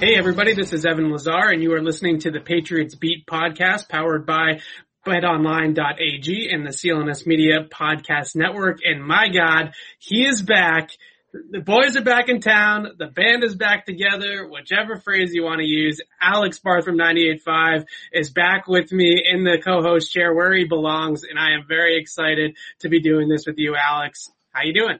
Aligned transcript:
Hey 0.00 0.16
everybody, 0.16 0.54
this 0.54 0.72
is 0.72 0.86
Evan 0.86 1.10
Lazar 1.10 1.50
and 1.50 1.62
you 1.62 1.74
are 1.74 1.82
listening 1.82 2.20
to 2.20 2.30
the 2.30 2.40
Patriots 2.40 2.94
Beat 2.94 3.26
podcast 3.26 3.86
powered 3.90 4.24
by 4.24 4.60
betonline.ag 5.06 6.48
and 6.50 6.64
the 6.64 6.70
CLNS 6.70 7.26
Media 7.26 7.68
Podcast 7.70 8.34
Network. 8.34 8.78
And 8.82 9.04
my 9.04 9.28
God, 9.28 9.74
he 9.98 10.26
is 10.26 10.40
back. 10.40 10.88
The 11.34 11.60
boys 11.60 11.98
are 11.98 12.02
back 12.02 12.30
in 12.30 12.40
town. 12.40 12.92
The 12.96 13.08
band 13.08 13.44
is 13.44 13.54
back 13.54 13.84
together. 13.84 14.48
Whichever 14.48 14.96
phrase 14.96 15.34
you 15.34 15.42
want 15.42 15.60
to 15.60 15.66
use. 15.66 16.00
Alex 16.18 16.58
Barth 16.60 16.86
from 16.86 16.96
98.5 16.96 17.84
is 18.10 18.30
back 18.30 18.68
with 18.68 18.90
me 18.92 19.22
in 19.30 19.44
the 19.44 19.60
co-host 19.62 20.10
chair 20.10 20.32
where 20.32 20.54
he 20.54 20.64
belongs. 20.64 21.24
And 21.24 21.38
I 21.38 21.52
am 21.52 21.66
very 21.68 22.00
excited 22.00 22.56
to 22.78 22.88
be 22.88 23.02
doing 23.02 23.28
this 23.28 23.44
with 23.46 23.58
you, 23.58 23.76
Alex. 23.76 24.30
How 24.50 24.62
you 24.62 24.72
doing? 24.72 24.98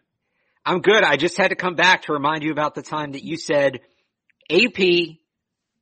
I'm 0.67 0.83
good. 0.83 1.05
I 1.05 1.17
just 1.17 1.39
had 1.39 1.49
to 1.49 1.57
come 1.57 1.75
back 1.75 2.03
to 2.03 2.13
remind 2.13 2.43
you 2.43 2.53
about 2.53 2.75
the 2.75 2.83
time 2.83 3.13
that 3.13 3.25
you 3.25 3.39
said 3.39 3.81
AP, 4.51 5.17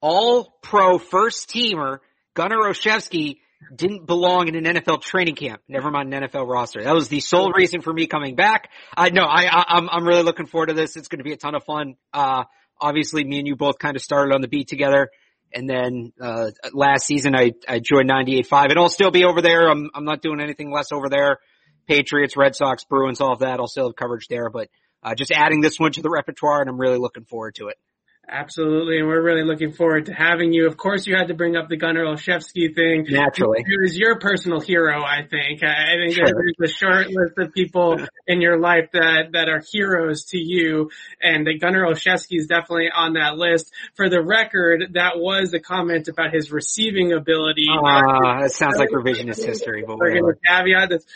all 0.01 0.59
pro 0.63 0.99
first 0.99 1.51
teamer, 1.51 1.99
Gunnar 2.35 2.59
Olszewski 2.59 3.39
didn't 3.75 4.07
belong 4.07 4.49
in 4.49 4.55
an 4.55 4.77
NFL 4.77 5.03
training 5.03 5.35
camp. 5.35 5.61
Never 5.69 5.91
mind 5.91 6.15
an 6.15 6.23
NFL 6.23 6.47
roster. 6.47 6.83
That 6.85 6.95
was 6.95 7.09
the 7.09 7.21
sole 7.21 7.53
reason 7.53 7.81
for 7.81 7.93
me 7.93 8.07
coming 8.07 8.37
back. 8.37 8.71
I 8.97 9.11
know 9.11 9.25
I, 9.25 9.47
I 9.47 9.65
I'm 9.69 9.89
I'm 9.91 10.07
really 10.07 10.23
looking 10.23 10.47
forward 10.47 10.67
to 10.67 10.75
this. 10.75 10.97
It's 10.97 11.09
going 11.09 11.19
to 11.19 11.25
be 11.25 11.33
a 11.33 11.37
ton 11.37 11.55
of 11.57 11.65
fun. 11.65 11.97
Uh, 12.13 12.45
obviously 12.81 13.25
me 13.25 13.39
and 13.39 13.47
you 13.47 13.57
both 13.57 13.79
kind 13.79 13.97
of 13.97 14.03
started 14.03 14.35
on 14.35 14.41
the 14.41 14.49
beat 14.49 14.69
together. 14.69 15.11
And 15.53 15.69
then, 15.69 16.13
uh, 16.21 16.51
last 16.75 17.07
season 17.07 17.35
I, 17.35 17.53
I 17.67 17.81
joined 17.81 18.11
98.5 18.11 18.71
and 18.71 18.79
I'll 18.79 18.89
still 18.89 19.11
be 19.11 19.25
over 19.25 19.41
there. 19.41 19.69
I'm, 19.71 19.91
I'm 19.95 20.05
not 20.05 20.21
doing 20.21 20.41
anything 20.41 20.71
less 20.71 20.93
over 20.93 21.09
there. 21.09 21.39
Patriots, 21.87 22.37
Red 22.37 22.55
Sox, 22.55 22.85
Bruins, 22.85 23.21
all 23.21 23.33
of 23.33 23.39
that. 23.39 23.59
I'll 23.59 23.67
still 23.67 23.89
have 23.89 23.97
coverage 23.97 24.29
there, 24.29 24.51
but, 24.51 24.69
uh, 25.03 25.15
just 25.15 25.31
adding 25.31 25.61
this 25.63 25.79
one 25.79 25.93
to 25.93 26.03
the 26.03 26.11
repertoire 26.11 26.61
and 26.61 26.69
I'm 26.69 26.79
really 26.79 26.99
looking 26.99 27.25
forward 27.25 27.55
to 27.57 27.69
it. 27.69 27.77
Absolutely, 28.31 28.99
and 28.99 29.09
we're 29.09 29.23
really 29.23 29.43
looking 29.43 29.73
forward 29.73 30.07
to 30.07 30.13
having 30.13 30.53
you. 30.53 30.67
Of 30.67 30.77
course, 30.77 31.07
you 31.07 31.17
had 31.17 31.29
to 31.29 31.35
bring 31.35 31.57
up 31.57 31.71
the 31.71 31.79
Gunnar 31.79 32.05
Olszewski 32.05 32.75
thing. 32.75 33.07
Naturally, 33.09 33.65
he 33.67 33.79
was 33.81 33.97
your 33.97 34.19
personal 34.19 34.61
hero. 34.61 35.03
I 35.03 35.23
think. 35.23 35.63
I 35.63 35.95
think 35.97 36.15
sure. 36.15 36.27
there's 36.27 36.71
a 36.71 36.75
short 36.75 37.07
list 37.07 37.39
of 37.39 37.55
people 37.55 37.97
in 38.27 38.43
your 38.43 38.61
life 38.61 38.91
that 38.93 39.33
that 39.33 39.49
are 39.49 39.63
heroes 39.73 40.27
to 40.27 40.39
you, 40.39 40.91
and 41.23 41.47
the 41.47 41.59
Gunnar 41.59 41.87
Olszewski 41.87 42.37
is 42.37 42.49
definitely 42.49 42.91
on 42.95 43.15
that 43.15 43.39
list. 43.39 43.73
For 43.95 44.11
the 44.11 44.23
record, 44.23 44.91
that 44.93 45.13
was 45.17 45.55
a 45.55 45.61
comment 45.61 46.09
about 46.09 46.35
his 46.35 46.53
receiving 46.53 47.15
ability. 47.15 47.67
Ah, 47.71 48.03
uh, 48.03 48.41
that 48.43 48.53
sounds 48.53 48.77
like 48.77 48.91
revisionist 48.91 49.43
history, 49.43 49.85
but 49.87 49.97
we're 49.97 50.21
going 50.21 50.35
to 50.35 50.39
caveat 50.47 50.91
this. 50.91 51.07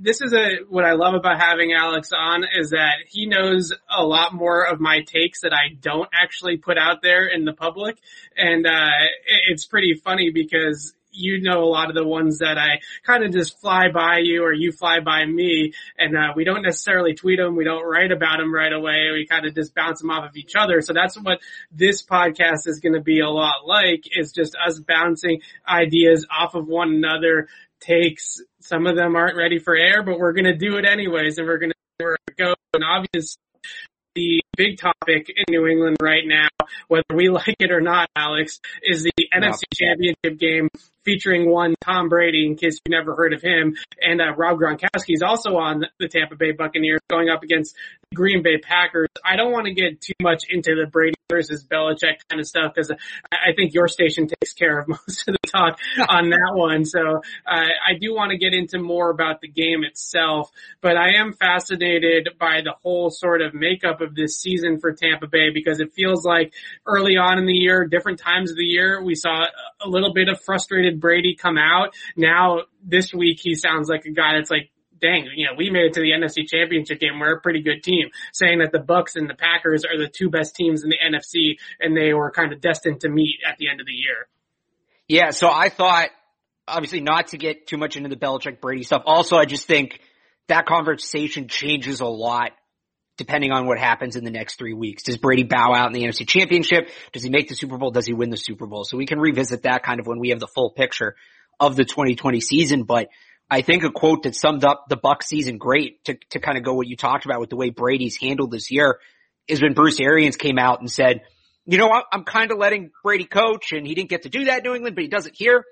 This 0.00 0.22
is 0.22 0.32
a 0.32 0.64
what 0.70 0.86
I 0.86 0.92
love 0.92 1.12
about 1.12 1.38
having 1.38 1.74
Alex 1.74 2.12
on 2.16 2.44
is 2.58 2.70
that 2.70 2.94
he 3.10 3.26
knows 3.26 3.74
a 3.94 4.02
lot 4.02 4.32
more 4.32 4.64
of 4.64 4.80
my 4.80 5.00
takes 5.06 5.42
that 5.42 5.52
I 5.52 5.74
don't 5.78 6.08
actually 6.14 6.61
put 6.62 6.78
out 6.78 7.02
there 7.02 7.26
in 7.26 7.44
the 7.44 7.52
public. 7.52 7.98
And, 8.36 8.66
uh, 8.66 8.90
it's 9.48 9.66
pretty 9.66 9.94
funny 9.94 10.30
because 10.30 10.94
you 11.12 11.40
know 11.42 11.62
a 11.62 11.68
lot 11.68 11.88
of 11.88 11.94
the 11.94 12.06
ones 12.06 12.38
that 12.38 12.58
I 12.58 12.80
kind 13.04 13.24
of 13.24 13.32
just 13.32 13.60
fly 13.60 13.90
by 13.92 14.18
you 14.18 14.42
or 14.42 14.52
you 14.52 14.72
fly 14.72 15.00
by 15.00 15.24
me 15.24 15.74
and 15.98 16.16
uh, 16.16 16.32
we 16.34 16.44
don't 16.44 16.62
necessarily 16.62 17.14
tweet 17.14 17.38
them. 17.38 17.54
We 17.54 17.64
don't 17.64 17.86
write 17.86 18.10
about 18.10 18.38
them 18.38 18.52
right 18.52 18.72
away. 18.72 19.10
We 19.12 19.26
kind 19.26 19.46
of 19.46 19.54
just 19.54 19.74
bounce 19.74 20.00
them 20.00 20.10
off 20.10 20.28
of 20.28 20.36
each 20.36 20.56
other. 20.56 20.80
So 20.80 20.92
that's 20.92 21.16
what 21.20 21.40
this 21.70 22.02
podcast 22.02 22.66
is 22.66 22.80
going 22.80 22.94
to 22.94 23.00
be 23.00 23.20
a 23.20 23.28
lot 23.28 23.66
like 23.66 24.04
is 24.16 24.32
just 24.32 24.56
us 24.56 24.80
bouncing 24.80 25.42
ideas 25.68 26.26
off 26.30 26.54
of 26.54 26.66
one 26.66 26.94
another 26.94 27.48
takes. 27.80 28.40
Some 28.60 28.86
of 28.86 28.96
them 28.96 29.14
aren't 29.14 29.36
ready 29.36 29.58
for 29.58 29.76
air, 29.76 30.02
but 30.02 30.18
we're 30.18 30.32
going 30.32 30.44
to 30.44 30.56
do 30.56 30.76
it 30.76 30.86
anyways 30.86 31.38
and 31.38 31.46
we're 31.46 31.58
going 31.58 31.72
to 31.98 32.16
go. 32.36 32.54
And 32.74 32.84
obviously 32.84 33.38
the 34.14 34.42
big 34.56 34.78
topic 34.78 35.28
in 35.28 35.44
New 35.48 35.66
England 35.66 35.96
right 36.00 36.24
now, 36.26 36.48
whether 36.88 37.04
we 37.14 37.28
like 37.28 37.56
it 37.58 37.70
or 37.70 37.80
not, 37.80 38.08
Alex, 38.16 38.60
is 38.82 39.02
the. 39.02 39.12
NFC 39.34 39.62
Championship 39.74 40.38
game 40.38 40.68
featuring 41.04 41.50
one 41.50 41.74
Tom 41.82 42.08
Brady, 42.08 42.46
in 42.46 42.56
case 42.56 42.78
you've 42.84 42.92
never 42.92 43.14
heard 43.14 43.32
of 43.32 43.42
him, 43.42 43.76
and 44.00 44.20
uh, 44.20 44.34
Rob 44.36 44.58
Gronkowski 44.58 45.14
is 45.14 45.22
also 45.22 45.56
on 45.56 45.84
the 45.98 46.08
Tampa 46.08 46.36
Bay 46.36 46.52
Buccaneers 46.52 47.00
going 47.08 47.28
up 47.28 47.42
against 47.42 47.74
the 48.10 48.16
Green 48.16 48.42
Bay 48.42 48.58
Packers. 48.58 49.08
I 49.24 49.36
don't 49.36 49.52
want 49.52 49.66
to 49.66 49.74
get 49.74 50.00
too 50.00 50.14
much 50.20 50.44
into 50.48 50.74
the 50.74 50.88
Brady 50.90 51.14
versus 51.32 51.64
Belichick 51.64 52.16
kind 52.28 52.40
of 52.40 52.46
stuff 52.46 52.72
because 52.74 52.92
I 53.32 53.52
think 53.56 53.72
your 53.72 53.88
station 53.88 54.28
takes 54.28 54.52
care 54.52 54.78
of 54.78 54.88
most 54.88 55.26
of 55.28 55.34
the 55.34 55.48
talk 55.48 55.78
on 56.08 56.30
that 56.30 56.52
one. 56.54 56.84
So 56.84 57.22
uh, 57.46 57.68
I 57.86 57.94
do 57.98 58.14
want 58.14 58.30
to 58.30 58.38
get 58.38 58.52
into 58.52 58.78
more 58.78 59.10
about 59.10 59.40
the 59.40 59.48
game 59.48 59.82
itself, 59.84 60.50
but 60.82 60.96
I 60.96 61.14
am 61.20 61.32
fascinated 61.32 62.30
by 62.38 62.60
the 62.62 62.74
whole 62.82 63.10
sort 63.10 63.40
of 63.40 63.54
makeup 63.54 64.00
of 64.00 64.14
this 64.14 64.38
season 64.38 64.78
for 64.78 64.92
Tampa 64.92 65.26
Bay 65.26 65.50
because 65.52 65.80
it 65.80 65.94
feels 65.94 66.24
like 66.24 66.52
early 66.86 67.16
on 67.16 67.38
in 67.38 67.46
the 67.46 67.54
year, 67.54 67.86
different 67.86 68.18
times 68.18 68.50
of 68.50 68.56
the 68.56 68.64
year, 68.64 69.02
we 69.02 69.14
saw 69.14 69.46
a 69.84 69.88
little 69.88 70.12
bit 70.12 70.28
of 70.28 70.40
frustrated 70.40 71.00
Brady 71.00 71.34
come 71.34 71.58
out. 71.58 71.94
Now 72.16 72.62
this 72.82 73.12
week 73.12 73.40
he 73.42 73.54
sounds 73.54 73.88
like 73.88 74.04
a 74.04 74.10
guy 74.10 74.34
that's 74.36 74.50
like, 74.50 74.70
dang, 75.00 75.28
you 75.34 75.46
know, 75.46 75.52
we 75.56 75.70
made 75.70 75.86
it 75.86 75.94
to 75.94 76.00
the 76.00 76.10
NFC 76.10 76.46
championship 76.46 77.00
game. 77.00 77.18
We're 77.18 77.36
a 77.36 77.40
pretty 77.40 77.62
good 77.62 77.82
team 77.82 78.10
saying 78.32 78.60
that 78.60 78.70
the 78.72 78.78
Bucks 78.78 79.16
and 79.16 79.28
the 79.28 79.34
Packers 79.34 79.84
are 79.84 79.98
the 79.98 80.08
two 80.08 80.30
best 80.30 80.54
teams 80.54 80.84
in 80.84 80.90
the 80.90 80.96
NFC 80.96 81.56
and 81.80 81.96
they 81.96 82.14
were 82.14 82.30
kind 82.30 82.52
of 82.52 82.60
destined 82.60 83.00
to 83.00 83.08
meet 83.08 83.38
at 83.48 83.58
the 83.58 83.68
end 83.68 83.80
of 83.80 83.86
the 83.86 83.92
year. 83.92 84.28
Yeah. 85.08 85.30
So 85.30 85.50
I 85.50 85.68
thought 85.68 86.10
obviously 86.66 87.00
not 87.00 87.28
to 87.28 87.38
get 87.38 87.66
too 87.66 87.76
much 87.76 87.96
into 87.96 88.08
the 88.08 88.16
Belichick 88.16 88.60
Brady 88.60 88.84
stuff. 88.84 89.02
Also, 89.04 89.36
I 89.36 89.44
just 89.44 89.66
think 89.66 90.00
that 90.48 90.66
conversation 90.66 91.48
changes 91.48 92.00
a 92.00 92.06
lot 92.06 92.52
depending 93.18 93.52
on 93.52 93.66
what 93.66 93.78
happens 93.78 94.16
in 94.16 94.24
the 94.24 94.30
next 94.30 94.56
three 94.56 94.72
weeks. 94.72 95.02
Does 95.02 95.16
Brady 95.16 95.42
bow 95.42 95.74
out 95.74 95.86
in 95.86 95.92
the 95.92 96.02
NFC 96.02 96.26
championship? 96.26 96.88
Does 97.12 97.22
he 97.22 97.30
make 97.30 97.48
the 97.48 97.54
Super 97.54 97.76
Bowl? 97.76 97.90
Does 97.90 98.06
he 98.06 98.12
win 98.12 98.30
the 98.30 98.36
Super 98.36 98.66
Bowl? 98.66 98.84
So 98.84 98.96
we 98.96 99.06
can 99.06 99.20
revisit 99.20 99.62
that 99.62 99.82
kind 99.82 100.00
of 100.00 100.06
when 100.06 100.18
we 100.18 100.30
have 100.30 100.40
the 100.40 100.46
full 100.46 100.70
picture 100.70 101.14
of 101.60 101.76
the 101.76 101.84
2020 101.84 102.40
season. 102.40 102.84
But 102.84 103.08
I 103.50 103.62
think 103.62 103.84
a 103.84 103.90
quote 103.90 104.22
that 104.22 104.34
summed 104.34 104.64
up 104.64 104.86
the 104.88 104.96
Buck 104.96 105.22
season 105.22 105.58
great 105.58 106.02
to, 106.04 106.16
to 106.30 106.40
kind 106.40 106.56
of 106.56 106.64
go 106.64 106.74
what 106.74 106.86
you 106.86 106.96
talked 106.96 107.26
about 107.26 107.40
with 107.40 107.50
the 107.50 107.56
way 107.56 107.70
Brady's 107.70 108.16
handled 108.16 108.50
this 108.50 108.70
year 108.70 108.98
is 109.46 109.60
when 109.60 109.74
Bruce 109.74 110.00
Arians 110.00 110.36
came 110.36 110.58
out 110.58 110.80
and 110.80 110.90
said, 110.90 111.20
you 111.66 111.76
know? 111.76 111.90
I'm 112.10 112.24
kind 112.24 112.50
of 112.50 112.58
letting 112.58 112.90
Brady 113.04 113.24
coach 113.26 113.72
and 113.72 113.86
he 113.86 113.94
didn't 113.94 114.10
get 114.10 114.22
to 114.22 114.30
do 114.30 114.44
that 114.44 114.58
in 114.58 114.64
New 114.64 114.74
England, 114.74 114.96
but 114.96 115.02
he 115.02 115.08
does 115.08 115.26
it 115.26 115.34
here. 115.36 115.64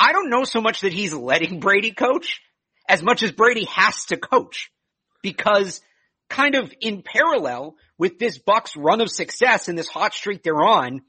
I 0.00 0.10
don't 0.10 0.30
know 0.30 0.42
so 0.42 0.60
much 0.60 0.80
that 0.80 0.92
he's 0.92 1.14
letting 1.14 1.60
Brady 1.60 1.92
coach 1.92 2.40
as 2.88 3.02
much 3.02 3.22
as 3.22 3.30
Brady 3.30 3.64
has 3.66 4.06
to 4.06 4.16
coach 4.16 4.72
because 5.22 5.80
kind 6.32 6.54
of 6.54 6.72
in 6.80 7.02
parallel 7.02 7.76
with 7.98 8.18
this 8.18 8.38
Bucks 8.38 8.74
run 8.76 9.00
of 9.00 9.10
success 9.10 9.68
and 9.68 9.78
this 9.78 9.88
hot 9.88 10.14
streak 10.14 10.42
they're 10.42 10.62
on, 10.62 11.02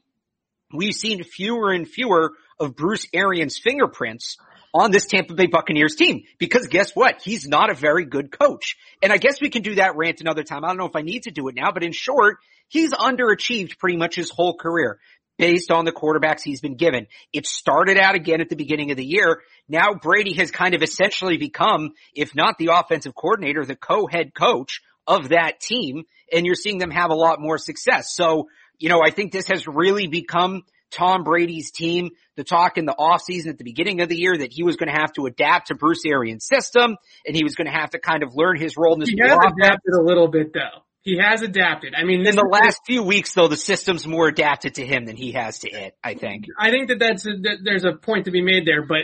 we've 0.72 0.94
seen 0.94 1.24
fewer 1.24 1.72
and 1.72 1.88
fewer 1.88 2.32
of 2.60 2.76
Bruce 2.76 3.08
Arians' 3.12 3.58
fingerprints 3.58 4.36
on 4.74 4.90
this 4.90 5.06
Tampa 5.06 5.34
Bay 5.34 5.46
Buccaneers 5.46 5.96
team. 5.96 6.24
Because 6.38 6.66
guess 6.66 6.92
what? 6.94 7.22
He's 7.22 7.48
not 7.48 7.70
a 7.70 7.74
very 7.74 8.04
good 8.04 8.30
coach. 8.30 8.76
And 9.02 9.12
I 9.12 9.16
guess 9.16 9.40
we 9.40 9.50
can 9.50 9.62
do 9.62 9.76
that 9.76 9.96
rant 9.96 10.20
another 10.20 10.42
time. 10.42 10.64
I 10.64 10.68
don't 10.68 10.78
know 10.78 10.86
if 10.86 10.96
I 10.96 11.02
need 11.02 11.24
to 11.24 11.30
do 11.30 11.48
it 11.48 11.54
now, 11.54 11.72
but 11.72 11.82
in 11.82 11.92
short, 11.92 12.36
he's 12.68 12.92
underachieved 12.92 13.78
pretty 13.78 13.96
much 13.96 14.16
his 14.16 14.30
whole 14.30 14.56
career 14.56 14.98
based 15.38 15.70
on 15.70 15.84
the 15.84 15.92
quarterbacks 15.92 16.42
he's 16.42 16.60
been 16.60 16.76
given. 16.76 17.06
It 17.32 17.46
started 17.46 17.98
out 17.98 18.14
again 18.14 18.40
at 18.40 18.48
the 18.48 18.56
beginning 18.56 18.90
of 18.90 18.96
the 18.96 19.04
year. 19.04 19.42
Now 19.68 19.94
Brady 19.94 20.34
has 20.34 20.50
kind 20.50 20.74
of 20.74 20.82
essentially 20.82 21.38
become, 21.38 21.94
if 22.14 22.34
not 22.34 22.58
the 22.58 22.70
offensive 22.72 23.14
coordinator, 23.14 23.64
the 23.64 23.74
co-head 23.74 24.32
coach 24.34 24.80
of 25.06 25.30
that 25.30 25.60
team 25.60 26.04
and 26.32 26.46
you're 26.46 26.54
seeing 26.54 26.78
them 26.78 26.90
have 26.90 27.10
a 27.10 27.14
lot 27.14 27.40
more 27.40 27.58
success. 27.58 28.14
So, 28.14 28.48
you 28.78 28.88
know, 28.88 29.00
I 29.04 29.10
think 29.10 29.32
this 29.32 29.48
has 29.48 29.66
really 29.66 30.06
become 30.06 30.62
Tom 30.90 31.24
Brady's 31.24 31.70
team. 31.70 32.10
The 32.36 32.44
talk 32.44 32.78
in 32.78 32.86
the 32.86 32.94
offseason 32.98 33.48
at 33.48 33.58
the 33.58 33.64
beginning 33.64 34.00
of 34.00 34.08
the 34.08 34.16
year 34.16 34.36
that 34.36 34.52
he 34.52 34.62
was 34.62 34.76
going 34.76 34.92
to 34.92 34.98
have 34.98 35.12
to 35.14 35.26
adapt 35.26 35.68
to 35.68 35.74
Bruce 35.74 36.04
Arians' 36.06 36.46
system 36.46 36.96
and 37.26 37.36
he 37.36 37.44
was 37.44 37.54
going 37.54 37.66
to 37.66 37.72
have 37.72 37.90
to 37.90 37.98
kind 37.98 38.22
of 38.22 38.34
learn 38.34 38.58
his 38.58 38.76
role 38.76 38.94
in 38.94 39.00
this. 39.00 39.08
He 39.08 39.18
has 39.22 39.32
adapted 39.32 39.94
a 39.94 40.02
little 40.02 40.28
bit 40.28 40.52
though. 40.52 40.82
He 41.02 41.18
has 41.18 41.42
adapted. 41.42 41.94
I 41.94 42.04
mean, 42.04 42.26
in 42.26 42.34
the 42.34 42.48
last 42.50 42.80
few 42.86 43.02
weeks 43.02 43.34
though, 43.34 43.48
the 43.48 43.58
system's 43.58 44.06
more 44.06 44.26
adapted 44.26 44.76
to 44.76 44.86
him 44.86 45.04
than 45.04 45.16
he 45.16 45.32
has 45.32 45.58
to 45.58 45.68
it, 45.68 45.94
I 46.02 46.14
think. 46.14 46.46
I 46.58 46.70
think 46.70 46.88
that 46.88 46.98
that's, 46.98 47.26
a, 47.26 47.32
that 47.42 47.58
there's 47.62 47.84
a 47.84 47.92
point 47.92 48.24
to 48.24 48.30
be 48.30 48.40
made 48.40 48.66
there, 48.66 48.86
but 48.86 49.02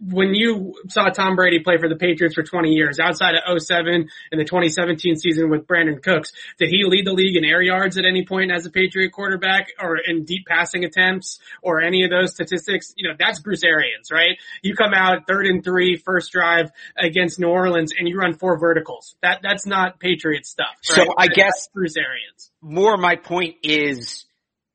when 0.00 0.34
you 0.34 0.74
saw 0.88 1.08
Tom 1.08 1.36
Brady 1.36 1.60
play 1.60 1.78
for 1.78 1.88
the 1.88 1.96
Patriots 1.96 2.34
for 2.34 2.42
20 2.42 2.70
years, 2.70 2.98
outside 2.98 3.34
of 3.34 3.62
07 3.62 4.08
and 4.32 4.40
the 4.40 4.44
2017 4.44 5.16
season 5.16 5.50
with 5.50 5.66
Brandin 5.66 6.02
Cooks, 6.02 6.32
did 6.58 6.68
he 6.68 6.84
lead 6.84 7.06
the 7.06 7.12
league 7.12 7.36
in 7.36 7.44
air 7.44 7.62
yards 7.62 7.96
at 7.98 8.04
any 8.04 8.24
point 8.24 8.50
as 8.50 8.66
a 8.66 8.70
Patriot 8.70 9.10
quarterback 9.10 9.68
or 9.80 9.96
in 9.96 10.24
deep 10.24 10.46
passing 10.46 10.84
attempts 10.84 11.38
or 11.62 11.80
any 11.80 12.04
of 12.04 12.10
those 12.10 12.32
statistics? 12.32 12.92
You 12.96 13.08
know, 13.08 13.14
that's 13.18 13.40
Bruce 13.40 13.64
Arians, 13.64 14.10
right? 14.10 14.38
You 14.62 14.74
come 14.74 14.92
out 14.94 15.26
third 15.26 15.46
and 15.46 15.64
three, 15.64 15.96
first 15.96 16.32
drive 16.32 16.70
against 16.96 17.38
New 17.38 17.48
Orleans 17.48 17.92
and 17.98 18.08
you 18.08 18.18
run 18.18 18.34
four 18.34 18.58
verticals. 18.58 19.16
That, 19.22 19.40
that's 19.42 19.66
not 19.66 20.00
Patriot 20.00 20.46
stuff. 20.46 20.66
Right? 20.90 21.06
So 21.06 21.14
I 21.16 21.28
guess 21.28 21.68
Bruce 21.72 21.96
Arians. 21.96 22.50
More 22.60 22.96
my 22.96 23.16
point 23.16 23.56
is 23.62 24.24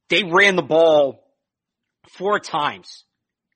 they 0.09 0.23
ran 0.23 0.55
the 0.55 0.61
ball 0.61 1.23
four 2.17 2.39
times 2.39 3.05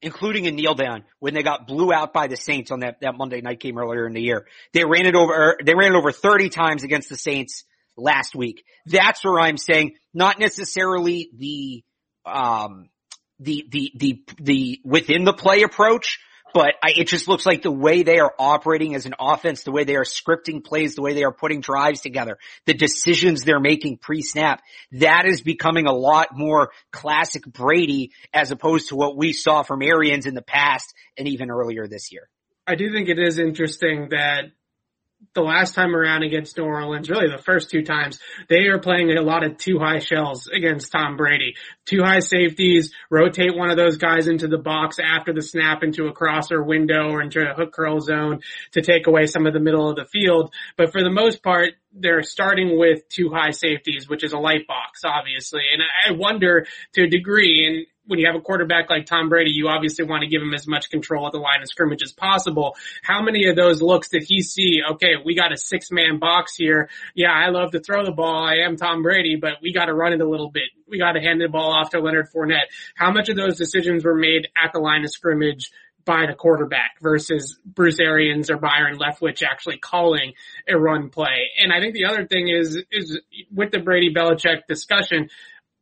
including 0.06 0.46
a 0.46 0.52
kneel 0.52 0.76
down 0.76 1.04
when 1.18 1.34
they 1.34 1.42
got 1.42 1.66
blew 1.66 1.92
out 1.92 2.14
by 2.14 2.28
the 2.28 2.38
Saints 2.38 2.70
on 2.70 2.82
that, 2.82 3.02
that 3.02 3.18
Monday 3.18 3.42
night 3.42 3.60
game 3.60 3.76
earlier 3.78 4.06
in 4.06 4.14
the 4.14 4.22
year. 4.22 4.46
They 4.72 4.86
ran 4.86 5.08
it 5.08 5.16
over, 5.16 5.58
they 5.66 5.74
ran 5.74 5.94
it 5.94 5.98
over 5.98 6.12
30 6.12 6.50
times 6.50 6.84
against 6.84 7.10
the 7.10 7.18
Saints 7.18 7.64
last 7.98 8.36
week. 8.36 8.64
That's 8.86 9.26
where 9.26 9.40
I'm 9.40 9.58
saying 9.58 9.96
not 10.14 10.40
necessarily 10.40 11.30
the, 11.36 11.84
um, 12.24 12.90
the, 13.40 13.66
the, 13.72 13.92
the, 13.98 14.24
the 14.40 14.80
within 14.86 15.24
the 15.24 15.34
play 15.34 15.64
approach, 15.64 16.20
but 16.56 16.76
I, 16.82 16.94
it 16.96 17.10
just 17.10 17.28
looks 17.28 17.46
like 17.46 17.64
the 17.64 17.70
way 17.70 18.04
they 18.04 18.18
are 18.20 18.34
operating 18.40 18.96
as 18.96 19.06
an 19.06 19.14
offense, 19.20 19.64
the 19.64 19.74
way 19.74 19.84
they 19.84 19.98
are 19.98 20.06
scripting 20.06 20.64
plays, 20.64 20.96
the 20.96 21.02
way 21.02 21.14
they 21.14 21.26
are 21.26 21.34
putting 21.34 21.60
drives 21.60 22.00
together, 22.00 22.38
the 22.66 22.74
decisions 22.74 23.44
they're 23.44 23.60
making 23.60 23.98
pre-snap, 23.98 24.62
that 24.94 25.26
is 25.26 25.42
becoming 25.42 25.86
a 25.86 25.92
lot 25.92 26.30
more 26.32 26.72
classic 26.94 27.46
Brady 27.46 28.14
as 28.34 28.52
opposed 28.52 28.88
to 28.88 28.96
what 28.96 29.18
we 29.18 29.34
saw 29.34 29.64
from 29.64 29.82
Arians 29.82 30.26
in 30.26 30.34
the 30.34 30.42
past 30.42 30.94
and 31.18 31.28
even 31.28 31.52
earlier 31.52 31.88
this 31.90 32.14
year. 32.14 32.30
I 32.66 32.76
do 32.76 32.90
think 32.90 33.10
it 33.10 33.20
is 33.20 33.38
interesting 33.38 34.08
that 34.12 34.46
the 35.34 35.42
last 35.42 35.76
time 35.76 35.96
around 35.96 36.24
against 36.24 36.58
New 36.58 36.64
Orleans, 36.64 37.10
really 37.10 37.30
the 37.30 37.42
first 37.42 37.70
two 37.70 37.84
times, 37.84 38.20
they 38.48 38.68
are 38.68 38.80
playing 38.80 39.12
a 39.12 39.22
lot 39.22 39.44
of 39.44 39.58
two 39.58 39.80
high 39.80 40.00
shells 40.00 40.48
against 40.48 40.92
Tom 40.92 41.18
Brady. 41.18 41.56
Two 41.86 42.02
high 42.04 42.20
safeties, 42.20 42.94
rotate 43.12 43.56
one 43.56 43.70
of 43.70 43.78
those 43.78 43.98
guys 43.98 44.28
into 44.28 44.48
the 44.48 44.58
box 44.58 44.98
after 44.98 45.34
the 45.34 45.42
snap 45.42 45.84
into 45.84 46.08
a 46.08 46.14
crosser 46.14 46.64
window 46.64 47.10
or 47.10 47.22
into 47.22 47.42
a 47.42 47.54
hook 47.54 47.74
curl 47.74 48.00
zone 48.00 48.40
to 48.72 48.82
take 48.82 49.08
away 49.08 49.26
some 49.26 49.46
of 49.46 49.54
the 49.54 49.60
middle 49.60 49.90
of 49.90 49.98
the 49.98 50.06
field. 50.06 50.54
But 50.78 50.92
for 50.92 51.04
the 51.04 51.12
most 51.12 51.44
part, 51.44 51.74
they're 51.92 52.24
starting 52.24 52.78
with 52.78 53.08
two 53.10 53.30
high 53.34 53.52
safeties, 53.52 54.08
which 54.08 54.24
is 54.24 54.34
a 54.34 54.38
light 54.38 54.68
box, 54.68 55.02
obviously. 55.06 55.64
And 55.72 55.82
I 55.82 56.18
wonder 56.18 56.66
to 56.94 57.04
a 57.04 57.10
degree, 57.10 57.66
and 57.66 57.86
when 58.08 58.20
you 58.20 58.28
have 58.28 58.36
a 58.36 58.42
quarterback 58.42 58.90
like 58.90 59.06
Tom 59.06 59.30
Brady, 59.30 59.52
you 59.52 59.68
obviously 59.68 60.06
want 60.06 60.22
to 60.22 60.28
give 60.28 60.42
him 60.42 60.54
as 60.54 60.68
much 60.68 60.90
control 60.90 61.26
at 61.26 61.32
the 61.32 61.40
line 61.40 61.62
of 61.62 61.68
scrimmage 61.68 62.04
as 62.04 62.12
possible. 62.12 62.76
How 63.04 63.22
many 63.22 63.48
of 63.48 63.56
those 63.56 63.82
looks 63.82 64.10
did 64.10 64.24
he 64.24 64.42
see? 64.42 64.82
Okay, 64.92 65.14
we 65.24 65.36
got 65.36 65.52
a 65.52 65.58
six 65.58 65.92
man 65.92 66.20
box 66.20 66.56
here. 66.56 66.90
Yeah, 67.14 67.32
I 67.32 67.50
love 67.50 67.72
to 67.72 67.80
throw 67.80 68.06
the 68.06 68.12
ball. 68.12 68.46
I 68.46 68.66
am 68.66 68.78
Tom 68.78 69.04
Brady, 69.04 69.36
but 69.36 69.54
we 69.62 69.74
got 69.74 69.86
to 69.86 69.94
run 69.94 70.14
it 70.14 70.22
a 70.22 70.30
little 70.30 70.50
bit. 70.50 70.70
We 70.88 71.00
got 71.00 71.14
to 71.14 71.22
hand 71.22 71.42
the 71.42 71.48
ball 71.48 71.72
off 71.72 71.92
to 71.92 72.00
Leonard 72.00 72.28
Fournette. 72.34 72.68
How 72.96 73.12
much 73.12 73.30
of 73.30 73.36
those 73.36 73.58
decisions 73.58 74.04
were 74.04 74.16
made 74.16 74.48
at 74.56 74.72
the 74.74 74.80
line 74.80 75.04
of 75.04 75.12
scrimmage? 75.12 75.72
by 76.06 76.28
the 76.28 76.36
quarterback 76.36 76.98
versus 77.02 77.60
Bruce 77.66 78.00
Arians 78.00 78.50
or 78.50 78.58
Byron 78.58 78.98
Leftwich 78.98 79.42
actually 79.42 79.78
calling 79.78 80.34
a 80.70 80.78
run 80.78 81.10
play. 81.10 81.50
And 81.60 81.74
I 81.74 81.80
think 81.80 81.96
the 81.96 82.06
other 82.06 82.26
thing 82.26 82.48
is, 82.48 82.82
is 82.92 83.20
with 83.52 83.72
the 83.72 83.80
Brady 83.80 84.14
Belichick 84.14 84.68
discussion, 84.68 85.30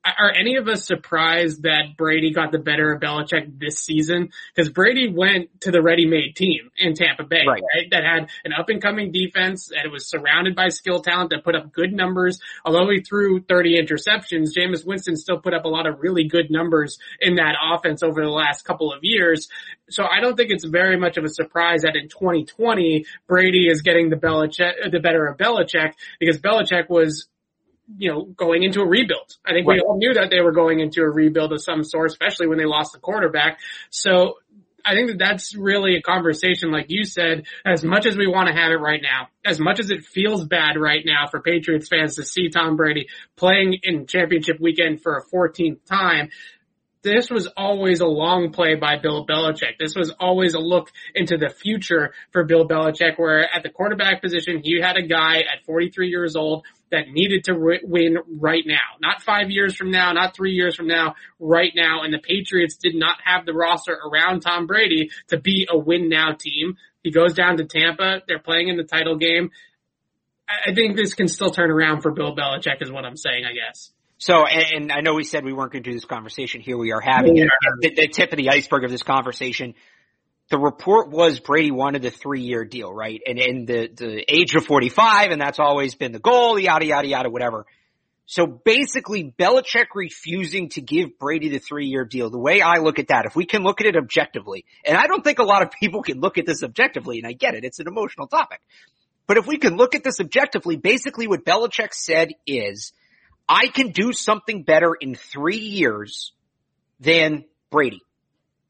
are 0.06 0.32
any 0.32 0.58
of 0.58 0.68
us 0.68 0.86
surprised 0.86 1.64
that 1.64 1.96
Brady 1.98 2.34
got 2.34 2.52
the 2.52 2.60
better 2.60 2.92
of 2.92 3.02
Belichick 3.02 3.60
this 3.60 3.80
season? 3.80 4.32
Because 4.54 4.70
Brady 4.70 5.08
went 5.08 5.62
to 5.62 5.72
the 5.72 5.82
ready-made 5.82 6.36
team 6.36 6.72
in 6.76 6.94
Tampa 6.94 7.24
Bay, 7.24 7.44
right. 7.48 7.62
right? 7.74 7.90
That 7.92 8.04
had 8.04 8.30
an 8.44 8.54
up-and-coming 8.54 9.12
defense, 9.12 9.72
and 9.72 9.86
it 9.86 9.92
was 9.92 10.10
surrounded 10.10 10.56
by 10.56 10.70
skill 10.70 11.02
talent 11.02 11.30
that 11.30 11.44
put 11.44 11.56
up 11.56 11.72
good 11.72 11.94
numbers. 11.94 12.40
Although 12.66 12.90
he 12.90 13.02
threw 13.02 13.42
30 13.42 13.82
interceptions, 13.82 14.50
Jameis 14.58 14.86
Winston 14.86 15.16
still 15.16 15.40
put 15.40 15.54
up 15.54 15.66
a 15.66 15.70
lot 15.70 15.88
of 15.88 16.00
really 16.00 16.28
good 16.28 16.52
numbers 16.52 16.98
in 17.22 17.36
that 17.36 17.56
offense 17.64 18.04
over 18.04 18.22
the 18.22 18.30
last 18.30 18.66
couple 18.66 18.92
of 18.92 19.00
years. 19.04 19.48
So 19.90 20.06
I 20.06 20.20
don't 20.20 20.36
think 20.36 20.52
it's 20.52 20.66
very 20.66 20.98
much 20.98 21.18
of 21.18 21.24
a 21.24 21.30
surprise 21.30 21.84
that 21.84 21.96
in 21.96 22.10
2020 22.10 23.06
Brady 23.28 23.68
is 23.68 23.82
getting 23.82 24.10
the 24.10 24.16
Belichick, 24.16 24.92
the 24.92 25.00
better 25.00 25.26
of 25.28 25.38
Belichick 25.38 25.94
because 26.20 26.40
Belichick 26.40 26.90
was 26.90 27.28
you 27.98 28.12
know, 28.12 28.24
going 28.26 28.64
into 28.64 28.82
a 28.82 28.88
rebuild. 28.88 29.36
I 29.46 29.52
think 29.52 29.68
right. 29.68 29.76
we 29.76 29.82
all 29.82 29.98
knew 29.98 30.14
that 30.14 30.30
they 30.30 30.42
were 30.42 30.52
going 30.52 30.80
into 30.80 31.02
a 31.02 31.10
rebuild 31.10 31.54
of 31.54 31.62
some 31.62 31.84
sort, 31.84 32.12
especially 32.12 32.48
when 32.48 32.58
they 32.58 32.66
lost 32.66 32.94
the 32.94 33.00
quarterback. 33.00 33.60
So 33.90 34.36
I 34.86 34.96
think 34.96 35.08
that 35.10 35.18
that's 35.18 35.56
really 35.56 35.96
a 35.96 36.02
conversation, 36.02 36.72
like 36.72 36.88
you 36.90 37.06
said, 37.06 37.46
as 37.66 37.84
much 37.84 38.06
as 38.06 38.18
we 38.18 38.28
want 38.28 38.50
to 38.50 38.54
have 38.54 38.72
it 38.72 38.80
right 38.80 39.02
now, 39.02 39.28
as 39.46 39.60
much 39.60 39.80
as 39.80 39.90
it 39.90 40.04
feels 40.04 40.44
bad 40.46 40.78
right 40.78 41.04
now 41.06 41.28
for 41.28 41.42
Patriots 41.42 41.88
fans 41.88 42.16
to 42.16 42.26
see 42.26 42.50
Tom 42.50 42.76
Brady 42.76 43.08
playing 43.36 43.80
in 43.84 44.08
championship 44.08 44.60
weekend 44.60 45.02
for 45.02 45.18
a 45.18 45.24
14th 45.24 45.86
time, 45.86 46.30
this 47.04 47.30
was 47.30 47.48
always 47.58 48.00
a 48.00 48.06
long 48.06 48.52
play 48.52 48.76
by 48.76 48.98
Bill 48.98 49.26
Belichick. 49.26 49.78
This 49.78 49.96
was 49.96 50.12
always 50.20 50.54
a 50.54 50.60
look 50.60 50.90
into 51.14 51.38
the 51.38 51.50
future 51.50 52.14
for 52.32 52.46
Bill 52.46 52.68
Belichick, 52.68 53.18
where 53.18 53.42
at 53.54 53.62
the 53.64 53.70
quarterback 53.70 54.22
position, 54.22 54.62
he 54.64 54.80
had 54.82 54.98
a 54.98 55.06
guy 55.06 55.40
at 55.40 55.66
43 55.66 56.10
years 56.10 56.36
old 56.36 56.66
that 56.92 57.10
needed 57.10 57.46
to 57.46 57.80
win 57.84 58.18
right 58.40 58.64
now. 58.66 58.98
Not 59.02 59.22
five 59.22 59.50
years 59.50 59.76
from 59.76 59.92
now, 59.92 60.14
not 60.14 60.36
three 60.36 60.54
years 60.54 60.76
from 60.76 60.88
now, 60.88 61.16
right 61.40 61.72
now. 61.76 62.04
And 62.04 62.14
the 62.14 62.20
Patriots 62.20 62.78
did 62.78 62.96
not 62.96 63.18
have 63.24 63.46
the 63.46 63.54
roster 63.54 63.94
around 63.94 64.42
Tom 64.42 64.68
Brady 64.68 65.10
to 65.28 65.40
be 65.40 65.68
a 65.70 65.78
win 65.78 66.10
now 66.10 66.34
team. 66.34 66.78
He 67.04 67.12
goes 67.12 67.34
down 67.34 67.58
to 67.58 67.66
Tampa. 67.66 68.22
They're 68.28 68.40
playing 68.40 68.70
in 68.70 68.78
the 68.78 68.84
title 68.84 69.18
game. 69.18 69.52
I 70.48 70.74
think 70.74 70.96
this 70.96 71.14
can 71.14 71.28
still 71.28 71.52
turn 71.52 71.72
around 71.72 72.02
for 72.02 72.12
Bill 72.12 72.36
Belichick 72.36 72.82
is 72.82 72.92
what 72.92 73.06
I'm 73.06 73.18
saying, 73.18 73.44
I 73.46 73.54
guess. 73.54 73.93
So, 74.24 74.46
and, 74.46 74.84
and, 74.84 74.92
I 74.94 75.02
know 75.02 75.16
we 75.16 75.26
said 75.26 75.44
we 75.44 75.52
weren't 75.52 75.74
going 75.74 75.84
to 75.84 75.90
do 75.90 75.94
this 75.94 76.06
conversation. 76.06 76.62
Here 76.62 76.78
we 76.78 76.94
are 76.94 77.02
having 77.02 77.36
yeah. 77.36 77.44
it. 77.44 77.50
The, 77.82 78.04
the, 78.04 78.08
tip 78.08 78.32
of 78.32 78.38
the 78.38 78.52
iceberg 78.52 78.86
of 78.86 78.90
this 78.90 79.04
conversation. 79.04 79.74
The 80.50 80.58
report 80.58 81.10
was 81.10 81.42
Brady 81.42 81.72
wanted 81.72 82.06
a 82.06 82.10
three-year 82.12 82.64
deal, 82.64 82.94
right? 82.94 83.20
And 83.28 83.38
in 83.38 83.66
the, 83.66 83.90
the 83.94 84.24
age 84.34 84.56
of 84.56 84.66
45, 84.66 85.32
and 85.32 85.42
that's 85.42 85.60
always 85.60 85.96
been 85.96 86.14
the 86.14 86.20
goal, 86.20 86.58
yada, 86.58 86.86
yada, 86.86 87.06
yada, 87.06 87.30
whatever. 87.30 87.66
So 88.26 88.48
basically, 88.48 89.34
Belichick 89.38 89.88
refusing 89.94 90.70
to 90.70 90.82
give 90.82 91.20
Brady 91.20 91.50
the 91.50 91.60
three-year 91.60 92.06
deal. 92.06 92.30
The 92.30 92.40
way 92.40 92.62
I 92.62 92.78
look 92.78 93.00
at 93.00 93.10
that, 93.10 93.26
if 93.26 93.36
we 93.36 93.46
can 93.46 93.64
look 93.64 93.82
at 93.82 93.88
it 93.88 93.98
objectively, 93.98 94.64
and 94.86 94.98
I 94.98 95.08
don't 95.08 95.22
think 95.22 95.40
a 95.40 95.44
lot 95.44 95.64
of 95.64 95.72
people 95.72 96.02
can 96.02 96.22
look 96.22 96.38
at 96.38 96.46
this 96.46 96.64
objectively, 96.64 97.18
and 97.18 97.28
I 97.28 97.34
get 97.34 97.56
it, 97.56 97.66
it's 97.66 97.80
an 97.80 97.90
emotional 97.90 98.28
topic. 98.28 98.62
But 99.28 99.36
if 99.36 99.48
we 99.48 99.58
can 99.58 99.76
look 99.76 99.96
at 99.96 100.04
this 100.06 100.22
objectively, 100.22 100.78
basically 100.78 101.28
what 101.28 101.44
Belichick 101.44 101.94
said 101.94 102.30
is, 102.48 102.94
I 103.54 103.68
can 103.68 103.90
do 103.90 104.14
something 104.14 104.64
better 104.64 104.96
in 105.00 105.14
three 105.14 105.60
years 105.60 106.32
than 107.00 107.46
Brady. 107.70 108.02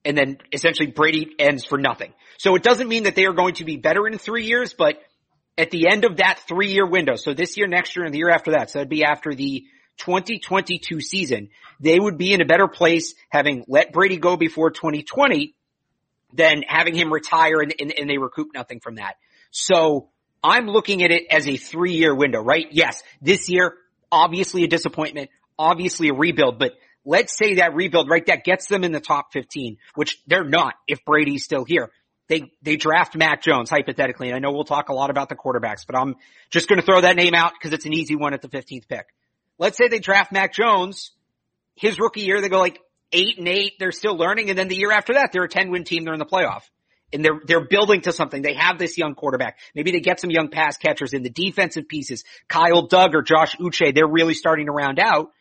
And 0.03 0.17
then 0.17 0.39
essentially 0.51 0.91
Brady 0.91 1.33
ends 1.39 1.63
for 1.63 1.77
nothing. 1.77 2.11
So 2.37 2.55
it 2.55 2.63
doesn't 2.63 2.89
mean 2.89 3.03
that 3.03 3.15
they 3.15 3.23
are 3.25 3.31
going 3.31 3.53
to 3.55 3.63
be 3.63 3.77
better 3.77 4.05
in 4.05 4.17
three 4.17 4.45
years, 4.45 4.73
but 4.73 4.97
at 5.57 5.71
the 5.71 5.87
end 5.87 6.03
of 6.03 6.17
that 6.17 6.41
three 6.49 6.73
year 6.73 6.85
window, 6.85 7.15
so 7.15 7.33
this 7.33 7.55
year, 7.55 7.65
next 7.65 7.95
year, 7.95 8.03
and 8.03 8.13
the 8.13 8.17
year 8.17 8.29
after 8.29 8.51
that, 8.51 8.71
so 8.71 8.79
that'd 8.79 8.89
be 8.89 9.05
after 9.05 9.33
the 9.33 9.63
2022 9.99 10.99
season, 10.99 11.49
they 11.79 11.97
would 11.97 12.17
be 12.17 12.33
in 12.33 12.41
a 12.41 12.45
better 12.45 12.67
place 12.67 13.15
having 13.29 13.63
let 13.69 13.93
Brady 13.93 14.17
go 14.17 14.35
before 14.35 14.69
2020 14.69 15.55
than 16.33 16.61
having 16.67 16.93
him 16.93 17.13
retire 17.13 17.61
and, 17.61 17.73
and, 17.79 17.93
and 17.97 18.09
they 18.09 18.17
recoup 18.17 18.49
nothing 18.53 18.81
from 18.81 18.95
that. 18.95 19.15
So 19.51 20.09
I'm 20.43 20.67
looking 20.67 21.03
at 21.03 21.11
it 21.11 21.23
as 21.31 21.47
a 21.47 21.55
three 21.55 21.93
year 21.93 22.13
window, 22.13 22.41
right? 22.41 22.67
Yes, 22.71 23.01
this 23.21 23.47
year 23.47 23.77
obviously 24.13 24.63
a 24.63 24.67
disappointment, 24.67 25.31
obviously 25.57 26.09
a 26.09 26.13
rebuild, 26.13 26.59
but 26.59 26.73
let's 27.03 27.35
say 27.35 27.55
that 27.55 27.73
rebuild, 27.73 28.09
right, 28.09 28.25
that 28.27 28.43
gets 28.43 28.67
them 28.67 28.83
in 28.83 28.91
the 28.91 28.99
top 28.99 29.33
15, 29.33 29.77
which 29.95 30.21
they're 30.27 30.47
not 30.47 30.75
if 30.87 31.03
Brady's 31.03 31.43
still 31.43 31.65
here. 31.65 31.89
They, 32.29 32.53
they 32.61 32.77
draft 32.77 33.17
Mac 33.17 33.41
Jones, 33.41 33.69
hypothetically, 33.69 34.27
and 34.27 34.35
I 34.35 34.39
know 34.39 34.51
we'll 34.51 34.63
talk 34.63 34.89
a 34.89 34.93
lot 34.93 35.09
about 35.09 35.29
the 35.29 35.35
quarterbacks, 35.35 35.85
but 35.85 35.97
I'm 35.97 36.15
just 36.49 36.69
gonna 36.69 36.83
throw 36.83 37.01
that 37.01 37.15
name 37.15 37.33
out 37.33 37.51
because 37.53 37.73
it's 37.73 37.85
an 37.85 37.93
easy 37.93 38.15
one 38.15 38.33
at 38.33 38.41
the 38.41 38.47
15th 38.47 38.87
pick. 38.87 39.07
Let's 39.57 39.77
say 39.77 39.87
they 39.87 39.99
draft 39.99 40.31
Mac 40.31 40.53
Jones, 40.53 41.11
his 41.75 41.99
rookie 41.99 42.21
year, 42.21 42.39
they 42.39 42.49
go 42.49 42.59
like 42.59 42.79
eight 43.11 43.39
and 43.39 43.47
eight, 43.47 43.73
they're 43.79 43.91
still 43.91 44.15
learning, 44.15 44.49
and 44.49 44.57
then 44.57 44.67
the 44.67 44.75
year 44.75 44.91
after 44.91 45.15
that, 45.15 45.31
they're 45.33 45.43
a 45.43 45.49
10 45.49 45.71
win 45.71 45.83
team, 45.83 46.05
they're 46.05 46.13
in 46.13 46.19
the 46.19 46.25
playoff. 46.25 46.61
And 47.13 47.23
they're, 47.23 47.39
they're 47.45 47.67
building 47.67 48.01
to 48.01 48.11
something. 48.11 48.41
They 48.41 48.55
have 48.55 48.77
this 48.77 48.97
young 48.97 49.15
quarterback. 49.15 49.59
Maybe 49.75 49.91
they 49.91 49.99
get 49.99 50.19
some 50.19 50.31
young 50.31 50.49
pass 50.49 50.77
catchers 50.77 51.13
in 51.13 51.23
the 51.23 51.29
defensive 51.29 51.87
pieces. 51.87 52.23
Kyle 52.47 52.87
Dugger 52.87 53.25
Josh 53.25 53.55
Uche, 53.57 53.93
they're 53.93 54.07
really 54.07 54.33
starting 54.33 54.65
to 54.65 54.71
round 54.71 54.99
out. 54.99 55.31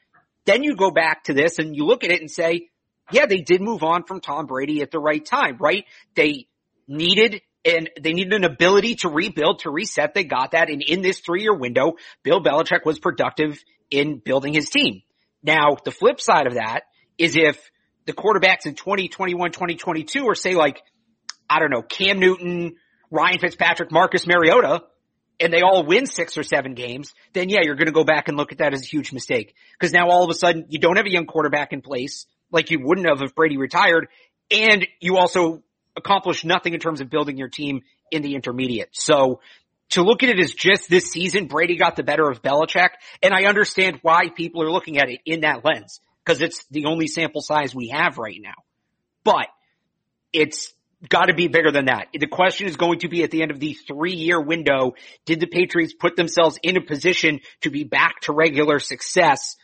Then 0.45 0.63
you 0.63 0.77
go 0.77 0.91
back 0.91 1.25
to 1.25 1.35
this 1.35 1.59
and 1.59 1.75
you 1.77 1.85
look 1.85 2.05
at 2.05 2.11
it 2.11 2.21
and 2.21 2.31
say, 2.31 2.69
yeah, 3.11 3.27
they 3.27 3.41
did 3.41 3.61
move 3.61 3.83
on 3.83 4.05
from 4.05 4.21
Tom 4.21 4.47
Brady 4.47 4.83
at 4.83 4.91
the 4.91 4.99
right 4.99 5.25
time, 5.25 5.57
right? 5.59 5.85
They 6.15 6.47
needed 6.89 7.43
and 7.65 7.89
they 8.01 8.13
needed 8.13 8.33
an 8.33 8.45
ability 8.45 8.97
to 8.97 9.09
rebuild, 9.09 9.61
to 9.61 9.71
reset. 9.71 10.15
They 10.15 10.25
got 10.25 10.53
that. 10.53 10.69
And 10.69 10.83
in 10.83 11.01
this 11.01 11.21
three 11.21 11.43
year 11.43 11.55
window, 11.55 11.93
Bill 12.23 12.43
Belichick 12.43 12.85
was 12.85 12.99
productive 12.99 13.63
in 13.91 14.19
building 14.19 14.53
his 14.53 14.69
team. 14.69 15.03
Now, 15.43 15.77
the 15.85 15.91
flip 15.91 16.21
side 16.21 16.47
of 16.47 16.55
that 16.55 16.83
is 17.19 17.37
if 17.37 17.71
the 18.07 18.13
quarterbacks 18.13 18.67
in 18.67 18.75
2021, 18.75 19.53
2022 19.53 20.29
are 20.29 20.35
say 20.35 20.55
like, 20.55 20.83
I 21.53 21.61
don't 21.61 21.71
know, 21.71 21.83
Cam 21.83 22.19
Newton, 22.19 22.77
Ryan 23.11 23.39
Fitzpatrick, 23.39 23.93
Marcus 23.93 24.27
Mariota, 24.27 24.85
and 25.39 25.53
they 25.53 25.63
all 25.63 25.85
win 25.85 26.07
six 26.07 26.39
or 26.39 26.43
seven 26.43 26.75
games, 26.75 27.13
then 27.33 27.49
yeah, 27.49 27.61
you're 27.63 27.75
going 27.75 27.87
to 27.87 27.93
go 27.93 28.05
back 28.05 28.29
and 28.29 28.37
look 28.37 28.53
at 28.53 28.59
that 28.59 28.73
as 28.73 28.83
a 28.83 28.87
huge 28.87 29.13
mistake. 29.13 29.55
Cause 29.81 29.93
now 29.93 30.09
all 30.09 30.25
of 30.25 30.31
a 30.31 30.35
sudden 30.35 30.67
you 30.69 30.79
don't 30.79 30.97
have 30.97 31.07
a 31.07 31.11
young 31.11 31.27
quarterback 31.27 31.73
in 31.73 31.83
place 31.83 32.27
like 32.51 32.71
you 32.71 32.79
wouldn't 32.81 33.09
have 33.09 33.23
if 33.23 33.35
Brady 33.35 33.57
retired. 33.57 34.09
And 34.51 34.87
you 35.01 35.17
also 35.17 35.63
accomplished 35.97 36.45
nothing 36.45 36.75
in 36.75 36.81
terms 36.81 37.01
of 37.01 37.11
building 37.11 37.37
your 37.37 37.49
team 37.49 37.83
in 38.11 38.23
the 38.23 38.35
intermediate. 38.35 38.91
So 38.93 39.41
to 39.91 40.03
look 40.03 40.23
at 40.23 40.29
it 40.29 40.39
as 40.39 40.53
just 40.53 40.89
this 40.89 41.11
season, 41.11 41.49
Brady 41.49 41.77
got 41.77 41.97
the 41.97 42.03
better 42.03 42.29
of 42.31 42.43
Belichick. 42.43 42.91
And 43.23 43.35
I 43.35 43.45
understand 43.45 43.99
why 44.03 44.29
people 44.29 44.63
are 44.63 44.71
looking 44.71 44.99
at 44.99 45.09
it 45.09 45.21
in 45.27 45.41
that 45.41 45.65
lens 45.65 46.01
because 46.25 46.41
it's 46.41 46.65
the 46.71 46.87
only 46.87 47.09
sample 47.09 47.43
size 47.43 47.75
we 47.75 47.89
have 47.89 48.17
right 48.17 48.41
now. 48.41 48.55
But 49.25 49.49
it's 50.33 50.73
got 51.09 51.27
to 51.27 51.35
be 51.35 51.49
bigger 51.49 51.71
than 51.71 51.87
that. 51.87 52.09
The 52.13 52.27
question 52.27 52.67
is 52.69 52.77
going 52.77 53.01
to 53.01 53.09
be 53.09 53.23
at 53.23 53.31
the 53.31 53.43
end 53.43 53.51
of 53.51 53.61
the 53.61 53.75
three 53.75 54.15
year 54.15 54.41
window, 54.41 54.95
did 55.27 55.41
the 55.41 55.47
Patriots 55.47 55.95
put 55.95 56.17
themselves 56.17 56.59
in 56.63 56.77
a 56.77 56.81
position 56.81 57.41
to 57.63 57.71
be 57.71 57.85
back 57.85 58.21
to 58.23 58.33
regular 58.33 58.79
success 58.79 59.57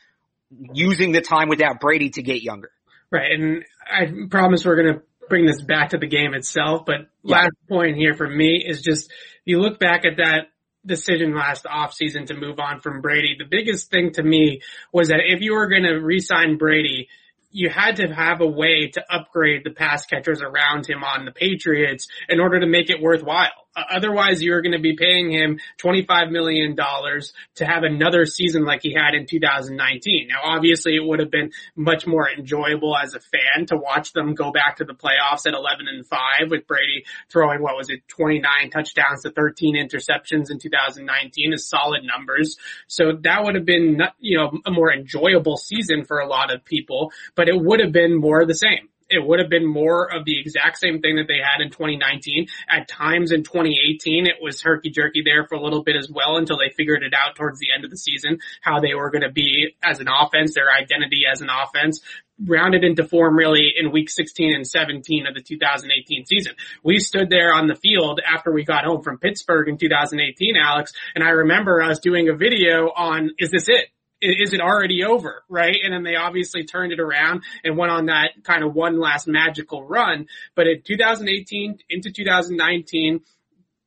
using 0.72 1.12
the 1.12 1.20
time 1.20 1.48
without 1.48 1.80
Brady 1.80 2.10
to 2.10 2.22
get 2.22 2.42
younger? 2.42 2.70
Right. 3.10 3.30
And 3.32 3.64
I 3.90 4.26
promise 4.28 4.64
we're 4.64 4.82
going 4.82 4.94
to 4.94 5.02
bring 5.28 5.46
this 5.46 5.62
back 5.62 5.90
to 5.90 5.98
the 5.98 6.06
game 6.06 6.34
itself, 6.34 6.82
but 6.86 7.08
yeah. 7.22 7.36
last 7.36 7.52
point 7.68 7.96
here 7.96 8.14
for 8.14 8.28
me 8.28 8.64
is 8.66 8.82
just, 8.82 9.12
you 9.44 9.60
look 9.60 9.78
back 9.78 10.04
at 10.04 10.16
that 10.16 10.48
decision 10.86 11.34
last 11.34 11.64
offseason 11.64 12.26
to 12.26 12.34
move 12.34 12.58
on 12.58 12.80
from 12.80 13.00
Brady, 13.00 13.36
the 13.38 13.44
biggest 13.44 13.90
thing 13.90 14.12
to 14.12 14.22
me 14.22 14.62
was 14.92 15.08
that 15.08 15.20
if 15.26 15.42
you 15.42 15.52
were 15.52 15.68
going 15.68 15.82
to 15.82 15.94
re-sign 15.94 16.56
Brady, 16.56 17.08
you 17.50 17.70
had 17.70 17.96
to 17.96 18.08
have 18.08 18.40
a 18.40 18.46
way 18.46 18.88
to 18.88 19.02
upgrade 19.10 19.64
the 19.64 19.70
pass 19.70 20.04
catchers 20.06 20.42
around 20.42 20.86
him 20.86 21.02
on 21.02 21.24
the 21.24 21.32
Patriots 21.32 22.08
in 22.28 22.40
order 22.40 22.60
to 22.60 22.66
make 22.66 22.90
it 22.90 23.00
worthwhile. 23.00 23.67
Uh, 23.78 23.96
otherwise, 23.96 24.42
you're 24.42 24.62
going 24.62 24.72
to 24.72 24.80
be 24.80 24.96
paying 24.96 25.30
him 25.30 25.60
$25 25.78 26.30
million 26.30 26.74
to 26.76 27.64
have 27.64 27.84
another 27.84 28.26
season 28.26 28.64
like 28.64 28.82
he 28.82 28.92
had 28.92 29.14
in 29.14 29.26
2019. 29.26 30.28
Now, 30.28 30.40
obviously, 30.44 30.96
it 30.96 31.04
would 31.04 31.20
have 31.20 31.30
been 31.30 31.52
much 31.76 32.06
more 32.06 32.28
enjoyable 32.28 32.96
as 32.96 33.14
a 33.14 33.20
fan 33.20 33.66
to 33.66 33.76
watch 33.76 34.12
them 34.12 34.34
go 34.34 34.50
back 34.50 34.76
to 34.76 34.84
the 34.84 34.94
playoffs 34.94 35.46
at 35.46 35.54
11 35.54 35.86
and 35.88 36.06
5 36.06 36.18
with 36.50 36.66
Brady 36.66 37.04
throwing, 37.30 37.62
what 37.62 37.76
was 37.76 37.88
it, 37.88 38.06
29 38.08 38.70
touchdowns 38.70 39.22
to 39.22 39.30
13 39.30 39.76
interceptions 39.76 40.50
in 40.50 40.58
2019 40.58 41.52
is 41.52 41.68
solid 41.68 42.02
numbers. 42.04 42.56
So 42.88 43.12
that 43.22 43.44
would 43.44 43.54
have 43.54 43.64
been, 43.64 44.00
you 44.18 44.38
know, 44.38 44.58
a 44.66 44.70
more 44.70 44.92
enjoyable 44.92 45.56
season 45.56 46.04
for 46.04 46.18
a 46.18 46.26
lot 46.26 46.52
of 46.52 46.64
people, 46.64 47.12
but 47.36 47.48
it 47.48 47.56
would 47.56 47.80
have 47.80 47.92
been 47.92 48.16
more 48.18 48.40
of 48.40 48.48
the 48.48 48.54
same 48.54 48.88
it 49.10 49.26
would 49.26 49.40
have 49.40 49.48
been 49.48 49.66
more 49.66 50.12
of 50.12 50.24
the 50.24 50.38
exact 50.38 50.78
same 50.78 51.00
thing 51.00 51.16
that 51.16 51.26
they 51.28 51.38
had 51.38 51.62
in 51.62 51.70
2019. 51.70 52.48
At 52.68 52.88
times 52.88 53.32
in 53.32 53.42
2018, 53.42 54.26
it 54.26 54.36
was 54.40 54.62
herky 54.62 54.90
jerky 54.90 55.22
there 55.24 55.46
for 55.46 55.54
a 55.54 55.62
little 55.62 55.82
bit 55.82 55.96
as 55.96 56.10
well 56.10 56.36
until 56.36 56.58
they 56.58 56.70
figured 56.76 57.02
it 57.02 57.14
out 57.14 57.36
towards 57.36 57.58
the 57.58 57.68
end 57.74 57.84
of 57.84 57.90
the 57.90 57.96
season, 57.96 58.38
how 58.60 58.80
they 58.80 58.94
were 58.94 59.10
going 59.10 59.22
to 59.22 59.32
be 59.32 59.74
as 59.82 60.00
an 60.00 60.08
offense, 60.08 60.54
their 60.54 60.70
identity 60.70 61.22
as 61.30 61.40
an 61.40 61.48
offense 61.50 62.00
rounded 62.46 62.84
into 62.84 63.04
form 63.04 63.36
really 63.36 63.72
in 63.78 63.90
week 63.90 64.08
16 64.10 64.54
and 64.54 64.66
17 64.66 65.26
of 65.26 65.34
the 65.34 65.42
2018 65.42 66.24
season. 66.26 66.54
We 66.84 67.00
stood 67.00 67.30
there 67.30 67.52
on 67.52 67.66
the 67.66 67.74
field 67.74 68.20
after 68.24 68.52
we 68.52 68.64
got 68.64 68.84
home 68.84 69.02
from 69.02 69.18
Pittsburgh 69.18 69.68
in 69.68 69.76
2018, 69.76 70.54
Alex, 70.56 70.92
and 71.14 71.24
I 71.24 71.30
remember 71.30 71.82
us 71.82 71.98
doing 71.98 72.28
a 72.28 72.36
video 72.36 72.92
on, 72.94 73.32
is 73.38 73.50
this 73.50 73.68
it? 73.68 73.88
Is 74.20 74.52
it 74.52 74.60
already 74.60 75.04
over, 75.04 75.44
right? 75.48 75.76
And 75.82 75.92
then 75.92 76.02
they 76.02 76.16
obviously 76.16 76.64
turned 76.64 76.92
it 76.92 77.00
around 77.00 77.42
and 77.64 77.76
went 77.76 77.92
on 77.92 78.06
that 78.06 78.30
kind 78.42 78.64
of 78.64 78.74
one 78.74 78.98
last 78.98 79.28
magical 79.28 79.84
run. 79.84 80.26
But 80.54 80.66
in 80.66 80.82
2018 80.82 81.78
into 81.88 82.10
2019, 82.10 83.20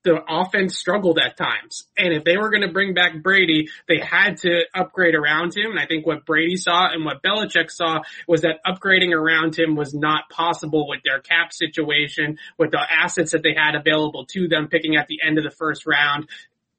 the 0.03 0.19
offense 0.27 0.77
struggled 0.77 1.19
at 1.19 1.37
times. 1.37 1.85
And 1.95 2.13
if 2.13 2.23
they 2.23 2.37
were 2.37 2.49
going 2.49 2.63
to 2.63 2.71
bring 2.71 2.93
back 2.93 3.21
Brady, 3.21 3.69
they 3.87 3.99
had 3.99 4.37
to 4.37 4.61
upgrade 4.73 5.13
around 5.13 5.55
him. 5.55 5.71
And 5.71 5.79
I 5.79 5.85
think 5.85 6.07
what 6.07 6.25
Brady 6.25 6.55
saw 6.55 6.91
and 6.91 7.05
what 7.05 7.21
Belichick 7.21 7.69
saw 7.69 8.01
was 8.27 8.41
that 8.41 8.61
upgrading 8.65 9.13
around 9.13 9.57
him 9.57 9.75
was 9.75 9.93
not 9.93 10.29
possible 10.29 10.87
with 10.87 11.01
their 11.03 11.19
cap 11.19 11.53
situation, 11.53 12.39
with 12.57 12.71
the 12.71 12.81
assets 12.81 13.31
that 13.31 13.43
they 13.43 13.53
had 13.55 13.75
available 13.75 14.25
to 14.27 14.47
them, 14.47 14.69
picking 14.69 14.95
at 14.95 15.07
the 15.07 15.19
end 15.23 15.37
of 15.37 15.43
the 15.43 15.51
first 15.51 15.85
round 15.85 16.27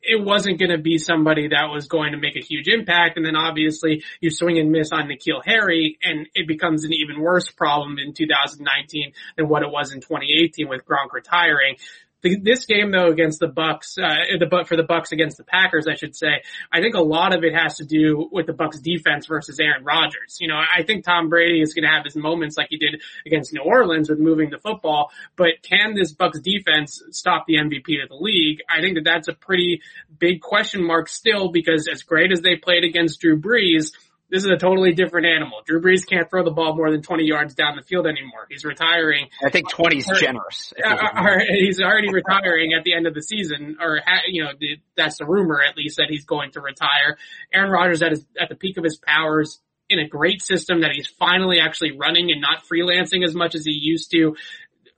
it 0.02 0.22
wasn't 0.22 0.58
going 0.58 0.70
to 0.70 0.78
be 0.78 0.98
somebody 0.98 1.48
that 1.48 1.68
was 1.72 1.86
going 1.86 2.12
to 2.12 2.18
make 2.18 2.36
a 2.36 2.40
huge 2.40 2.68
impact. 2.68 3.16
And 3.16 3.24
then 3.24 3.36
obviously 3.36 4.02
you 4.20 4.30
swing 4.30 4.58
and 4.58 4.70
miss 4.72 4.90
on 4.92 5.08
N'Keal 5.08 5.44
Harry 5.44 5.98
and 6.02 6.26
it 6.34 6.48
becomes 6.48 6.84
an 6.84 6.92
even 6.92 7.20
worse 7.20 7.50
problem 7.50 7.98
in 7.98 8.12
2019 8.12 9.12
than 9.36 9.48
what 9.48 9.62
it 9.62 9.70
was 9.70 9.92
in 9.92 10.00
2018 10.00 10.68
with 10.68 10.84
Gronk 10.84 11.12
retiring. 11.12 11.76
The, 12.22 12.38
this 12.40 12.66
game 12.66 12.90
though 12.90 13.08
against 13.08 13.40
the 13.40 13.48
Bucks, 13.48 13.98
uh, 13.98 14.38
the 14.38 14.46
but 14.46 14.68
for 14.68 14.76
the 14.76 14.84
Bucks 14.84 15.12
against 15.12 15.36
the 15.36 15.44
Packers, 15.44 15.86
I 15.88 15.94
should 15.94 16.16
say, 16.16 16.42
I 16.72 16.80
think 16.80 16.94
a 16.94 17.00
lot 17.00 17.34
of 17.34 17.44
it 17.44 17.54
has 17.54 17.76
to 17.76 17.84
do 17.84 18.28
with 18.30 18.46
the 18.46 18.52
Bucks 18.52 18.78
defense 18.78 19.26
versus 19.26 19.58
Aaron 19.60 19.84
Rodgers. 19.84 20.38
You 20.40 20.48
know, 20.48 20.56
I 20.56 20.84
think 20.84 21.04
Tom 21.04 21.28
Brady 21.28 21.60
is 21.60 21.74
going 21.74 21.84
to 21.84 21.90
have 21.90 22.04
his 22.04 22.16
moments 22.16 22.56
like 22.56 22.68
he 22.70 22.78
did 22.78 23.02
against 23.26 23.52
New 23.52 23.62
Orleans 23.62 24.08
with 24.08 24.18
moving 24.18 24.50
the 24.50 24.58
football, 24.58 25.10
but 25.36 25.62
can 25.62 25.94
this 25.94 26.12
Bucks 26.12 26.40
defense 26.40 27.02
stop 27.10 27.46
the 27.46 27.54
MVP 27.54 28.02
of 28.02 28.08
the 28.08 28.16
league? 28.16 28.60
I 28.68 28.80
think 28.80 28.94
that 28.94 29.04
that's 29.04 29.28
a 29.28 29.34
pretty 29.34 29.82
big 30.18 30.40
question 30.40 30.84
mark 30.84 31.08
still 31.08 31.50
because 31.50 31.88
as 31.90 32.02
great 32.02 32.32
as 32.32 32.40
they 32.40 32.56
played 32.56 32.84
against 32.84 33.20
Drew 33.20 33.40
Brees, 33.40 33.92
this 34.32 34.44
is 34.44 34.50
a 34.50 34.56
totally 34.56 34.94
different 34.94 35.26
animal. 35.26 35.60
Drew 35.66 35.82
Brees 35.82 36.08
can't 36.08 36.28
throw 36.28 36.42
the 36.42 36.50
ball 36.50 36.74
more 36.74 36.90
than 36.90 37.02
20 37.02 37.24
yards 37.24 37.54
down 37.54 37.76
the 37.76 37.82
field 37.82 38.06
anymore. 38.06 38.46
He's 38.48 38.64
retiring. 38.64 39.28
I 39.44 39.50
think 39.50 39.68
20 39.68 39.98
is 39.98 40.10
generous. 40.18 40.72
He's 41.50 41.80
already 41.82 42.10
retiring 42.10 42.72
at 42.72 42.82
the 42.82 42.94
end 42.94 43.06
of 43.06 43.12
the 43.12 43.20
season, 43.20 43.76
or 43.78 44.00
you 44.26 44.42
know, 44.42 44.52
that's 44.96 45.18
the 45.18 45.26
rumor 45.26 45.60
at 45.62 45.76
least 45.76 45.98
that 45.98 46.06
he's 46.08 46.24
going 46.24 46.52
to 46.52 46.62
retire. 46.62 47.18
Aaron 47.52 47.70
Rodgers 47.70 48.02
at 48.02 48.12
his 48.12 48.26
at 48.40 48.48
the 48.48 48.54
peak 48.54 48.78
of 48.78 48.84
his 48.84 48.96
powers 48.96 49.60
in 49.90 49.98
a 49.98 50.08
great 50.08 50.40
system 50.40 50.80
that 50.80 50.92
he's 50.94 51.08
finally 51.18 51.58
actually 51.60 51.92
running 51.98 52.30
and 52.30 52.40
not 52.40 52.64
freelancing 52.64 53.24
as 53.24 53.34
much 53.34 53.54
as 53.54 53.66
he 53.66 53.72
used 53.72 54.10
to. 54.12 54.34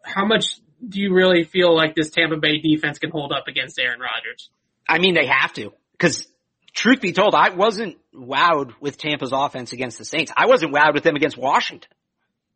How 0.03 0.25
much 0.25 0.61
do 0.89 1.01
you 1.01 1.13
really 1.13 1.43
feel 1.43 1.75
like 1.75 1.97
this 1.97 2.11
Tampa 2.11 2.37
Bay 2.37 2.61
defense 2.61 3.01
can 3.01 3.11
hold 3.11 3.33
up 3.33 3.49
against 3.49 3.81
Aaron 3.81 3.99
Rodgers? 3.99 4.49
I 4.89 5.01
mean, 5.01 5.15
they 5.15 5.27
have 5.27 5.53
to 5.55 5.73
because 5.93 6.29
truth 6.75 7.01
be 7.01 7.13
told, 7.13 7.35
I 7.35 7.51
wasn't 7.51 7.97
wowed 8.15 8.73
with 8.81 8.99
Tampa's 8.99 9.33
offense 9.33 9.73
against 9.73 9.99
the 9.99 10.05
Saints. 10.05 10.33
I 10.37 10.47
wasn't 10.47 10.75
wowed 10.75 10.95
with 10.95 11.05
them 11.05 11.17
against 11.17 11.39
Washington. 11.39 11.89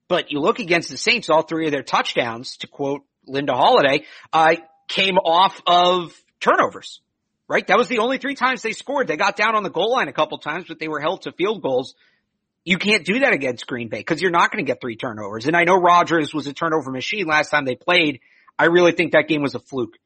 But 0.08 0.32
you 0.32 0.40
look 0.40 0.58
against 0.58 0.90
the 0.90 0.98
Saints, 0.98 1.30
all 1.30 1.42
three 1.42 1.66
of 1.66 1.72
their 1.72 1.82
touchdowns, 1.82 2.56
to 2.58 2.66
quote 2.66 3.02
Linda 3.26 3.54
Holiday, 3.54 4.04
uh, 4.32 4.56
came 4.88 5.18
off 5.18 5.60
of 5.66 6.18
turnovers, 6.40 7.00
right? 7.46 7.66
That 7.66 7.78
was 7.78 7.88
the 7.88 7.98
only 7.98 8.18
three 8.18 8.34
times 8.34 8.62
they 8.62 8.72
scored. 8.72 9.06
They 9.06 9.16
got 9.16 9.36
down 9.36 9.54
on 9.54 9.62
the 9.62 9.70
goal 9.70 9.92
line 9.92 10.08
a 10.08 10.12
couple 10.12 10.38
times, 10.38 10.64
but 10.66 10.78
they 10.78 10.88
were 10.88 11.00
held 11.00 11.22
to 11.22 11.32
field 11.32 11.62
goals. 11.62 11.94
You 12.64 12.78
can't 12.78 13.04
do 13.04 13.20
that 13.20 13.32
against 13.32 13.66
Green 13.66 13.88
Bay 13.88 13.98
because 13.98 14.20
you're 14.20 14.30
not 14.30 14.50
going 14.50 14.64
to 14.64 14.70
get 14.70 14.80
three 14.80 14.96
turnovers. 14.96 15.46
And 15.46 15.56
I 15.56 15.64
know 15.64 15.76
Rodgers 15.76 16.34
was 16.34 16.46
a 16.46 16.52
turnover 16.52 16.90
machine 16.90 17.26
last 17.26 17.50
time 17.50 17.64
they 17.64 17.76
played. 17.76 18.20
I 18.58 18.66
really 18.66 18.92
think 18.92 19.12
that 19.12 19.28
game 19.28 19.42
was 19.42 19.54
a 19.54 19.60
fluke. 19.60 19.98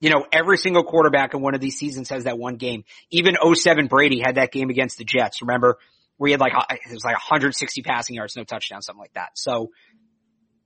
You 0.00 0.10
know, 0.10 0.26
every 0.30 0.58
single 0.58 0.84
quarterback 0.84 1.34
in 1.34 1.40
one 1.40 1.54
of 1.54 1.60
these 1.60 1.78
seasons 1.78 2.10
has 2.10 2.24
that 2.24 2.38
one 2.38 2.56
game. 2.56 2.84
Even 3.10 3.36
07 3.54 3.86
Brady 3.86 4.20
had 4.20 4.34
that 4.34 4.52
game 4.52 4.68
against 4.70 4.98
the 4.98 5.04
Jets. 5.04 5.40
Remember? 5.42 5.78
Where 6.18 6.28
he 6.28 6.32
had 6.32 6.40
like, 6.40 6.54
uh, 6.54 6.64
it 6.70 6.92
was 6.92 7.04
like 7.04 7.14
160 7.14 7.82
passing 7.82 8.16
yards, 8.16 8.36
no 8.36 8.44
touchdown, 8.44 8.80
something 8.82 9.00
like 9.00 9.12
that. 9.14 9.30
So, 9.34 9.70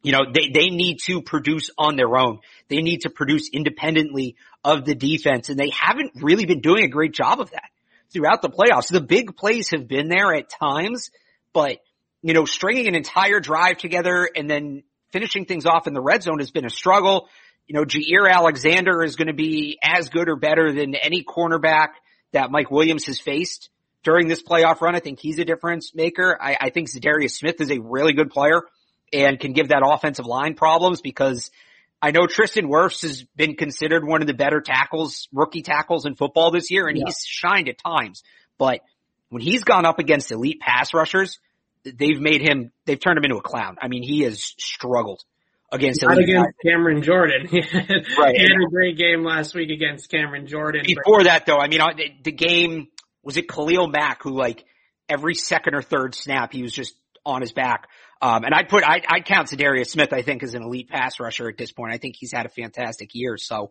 you 0.02 0.12
know, 0.12 0.20
they, 0.32 0.50
they 0.52 0.68
need 0.68 0.98
to 1.06 1.22
produce 1.22 1.70
on 1.76 1.96
their 1.96 2.16
own. 2.16 2.38
They 2.68 2.82
need 2.82 3.02
to 3.02 3.10
produce 3.10 3.50
independently 3.52 4.36
of 4.64 4.84
the 4.84 4.94
defense 4.94 5.48
and 5.48 5.58
they 5.58 5.70
haven't 5.70 6.12
really 6.16 6.46
been 6.46 6.60
doing 6.60 6.84
a 6.84 6.88
great 6.88 7.12
job 7.12 7.40
of 7.40 7.50
that 7.50 7.70
throughout 8.12 8.42
the 8.42 8.48
playoffs. 8.48 8.88
The 8.88 9.00
big 9.00 9.36
plays 9.36 9.70
have 9.70 9.88
been 9.88 10.08
there 10.08 10.34
at 10.34 10.48
times, 10.48 11.10
but 11.52 11.78
you 12.22 12.34
know, 12.34 12.44
stringing 12.44 12.86
an 12.86 12.94
entire 12.94 13.40
drive 13.40 13.78
together 13.78 14.28
and 14.34 14.48
then 14.48 14.82
finishing 15.10 15.46
things 15.46 15.66
off 15.66 15.86
in 15.86 15.94
the 15.94 16.00
red 16.00 16.22
zone 16.22 16.38
has 16.38 16.50
been 16.50 16.66
a 16.66 16.70
struggle 16.70 17.28
you 17.70 17.74
know, 17.74 17.84
Jaire 17.84 18.28
Alexander 18.28 19.04
is 19.04 19.14
going 19.14 19.28
to 19.28 19.32
be 19.32 19.78
as 19.80 20.08
good 20.08 20.28
or 20.28 20.34
better 20.34 20.72
than 20.72 20.96
any 20.96 21.22
cornerback 21.22 21.90
that 22.32 22.50
Mike 22.50 22.68
Williams 22.68 23.06
has 23.06 23.20
faced 23.20 23.70
during 24.02 24.26
this 24.26 24.42
playoff 24.42 24.80
run. 24.80 24.96
I 24.96 24.98
think 24.98 25.20
he's 25.20 25.38
a 25.38 25.44
difference 25.44 25.94
maker. 25.94 26.36
I, 26.42 26.56
I 26.60 26.70
think 26.70 26.90
Za'Darius 26.90 27.30
Smith 27.30 27.60
is 27.60 27.70
a 27.70 27.78
really 27.78 28.12
good 28.12 28.28
player 28.28 28.62
and 29.12 29.38
can 29.38 29.52
give 29.52 29.68
that 29.68 29.84
offensive 29.86 30.26
line 30.26 30.54
problems 30.54 31.00
because 31.00 31.52
I 32.02 32.10
know 32.10 32.26
Tristan 32.26 32.66
Wirfs 32.66 33.02
has 33.02 33.22
been 33.36 33.54
considered 33.54 34.04
one 34.04 34.20
of 34.20 34.26
the 34.26 34.34
better 34.34 34.60
tackles, 34.60 35.28
rookie 35.32 35.62
tackles 35.62 36.06
in 36.06 36.16
football 36.16 36.50
this 36.50 36.72
year, 36.72 36.88
and 36.88 36.98
yeah. 36.98 37.04
he's 37.06 37.24
shined 37.24 37.68
at 37.68 37.78
times. 37.78 38.24
But 38.58 38.80
when 39.28 39.42
he's 39.42 39.62
gone 39.62 39.86
up 39.86 40.00
against 40.00 40.32
elite 40.32 40.58
pass 40.58 40.92
rushers, 40.92 41.38
they've 41.84 42.20
made 42.20 42.42
him, 42.42 42.72
they've 42.84 42.98
turned 42.98 43.18
him 43.18 43.24
into 43.26 43.36
a 43.36 43.42
clown. 43.42 43.76
I 43.80 43.86
mean, 43.86 44.02
he 44.02 44.22
has 44.22 44.42
struggled 44.58 45.22
against 45.72 46.02
Not 46.02 46.18
against 46.18 46.46
guys. 46.46 46.72
Cameron 46.72 47.02
Jordan. 47.02 47.42
right. 47.52 48.34
he 48.36 48.42
had 48.42 48.50
a 48.50 48.70
great 48.70 48.96
game 48.96 49.24
last 49.24 49.54
week 49.54 49.70
against 49.70 50.10
Cameron 50.10 50.46
Jordan. 50.46 50.82
Before 50.84 51.24
that 51.24 51.46
though, 51.46 51.58
I 51.58 51.68
mean, 51.68 51.80
the, 51.96 52.10
the 52.24 52.32
game, 52.32 52.88
was 53.22 53.36
it 53.36 53.48
Khalil 53.48 53.86
Mack 53.86 54.22
who 54.22 54.30
like 54.30 54.64
every 55.08 55.34
second 55.34 55.74
or 55.74 55.82
third 55.82 56.14
snap 56.14 56.52
he 56.52 56.62
was 56.62 56.72
just 56.72 56.94
on 57.24 57.40
his 57.40 57.52
back. 57.52 57.88
Um, 58.22 58.44
and 58.44 58.54
I'd 58.54 58.68
put, 58.68 58.84
I'd, 58.84 59.04
I'd 59.08 59.24
count 59.24 59.48
Za'Darius 59.48 59.88
Smith, 59.88 60.12
I 60.12 60.22
think, 60.22 60.42
as 60.42 60.54
an 60.54 60.62
elite 60.62 60.88
pass 60.88 61.20
rusher 61.20 61.48
at 61.48 61.56
this 61.56 61.72
point. 61.72 61.92
I 61.92 61.98
think 61.98 62.16
he's 62.18 62.32
had 62.32 62.46
a 62.46 62.50
fantastic 62.50 63.10
year. 63.14 63.36
So, 63.36 63.70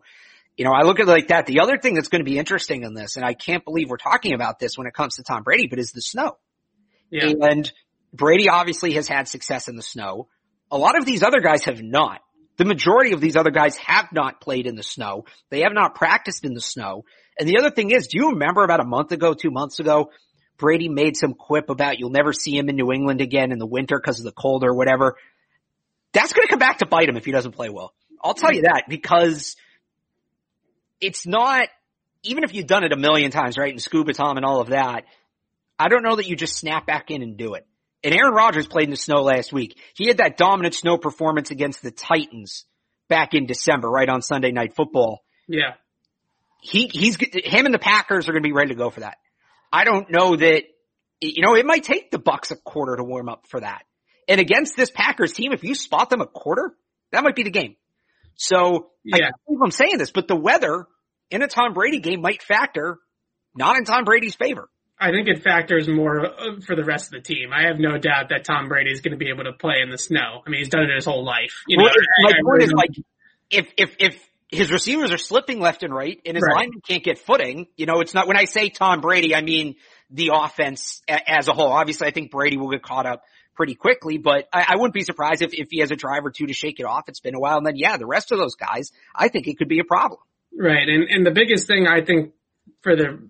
you 0.56 0.64
know, 0.64 0.72
I 0.72 0.82
look 0.82 0.98
at 0.98 1.06
it 1.06 1.10
like 1.10 1.28
that. 1.28 1.46
The 1.46 1.60
other 1.60 1.78
thing 1.78 1.94
that's 1.94 2.08
going 2.08 2.20
to 2.20 2.30
be 2.30 2.38
interesting 2.38 2.82
in 2.82 2.94
this, 2.94 3.16
and 3.16 3.24
I 3.24 3.34
can't 3.34 3.64
believe 3.64 3.88
we're 3.88 3.96
talking 3.96 4.34
about 4.34 4.58
this 4.58 4.76
when 4.76 4.86
it 4.86 4.94
comes 4.94 5.16
to 5.16 5.22
Tom 5.22 5.44
Brady, 5.44 5.68
but 5.68 5.78
is 5.78 5.92
the 5.92 6.02
snow. 6.02 6.36
Yeah. 7.10 7.32
And 7.40 7.70
Brady 8.12 8.48
obviously 8.48 8.92
has 8.94 9.06
had 9.06 9.28
success 9.28 9.68
in 9.68 9.76
the 9.76 9.82
snow. 9.82 10.28
A 10.70 10.78
lot 10.78 10.96
of 10.96 11.04
these 11.04 11.22
other 11.22 11.40
guys 11.40 11.64
have 11.64 11.82
not. 11.82 12.20
The 12.56 12.64
majority 12.64 13.12
of 13.12 13.20
these 13.20 13.36
other 13.36 13.50
guys 13.50 13.76
have 13.78 14.12
not 14.12 14.40
played 14.40 14.66
in 14.66 14.76
the 14.76 14.82
snow. 14.82 15.24
They 15.48 15.60
have 15.60 15.72
not 15.72 15.94
practiced 15.94 16.44
in 16.44 16.54
the 16.54 16.60
snow. 16.60 17.04
And 17.38 17.48
the 17.48 17.58
other 17.58 17.70
thing 17.70 17.90
is, 17.90 18.08
do 18.08 18.18
you 18.18 18.30
remember 18.30 18.62
about 18.62 18.80
a 18.80 18.86
month 18.86 19.12
ago, 19.12 19.32
two 19.34 19.50
months 19.50 19.80
ago, 19.80 20.10
Brady 20.58 20.90
made 20.90 21.16
some 21.16 21.32
quip 21.32 21.70
about 21.70 21.98
you'll 21.98 22.10
never 22.10 22.34
see 22.34 22.56
him 22.56 22.68
in 22.68 22.76
New 22.76 22.92
England 22.92 23.22
again 23.22 23.50
in 23.50 23.58
the 23.58 23.66
winter 23.66 23.98
because 23.98 24.18
of 24.18 24.26
the 24.26 24.32
cold 24.32 24.62
or 24.62 24.74
whatever. 24.74 25.16
That's 26.12 26.34
going 26.34 26.46
to 26.46 26.50
come 26.50 26.58
back 26.58 26.78
to 26.78 26.86
bite 26.86 27.08
him 27.08 27.16
if 27.16 27.24
he 27.24 27.32
doesn't 27.32 27.52
play 27.52 27.70
well. 27.70 27.94
I'll 28.22 28.34
tell 28.34 28.52
you 28.52 28.62
that 28.62 28.84
because 28.88 29.56
it's 31.00 31.26
not, 31.26 31.68
even 32.22 32.44
if 32.44 32.52
you've 32.52 32.66
done 32.66 32.84
it 32.84 32.92
a 32.92 32.96
million 32.96 33.30
times, 33.30 33.56
right? 33.56 33.72
And 33.72 33.80
scuba 33.80 34.12
Tom 34.12 34.36
and 34.36 34.44
all 34.44 34.60
of 34.60 34.68
that, 34.68 35.04
I 35.78 35.88
don't 35.88 36.02
know 36.02 36.16
that 36.16 36.28
you 36.28 36.36
just 36.36 36.58
snap 36.58 36.86
back 36.86 37.10
in 37.10 37.22
and 37.22 37.38
do 37.38 37.54
it. 37.54 37.66
And 38.02 38.14
Aaron 38.14 38.32
Rodgers 38.32 38.66
played 38.66 38.84
in 38.84 38.90
the 38.90 38.96
snow 38.96 39.22
last 39.22 39.52
week. 39.52 39.78
He 39.94 40.06
had 40.08 40.18
that 40.18 40.36
dominant 40.36 40.74
snow 40.74 40.96
performance 40.96 41.50
against 41.50 41.82
the 41.82 41.90
Titans 41.90 42.64
back 43.08 43.34
in 43.34 43.46
December, 43.46 43.90
right 43.90 44.08
on 44.08 44.22
Sunday 44.22 44.52
night 44.52 44.74
football. 44.74 45.22
Yeah. 45.46 45.74
He, 46.62 46.86
he's, 46.92 47.16
him 47.16 47.66
and 47.66 47.74
the 47.74 47.78
Packers 47.78 48.28
are 48.28 48.32
going 48.32 48.42
to 48.42 48.48
be 48.48 48.54
ready 48.54 48.70
to 48.70 48.76
go 48.76 48.90
for 48.90 49.00
that. 49.00 49.16
I 49.72 49.84
don't 49.84 50.10
know 50.10 50.36
that, 50.36 50.62
you 51.20 51.42
know, 51.42 51.54
it 51.54 51.66
might 51.66 51.84
take 51.84 52.10
the 52.10 52.18
Bucks 52.18 52.50
a 52.50 52.56
quarter 52.56 52.96
to 52.96 53.04
warm 53.04 53.28
up 53.28 53.46
for 53.48 53.60
that. 53.60 53.82
And 54.28 54.40
against 54.40 54.76
this 54.76 54.90
Packers 54.90 55.32
team, 55.32 55.52
if 55.52 55.64
you 55.64 55.74
spot 55.74 56.08
them 56.08 56.20
a 56.20 56.26
quarter, 56.26 56.74
that 57.12 57.24
might 57.24 57.36
be 57.36 57.42
the 57.42 57.50
game. 57.50 57.76
So 58.36 58.90
yeah. 59.04 59.16
I 59.16 59.18
can't 59.20 59.34
believe 59.46 59.60
I'm 59.62 59.70
saying 59.70 59.98
this, 59.98 60.10
but 60.10 60.28
the 60.28 60.36
weather 60.36 60.86
in 61.30 61.42
a 61.42 61.48
Tom 61.48 61.74
Brady 61.74 62.00
game 62.00 62.22
might 62.22 62.42
factor 62.42 62.98
not 63.54 63.76
in 63.76 63.84
Tom 63.84 64.04
Brady's 64.04 64.34
favor. 64.34 64.68
I 65.00 65.10
think 65.10 65.28
it 65.28 65.42
factors 65.42 65.88
more 65.88 66.26
uh, 66.26 66.60
for 66.66 66.76
the 66.76 66.84
rest 66.84 67.06
of 67.06 67.12
the 67.12 67.20
team. 67.20 67.52
I 67.52 67.68
have 67.68 67.78
no 67.78 67.96
doubt 67.96 68.28
that 68.28 68.44
Tom 68.44 68.68
Brady 68.68 68.90
is 68.90 69.00
going 69.00 69.12
to 69.12 69.18
be 69.18 69.30
able 69.30 69.44
to 69.44 69.52
play 69.52 69.76
in 69.82 69.90
the 69.90 69.96
snow. 69.96 70.42
I 70.46 70.50
mean, 70.50 70.58
he's 70.58 70.68
done 70.68 70.82
it 70.82 70.94
his 70.94 71.06
whole 71.06 71.24
life. 71.24 71.62
You 71.66 71.78
know, 71.78 71.84
well, 71.84 71.94
my 72.22 72.32
point 72.44 72.62
is 72.62 72.72
like, 72.72 72.90
if, 73.48 73.72
if, 73.78 73.96
if 73.98 74.30
his 74.50 74.70
receivers 74.70 75.10
are 75.12 75.18
slipping 75.18 75.60
left 75.60 75.82
and 75.82 75.94
right 75.94 76.20
and 76.26 76.36
his 76.36 76.42
right. 76.42 76.56
linemen 76.56 76.80
can't 76.86 77.02
get 77.02 77.18
footing. 77.18 77.66
You 77.76 77.86
know, 77.86 78.00
it's 78.00 78.14
not, 78.14 78.26
when 78.26 78.36
I 78.36 78.44
say 78.44 78.68
Tom 78.68 79.00
Brady, 79.00 79.34
I 79.34 79.42
mean 79.42 79.76
the 80.10 80.32
offense 80.34 81.02
as 81.08 81.48
a 81.48 81.52
whole. 81.52 81.72
Obviously, 81.72 82.06
I 82.08 82.10
think 82.10 82.30
Brady 82.30 82.56
will 82.56 82.70
get 82.70 82.82
caught 82.82 83.06
up 83.06 83.22
pretty 83.54 83.74
quickly, 83.74 84.18
but 84.18 84.48
I, 84.52 84.66
I 84.70 84.76
wouldn't 84.76 84.94
be 84.94 85.02
surprised 85.02 85.42
if, 85.42 85.54
if 85.54 85.68
he 85.70 85.80
has 85.80 85.90
a 85.90 85.96
drive 85.96 86.24
or 86.24 86.30
two 86.30 86.46
to 86.46 86.52
shake 86.52 86.80
it 86.80 86.84
off. 86.84 87.08
It's 87.08 87.20
been 87.20 87.34
a 87.34 87.40
while. 87.40 87.58
And 87.58 87.66
then, 87.66 87.76
yeah, 87.76 87.96
the 87.96 88.06
rest 88.06 88.32
of 88.32 88.38
those 88.38 88.54
guys, 88.54 88.90
I 89.14 89.28
think 89.28 89.46
it 89.46 89.56
could 89.56 89.68
be 89.68 89.78
a 89.78 89.84
problem. 89.84 90.20
Right. 90.56 90.88
And, 90.88 91.08
and 91.08 91.26
the 91.26 91.30
biggest 91.30 91.66
thing 91.66 91.86
I 91.86 92.04
think 92.04 92.32
for 92.82 92.96
the 92.96 93.28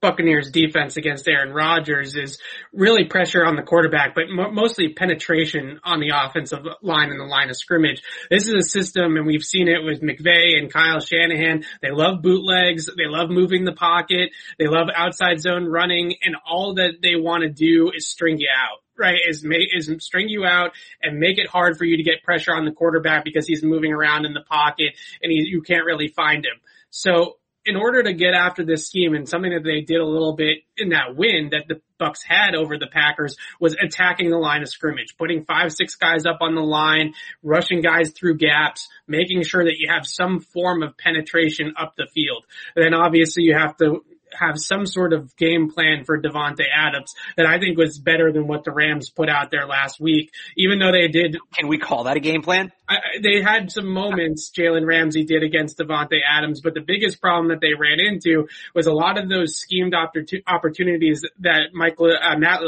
Buccaneers 0.00 0.50
defense 0.50 0.96
against 0.96 1.28
Aaron 1.28 1.52
Rodgers 1.52 2.16
is 2.16 2.38
really 2.72 3.04
pressure 3.04 3.44
on 3.44 3.56
the 3.56 3.62
quarterback, 3.62 4.14
but 4.14 4.24
mo- 4.28 4.50
mostly 4.50 4.94
penetration 4.94 5.80
on 5.84 6.00
the 6.00 6.12
offensive 6.14 6.60
line 6.82 7.10
and 7.10 7.20
the 7.20 7.24
line 7.24 7.50
of 7.50 7.56
scrimmage. 7.56 8.02
This 8.30 8.46
is 8.46 8.54
a 8.54 8.62
system, 8.62 9.16
and 9.16 9.26
we've 9.26 9.42
seen 9.42 9.68
it 9.68 9.84
with 9.84 10.00
McVay 10.00 10.58
and 10.58 10.72
Kyle 10.72 11.00
Shanahan. 11.00 11.64
They 11.82 11.90
love 11.90 12.22
bootlegs. 12.22 12.86
They 12.86 13.06
love 13.06 13.30
moving 13.30 13.64
the 13.64 13.72
pocket. 13.72 14.30
They 14.58 14.68
love 14.68 14.88
outside 14.94 15.40
zone 15.40 15.66
running, 15.66 16.14
and 16.22 16.36
all 16.48 16.74
that 16.74 16.98
they 17.02 17.16
want 17.16 17.42
to 17.42 17.50
do 17.50 17.90
is 17.94 18.08
string 18.08 18.38
you 18.38 18.48
out 18.50 18.78
right, 19.00 19.18
is 19.26 19.42
make, 19.42 19.68
is 19.74 19.90
string 20.00 20.28
you 20.28 20.44
out 20.44 20.72
and 21.02 21.18
make 21.18 21.38
it 21.38 21.48
hard 21.48 21.78
for 21.78 21.86
you 21.86 21.96
to 21.96 22.02
get 22.02 22.22
pressure 22.22 22.54
on 22.54 22.66
the 22.66 22.70
quarterback 22.70 23.24
because 23.24 23.46
he's 23.46 23.62
moving 23.62 23.92
around 23.92 24.26
in 24.26 24.34
the 24.34 24.42
pocket 24.42 24.94
and 25.22 25.32
he, 25.32 25.38
you 25.38 25.62
can't 25.62 25.86
really 25.86 26.08
find 26.08 26.44
him. 26.44 26.60
So 26.90 27.38
in 27.66 27.76
order 27.76 28.02
to 28.02 28.12
get 28.12 28.34
after 28.34 28.64
this 28.64 28.86
scheme 28.86 29.14
and 29.14 29.28
something 29.28 29.52
that 29.52 29.64
they 29.64 29.82
did 29.82 30.00
a 30.00 30.06
little 30.06 30.34
bit 30.34 30.58
in 30.76 30.90
that 30.90 31.14
win 31.16 31.50
that 31.52 31.64
the 31.68 31.80
Bucks 31.98 32.22
had 32.26 32.54
over 32.54 32.78
the 32.78 32.86
Packers 32.86 33.36
was 33.60 33.76
attacking 33.80 34.30
the 34.30 34.38
line 34.38 34.62
of 34.62 34.68
scrimmage, 34.68 35.16
putting 35.18 35.44
five, 35.44 35.70
six 35.72 35.96
guys 35.96 36.24
up 36.24 36.38
on 36.40 36.54
the 36.54 36.62
line, 36.62 37.12
rushing 37.42 37.82
guys 37.82 38.10
through 38.12 38.38
gaps, 38.38 38.88
making 39.06 39.42
sure 39.42 39.64
that 39.64 39.76
you 39.78 39.88
have 39.92 40.06
some 40.06 40.40
form 40.40 40.82
of 40.82 40.96
penetration 40.96 41.74
up 41.78 41.94
the 41.96 42.06
field. 42.14 42.46
And 42.74 42.84
then 42.84 42.94
obviously 42.94 43.42
you 43.42 43.54
have 43.54 43.76
to 43.76 44.02
have 44.38 44.54
some 44.56 44.86
sort 44.86 45.12
of 45.12 45.34
game 45.36 45.70
plan 45.70 46.04
for 46.04 46.20
Davante 46.20 46.64
Adams 46.74 47.14
that 47.36 47.46
I 47.46 47.58
think 47.58 47.78
was 47.78 47.98
better 47.98 48.32
than 48.32 48.46
what 48.46 48.64
the 48.64 48.72
Rams 48.72 49.10
put 49.10 49.28
out 49.28 49.50
there 49.50 49.66
last 49.66 50.00
week. 50.00 50.30
Even 50.56 50.78
though 50.78 50.92
they 50.92 51.08
did, 51.08 51.36
can 51.56 51.68
we 51.68 51.78
call 51.78 52.04
that 52.04 52.16
a 52.16 52.20
game 52.20 52.42
plan? 52.42 52.72
I, 52.88 52.96
they 53.22 53.42
had 53.42 53.70
some 53.70 53.86
moments 53.86 54.50
Jalen 54.56 54.86
Ramsey 54.86 55.24
did 55.24 55.42
against 55.42 55.78
Davante 55.78 56.18
Adams, 56.28 56.60
but 56.60 56.74
the 56.74 56.80
biggest 56.80 57.20
problem 57.20 57.48
that 57.48 57.60
they 57.60 57.74
ran 57.74 58.00
into 58.00 58.48
was 58.74 58.86
a 58.86 58.92
lot 58.92 59.18
of 59.18 59.28
those 59.28 59.56
schemed 59.56 59.94
opportunities 59.94 61.24
that 61.40 61.72
Michael 61.72 62.12
uh, 62.20 62.36
Matt, 62.38 62.62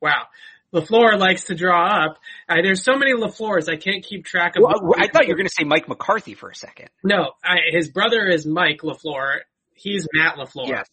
wow. 0.00 0.24
LaFleur 0.74 1.18
likes 1.18 1.44
to 1.44 1.54
draw 1.54 2.04
up. 2.04 2.18
Uh, 2.48 2.56
there's 2.62 2.82
so 2.82 2.96
many 2.96 3.12
LaFleurs, 3.12 3.68
I 3.68 3.76
can't 3.76 4.04
keep 4.04 4.24
track 4.24 4.56
of. 4.56 4.62
Well, 4.62 4.94
I 4.98 5.08
thought 5.08 5.26
you 5.26 5.32
were 5.32 5.36
going 5.36 5.48
to 5.48 5.54
say 5.56 5.64
Mike 5.64 5.88
McCarthy 5.88 6.34
for 6.34 6.50
a 6.50 6.54
second. 6.54 6.90
No, 7.02 7.32
I, 7.42 7.56
his 7.70 7.88
brother 7.88 8.26
is 8.26 8.44
Mike 8.44 8.80
LaFleur, 8.82 9.38
He's 9.76 10.06
Matt 10.12 10.36
LaFleur. 10.36 10.68
Yes. 10.68 10.88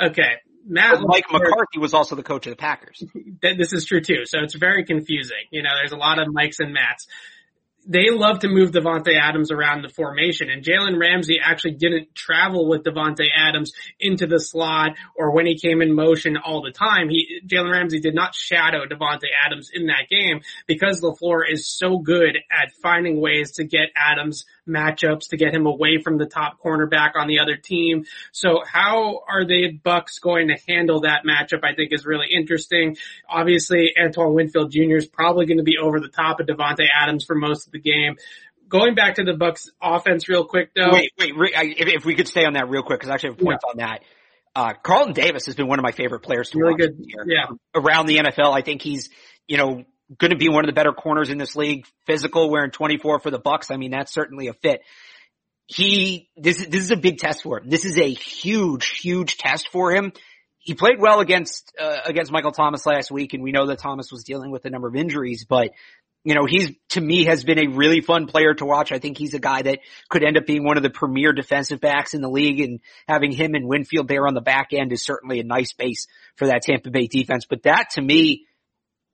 Okay. 0.00 0.34
Matt 0.68 0.98
Mike 1.00 1.24
McCarthy 1.30 1.78
was 1.78 1.94
also 1.94 2.16
the 2.16 2.24
coach 2.24 2.46
of 2.46 2.50
the 2.50 2.56
Packers. 2.56 3.02
This 3.40 3.72
is 3.72 3.84
true 3.84 4.00
too. 4.00 4.24
So 4.24 4.40
it's 4.42 4.56
very 4.56 4.84
confusing. 4.84 5.44
You 5.50 5.62
know, 5.62 5.70
there's 5.76 5.92
a 5.92 5.96
lot 5.96 6.18
of 6.18 6.32
Mikes 6.32 6.58
and 6.58 6.72
Matts 6.72 7.06
they 7.86 8.10
love 8.10 8.40
to 8.40 8.48
move 8.48 8.72
Davante 8.72 9.18
Adams 9.18 9.52
around 9.52 9.82
the 9.82 9.88
formation, 9.88 10.50
and 10.50 10.64
Jalen 10.64 10.98
Ramsey 10.98 11.38
actually 11.42 11.74
didn't 11.74 12.14
travel 12.14 12.68
with 12.68 12.82
Davante 12.82 13.26
Adams 13.34 13.72
into 14.00 14.26
the 14.26 14.40
slot 14.40 14.92
or 15.16 15.30
when 15.30 15.46
he 15.46 15.56
came 15.56 15.80
in 15.80 15.94
motion 15.94 16.36
all 16.36 16.62
the 16.62 16.72
time. 16.72 17.08
He 17.08 17.40
Jalen 17.46 17.72
Ramsey 17.72 18.00
did 18.00 18.14
not 18.14 18.34
shadow 18.34 18.86
Davante 18.86 19.28
Adams 19.44 19.70
in 19.72 19.86
that 19.86 20.08
game 20.10 20.40
because 20.66 21.00
LaFleur 21.00 21.42
is 21.48 21.68
so 21.68 21.98
good 21.98 22.36
at 22.50 22.72
finding 22.82 23.20
ways 23.20 23.52
to 23.52 23.64
get 23.64 23.90
Adams 23.94 24.44
matchups 24.68 25.28
to 25.30 25.36
get 25.36 25.54
him 25.54 25.66
away 25.66 26.00
from 26.02 26.18
the 26.18 26.26
top 26.26 26.60
cornerback 26.62 27.12
on 27.16 27.28
the 27.28 27.40
other 27.40 27.56
team. 27.56 28.04
So 28.32 28.62
how 28.66 29.22
are 29.28 29.44
the 29.44 29.72
Bucks 29.72 30.18
going 30.18 30.48
to 30.48 30.56
handle 30.68 31.00
that 31.00 31.22
matchup? 31.24 31.64
I 31.64 31.74
think 31.74 31.92
is 31.92 32.04
really 32.04 32.28
interesting. 32.34 32.96
Obviously, 33.28 33.92
Antoine 33.98 34.34
Winfield 34.34 34.72
Jr. 34.72 34.96
is 34.96 35.06
probably 35.06 35.46
going 35.46 35.58
to 35.58 35.64
be 35.64 35.78
over 35.78 36.00
the 36.00 36.08
top 36.08 36.40
of 36.40 36.46
Davante 36.46 36.86
Adams 36.92 37.24
for 37.24 37.34
most 37.34 37.66
of 37.66 37.72
the 37.72 37.80
game. 37.80 38.16
Going 38.68 38.94
back 38.94 39.16
to 39.16 39.24
the 39.24 39.34
Bucks 39.34 39.70
offense 39.80 40.28
real 40.28 40.44
quick 40.44 40.70
though. 40.74 40.90
Wait, 40.92 41.12
wait, 41.18 41.32
if, 41.36 41.88
if 41.88 42.04
we 42.04 42.16
could 42.16 42.26
stay 42.26 42.44
on 42.44 42.54
that 42.54 42.68
real 42.68 42.82
quick, 42.82 42.98
because 42.98 43.10
I 43.10 43.14
actually 43.14 43.30
have 43.30 43.40
a 43.40 43.44
point 43.44 43.60
yeah. 43.62 43.70
on 43.70 43.76
that. 43.78 44.02
Uh, 44.56 44.72
Carlton 44.72 45.12
Davis 45.12 45.46
has 45.46 45.54
been 45.54 45.68
one 45.68 45.78
of 45.78 45.82
my 45.82 45.92
favorite 45.92 46.20
players 46.20 46.50
to 46.50 46.58
really 46.58 46.72
watch 46.72 46.80
good. 46.80 47.06
Yeah. 47.26 47.44
Around 47.74 48.06
the 48.06 48.16
NFL, 48.16 48.52
I 48.52 48.62
think 48.62 48.80
he's, 48.80 49.10
you 49.46 49.58
know, 49.58 49.84
going 50.18 50.30
to 50.30 50.36
be 50.36 50.48
one 50.48 50.64
of 50.64 50.68
the 50.68 50.74
better 50.74 50.92
corners 50.92 51.30
in 51.30 51.38
this 51.38 51.56
league. 51.56 51.86
Physical, 52.06 52.50
wearing 52.50 52.70
24 52.70 53.20
for 53.20 53.30
the 53.30 53.38
Bucks. 53.38 53.70
I 53.70 53.76
mean, 53.76 53.90
that's 53.90 54.12
certainly 54.12 54.48
a 54.48 54.52
fit. 54.54 54.82
He, 55.66 56.28
this, 56.36 56.64
this 56.66 56.82
is 56.82 56.90
a 56.92 56.96
big 56.96 57.18
test 57.18 57.42
for 57.42 57.58
him. 57.58 57.68
This 57.68 57.84
is 57.84 57.98
a 57.98 58.08
huge, 58.08 58.86
huge 59.00 59.36
test 59.36 59.68
for 59.72 59.92
him. 59.92 60.12
He 60.58 60.74
played 60.74 61.00
well 61.00 61.20
against, 61.20 61.72
uh, 61.80 61.98
against 62.04 62.32
Michael 62.32 62.52
Thomas 62.52 62.86
last 62.86 63.10
week, 63.10 63.34
and 63.34 63.42
we 63.42 63.52
know 63.52 63.66
that 63.66 63.78
Thomas 63.78 64.10
was 64.12 64.24
dealing 64.24 64.50
with 64.50 64.64
a 64.64 64.70
number 64.70 64.88
of 64.88 64.96
injuries, 64.96 65.44
but 65.48 65.70
you 66.26 66.34
know, 66.34 66.44
he's 66.44 66.72
to 66.88 67.00
me 67.00 67.26
has 67.26 67.44
been 67.44 67.60
a 67.60 67.68
really 67.68 68.00
fun 68.00 68.26
player 68.26 68.52
to 68.52 68.64
watch. 68.64 68.90
I 68.90 68.98
think 68.98 69.16
he's 69.16 69.34
a 69.34 69.38
guy 69.38 69.62
that 69.62 69.78
could 70.08 70.24
end 70.24 70.36
up 70.36 70.44
being 70.44 70.64
one 70.64 70.76
of 70.76 70.82
the 70.82 70.90
premier 70.90 71.32
defensive 71.32 71.80
backs 71.80 72.14
in 72.14 72.20
the 72.20 72.28
league 72.28 72.58
and 72.58 72.80
having 73.06 73.30
him 73.30 73.54
and 73.54 73.68
Winfield 73.68 74.08
there 74.08 74.26
on 74.26 74.34
the 74.34 74.40
back 74.40 74.72
end 74.72 74.90
is 74.90 75.04
certainly 75.04 75.38
a 75.38 75.44
nice 75.44 75.72
base 75.72 76.08
for 76.34 76.48
that 76.48 76.62
Tampa 76.62 76.90
Bay 76.90 77.06
defense. 77.06 77.46
But 77.48 77.62
that 77.62 77.90
to 77.90 78.02
me, 78.02 78.46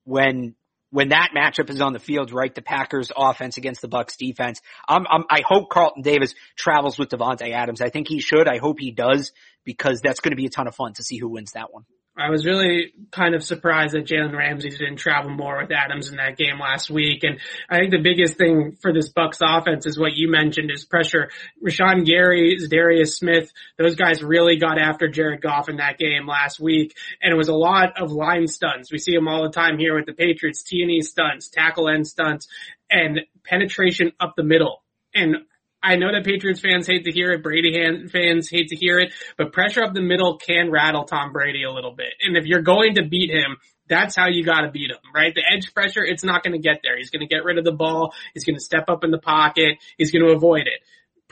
when, 0.05 0.55
when 0.92 1.09
that 1.09 1.31
matchup 1.35 1.70
is 1.70 1.81
on 1.81 1.94
the 1.94 1.98
field, 1.98 2.33
right, 2.33 2.55
the 2.55 2.62
Packers 2.62 3.11
offense 3.16 3.57
against 3.57 3.81
the 3.81 3.88
Bucks 3.88 4.16
defense, 4.18 4.61
I'm, 4.87 5.07
I'm, 5.11 5.24
i 5.31 5.40
hope 5.44 5.70
Carlton 5.70 6.02
Davis 6.02 6.35
travels 6.55 6.98
with 6.98 7.09
Davante 7.09 7.50
Adams. 7.50 7.81
I 7.81 7.88
think 7.88 8.09
he 8.09 8.20
should. 8.20 8.46
I 8.46 8.59
hope 8.59 8.76
he 8.78 8.92
does 8.92 9.33
because 9.64 10.02
that's 10.02 10.20
going 10.20 10.33
to 10.33 10.37
be 10.37 10.44
a 10.44 10.50
ton 10.50 10.68
of 10.68 10.74
fun 10.74 10.92
to 10.94 11.02
see 11.02 11.16
who 11.16 11.31
wins 11.31 11.52
that 11.52 11.72
one. 11.72 11.85
I 12.16 12.29
was 12.29 12.44
really 12.44 12.92
kind 13.11 13.35
of 13.35 13.42
surprised 13.42 13.94
that 13.94 14.05
Jalen 14.05 14.37
Ramsey 14.37 14.68
didn't 14.68 14.96
travel 14.96 15.31
more 15.31 15.62
with 15.62 15.72
Adams 15.72 16.11
in 16.11 16.16
that 16.16 16.37
game 16.37 16.59
last 16.61 16.90
week. 16.90 17.25
And 17.25 17.40
I 17.70 17.79
think 17.79 17.90
the 17.90 18.03
biggest 18.03 18.37
thing 18.37 18.77
for 18.83 18.92
this 18.92 19.09
Bucks 19.09 19.38
offense 19.42 19.87
is 19.87 19.98
what 19.98 20.14
you 20.14 20.31
mentioned 20.31 20.70
is 20.70 20.85
pressure. 20.85 21.31
Rashan 21.66 22.05
Gary, 22.05 22.59
Darius 22.68 23.16
Smith, 23.16 23.51
those 23.79 23.94
guys 23.94 24.22
really 24.22 24.59
got 24.59 24.79
after 24.79 25.09
Jared 25.09 25.40
Goff 25.40 25.70
in 25.70 25.77
that 25.77 25.96
game 25.96 26.27
last 26.27 26.61
week. 26.61 26.94
And 27.22 27.33
it 27.33 27.37
was 27.37 27.48
a 27.48 27.55
lot 27.55 28.01
of 28.01 28.12
line 28.12 28.46
stunts. 28.46 28.92
We 28.92 28.98
see 28.98 29.14
them 29.14 29.27
all 29.27 29.44
the 29.44 29.51
time 29.51 29.79
here 29.79 29.96
with 29.96 30.05
the 30.05 30.12
Patriots, 30.12 30.62
T&E 30.62 31.01
stunts, 31.01 31.48
tackle 31.48 31.88
end 31.88 32.07
stunts, 32.07 32.46
and 32.90 33.20
penetration 33.42 34.12
up 34.20 34.35
the 34.37 34.44
middle. 34.44 34.83
And 35.14 35.37
I 35.83 35.97
know 35.97 36.12
that 36.12 36.25
Patriots 36.25 36.61
fans 36.61 36.87
hate 36.87 37.05
to 37.05 37.12
hear 37.12 37.33
it, 37.33 37.42
Brady 37.42 37.73
fans 38.09 38.49
hate 38.49 38.68
to 38.68 38.77
hear 38.77 38.99
it, 38.99 39.12
but 39.37 39.53
pressure 39.53 39.83
up 39.83 39.95
the 39.95 40.03
middle 40.03 40.38
can 40.38 40.71
rattle 40.71 41.05
Tom 41.05 41.33
Brady 41.33 41.64
a 41.64 41.73
little 41.73 41.95
bit. 41.95 42.12
And 42.21 42.37
if 42.37 42.45
you're 42.47 42.62
going 42.62 42.95
to 42.95 43.03
beat 43.09 43.31
him, 43.31 43.57
that's 43.88 44.14
how 44.14 44.29
you 44.29 44.45
gotta 44.45 44.71
beat 44.71 44.90
him, 44.90 44.99
right? 45.14 45.35
The 45.35 45.42
edge 45.42 45.75
pressure, 45.75 46.05
it's 46.05 46.25
not 46.25 46.45
gonna 46.45 46.59
get 46.59 46.81
there. 46.83 46.97
He's 46.97 47.11
gonna 47.11 47.27
get 47.27 47.45
rid 47.45 47.59
of 47.59 47.64
the 47.64 47.73
ball. 47.73 48.14
He's 48.33 48.45
gonna 48.45 48.61
step 48.61 48.85
up 48.88 49.05
in 49.05 49.11
the 49.11 49.18
pocket. 49.18 49.79
He's 49.99 50.12
gonna 50.12 50.33
avoid 50.33 50.62
it 50.62 50.81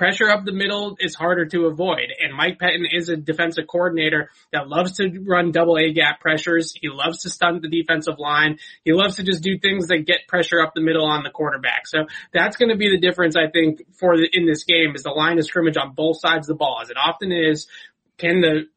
pressure 0.00 0.30
up 0.30 0.46
the 0.46 0.52
middle 0.52 0.96
is 0.98 1.14
harder 1.14 1.44
to 1.44 1.66
avoid. 1.66 2.08
And 2.18 2.34
Mike 2.34 2.58
Pettine 2.58 2.86
is 2.90 3.10
a 3.10 3.18
defensive 3.18 3.66
coordinator 3.66 4.30
that 4.50 4.66
loves 4.66 4.92
to 4.92 5.10
run 5.28 5.52
double 5.52 5.76
A 5.76 5.92
gap 5.92 6.20
pressures. 6.20 6.72
He 6.74 6.88
loves 6.88 7.20
to 7.24 7.28
stunt 7.28 7.60
the 7.60 7.68
defensive 7.68 8.18
line. 8.18 8.60
He 8.82 8.94
loves 8.94 9.16
to 9.16 9.24
just 9.24 9.42
do 9.42 9.58
things 9.58 9.88
that 9.88 10.06
get 10.06 10.26
pressure 10.26 10.62
up 10.62 10.72
the 10.74 10.80
middle 10.80 11.04
on 11.04 11.22
the 11.22 11.28
quarterback. 11.28 11.86
So 11.86 12.06
that's 12.32 12.56
going 12.56 12.70
to 12.70 12.78
be 12.78 12.88
the 12.88 12.98
difference, 12.98 13.36
I 13.36 13.50
think, 13.50 13.82
for 13.98 14.16
the, 14.16 14.26
in 14.32 14.46
this 14.46 14.64
game 14.64 14.94
is 14.94 15.02
the 15.02 15.10
line 15.10 15.38
of 15.38 15.44
scrimmage 15.44 15.76
on 15.76 15.92
both 15.92 16.18
sides 16.18 16.48
of 16.48 16.54
the 16.54 16.58
ball, 16.58 16.78
as 16.80 16.88
it 16.88 16.96
often 16.96 17.30
is. 17.30 17.66
Can 18.16 18.40
the 18.40 18.68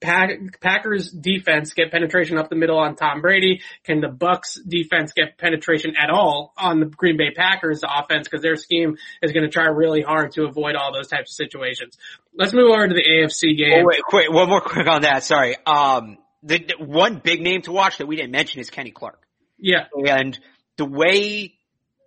Packers 0.00 1.10
defense 1.10 1.72
get 1.72 1.90
penetration 1.90 2.38
up 2.38 2.48
the 2.48 2.56
middle 2.56 2.78
on 2.78 2.94
Tom 2.94 3.20
Brady? 3.20 3.62
Can 3.84 4.00
the 4.00 4.08
Bucks 4.08 4.58
defense 4.66 5.12
get 5.12 5.38
penetration 5.38 5.94
at 6.00 6.10
all 6.10 6.52
on 6.56 6.80
the 6.80 6.86
Green 6.86 7.16
Bay 7.16 7.32
Packers 7.34 7.82
offense? 7.82 8.28
Because 8.28 8.42
their 8.42 8.56
scheme 8.56 8.96
is 9.22 9.32
going 9.32 9.44
to 9.44 9.50
try 9.50 9.66
really 9.66 10.02
hard 10.02 10.32
to 10.32 10.44
avoid 10.44 10.76
all 10.76 10.92
those 10.92 11.08
types 11.08 11.32
of 11.32 11.34
situations. 11.34 11.98
Let's 12.34 12.52
move 12.52 12.70
over 12.70 12.86
to 12.86 12.94
the 12.94 13.02
AFC 13.02 13.56
game. 13.56 13.82
Oh, 13.82 13.86
wait, 13.86 14.02
quick, 14.02 14.30
one 14.30 14.48
more 14.48 14.60
quick 14.60 14.86
on 14.86 15.02
that. 15.02 15.24
Sorry. 15.24 15.56
Um, 15.66 16.18
the, 16.42 16.58
the 16.58 16.84
one 16.84 17.20
big 17.22 17.40
name 17.40 17.62
to 17.62 17.72
watch 17.72 17.98
that 17.98 18.06
we 18.06 18.16
didn't 18.16 18.30
mention 18.30 18.60
is 18.60 18.70
Kenny 18.70 18.92
Clark. 18.92 19.20
Yeah. 19.58 19.86
And 20.06 20.38
the 20.76 20.84
way 20.84 21.54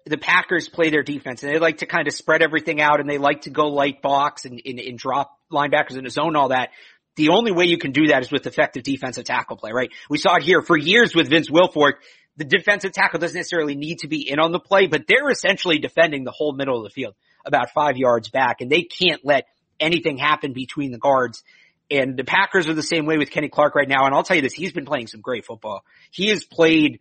the 0.06 0.18
Packers 0.18 0.70
play 0.70 0.90
their 0.90 1.04
defense 1.04 1.44
and 1.44 1.54
they 1.54 1.60
like 1.60 1.80
to 1.80 1.86
kind 1.86 2.08
of 2.08 2.14
spread 2.14 2.42
everything 2.42 2.82
out 2.82 3.00
and 3.02 3.10
they 3.10 3.18
like 3.18 3.42
to 3.42 3.50
go 3.50 3.68
light 3.68 4.02
box 4.02 4.46
and, 4.46 4.62
and, 4.66 4.80
and 4.80 4.98
drop 4.98 5.38
linebackers 5.52 5.98
in 5.98 6.06
the 6.06 6.10
zone 6.10 6.36
all 6.36 6.50
that 6.50 6.70
the 7.16 7.30
only 7.30 7.52
way 7.52 7.66
you 7.66 7.78
can 7.78 7.92
do 7.92 8.08
that 8.08 8.22
is 8.22 8.32
with 8.32 8.48
effective 8.48 8.84
defensive 8.84 9.26
tackle 9.26 9.58
play, 9.58 9.72
right? 9.72 9.92
We 10.10 10.18
saw 10.18 10.36
it 10.36 10.44
here 10.44 10.62
for 10.62 10.78
years 10.78 11.14
with 11.14 11.30
Vince 11.30 11.50
Wilfork. 11.50 11.94
The 12.38 12.46
defensive 12.46 12.94
tackle 12.94 13.20
doesn't 13.20 13.38
necessarily 13.38 13.76
need 13.76 14.00
to 14.00 14.08
be 14.08 14.30
in 14.30 14.40
on 14.40 14.52
the 14.52 14.60
play, 14.60 14.88
but 14.88 15.04
they're 15.08 15.30
essentially 15.30 15.80
defending 15.80 16.24
the 16.24 16.32
whole 16.32 16.54
middle 16.54 16.78
of 16.78 16.84
the 16.84 16.90
field 16.90 17.16
about 17.46 17.72
five 17.72 17.98
yards 17.98 18.30
back 18.30 18.62
and 18.62 18.72
they 18.72 18.84
can't 18.84 19.22
let 19.26 19.46
anything 19.80 20.18
happen 20.18 20.54
between 20.54 20.92
the 20.92 20.98
guards. 20.98 21.44
And 21.90 22.16
the 22.16 22.24
Packers 22.24 22.70
are 22.70 22.74
the 22.74 22.84
same 22.84 23.06
way 23.06 23.18
with 23.18 23.32
Kenny 23.32 23.50
Clark 23.50 23.76
right 23.76 23.90
now. 23.90 24.06
And 24.06 24.16
I'll 24.16 24.24
tell 24.24 24.38
you 24.38 24.42
this, 24.42 24.54
he's 24.54 24.72
been 24.72 24.86
playing 24.86 25.08
some 25.08 25.20
great 25.20 25.46
football. 25.46 25.84
He 26.12 26.30
has 26.30 26.46
played 26.46 27.00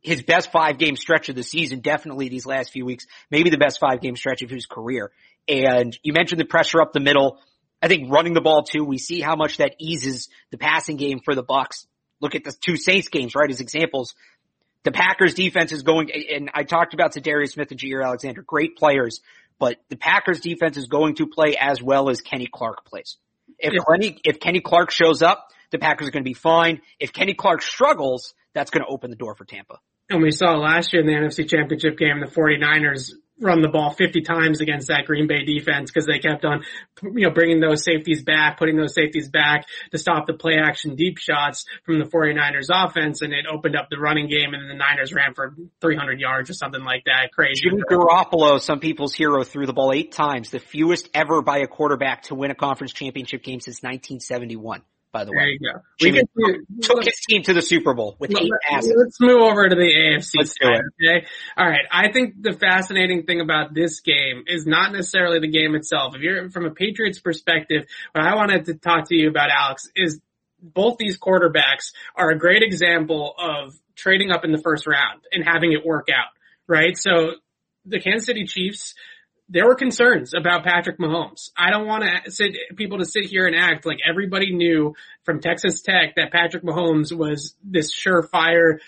his 0.00 0.22
best 0.22 0.50
five 0.50 0.78
game 0.78 0.96
stretch 0.96 1.28
of 1.28 1.36
the 1.36 1.42
season, 1.42 1.80
definitely 1.80 2.28
these 2.28 2.46
last 2.46 2.72
few 2.72 2.84
weeks, 2.84 3.06
maybe 3.30 3.50
the 3.50 3.58
best 3.58 3.78
five 3.78 4.00
game 4.00 4.16
stretch 4.16 4.42
of 4.42 4.50
his 4.50 4.66
career. 4.66 5.12
And 5.48 5.96
you 6.02 6.12
mentioned 6.12 6.40
the 6.40 6.44
pressure 6.44 6.80
up 6.80 6.92
the 6.92 7.00
middle. 7.00 7.38
I 7.82 7.88
think 7.88 8.10
running 8.10 8.32
the 8.32 8.40
ball 8.40 8.62
too, 8.62 8.84
we 8.84 8.98
see 8.98 9.20
how 9.20 9.36
much 9.36 9.58
that 9.58 9.74
eases 9.78 10.28
the 10.50 10.58
passing 10.58 10.96
game 10.96 11.20
for 11.24 11.34
the 11.34 11.42
Bucks. 11.42 11.86
Look 12.20 12.34
at 12.34 12.44
the 12.44 12.52
two 12.52 12.76
Saints 12.76 13.08
games, 13.08 13.34
right, 13.34 13.50
as 13.50 13.60
examples. 13.60 14.14
The 14.84 14.92
Packers 14.92 15.34
defense 15.34 15.72
is 15.72 15.82
going, 15.82 16.10
and 16.12 16.50
I 16.54 16.62
talked 16.62 16.94
about 16.94 17.12
Darius 17.12 17.52
Smith 17.52 17.70
and 17.70 17.80
Jaire 17.80 18.04
Alexander, 18.04 18.42
great 18.42 18.76
players, 18.76 19.20
but 19.58 19.78
the 19.88 19.96
Packers 19.96 20.40
defense 20.40 20.76
is 20.76 20.86
going 20.86 21.16
to 21.16 21.26
play 21.26 21.56
as 21.60 21.82
well 21.82 22.08
as 22.08 22.20
Kenny 22.20 22.46
Clark 22.50 22.84
plays. 22.86 23.16
If 23.58 23.72
yeah. 23.72 23.80
Kenny, 23.90 24.20
if 24.24 24.40
Kenny 24.40 24.60
Clark 24.60 24.90
shows 24.90 25.22
up, 25.22 25.48
the 25.70 25.78
Packers 25.78 26.08
are 26.08 26.10
going 26.10 26.24
to 26.24 26.28
be 26.28 26.34
fine. 26.34 26.80
If 27.00 27.12
Kenny 27.12 27.34
Clark 27.34 27.62
struggles, 27.62 28.34
that's 28.54 28.70
going 28.70 28.84
to 28.84 28.88
open 28.88 29.10
the 29.10 29.16
door 29.16 29.34
for 29.34 29.44
Tampa. 29.44 29.78
And 30.08 30.22
we 30.22 30.30
saw 30.30 30.54
last 30.54 30.92
year 30.92 31.02
in 31.02 31.06
the 31.06 31.14
NFC 31.14 31.48
Championship 31.48 31.98
game, 31.98 32.20
the 32.20 32.26
49ers 32.26 33.12
run 33.40 33.60
the 33.60 33.68
ball 33.68 33.92
50 33.92 34.22
times 34.22 34.60
against 34.60 34.88
that 34.88 35.04
Green 35.06 35.26
Bay 35.26 35.44
defense 35.44 35.90
because 35.90 36.06
they 36.06 36.18
kept 36.18 36.44
on, 36.44 36.62
you 37.02 37.26
know, 37.26 37.30
bringing 37.30 37.60
those 37.60 37.84
safeties 37.84 38.22
back, 38.22 38.58
putting 38.58 38.76
those 38.76 38.94
safeties 38.94 39.28
back 39.28 39.66
to 39.90 39.98
stop 39.98 40.26
the 40.26 40.34
play 40.34 40.56
action 40.62 40.94
deep 40.96 41.18
shots 41.18 41.66
from 41.84 41.98
the 41.98 42.06
49ers 42.06 42.68
offense 42.70 43.22
and 43.22 43.32
it 43.32 43.46
opened 43.46 43.76
up 43.76 43.88
the 43.90 43.98
running 43.98 44.28
game 44.28 44.54
and 44.54 44.70
the 44.70 44.74
Niners 44.74 45.12
ran 45.12 45.34
for 45.34 45.54
300 45.80 46.18
yards 46.18 46.48
or 46.50 46.54
something 46.54 46.82
like 46.82 47.04
that. 47.04 47.30
Crazy. 47.32 47.62
Jimmy 47.62 47.82
Garoppolo, 47.90 48.60
some 48.60 48.80
people's 48.80 49.14
hero, 49.14 49.44
threw 49.44 49.66
the 49.66 49.72
ball 49.72 49.92
eight 49.92 50.12
times, 50.12 50.50
the 50.50 50.58
fewest 50.58 51.08
ever 51.12 51.42
by 51.42 51.58
a 51.58 51.66
quarterback 51.66 52.22
to 52.24 52.34
win 52.34 52.50
a 52.50 52.54
conference 52.54 52.92
championship 52.92 53.42
game 53.42 53.60
since 53.60 53.82
1971 53.82 54.82
by 55.16 55.24
the 55.24 55.30
there 55.30 55.40
way. 55.40 55.58
you 56.00 56.22
go. 56.22 56.58
Took 56.82 57.04
his 57.04 57.18
team 57.28 57.42
to 57.44 57.54
the 57.54 57.62
Super 57.62 57.94
Bowl 57.94 58.16
with 58.18 58.30
eight 58.30 58.50
passes. 58.68 58.92
Let's 58.96 59.20
move 59.20 59.40
over 59.40 59.68
to 59.68 59.74
the 59.74 59.82
AFC 59.82 60.30
let's 60.36 60.54
side, 60.62 60.82
okay? 61.00 61.26
All 61.56 61.66
right. 61.66 61.86
I 61.90 62.12
think 62.12 62.42
the 62.42 62.52
fascinating 62.52 63.24
thing 63.24 63.40
about 63.40 63.74
this 63.74 64.00
game 64.00 64.44
is 64.46 64.66
not 64.66 64.92
necessarily 64.92 65.40
the 65.40 65.48
game 65.48 65.74
itself. 65.74 66.14
If 66.14 66.20
you're 66.20 66.50
from 66.50 66.66
a 66.66 66.70
Patriots 66.70 67.18
perspective, 67.18 67.86
what 68.12 68.24
I 68.24 68.34
wanted 68.34 68.66
to 68.66 68.74
talk 68.74 69.08
to 69.08 69.14
you 69.14 69.30
about, 69.30 69.50
Alex, 69.50 69.88
is 69.96 70.20
both 70.60 70.98
these 70.98 71.18
quarterbacks 71.18 71.92
are 72.14 72.30
a 72.30 72.38
great 72.38 72.62
example 72.62 73.34
of 73.38 73.74
trading 73.94 74.30
up 74.30 74.44
in 74.44 74.52
the 74.52 74.58
first 74.58 74.86
round 74.86 75.22
and 75.32 75.44
having 75.44 75.72
it 75.72 75.84
work 75.84 76.08
out, 76.10 76.28
right? 76.66 76.96
So 76.96 77.32
the 77.86 78.00
Kansas 78.00 78.26
City 78.26 78.44
Chiefs, 78.44 78.94
there 79.48 79.66
were 79.66 79.76
concerns 79.76 80.34
about 80.34 80.64
Patrick 80.64 80.98
Mahomes. 80.98 81.50
I 81.56 81.70
don't 81.70 81.86
want 81.86 82.04
to 82.04 82.30
sit 82.30 82.56
people 82.76 82.98
to 82.98 83.04
sit 83.04 83.24
here 83.24 83.46
and 83.46 83.54
act 83.54 83.86
like 83.86 83.98
everybody 84.08 84.52
knew 84.52 84.94
from 85.24 85.40
Texas 85.40 85.82
Tech 85.82 86.16
that 86.16 86.32
Patrick 86.32 86.64
Mahomes 86.64 87.16
was 87.16 87.54
this 87.62 87.94
surefire 87.94 88.78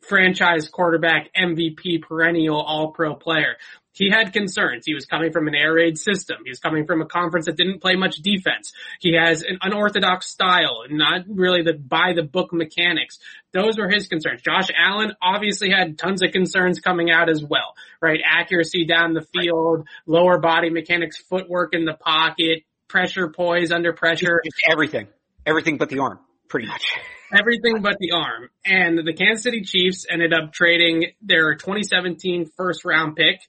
franchise 0.00 0.68
quarterback, 0.68 1.28
MVP, 1.34 2.02
perennial 2.02 2.60
all 2.60 2.90
pro 2.92 3.14
player 3.14 3.56
he 4.00 4.08
had 4.10 4.32
concerns. 4.32 4.86
He 4.86 4.94
was 4.94 5.04
coming 5.04 5.30
from 5.30 5.46
an 5.46 5.54
air 5.54 5.74
raid 5.74 5.98
system. 5.98 6.38
He 6.42 6.50
was 6.50 6.58
coming 6.58 6.86
from 6.86 7.02
a 7.02 7.06
conference 7.06 7.44
that 7.44 7.56
didn't 7.58 7.82
play 7.82 7.96
much 7.96 8.16
defense. 8.16 8.72
He 8.98 9.14
has 9.14 9.42
an 9.42 9.58
unorthodox 9.60 10.26
style, 10.26 10.84
not 10.88 11.26
really 11.28 11.62
the 11.62 11.74
by 11.74 12.14
the 12.16 12.22
book 12.22 12.50
mechanics. 12.50 13.18
Those 13.52 13.76
were 13.76 13.90
his 13.90 14.08
concerns. 14.08 14.40
Josh 14.40 14.68
Allen 14.74 15.12
obviously 15.20 15.68
had 15.70 15.98
tons 15.98 16.22
of 16.22 16.32
concerns 16.32 16.80
coming 16.80 17.10
out 17.10 17.28
as 17.28 17.44
well, 17.44 17.74
right? 18.00 18.20
Accuracy 18.24 18.86
down 18.86 19.12
the 19.12 19.26
field, 19.34 19.86
lower 20.06 20.38
body 20.38 20.70
mechanics, 20.70 21.18
footwork 21.18 21.74
in 21.74 21.84
the 21.84 21.94
pocket, 21.94 22.62
pressure 22.88 23.28
poise 23.28 23.70
under 23.70 23.92
pressure. 23.92 24.40
Just 24.42 24.62
everything. 24.72 25.08
Everything 25.44 25.76
but 25.76 25.90
the 25.90 25.98
arm, 25.98 26.20
pretty 26.48 26.68
much. 26.68 26.84
everything 27.38 27.82
but 27.82 27.96
the 27.98 28.12
arm. 28.12 28.48
And 28.64 28.98
the 28.98 29.12
Kansas 29.12 29.42
City 29.42 29.60
Chiefs 29.60 30.06
ended 30.10 30.32
up 30.32 30.54
trading 30.54 31.12
their 31.20 31.54
2017 31.54 32.50
first 32.56 32.86
round 32.86 33.16
pick 33.16 33.40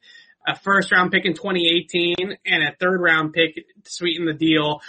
a 0.48 0.56
first 0.56 0.92
round 0.92 1.12
pick 1.12 1.26
in 1.26 1.34
2018 1.34 2.16
and 2.46 2.64
a 2.64 2.76
third 2.80 3.02
round 3.02 3.34
pick 3.34 3.56
to 3.56 3.92
sweeten 3.92 4.26
the 4.26 4.34
deal 4.34 4.82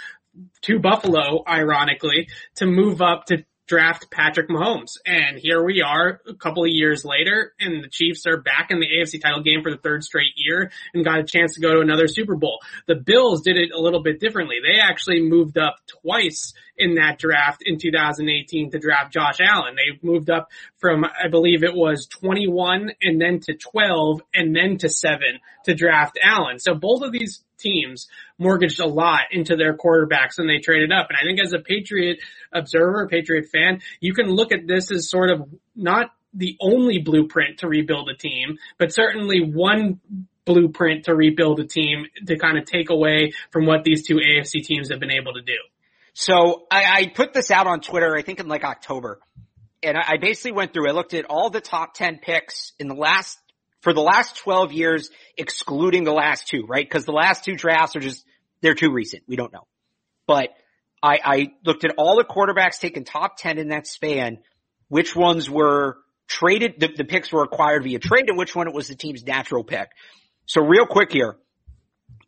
to 0.61 0.79
Buffalo, 0.79 1.43
ironically, 1.47 2.27
to 2.55 2.65
move 2.65 3.01
up 3.01 3.25
to 3.25 3.45
draft 3.67 4.11
Patrick 4.11 4.49
Mahomes. 4.49 4.97
And 5.05 5.37
here 5.37 5.63
we 5.63 5.81
are 5.81 6.21
a 6.27 6.33
couple 6.33 6.63
of 6.63 6.69
years 6.69 7.05
later 7.05 7.53
and 7.59 7.83
the 7.83 7.87
Chiefs 7.87 8.25
are 8.25 8.37
back 8.37 8.71
in 8.71 8.79
the 8.79 8.87
AFC 8.87 9.21
title 9.21 9.41
game 9.41 9.63
for 9.63 9.71
the 9.71 9.77
third 9.77 10.03
straight 10.03 10.33
year 10.35 10.71
and 10.93 11.05
got 11.05 11.19
a 11.19 11.23
chance 11.23 11.55
to 11.55 11.61
go 11.61 11.73
to 11.73 11.79
another 11.79 12.07
Super 12.07 12.35
Bowl. 12.35 12.59
The 12.87 12.95
Bills 12.95 13.41
did 13.41 13.57
it 13.57 13.71
a 13.71 13.79
little 13.79 14.03
bit 14.03 14.19
differently. 14.19 14.57
They 14.61 14.79
actually 14.79 15.21
moved 15.21 15.57
up 15.57 15.77
twice 15.87 16.53
in 16.77 16.95
that 16.95 17.19
draft 17.19 17.63
in 17.65 17.77
2018 17.77 18.71
to 18.71 18.79
draft 18.79 19.13
Josh 19.13 19.39
Allen. 19.39 19.75
They 19.75 19.99
moved 20.01 20.29
up 20.29 20.49
from, 20.79 21.05
I 21.05 21.29
believe 21.29 21.63
it 21.63 21.75
was 21.75 22.07
21 22.07 22.91
and 23.01 23.21
then 23.21 23.39
to 23.41 23.53
12 23.53 24.21
and 24.33 24.55
then 24.55 24.77
to 24.79 24.89
7 24.89 25.19
to 25.65 25.73
draft 25.73 26.19
Allen. 26.21 26.59
So 26.59 26.73
both 26.73 27.03
of 27.03 27.11
these 27.11 27.43
teams 27.63 28.07
mortgaged 28.37 28.79
a 28.79 28.87
lot 28.87 29.21
into 29.31 29.55
their 29.55 29.75
quarterbacks 29.75 30.37
and 30.37 30.49
they 30.49 30.59
traded 30.59 30.91
up. 30.91 31.07
And 31.09 31.17
I 31.17 31.23
think 31.25 31.39
as 31.39 31.53
a 31.53 31.59
Patriot 31.59 32.19
observer, 32.51 33.07
Patriot 33.07 33.47
fan, 33.51 33.81
you 33.99 34.13
can 34.13 34.27
look 34.27 34.51
at 34.51 34.67
this 34.67 34.91
as 34.91 35.09
sort 35.09 35.31
of 35.31 35.49
not 35.75 36.11
the 36.33 36.57
only 36.59 36.99
blueprint 36.99 37.59
to 37.59 37.67
rebuild 37.67 38.09
a 38.09 38.15
team, 38.15 38.57
but 38.77 38.93
certainly 38.93 39.39
one 39.39 39.99
blueprint 40.45 41.05
to 41.05 41.15
rebuild 41.15 41.59
a 41.59 41.65
team 41.65 42.05
to 42.27 42.37
kind 42.37 42.57
of 42.57 42.65
take 42.65 42.89
away 42.89 43.33
from 43.51 43.65
what 43.65 43.83
these 43.83 44.05
two 44.05 44.15
AFC 44.15 44.63
teams 44.63 44.89
have 44.91 44.99
been 44.99 45.11
able 45.11 45.33
to 45.33 45.41
do. 45.41 45.57
So 46.13 46.65
I, 46.69 46.83
I 46.83 47.11
put 47.13 47.33
this 47.33 47.49
out 47.49 47.67
on 47.67 47.81
Twitter, 47.81 48.15
I 48.15 48.21
think 48.21 48.39
in 48.39 48.47
like 48.47 48.63
October. 48.63 49.19
And 49.81 49.97
I, 49.97 50.13
I 50.13 50.17
basically 50.17 50.51
went 50.51 50.73
through, 50.73 50.89
I 50.89 50.91
looked 50.91 51.13
at 51.13 51.25
all 51.25 51.49
the 51.49 51.61
top 51.61 51.93
10 51.93 52.19
picks 52.19 52.73
in 52.79 52.87
the 52.87 52.95
last, 52.95 53.39
for 53.83 53.93
the 53.93 54.01
last 54.01 54.37
12 54.37 54.71
years, 54.71 55.09
excluding 55.37 56.05
the 56.05 56.13
last 56.13 56.47
two, 56.47 56.65
right? 56.67 56.89
Cause 56.89 57.05
the 57.05 57.11
last 57.11 57.43
two 57.43 57.55
drafts 57.55 57.95
are 57.97 57.99
just, 57.99 58.25
they're 58.61 58.73
too 58.73 58.91
recent. 58.91 59.23
We 59.27 59.35
don't 59.35 59.51
know. 59.51 59.67
But 60.25 60.49
I, 61.03 61.19
I 61.23 61.47
looked 61.65 61.83
at 61.83 61.91
all 61.97 62.15
the 62.15 62.23
quarterbacks 62.23 62.79
taken 62.79 63.03
top 63.03 63.37
10 63.37 63.57
in 63.57 63.67
that 63.67 63.85
span, 63.85 64.39
which 64.87 65.15
ones 65.17 65.49
were 65.49 65.97
traded, 66.27 66.79
the, 66.79 66.87
the 66.95 67.03
picks 67.03 67.31
were 67.31 67.43
acquired 67.43 67.83
via 67.83 67.99
trade 67.99 68.29
and 68.29 68.37
which 68.37 68.55
one 68.55 68.69
it 68.69 68.73
was 68.73 68.87
the 68.87 68.95
team's 68.95 69.23
natural 69.25 69.65
pick. 69.65 69.89
So 70.45 70.61
real 70.61 70.85
quick 70.85 71.11
here, 71.11 71.35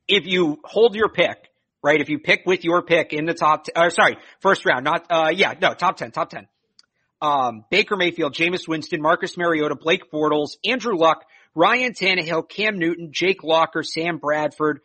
if 0.10 0.28
you 0.28 0.60
hold 0.66 0.94
your 0.94 1.08
pick, 1.08 1.38
right, 1.82 2.02
if 2.02 2.10
you 2.10 2.20
pick 2.20 2.42
with 2.46 2.66
your 2.66 2.82
pick 2.82 3.14
in 3.14 3.26
the 3.26 3.34
top, 3.34 3.64
t- 3.64 3.72
uh, 3.74 3.90
sorry, 3.90 4.18
first 4.42 4.66
round, 4.66 4.84
not, 4.84 5.06
uh, 5.10 5.32
yeah, 5.34 5.54
no, 5.62 5.74
top 5.74 5.96
10, 5.96 6.12
top 6.12 6.30
10. 6.32 6.48
Um, 7.22 7.64
Baker 7.72 7.96
Mayfield, 7.96 8.34
Jameis 8.34 8.68
Winston, 8.68 9.02
Marcus 9.02 9.38
Mariota, 9.38 9.76
Blake 9.76 10.12
Bortles, 10.12 10.58
Andrew 10.66 10.98
Luck, 10.98 11.24
Ryan 11.56 11.94
Tannehill, 11.94 12.48
Cam 12.50 12.78
Newton, 12.78 13.10
Jake 13.12 13.44
Locker, 13.44 13.82
Sam 13.82 14.18
Bradford, 14.18 14.82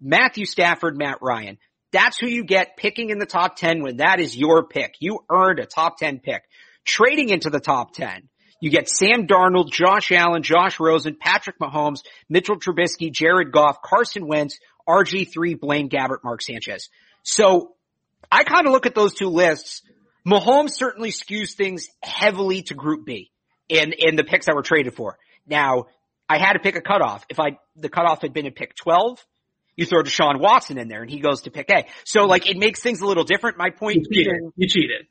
Matthew 0.00 0.46
Stafford, 0.46 0.96
Matt 0.96 1.18
Ryan. 1.20 1.58
That's 1.92 2.18
who 2.18 2.26
you 2.26 2.44
get 2.44 2.76
picking 2.76 3.10
in 3.10 3.18
the 3.18 3.26
top 3.26 3.56
10 3.56 3.82
when 3.82 3.98
that 3.98 4.18
is 4.18 4.36
your 4.36 4.66
pick. 4.66 4.96
You 4.98 5.20
earned 5.30 5.60
a 5.60 5.66
top 5.66 5.98
10 5.98 6.18
pick. 6.18 6.42
Trading 6.84 7.28
into 7.28 7.50
the 7.50 7.60
top 7.60 7.94
10. 7.94 8.28
You 8.60 8.70
get 8.70 8.88
Sam 8.88 9.26
Darnold, 9.26 9.70
Josh 9.70 10.10
Allen, 10.10 10.42
Josh 10.42 10.80
Rosen, 10.80 11.16
Patrick 11.20 11.58
Mahomes, 11.58 12.00
Mitchell 12.28 12.58
Trubisky, 12.58 13.12
Jared 13.12 13.52
Goff, 13.52 13.82
Carson 13.82 14.26
Wentz, 14.26 14.58
RG3, 14.88 15.60
Blaine 15.60 15.88
Gabbert, 15.88 16.24
Mark 16.24 16.42
Sanchez. 16.42 16.88
So 17.22 17.74
I 18.32 18.44
kind 18.44 18.66
of 18.66 18.72
look 18.72 18.86
at 18.86 18.94
those 18.94 19.14
two 19.14 19.28
lists. 19.28 19.82
Mahomes 20.26 20.70
certainly 20.70 21.10
skews 21.10 21.52
things 21.52 21.88
heavily 22.02 22.62
to 22.62 22.74
group 22.74 23.04
B 23.04 23.30
in, 23.68 23.92
in 23.92 24.16
the 24.16 24.24
picks 24.24 24.46
that 24.46 24.54
were 24.54 24.62
traded 24.62 24.94
for. 24.94 25.18
Now, 25.46 25.86
I 26.28 26.38
had 26.38 26.54
to 26.54 26.58
pick 26.58 26.76
a 26.76 26.80
cutoff. 26.80 27.24
If 27.28 27.38
I, 27.38 27.58
the 27.76 27.88
cutoff 27.88 28.22
had 28.22 28.32
been 28.32 28.46
at 28.46 28.54
pick 28.54 28.74
12, 28.76 29.24
you 29.76 29.86
throw 29.86 30.02
Deshaun 30.02 30.40
Watson 30.40 30.78
in 30.78 30.88
there 30.88 31.02
and 31.02 31.10
he 31.10 31.20
goes 31.20 31.42
to 31.42 31.50
pick 31.50 31.70
A. 31.70 31.86
So 32.04 32.24
like 32.26 32.48
it 32.48 32.56
makes 32.56 32.80
things 32.80 33.00
a 33.00 33.06
little 33.06 33.24
different. 33.24 33.58
My 33.58 33.70
point 33.70 33.96
You 33.96 34.04
cheated. 34.10 34.32
being, 34.32 34.52
You 34.56 34.68
cheated. 34.68 35.06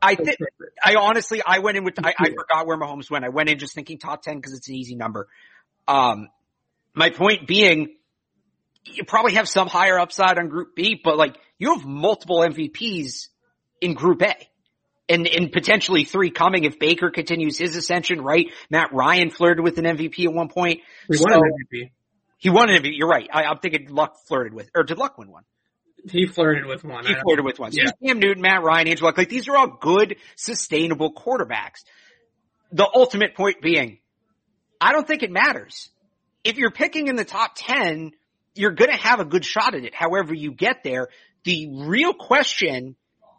I 0.00 0.14
think, 0.14 0.36
I 0.84 0.94
honestly, 0.94 1.42
I 1.44 1.58
went 1.58 1.76
in 1.76 1.84
with, 1.84 1.94
I, 2.04 2.14
I 2.18 2.28
forgot 2.28 2.66
where 2.66 2.78
Mahomes 2.78 3.10
went. 3.10 3.24
I 3.24 3.30
went 3.30 3.48
in 3.48 3.58
just 3.58 3.74
thinking 3.74 3.98
top 3.98 4.22
10 4.22 4.36
because 4.36 4.52
it's 4.52 4.68
an 4.68 4.76
easy 4.76 4.94
number. 4.94 5.26
Um, 5.88 6.28
my 6.94 7.10
point 7.10 7.48
being, 7.48 7.96
you 8.84 9.04
probably 9.04 9.34
have 9.34 9.48
some 9.48 9.66
higher 9.66 9.98
upside 9.98 10.38
on 10.38 10.48
group 10.48 10.74
B, 10.74 11.00
but 11.02 11.16
like 11.16 11.36
you 11.58 11.74
have 11.74 11.84
multiple 11.84 12.38
MVPs 12.38 13.28
in 13.80 13.94
group 13.94 14.22
A. 14.22 14.34
And, 15.08 15.26
and 15.26 15.50
potentially 15.50 16.04
three 16.04 16.30
coming 16.30 16.64
if 16.64 16.78
Baker 16.78 17.10
continues 17.10 17.56
his 17.56 17.76
ascension, 17.76 18.20
right? 18.20 18.52
Matt 18.68 18.92
Ryan 18.92 19.30
flirted 19.30 19.64
with 19.64 19.78
an 19.78 19.84
MVP 19.84 20.26
at 20.26 20.32
one 20.34 20.48
point. 20.48 20.80
We 21.08 21.18
won 21.18 21.32
an 21.32 21.40
MVP. 21.40 21.90
He 22.36 22.50
won 22.50 22.68
an 22.68 22.82
MVP. 22.82 22.92
You're 22.92 23.08
right. 23.08 23.28
I, 23.32 23.44
I'm 23.44 23.58
thinking 23.58 23.88
Luck 23.88 24.16
flirted 24.26 24.52
with, 24.52 24.70
or 24.74 24.84
did 24.84 24.98
Luck 24.98 25.16
win 25.16 25.30
one? 25.30 25.44
He 26.10 26.26
flirted 26.26 26.66
with 26.66 26.84
one. 26.84 27.04
He 27.06 27.14
flirted 27.14 27.44
with 27.44 27.58
one. 27.58 27.72
So 27.72 27.80
Yeah. 27.82 27.90
Cam 28.06 28.18
Newton, 28.18 28.42
Matt 28.42 28.62
Ryan, 28.62 28.88
Andrew 28.88 29.06
Luck, 29.06 29.18
like 29.18 29.28
these 29.28 29.48
are 29.48 29.56
all 29.56 29.78
good, 29.80 30.16
sustainable 30.36 31.12
quarterbacks. 31.12 31.84
The 32.72 32.88
ultimate 32.94 33.34
point 33.34 33.60
being, 33.60 33.98
I 34.80 34.92
don't 34.92 35.06
think 35.06 35.22
it 35.22 35.30
matters. 35.30 35.90
If 36.44 36.56
you're 36.58 36.70
picking 36.70 37.08
in 37.08 37.16
the 37.16 37.24
top 37.24 37.52
10, 37.56 38.12
you're 38.54 38.72
gonna 38.72 38.96
have 38.96 39.20
a 39.20 39.24
good 39.24 39.44
shot 39.44 39.74
at 39.74 39.84
it. 39.84 39.94
However 39.94 40.34
you 40.34 40.52
get 40.52 40.84
there, 40.84 41.08
the 41.44 41.68
real 41.86 42.12
question 42.12 42.96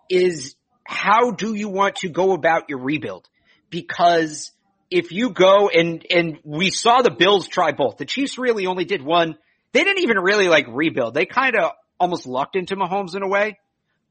is 0.10 0.56
how 0.90 1.30
do 1.30 1.54
you 1.54 1.70
want 1.70 1.98
to 1.98 2.10
go 2.10 2.32
about 2.32 2.68
your 2.68 2.80
rebuild? 2.80 3.30
Because 3.70 4.52
if 4.90 5.12
you 5.12 5.30
go 5.30 5.70
and, 5.70 6.04
and 6.10 6.40
we 6.44 6.72
saw 6.72 7.04
the 7.04 7.12
Bills 7.12 7.48
try 7.48 7.74
both. 7.74 7.98
The 7.98 8.06
Chiefs 8.06 8.40
really 8.40 8.66
only 8.66 8.86
did 8.86 9.04
one. 9.04 9.38
They 9.72 9.84
didn't 9.84 10.02
even 10.02 10.18
really 10.18 10.48
like 10.48 10.66
rebuild. 10.68 11.14
They 11.14 11.28
kind 11.28 11.56
of 11.56 11.74
almost 12.00 12.26
lucked 12.26 12.56
into 12.56 12.76
Mahomes 12.76 13.16
in 13.16 13.22
a 13.22 13.28
way. 13.28 13.60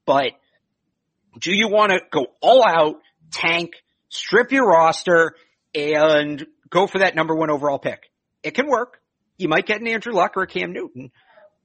But 0.05 0.31
do 1.37 1.53
you 1.53 1.67
want 1.67 1.91
to 1.91 1.99
go 2.09 2.27
all 2.39 2.65
out, 2.65 3.01
tank, 3.29 3.73
strip 4.07 4.53
your 4.53 4.65
roster, 4.65 5.35
and 5.75 6.47
go 6.69 6.87
for 6.87 6.99
that 6.99 7.13
number 7.13 7.35
one 7.35 7.49
overall 7.49 7.79
pick? 7.79 8.03
It 8.41 8.51
can 8.51 8.69
work. 8.69 9.01
You 9.37 9.49
might 9.49 9.65
get 9.65 9.81
an 9.81 9.87
Andrew 9.89 10.13
Luck 10.13 10.37
or 10.37 10.43
a 10.43 10.47
Cam 10.47 10.71
Newton, 10.71 11.11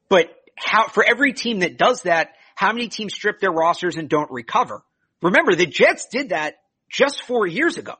but 0.09 0.27
how, 0.57 0.89
for 0.89 1.05
every 1.05 1.35
team 1.35 1.61
that 1.61 1.79
does 1.79 2.03
that, 2.03 2.31
how 2.57 2.73
many 2.73 2.89
teams 2.89 3.15
strip 3.15 3.39
their 3.39 3.53
rosters 3.53 3.95
and 3.95 4.09
don't 4.09 4.33
recover? 4.33 4.83
Remember, 5.25 5.55
the 5.55 5.67
Jets 5.67 6.07
did 6.13 6.29
that 6.29 6.57
just 6.91 7.23
four 7.25 7.47
years 7.47 7.79
ago. 7.79 7.95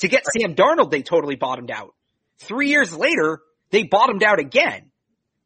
To 0.00 0.08
get 0.08 0.24
Sam 0.38 0.54
Darnold, 0.54 0.90
they 0.90 1.02
totally 1.02 1.36
bottomed 1.36 1.70
out. 1.70 1.94
Three 2.38 2.68
years 2.68 2.94
later, 2.94 3.40
they 3.70 3.84
bottomed 3.84 4.22
out 4.22 4.38
again. 4.38 4.90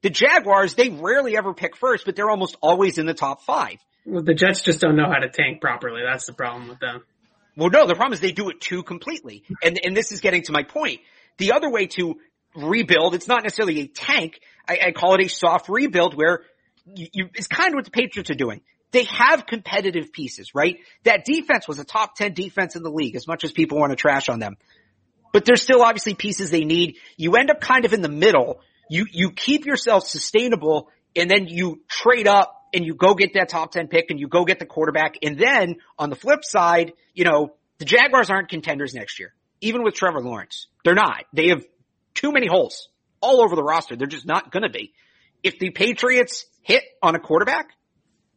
The 0.03 0.11
Jaguars, 0.11 0.75
they 0.75 0.91
rarely 0.91 1.37
ever 1.37 1.55
pick 1.55 1.77
first, 1.77 2.05
but 2.05 2.17
they're 2.17 2.29
almost 2.29 2.57
always 2.61 2.99
in 2.99 3.07
the 3.07 3.15
top 3.15 3.43
five. 3.43 3.79
Well, 4.05 4.25
the 4.25 4.35
Jets 4.35 4.63
just 4.63 4.81
don't 4.81 4.97
know 4.97 5.07
how 5.07 5.21
to 5.21 5.29
tank 5.29 5.61
properly. 5.61 6.03
That's 6.05 6.27
the 6.27 6.35
problem 6.35 6.69
with 6.69 6.81
them. 6.81 7.03
Well, 7.57 7.71
no, 7.71 7.87
the 7.87 7.95
problem 7.95 8.13
is 8.13 8.21
they 8.21 8.33
do 8.33 8.51
it 8.51 8.61
too 8.61 8.83
completely. 8.83 9.45
And, 9.63 9.79
and 9.83 9.97
this 9.97 10.11
is 10.11 10.21
getting 10.21 10.43
to 10.43 10.53
my 10.53 10.65
point. 10.65 11.01
The 11.39 11.53
other 11.53 11.71
way 11.71 11.87
to 11.87 12.17
rebuild, 12.57 13.15
it's 13.15 13.29
not 13.29 13.45
necessarily 13.45 13.81
a 13.81 13.87
tank. 13.87 14.41
I, 14.69 14.79
I 14.89 14.93
call 14.93 15.15
it 15.15 15.25
a 15.25 15.29
soft 15.29 15.69
rebuild 15.69 16.17
where 16.17 16.43
you, 16.85 17.07
you, 17.13 17.29
it's 17.35 17.47
kind 17.47 17.69
of 17.71 17.77
what 17.77 17.85
the 17.85 17.93
Patriots 17.93 18.31
are 18.31 18.35
doing. 18.35 18.63
They 18.95 19.05
have 19.11 19.45
competitive 19.45 20.13
pieces, 20.13 20.55
right? 20.55 20.79
That 21.03 21.25
defense 21.25 21.67
was 21.67 21.81
a 21.81 21.85
top 21.85 22.15
10 22.15 22.33
defense 22.33 22.77
in 22.77 22.85
the 22.85 22.93
league 22.93 23.17
as 23.17 23.27
much 23.27 23.43
as 23.43 23.51
people 23.51 23.77
want 23.77 23.91
to 23.91 23.97
trash 23.97 24.29
on 24.29 24.39
them. 24.39 24.57
But 25.33 25.45
there's 25.45 25.63
still 25.63 25.83
obviously 25.83 26.15
pieces 26.15 26.53
they 26.53 26.65
need. 26.65 26.99
You 27.17 27.35
end 27.35 27.51
up 27.51 27.61
kind 27.61 27.85
of 27.85 27.93
in 27.93 28.03
the 28.03 28.09
middle. 28.09 28.61
You, 28.89 29.07
you 29.11 29.33
keep 29.33 29.67
yourself 29.67 30.07
sustainable 30.07 30.91
and 31.17 31.29
then 31.29 31.49
you 31.49 31.83
trade 31.89 32.29
up 32.29 32.69
and 32.73 32.85
you 32.85 32.95
go 32.95 33.15
get 33.15 33.35
that 33.35 33.49
top 33.49 33.73
10 33.73 33.89
pick 33.89 34.11
and 34.11 34.21
you 34.21 34.29
go 34.29 34.45
get 34.45 34.61
the 34.61 34.65
quarterback. 34.65 35.17
And 35.25 35.37
then 35.37 35.79
on 35.99 36.09
the 36.09 36.17
flip 36.17 36.45
side, 36.45 36.93
you 37.15 37.25
know, 37.25 37.57
the 37.79 37.87
Jaguars 37.87 38.31
aren't 38.31 38.49
contenders 38.49 38.95
next 38.95 39.19
year, 39.19 39.35
even 39.61 39.83
with 39.83 39.95
Trevor 39.95 40.21
Lawrence. 40.21 40.69
They're 40.85 40.95
not. 40.95 41.25
They 41.33 41.49
have 41.49 41.65
too 42.15 42.31
many 42.31 42.47
holes 42.47 42.89
all 43.21 43.43
over 43.43 43.57
the 43.57 43.65
roster. 43.65 43.97
They're 43.97 44.07
just 44.07 44.25
not 44.25 44.53
going 44.53 44.63
to 44.63 44.71
be. 44.71 44.93
If 45.43 45.59
the 45.59 45.71
Patriots 45.71 46.47
hit 46.63 46.85
on 47.03 47.17
a 47.17 47.19
quarterback, 47.19 47.71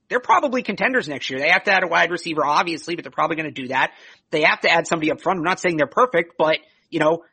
they're 0.09 0.19
probably 0.19 0.63
contenders 0.63 1.07
next 1.07 1.29
year. 1.29 1.39
They 1.39 1.49
have 1.49 1.63
to 1.63 1.71
add 1.71 1.83
a 1.83 1.87
wide 1.87 2.11
receiver, 2.11 2.45
obviously, 2.45 2.95
but 2.95 3.03
they're 3.03 3.11
probably 3.11 3.35
going 3.35 3.53
to 3.53 3.61
do 3.61 3.67
that. 3.69 3.91
They 4.31 4.43
have 4.43 4.61
to 4.61 4.69
add 4.69 4.87
somebody 4.87 5.11
up 5.11 5.21
front. 5.21 5.39
I'm 5.39 5.43
not 5.43 5.59
saying 5.59 5.77
they're 5.77 5.87
perfect, 5.87 6.35
but 6.37 6.57
you 6.89 6.99
know, 6.99 7.23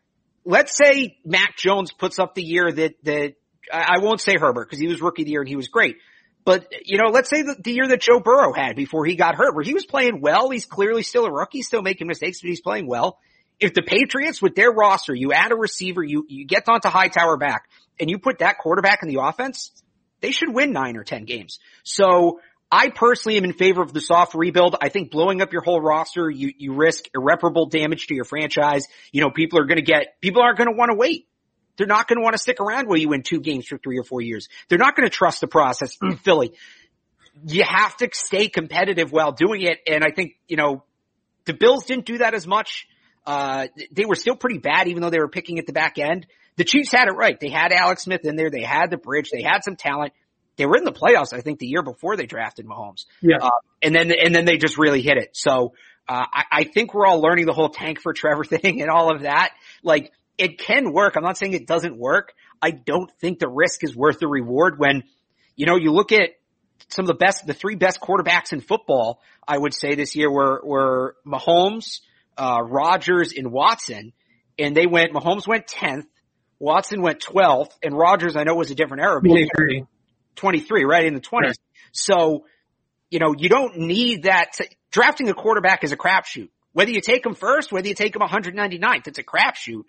let's 0.45 0.77
say 0.77 1.19
Mac 1.25 1.57
Jones 1.57 1.93
puts 1.93 2.19
up 2.19 2.35
the 2.35 2.43
year 2.43 2.71
that, 2.71 2.95
that 3.05 3.35
I 3.73 3.99
won't 4.01 4.21
say 4.21 4.37
Herbert 4.39 4.69
because 4.69 4.79
he 4.79 4.89
was 4.89 5.01
rookie 5.01 5.23
of 5.23 5.27
the 5.27 5.33
year 5.33 5.41
and 5.41 5.49
he 5.49 5.57
was 5.57 5.69
great. 5.69 5.97
But, 6.45 6.67
you 6.85 6.99
know, 6.99 7.09
let's 7.09 7.31
say 7.31 7.43
the, 7.43 7.57
the 7.59 7.73
year 7.73 7.89
that 7.89 8.03
Joe 8.03 8.21
Burrow 8.21 8.53
had 8.53 8.77
before 8.77 9.07
he 9.07 9.17
got 9.17 9.35
hurt, 9.35 9.55
where 9.55 9.65
he 9.65 9.73
was 9.73 9.87
playing 9.87 10.21
well. 10.21 10.51
He's 10.51 10.67
clearly 10.67 11.03
still 11.03 11.25
a 11.25 11.33
rookie, 11.33 11.63
still 11.63 11.81
making 11.81 12.07
mistakes, 12.07 12.43
but 12.43 12.49
he's 12.49 12.61
playing 12.61 12.87
well. 12.87 13.19
If 13.59 13.73
the 13.73 13.83
Patriots 13.83 14.43
with 14.43 14.55
their 14.55 14.71
roster, 14.71 15.15
you 15.15 15.33
add 15.33 15.53
a 15.53 15.57
receiver, 15.57 16.03
you, 16.03 16.27
you 16.29 16.45
get 16.45 16.67
Dont'a 16.67 16.91
Hightower 16.91 17.39
back 17.39 17.69
and 17.99 18.11
you 18.11 18.19
put 18.19 18.41
that 18.41 18.59
quarterback 18.59 18.99
in 19.03 19.09
the 19.09 19.23
offense, 19.23 19.71
they 20.21 20.33
should 20.33 20.53
win 20.53 20.73
nine 20.73 20.97
or 20.97 21.05
10 21.05 21.25
games. 21.25 21.61
So 21.83 22.41
I 22.71 22.89
personally 22.89 23.39
am 23.39 23.45
in 23.45 23.53
favor 23.53 23.83
of 23.83 23.93
the 23.93 24.01
soft 24.01 24.35
rebuild. 24.35 24.77
I 24.81 24.89
think 24.89 25.11
blowing 25.11 25.41
up 25.41 25.53
your 25.53 25.63
whole 25.63 25.81
roster, 25.81 26.29
you, 26.29 26.53
you 26.57 26.75
risk 26.75 27.05
irreparable 27.15 27.67
damage 27.67 28.09
to 28.09 28.15
your 28.15 28.25
franchise. 28.25 28.87
You 29.13 29.21
know, 29.21 29.31
people 29.31 29.61
are 29.61 29.65
going 29.65 29.77
to 29.77 29.83
get, 29.83 30.21
people 30.21 30.43
aren't 30.43 30.59
going 30.59 30.71
to 30.71 30.77
want 30.77 30.91
to 30.91 30.97
wait. 30.97 31.29
They're 31.77 31.87
not 31.87 32.09
going 32.09 32.19
to 32.19 32.23
want 32.23 32.35
to 32.35 32.39
stick 32.39 32.61
around 32.61 32.89
while 32.89 32.99
you 32.99 33.09
win 33.09 33.23
two 33.23 33.41
games 33.41 33.67
for 33.67 33.79
three 33.79 33.99
or 33.99 34.05
four 34.05 34.21
years. 34.21 34.49
They're 34.69 34.79
not 34.79 34.97
going 34.97 35.09
to 35.09 35.15
trust 35.15 35.41
the 35.41 35.49
process 35.49 35.97
in 36.03 36.17
Philly. 36.17 36.53
You 37.47 37.65
have 37.65 37.97
to 37.99 38.09
stay 38.13 38.49
competitive 38.49 39.11
while 39.11 39.33
doing 39.33 39.63
it. 39.63 39.79
And 39.89 40.05
I 40.05 40.11
think, 40.11 40.35
you 40.47 40.57
know, 40.57 40.85
the 41.47 41.55
Bills 41.55 41.85
didn't 41.85 42.07
do 42.07 42.19
that 42.19 42.35
as 42.35 42.47
much. 42.47 42.87
Uh, 43.27 43.69
they 43.91 44.05
were 44.05 44.15
still 44.15 44.37
pretty 44.37 44.59
bad 44.59 44.89
even 44.89 45.03
though 45.03 45.11
they 45.11 45.19
were 45.19 45.29
picking 45.29 45.59
at 45.59 45.67
the 45.67 45.73
back 45.73 45.99
end. 45.99 46.27
The 46.57 46.65
Chiefs 46.65 46.93
had 46.93 47.09
it 47.09 47.17
right. 47.17 47.39
They 47.39 47.49
had 47.49 47.73
Alex 47.73 48.05
Smith 48.05 48.25
in 48.25 48.37
there. 48.37 48.51
They 48.51 48.63
had 48.63 48.91
the 48.91 48.97
bridge. 48.97 49.31
They 49.31 49.43
had 49.43 49.65
some 49.65 49.77
talent. 49.77 50.13
They 50.57 50.67
were 50.67 50.77
in 50.77 50.85
the 50.85 50.93
playoffs, 50.93 51.33
I 51.33 51.41
think, 51.41 51.59
the 51.59 51.67
year 51.67 51.83
before 51.83 52.17
they 52.17 52.27
drafted 52.27 52.67
Mahomes. 52.67 53.07
Yeah. 53.21 53.39
Uh, 53.41 53.51
and 53.83 53.95
then, 53.95 54.13
and 54.13 54.35
then 54.35 54.45
they 54.45 54.57
just 54.57 54.79
really 54.79 55.03
hit 55.03 55.17
it. 55.17 55.31
So, 55.33 55.75
uh, 56.09 56.25
I, 56.33 56.45
I 56.51 56.65
think 56.65 56.95
we're 56.95 57.07
all 57.07 57.21
learning 57.21 57.47
the 57.47 57.53
whole 57.53 57.71
tank 57.71 58.01
for 58.01 58.13
Trevor 58.13 58.45
thing 58.45 58.81
and 58.81 58.91
all 58.91 59.15
of 59.15 59.23
that. 59.23 59.53
Like, 59.83 60.13
it 60.39 60.59
can 60.59 60.93
work. 60.93 61.17
I'm 61.17 61.23
not 61.23 61.39
saying 61.39 61.53
it 61.53 61.67
doesn't 61.67 61.97
work. 61.97 62.35
I 62.61 62.71
don't 62.71 63.11
think 63.21 63.39
the 63.39 63.49
risk 63.49 63.85
is 63.85 63.95
worth 63.95 64.19
the 64.19 64.29
reward 64.29 64.79
when, 64.79 65.05
you 65.57 65.67
know, 65.67 65.77
you 65.77 65.93
look 65.93 66.13
at 66.13 66.31
some 66.89 67.05
of 67.05 67.09
the 67.09 67.15
best, 67.15 67.47
the 67.47 67.55
three 67.55 67.77
best 67.77 68.01
quarterbacks 68.01 68.53
in 68.53 68.61
football, 68.61 69.21
I 69.47 69.57
would 69.57 69.75
say 69.75 69.95
this 69.95 70.17
year 70.17 70.31
were, 70.31 70.61
were 70.65 71.17
Mahomes, 71.27 72.01
uh, 72.37 72.61
Rodgers 72.63 73.33
and 73.37 73.53
Watson. 73.53 74.13
And 74.59 74.77
they 74.77 74.87
went, 74.87 75.13
Mahomes 75.13 75.47
went 75.47 75.67
10th, 75.67 76.07
Watson 76.59 77.03
went 77.03 77.21
12th, 77.21 77.71
and 77.83 77.97
Rodgers 77.97 78.37
I 78.37 78.45
know 78.45 78.55
was 78.55 78.71
a 78.71 78.75
different 78.75 79.03
era, 79.03 79.21
but 79.21 79.31
23. 80.37 80.83
23, 80.83 80.85
right? 80.85 81.05
In 81.07 81.15
the 81.15 81.21
20s. 81.21 81.43
Right. 81.43 81.57
So, 81.93 82.45
you 83.11 83.19
know, 83.19 83.35
you 83.37 83.49
don't 83.49 83.79
need 83.79 84.25
that. 84.25 84.55
To, 84.55 84.69
drafting 84.91 85.29
a 85.29 85.35
quarterback 85.35 85.85
is 85.85 85.93
a 85.93 85.97
crapshoot. 85.97 86.49
Whether 86.73 86.91
you 86.91 87.01
take 87.01 87.25
him 87.25 87.35
first, 87.35 87.71
whether 87.71 87.87
you 87.87 87.95
take 87.95 88.17
him 88.17 88.23
199th, 88.23 89.07
it's 89.07 89.19
a 89.19 89.23
crapshoot. 89.23 89.85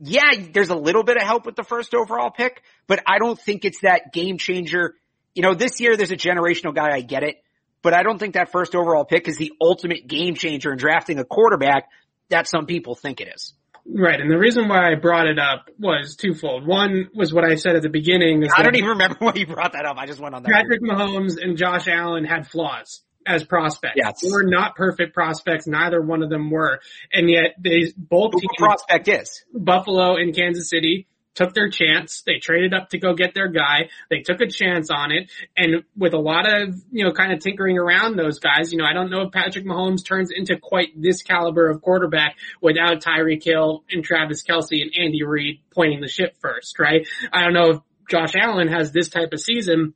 Yeah, 0.00 0.30
there's 0.52 0.70
a 0.70 0.76
little 0.76 1.02
bit 1.02 1.16
of 1.16 1.22
help 1.22 1.44
with 1.44 1.56
the 1.56 1.64
first 1.64 1.92
overall 1.92 2.30
pick, 2.30 2.62
but 2.86 3.02
I 3.06 3.18
don't 3.18 3.38
think 3.38 3.64
it's 3.64 3.80
that 3.82 4.12
game 4.12 4.38
changer. 4.38 4.94
You 5.34 5.42
know, 5.42 5.54
this 5.54 5.80
year 5.80 5.96
there's 5.96 6.12
a 6.12 6.16
generational 6.16 6.74
guy, 6.74 6.94
I 6.94 7.00
get 7.00 7.24
it, 7.24 7.42
but 7.82 7.94
I 7.94 8.02
don't 8.02 8.18
think 8.18 8.34
that 8.34 8.52
first 8.52 8.74
overall 8.74 9.04
pick 9.04 9.28
is 9.28 9.36
the 9.36 9.52
ultimate 9.60 10.06
game 10.06 10.34
changer 10.34 10.72
in 10.72 10.78
drafting 10.78 11.18
a 11.18 11.24
quarterback 11.24 11.88
that 12.30 12.48
some 12.48 12.66
people 12.66 12.94
think 12.94 13.20
it 13.20 13.28
is. 13.34 13.54
Right, 13.90 14.20
and 14.20 14.30
the 14.30 14.38
reason 14.38 14.68
why 14.68 14.92
I 14.92 14.96
brought 14.96 15.26
it 15.26 15.38
up 15.38 15.70
was 15.78 16.14
twofold. 16.14 16.66
One 16.66 17.08
was 17.14 17.32
what 17.32 17.44
I 17.44 17.54
said 17.54 17.74
at 17.74 17.82
the 17.82 17.88
beginning. 17.88 18.44
I 18.54 18.62
don't 18.62 18.76
even 18.76 18.90
remember 18.90 19.16
why 19.20 19.32
you 19.34 19.46
brought 19.46 19.72
that 19.72 19.86
up. 19.86 19.96
I 19.96 20.06
just 20.06 20.20
went 20.20 20.34
on 20.34 20.42
that. 20.42 20.52
Patrick 20.52 20.82
Mahomes 20.82 21.42
and 21.42 21.56
Josh 21.56 21.88
Allen 21.88 22.24
had 22.24 22.46
flaws 22.46 23.02
as 23.26 23.44
prospects. 23.44 23.94
Yes. 23.96 24.20
They 24.20 24.30
were 24.30 24.44
not 24.44 24.76
perfect 24.76 25.14
prospects. 25.14 25.66
Neither 25.66 26.02
one 26.02 26.22
of 26.22 26.30
them 26.30 26.50
were. 26.50 26.80
And 27.12 27.30
yet 27.30 27.54
they 27.58 27.92
both 27.96 28.32
Who 28.34 28.40
teams, 28.40 28.50
prospect 28.58 29.08
is? 29.08 29.44
Buffalo 29.54 30.16
and 30.16 30.34
Kansas 30.34 30.68
City, 30.68 31.06
took 31.38 31.54
their 31.54 31.70
chance. 31.70 32.22
They 32.26 32.40
traded 32.40 32.74
up 32.74 32.90
to 32.90 32.98
go 32.98 33.14
get 33.14 33.32
their 33.32 33.46
guy. 33.46 33.90
They 34.10 34.22
took 34.22 34.40
a 34.40 34.48
chance 34.48 34.90
on 34.90 35.12
it. 35.12 35.30
And 35.56 35.84
with 35.96 36.12
a 36.12 36.18
lot 36.18 36.52
of, 36.52 36.74
you 36.90 37.04
know, 37.04 37.12
kind 37.12 37.32
of 37.32 37.38
tinkering 37.38 37.78
around 37.78 38.16
those 38.16 38.40
guys, 38.40 38.72
you 38.72 38.78
know, 38.78 38.84
I 38.84 38.92
don't 38.92 39.08
know 39.08 39.22
if 39.22 39.32
Patrick 39.32 39.64
Mahomes 39.64 40.04
turns 40.04 40.32
into 40.34 40.58
quite 40.58 41.00
this 41.00 41.22
caliber 41.22 41.70
of 41.70 41.80
quarterback 41.80 42.36
without 42.60 43.00
Tyreek 43.00 43.44
Hill 43.44 43.84
and 43.88 44.02
Travis 44.02 44.42
Kelce 44.42 44.82
and 44.82 44.90
Andy 44.98 45.22
Reid 45.22 45.60
pointing 45.70 46.00
the 46.00 46.08
ship 46.08 46.34
first, 46.40 46.80
right? 46.80 47.06
I 47.32 47.44
don't 47.44 47.54
know 47.54 47.70
if 47.70 47.78
Josh 48.10 48.34
Allen 48.34 48.66
has 48.66 48.90
this 48.90 49.08
type 49.08 49.32
of 49.32 49.38
season 49.40 49.94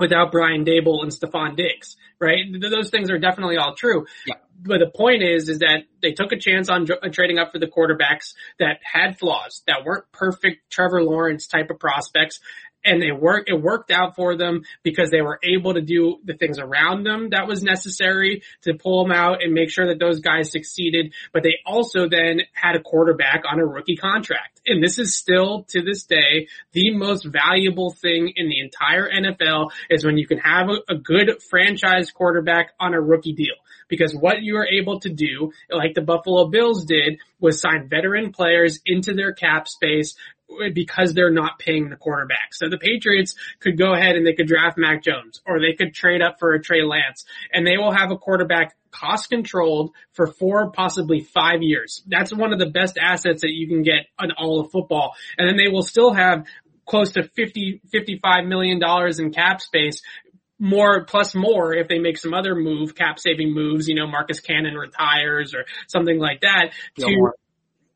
without 0.00 0.32
Brian 0.32 0.64
Daboll 0.64 1.02
and 1.02 1.12
Stefon 1.12 1.56
Diggs, 1.56 1.96
right? 2.18 2.44
Th- 2.50 2.70
Those 2.70 2.90
things 2.90 3.10
are 3.10 3.18
definitely 3.18 3.58
all 3.58 3.74
true. 3.74 4.06
Yeah. 4.26 4.34
But 4.62 4.78
the 4.78 4.90
point 4.90 5.22
is, 5.22 5.48
is 5.48 5.60
that 5.60 5.84
they 6.02 6.12
took 6.12 6.32
a 6.32 6.36
chance 6.38 6.68
on 6.68 6.82
on 6.82 6.98
uh, 7.02 7.08
trading 7.10 7.38
up 7.38 7.52
for 7.52 7.58
the 7.58 7.66
quarterbacks 7.66 8.34
that 8.58 8.80
had 8.82 9.18
flaws, 9.18 9.62
that 9.66 9.84
weren't 9.84 10.10
perfect 10.12 10.70
Trevor 10.70 11.02
Lawrence 11.02 11.46
type 11.46 11.70
of 11.70 11.78
prospects. 11.78 12.40
And 12.84 13.02
they 13.02 13.12
work, 13.12 13.48
it 13.48 13.60
worked 13.60 13.90
out 13.90 14.16
for 14.16 14.36
them 14.36 14.62
because 14.82 15.10
they 15.10 15.20
were 15.20 15.38
able 15.42 15.74
to 15.74 15.82
do 15.82 16.18
the 16.24 16.34
things 16.34 16.58
around 16.58 17.04
them 17.04 17.30
that 17.30 17.46
was 17.46 17.62
necessary 17.62 18.42
to 18.62 18.74
pull 18.74 19.04
them 19.04 19.12
out 19.12 19.42
and 19.42 19.52
make 19.52 19.70
sure 19.70 19.88
that 19.88 19.98
those 19.98 20.20
guys 20.20 20.50
succeeded. 20.50 21.12
But 21.32 21.42
they 21.42 21.58
also 21.66 22.08
then 22.08 22.42
had 22.52 22.76
a 22.76 22.80
quarterback 22.80 23.42
on 23.50 23.60
a 23.60 23.66
rookie 23.66 23.96
contract. 23.96 24.60
And 24.66 24.82
this 24.82 24.98
is 24.98 25.16
still 25.16 25.64
to 25.70 25.82
this 25.82 26.04
day, 26.04 26.48
the 26.72 26.94
most 26.94 27.24
valuable 27.24 27.92
thing 27.92 28.32
in 28.36 28.48
the 28.48 28.60
entire 28.60 29.10
NFL 29.10 29.70
is 29.88 30.04
when 30.04 30.18
you 30.18 30.26
can 30.26 30.38
have 30.38 30.68
a, 30.68 30.92
a 30.92 30.96
good 30.96 31.42
franchise 31.48 32.10
quarterback 32.10 32.72
on 32.78 32.94
a 32.94 33.00
rookie 33.00 33.32
deal. 33.32 33.54
Because 33.88 34.14
what 34.14 34.42
you 34.42 34.56
are 34.56 34.66
able 34.66 35.00
to 35.00 35.08
do, 35.08 35.52
like 35.68 35.94
the 35.94 36.00
Buffalo 36.00 36.46
Bills 36.46 36.84
did, 36.84 37.18
was 37.40 37.60
sign 37.60 37.88
veteran 37.88 38.32
players 38.32 38.78
into 38.86 39.14
their 39.14 39.32
cap 39.32 39.66
space 39.66 40.14
because 40.74 41.14
they're 41.14 41.30
not 41.30 41.58
paying 41.58 41.88
the 41.90 41.96
quarterback. 41.96 42.52
So 42.52 42.68
the 42.68 42.78
Patriots 42.78 43.34
could 43.60 43.78
go 43.78 43.92
ahead 43.92 44.16
and 44.16 44.26
they 44.26 44.34
could 44.34 44.46
draft 44.46 44.78
Mac 44.78 45.02
Jones 45.02 45.40
or 45.46 45.60
they 45.60 45.74
could 45.74 45.94
trade 45.94 46.22
up 46.22 46.38
for 46.38 46.54
a 46.54 46.62
Trey 46.62 46.82
Lance 46.82 47.24
and 47.52 47.66
they 47.66 47.76
will 47.76 47.92
have 47.92 48.10
a 48.10 48.16
quarterback 48.16 48.76
cost 48.90 49.30
controlled 49.30 49.92
for 50.12 50.26
four, 50.26 50.70
possibly 50.70 51.20
five 51.20 51.62
years. 51.62 52.02
That's 52.06 52.34
one 52.34 52.52
of 52.52 52.58
the 52.58 52.70
best 52.70 52.98
assets 53.00 53.42
that 53.42 53.52
you 53.52 53.68
can 53.68 53.82
get 53.82 54.06
on 54.18 54.32
all 54.32 54.60
of 54.60 54.70
football. 54.70 55.14
And 55.38 55.48
then 55.48 55.56
they 55.56 55.70
will 55.70 55.82
still 55.82 56.12
have 56.12 56.44
close 56.86 57.12
to 57.12 57.22
50, 57.22 57.82
55 57.90 58.46
million 58.46 58.80
dollars 58.80 59.20
in 59.20 59.32
cap 59.32 59.60
space 59.60 60.02
more 60.60 61.04
plus 61.04 61.34
more 61.34 61.72
if 61.72 61.88
they 61.88 61.98
make 61.98 62.18
some 62.18 62.34
other 62.34 62.54
move, 62.54 62.94
cap 62.94 63.18
saving 63.18 63.54
moves, 63.54 63.88
you 63.88 63.94
know, 63.94 64.06
Marcus 64.06 64.40
Cannon 64.40 64.74
retires 64.74 65.54
or 65.54 65.64
something 65.88 66.18
like 66.18 66.42
that 66.42 66.72
to 66.96 67.06
Gilmore. 67.06 67.34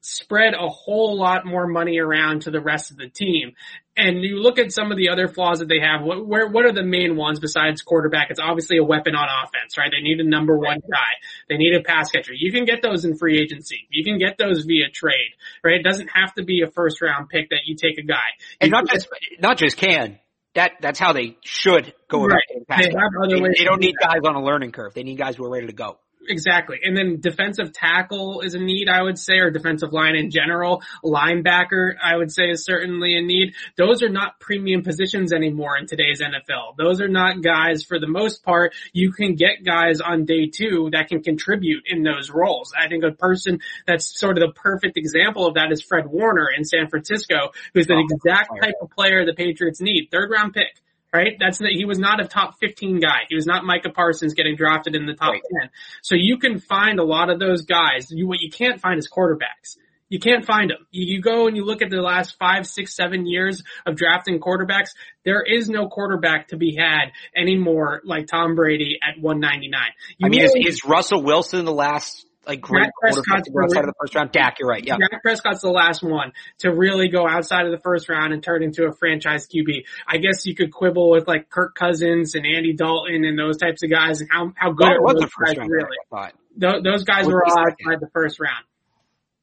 Spread 0.05 0.53
a 0.55 0.69
whole 0.69 1.19
lot 1.19 1.47
more 1.47 1.67
money 1.67 1.99
around 1.99 2.43
to 2.43 2.51
the 2.51 2.61
rest 2.61 2.90
of 2.90 2.99
the 2.99 3.09
team. 3.09 3.55
And 3.97 4.23
you 4.23 4.38
look 4.43 4.59
at 4.59 4.73
some 4.73 4.90
of 4.90 4.99
the 4.99 5.09
other 5.09 5.29
flaws 5.29 5.61
that 5.61 5.69
they 5.69 5.79
have. 5.81 6.03
What, 6.03 6.27
where, 6.27 6.49
what 6.49 6.67
are 6.67 6.73
the 6.73 6.83
main 6.83 7.17
ones 7.17 7.38
besides 7.38 7.81
quarterback? 7.81 8.29
It's 8.31 8.40
obviously 8.40 8.77
a 8.77 8.85
weapon 8.85 9.14
on 9.14 9.29
offense, 9.29 9.79
right? 9.79 9.90
They 9.90 10.03
need 10.03 10.21
a 10.21 10.29
number 10.29 10.59
one 10.59 10.81
guy. 10.81 11.12
They 11.49 11.57
need 11.57 11.75
a 11.75 11.83
pass 11.83 12.11
catcher. 12.11 12.33
You 12.35 12.53
can 12.53 12.64
get 12.64 12.83
those 12.83 13.05
in 13.05 13.17
free 13.17 13.40
agency. 13.40 13.87
You 13.90 14.05
can 14.05 14.19
get 14.19 14.37
those 14.37 14.64
via 14.64 14.90
trade, 14.93 15.31
right? 15.62 15.77
It 15.77 15.85
doesn't 15.85 16.09
have 16.09 16.35
to 16.35 16.45
be 16.45 16.62
a 16.62 16.71
first 16.71 17.01
round 17.01 17.29
pick 17.29 17.51
that 17.51 17.61
you 17.67 17.77
take 17.77 17.99
a 17.99 18.03
guy. 18.03 18.35
And 18.61 18.69
You 18.69 18.73
not 18.73 18.88
just, 18.88 19.09
not 19.38 19.59
just 19.59 19.77
can. 19.77 20.19
That, 20.55 20.73
that's 20.81 20.99
how 20.99 21.12
they 21.12 21.37
should 21.43 21.95
go 22.09 22.27
Right. 22.27 22.43
They 22.69 22.88
it. 22.88 22.95
They, 23.29 23.40
they 23.59 23.64
don't 23.64 23.81
need 23.81 23.95
guys 24.01 24.21
on 24.27 24.35
a 24.35 24.43
learning 24.43 24.73
curve. 24.73 24.93
They 24.95 25.03
need 25.03 25.19
guys 25.19 25.37
who 25.37 25.45
are 25.45 25.51
ready 25.51 25.67
to 25.67 25.73
go. 25.73 25.99
Exactly. 26.28 26.78
And 26.82 26.96
then 26.96 27.20
defensive 27.20 27.72
tackle 27.72 28.40
is 28.40 28.54
a 28.54 28.58
need, 28.58 28.88
I 28.88 29.02
would 29.02 29.18
say, 29.18 29.38
or 29.38 29.50
defensive 29.50 29.92
line 29.92 30.16
in 30.16 30.30
general. 30.30 30.82
Linebacker, 31.04 31.94
I 32.02 32.16
would 32.16 32.32
say, 32.32 32.50
is 32.50 32.64
certainly 32.64 33.16
a 33.16 33.22
need. 33.22 33.54
Those 33.76 34.02
are 34.02 34.08
not 34.08 34.40
premium 34.40 34.82
positions 34.82 35.32
anymore 35.32 35.76
in 35.78 35.87
today's 35.87 36.20
NFL. 36.20 36.76
Those 36.76 37.00
are 37.00 37.08
not 37.08 37.42
guys, 37.42 37.84
for 37.84 37.98
the 37.98 38.06
most 38.06 38.42
part, 38.42 38.74
you 38.92 39.12
can 39.12 39.34
get 39.34 39.64
guys 39.64 40.00
on 40.00 40.24
day 40.24 40.46
two 40.46 40.90
that 40.92 41.08
can 41.08 41.22
contribute 41.22 41.84
in 41.87 42.02
those 42.02 42.30
roles. 42.30 42.72
I 42.78 42.88
think 42.88 43.04
a 43.04 43.12
person 43.12 43.60
that's 43.87 44.18
sort 44.18 44.38
of 44.38 44.46
the 44.46 44.52
perfect 44.52 44.96
example 44.96 45.46
of 45.46 45.54
that 45.54 45.72
is 45.72 45.82
Fred 45.82 46.06
Warner 46.06 46.48
in 46.56 46.64
San 46.64 46.88
Francisco, 46.88 47.50
who's 47.72 47.87
the 47.87 47.94
Oh, 47.94 48.06
exact 48.10 48.50
type 48.60 48.74
of 48.82 48.90
player 48.90 49.24
the 49.24 49.34
Patriots 49.34 49.80
need. 49.80 50.08
Third 50.10 50.30
round 50.30 50.52
pick 50.52 50.74
right? 51.14 51.37
That's 51.38 51.59
the, 51.59 51.68
he 51.68 51.85
was 51.85 51.98
not 51.98 52.20
a 52.20 52.27
top 52.27 52.59
15 52.61 52.98
guy. 53.00 53.20
He 53.29 53.37
was 53.37 53.46
not 53.46 53.64
Micah 53.64 53.90
Parsons 53.90 54.35
getting 54.35 54.57
drafted 54.57 54.96
in 54.96 55.07
the 55.07 55.14
top 55.14 55.31
Right. 55.33 55.42
10. 55.62 55.70
So 56.03 56.16
you 56.16 56.38
can 56.38 56.59
find 56.59 56.98
a 56.98 57.05
lot 57.05 57.31
of 57.31 57.38
those 57.38 57.62
guys. 57.64 58.11
You, 58.11 58.27
what 58.27 58.40
you 58.40 58.50
can't 58.50 58.81
find 58.81 58.98
is 58.98 59.09
quarterbacks. 59.09 59.77
You 60.11 60.18
can't 60.20 60.44
find 60.44 60.70
them. 60.70 60.87
You, 60.90 61.16
you 61.16 61.22
go 61.22 61.46
and 61.46 61.57
you 61.57 61.64
look 61.64 61.83
at 61.83 61.90
the 61.90 62.00
last 62.00 62.37
five, 62.38 62.66
six, 62.66 62.94
seven 62.94 63.27
years 63.27 63.62
of 63.87 63.96
drafting 63.96 64.38
quarterbacks. 64.38 64.90
There 65.24 65.42
is 65.42 65.68
no 65.68 65.88
quarterback 65.88 66.48
to 66.48 66.57
be 66.57 66.77
had 66.77 67.12
anymore 67.35 68.03
like 68.05 68.27
Tom 68.27 68.55
Brady 68.55 68.98
at 69.03 69.20
199. 69.20 69.81
You 70.18 70.27
I 70.27 70.29
mean, 70.29 70.42
really- 70.42 70.68
is, 70.68 70.77
is 70.77 70.85
Russell 70.85 71.22
Wilson 71.22 71.64
the 71.64 71.72
last, 71.72 72.27
like, 72.46 72.61
great 72.61 72.85
Dak 72.85 72.92
Prescott's 73.00 73.46
to 73.46 73.52
go 73.52 73.62
outside 73.62 73.83
the- 73.83 73.88
of 73.88 73.94
the 73.94 73.94
first 74.00 74.14
round? 74.14 74.33
Dak, 74.33 74.59
you're 74.59 74.68
right. 74.68 74.85
Yeah. 74.85 74.96
Dak 74.98 75.22
Prescott's 75.22 75.61
the 75.62 75.70
last 75.70 76.02
one 76.02 76.33
to 76.61 76.72
really 76.72 77.09
go 77.09 77.26
outside 77.26 77.66
of 77.66 77.72
the 77.72 77.78
first 77.78 78.09
round 78.09 78.33
and 78.33 78.42
turn 78.42 78.62
into 78.62 78.85
a 78.85 78.92
franchise 78.92 79.46
QB. 79.46 79.85
I 80.07 80.18
guess 80.18 80.46
you 80.46 80.54
could 80.54 80.72
quibble 80.72 81.11
with 81.11 81.26
like 81.26 81.50
Kirk 81.50 81.74
Cousins 81.74 82.35
and 82.35 82.46
Andy 82.46 82.72
Dalton 82.74 83.24
and 83.24 83.38
those 83.38 83.57
types 83.57 83.83
of 83.83 83.90
guys 83.90 84.20
and 84.20 84.30
how, 84.30 84.52
how 84.57 84.72
good 84.72 84.88
are 84.88 85.02
was 85.02 85.14
those 85.14 85.22
the 85.22 85.28
first 85.28 85.50
guys 85.50 85.59
round 85.59 85.70
really. 85.70 85.85
pick, 85.85 86.18
I 86.18 86.30
thought. 86.70 86.83
Those 86.85 87.04
guys 87.04 87.26
were 87.26 87.44
all 87.44 87.59
outside 87.59 88.00
the 88.00 88.11
first 88.12 88.38
round. 88.40 88.64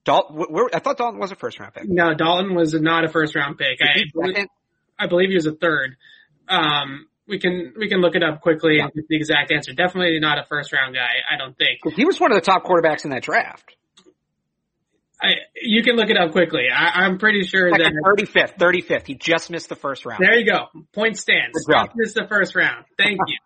Dalton, 0.04 0.36
where, 0.50 0.70
I 0.74 0.80
thought 0.80 0.98
Dalton 0.98 1.20
was 1.20 1.32
a 1.32 1.36
first 1.36 1.60
round 1.60 1.74
pick. 1.74 1.88
No, 1.88 2.14
Dalton 2.14 2.56
was 2.56 2.74
not 2.74 3.04
a 3.06 3.10
first 3.10 3.36
round 3.36 3.58
pick. 3.58 3.80
I, 3.82 4.04
believe. 4.14 4.48
I 4.98 5.08
believe 5.08 5.30
he 5.30 5.36
was 5.36 5.46
a 5.46 5.54
third. 5.54 5.96
Um, 6.48 7.08
we 7.28 7.40
can, 7.40 7.74
we 7.78 7.88
can 7.90 8.00
look 8.02 8.16
it 8.16 8.24
up 8.24 8.42
quickly 8.42 8.80
and 8.80 8.92
get 8.94 9.08
the 9.08 9.16
exact 9.16 9.52
answer. 9.52 9.74
Definitely 9.74 10.20
not 10.20 10.38
a 10.38 10.46
first 10.50 10.74
round 10.74 10.96
guy. 10.96 11.10
I 11.30 11.38
don't 11.38 11.58
think. 11.58 11.80
He 11.96 12.06
was 12.06 12.20
one 12.20 12.32
of 12.32 12.36
the 12.36 12.46
top 12.46 12.64
quarterbacks 12.64 13.04
in 13.04 13.12
that 13.12 13.24
draft. 13.24 13.76
I, 15.22 15.34
you 15.56 15.84
can 15.84 15.96
look 15.96 16.10
it 16.10 16.18
up 16.18 16.32
quickly. 16.32 16.64
I, 16.74 17.04
I'm 17.04 17.20
pretty 17.20 17.44
sure 17.44 17.70
Like 17.70 17.82
that. 17.82 17.94
35th, 18.18 18.58
35th. 18.58 19.06
He 19.06 19.14
just 19.14 19.52
missed 19.52 19.70
the 19.70 19.76
first 19.76 20.06
round. 20.06 20.20
There 20.24 20.38
you 20.38 20.46
go. 20.46 20.68
Point 20.94 21.18
stands. 21.18 21.66
Job. 21.70 21.92
The 21.96 22.26
first 22.28 22.56
round. 22.56 22.86
Thank 22.98 23.20
you. 23.28 23.38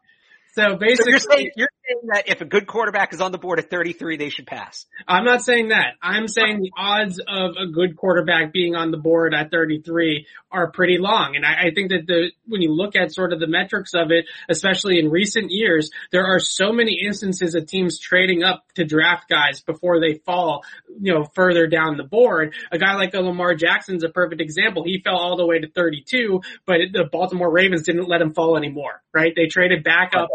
So 0.56 0.66
So 0.66 0.78
basically, 0.78 1.12
you're 1.12 1.20
saying, 1.20 1.52
you're 1.56 1.70
saying 1.86 2.02
that 2.14 2.30
if 2.30 2.42
a 2.42 2.46
good 2.46 2.66
quarterback 2.66 3.14
is 3.14 3.20
on 3.20 3.32
the 3.32 3.38
board 3.38 3.60
at 3.60 3.70
33, 3.70 4.18
they 4.18 4.30
should 4.30 4.48
pass. 4.48 4.86
I'm 5.08 5.26
not 5.26 5.42
saying 5.42 5.70
that. 5.70 5.96
I'm 6.02 6.28
saying 6.28 6.62
the 6.62 6.72
odds 6.78 7.20
of 7.20 7.56
a 7.62 7.68
good 7.68 7.98
quarterback 7.98 8.54
being 8.54 8.76
on 8.76 8.92
the 8.92 8.98
board 8.98 9.34
at 9.34 9.52
33 9.52 10.26
are 10.52 10.72
pretty 10.72 10.98
long. 10.98 11.36
And 11.36 11.46
I, 11.46 11.68
I 11.68 11.72
think 11.76 11.90
that 11.90 12.08
the, 12.08 12.32
when 12.46 12.62
you 12.62 12.74
look 12.74 12.96
at 12.96 13.14
sort 13.14 13.34
of 13.34 13.40
the 13.42 13.48
metrics 13.48 13.92
of 13.94 14.12
it, 14.12 14.26
especially 14.50 14.98
in 14.98 15.10
recent 15.10 15.52
years, 15.52 15.90
there 16.12 16.26
are 16.26 16.40
so 16.40 16.72
many 16.72 17.00
instances 17.06 17.54
of 17.54 17.68
teams 17.68 18.00
trading 18.00 18.44
up 18.44 18.64
to 18.76 18.86
draft 18.86 19.30
guys 19.30 19.62
before 19.62 20.00
they 20.00 20.16
fall, 20.26 20.64
you 21.00 21.14
know, 21.14 21.26
further 21.36 21.68
down 21.68 21.98
the 21.98 22.04
board. 22.04 22.56
A 22.72 22.78
guy 22.78 22.96
like 22.96 23.14
a 23.14 23.20
Lamar 23.20 23.56
Jackson's 23.56 24.06
a 24.06 24.10
perfect 24.10 24.40
example. 24.40 24.84
He 24.86 25.02
fell 25.04 25.18
all 25.18 25.36
the 25.36 25.46
way 25.46 25.60
to 25.60 25.70
32, 25.70 26.42
but 26.66 26.78
the 26.94 27.04
Baltimore 27.12 27.52
Ravens 27.52 27.84
didn't 27.84 28.08
let 28.08 28.22
him 28.22 28.34
fall 28.34 28.56
anymore, 28.56 29.04
right? 29.14 29.34
They 29.36 29.48
traded 29.48 29.84
back 29.84 30.14
up 30.16 30.30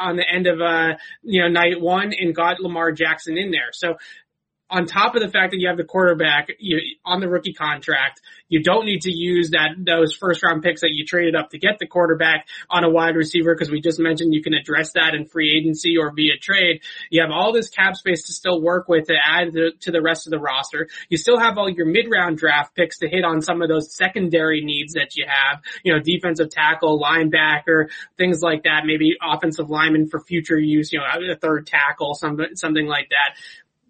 on 0.00 0.16
the 0.16 0.28
end 0.28 0.46
of, 0.46 0.60
uh, 0.60 0.96
you 1.22 1.42
know, 1.42 1.48
night 1.48 1.80
one 1.80 2.12
and 2.18 2.34
got 2.34 2.60
Lamar 2.60 2.92
Jackson 2.92 3.36
in 3.36 3.50
there. 3.50 3.70
So 3.72 3.96
on 4.70 4.86
top 4.86 5.14
of 5.14 5.22
the 5.22 5.28
fact 5.28 5.52
that 5.52 5.58
you 5.58 5.68
have 5.68 5.76
the 5.76 5.84
quarterback 5.84 6.48
you, 6.58 6.78
on 7.04 7.20
the 7.20 7.28
rookie 7.28 7.52
contract, 7.52 8.20
you 8.48 8.62
don't 8.62 8.84
need 8.84 9.02
to 9.02 9.10
use 9.10 9.50
that 9.50 9.70
those 9.78 10.14
first 10.14 10.42
round 10.42 10.62
picks 10.62 10.82
that 10.82 10.90
you 10.90 11.04
traded 11.06 11.34
up 11.34 11.50
to 11.50 11.58
get 11.58 11.78
the 11.78 11.86
quarterback 11.86 12.46
on 12.68 12.84
a 12.84 12.90
wide 12.90 13.16
receiver 13.16 13.54
because 13.54 13.70
we 13.70 13.80
just 13.80 13.98
mentioned 13.98 14.34
you 14.34 14.42
can 14.42 14.54
address 14.54 14.92
that 14.92 15.14
in 15.14 15.26
free 15.26 15.56
agency 15.56 15.96
or 15.96 16.12
via 16.14 16.36
trade. 16.40 16.82
You 17.10 17.22
have 17.22 17.30
all 17.30 17.52
this 17.52 17.68
cap 17.68 17.96
space 17.96 18.26
to 18.26 18.32
still 18.32 18.60
work 18.60 18.88
with 18.88 19.06
to 19.06 19.14
add 19.14 19.52
to, 19.52 19.72
to 19.80 19.90
the 19.90 20.02
rest 20.02 20.26
of 20.26 20.32
the 20.32 20.38
roster. 20.38 20.88
You 21.08 21.16
still 21.16 21.38
have 21.38 21.56
all 21.56 21.68
your 21.68 21.86
mid 21.86 22.06
round 22.10 22.38
draft 22.38 22.74
picks 22.74 22.98
to 22.98 23.08
hit 23.08 23.24
on 23.24 23.40
some 23.42 23.62
of 23.62 23.68
those 23.68 23.94
secondary 23.94 24.62
needs 24.62 24.94
that 24.94 25.16
you 25.16 25.26
have. 25.26 25.62
You 25.82 25.94
know, 25.94 26.00
defensive 26.00 26.50
tackle, 26.50 27.00
linebacker, 27.00 27.88
things 28.16 28.42
like 28.42 28.64
that. 28.64 28.82
Maybe 28.84 29.16
offensive 29.22 29.70
lineman 29.70 30.08
for 30.08 30.20
future 30.20 30.58
use. 30.58 30.92
You 30.92 31.00
know, 31.00 31.32
a 31.32 31.36
third 31.36 31.66
tackle, 31.66 32.14
something 32.14 32.54
something 32.54 32.86
like 32.86 33.08
that 33.10 33.36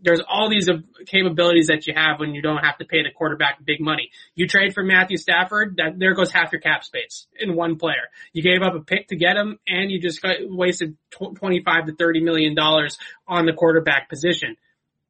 there's 0.02 0.20
all 0.28 0.48
these 0.48 0.68
capabilities 1.06 1.68
that 1.68 1.86
you 1.86 1.94
have 1.94 2.20
when 2.20 2.34
you 2.34 2.42
don't 2.42 2.64
have 2.64 2.78
to 2.78 2.84
pay 2.84 3.02
the 3.02 3.10
quarterback 3.10 3.64
big 3.64 3.80
money. 3.80 4.10
You 4.34 4.46
trade 4.46 4.74
for 4.74 4.82
Matthew 4.82 5.16
Stafford, 5.16 5.76
that 5.78 5.98
there 5.98 6.14
goes 6.14 6.30
half 6.30 6.52
your 6.52 6.60
cap 6.60 6.84
space 6.84 7.26
in 7.38 7.56
one 7.56 7.76
player. 7.76 8.08
You 8.32 8.42
gave 8.42 8.62
up 8.62 8.74
a 8.74 8.80
pick 8.80 9.08
to 9.08 9.16
get 9.16 9.36
him 9.36 9.58
and 9.66 9.90
you 9.90 10.00
just 10.00 10.22
got 10.22 10.36
wasted 10.42 10.96
25 11.10 11.86
to 11.86 11.94
30 11.94 12.20
million 12.20 12.54
dollars 12.54 12.98
on 13.26 13.46
the 13.46 13.52
quarterback 13.52 14.08
position. 14.08 14.56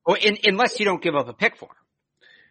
Well, 0.07 0.17
in, 0.21 0.39
unless 0.45 0.79
you 0.79 0.87
don't 0.87 1.03
give 1.03 1.15
up 1.15 1.29
a 1.29 1.35
pick 1.35 1.57
for 1.57 1.67
him. 1.67 1.75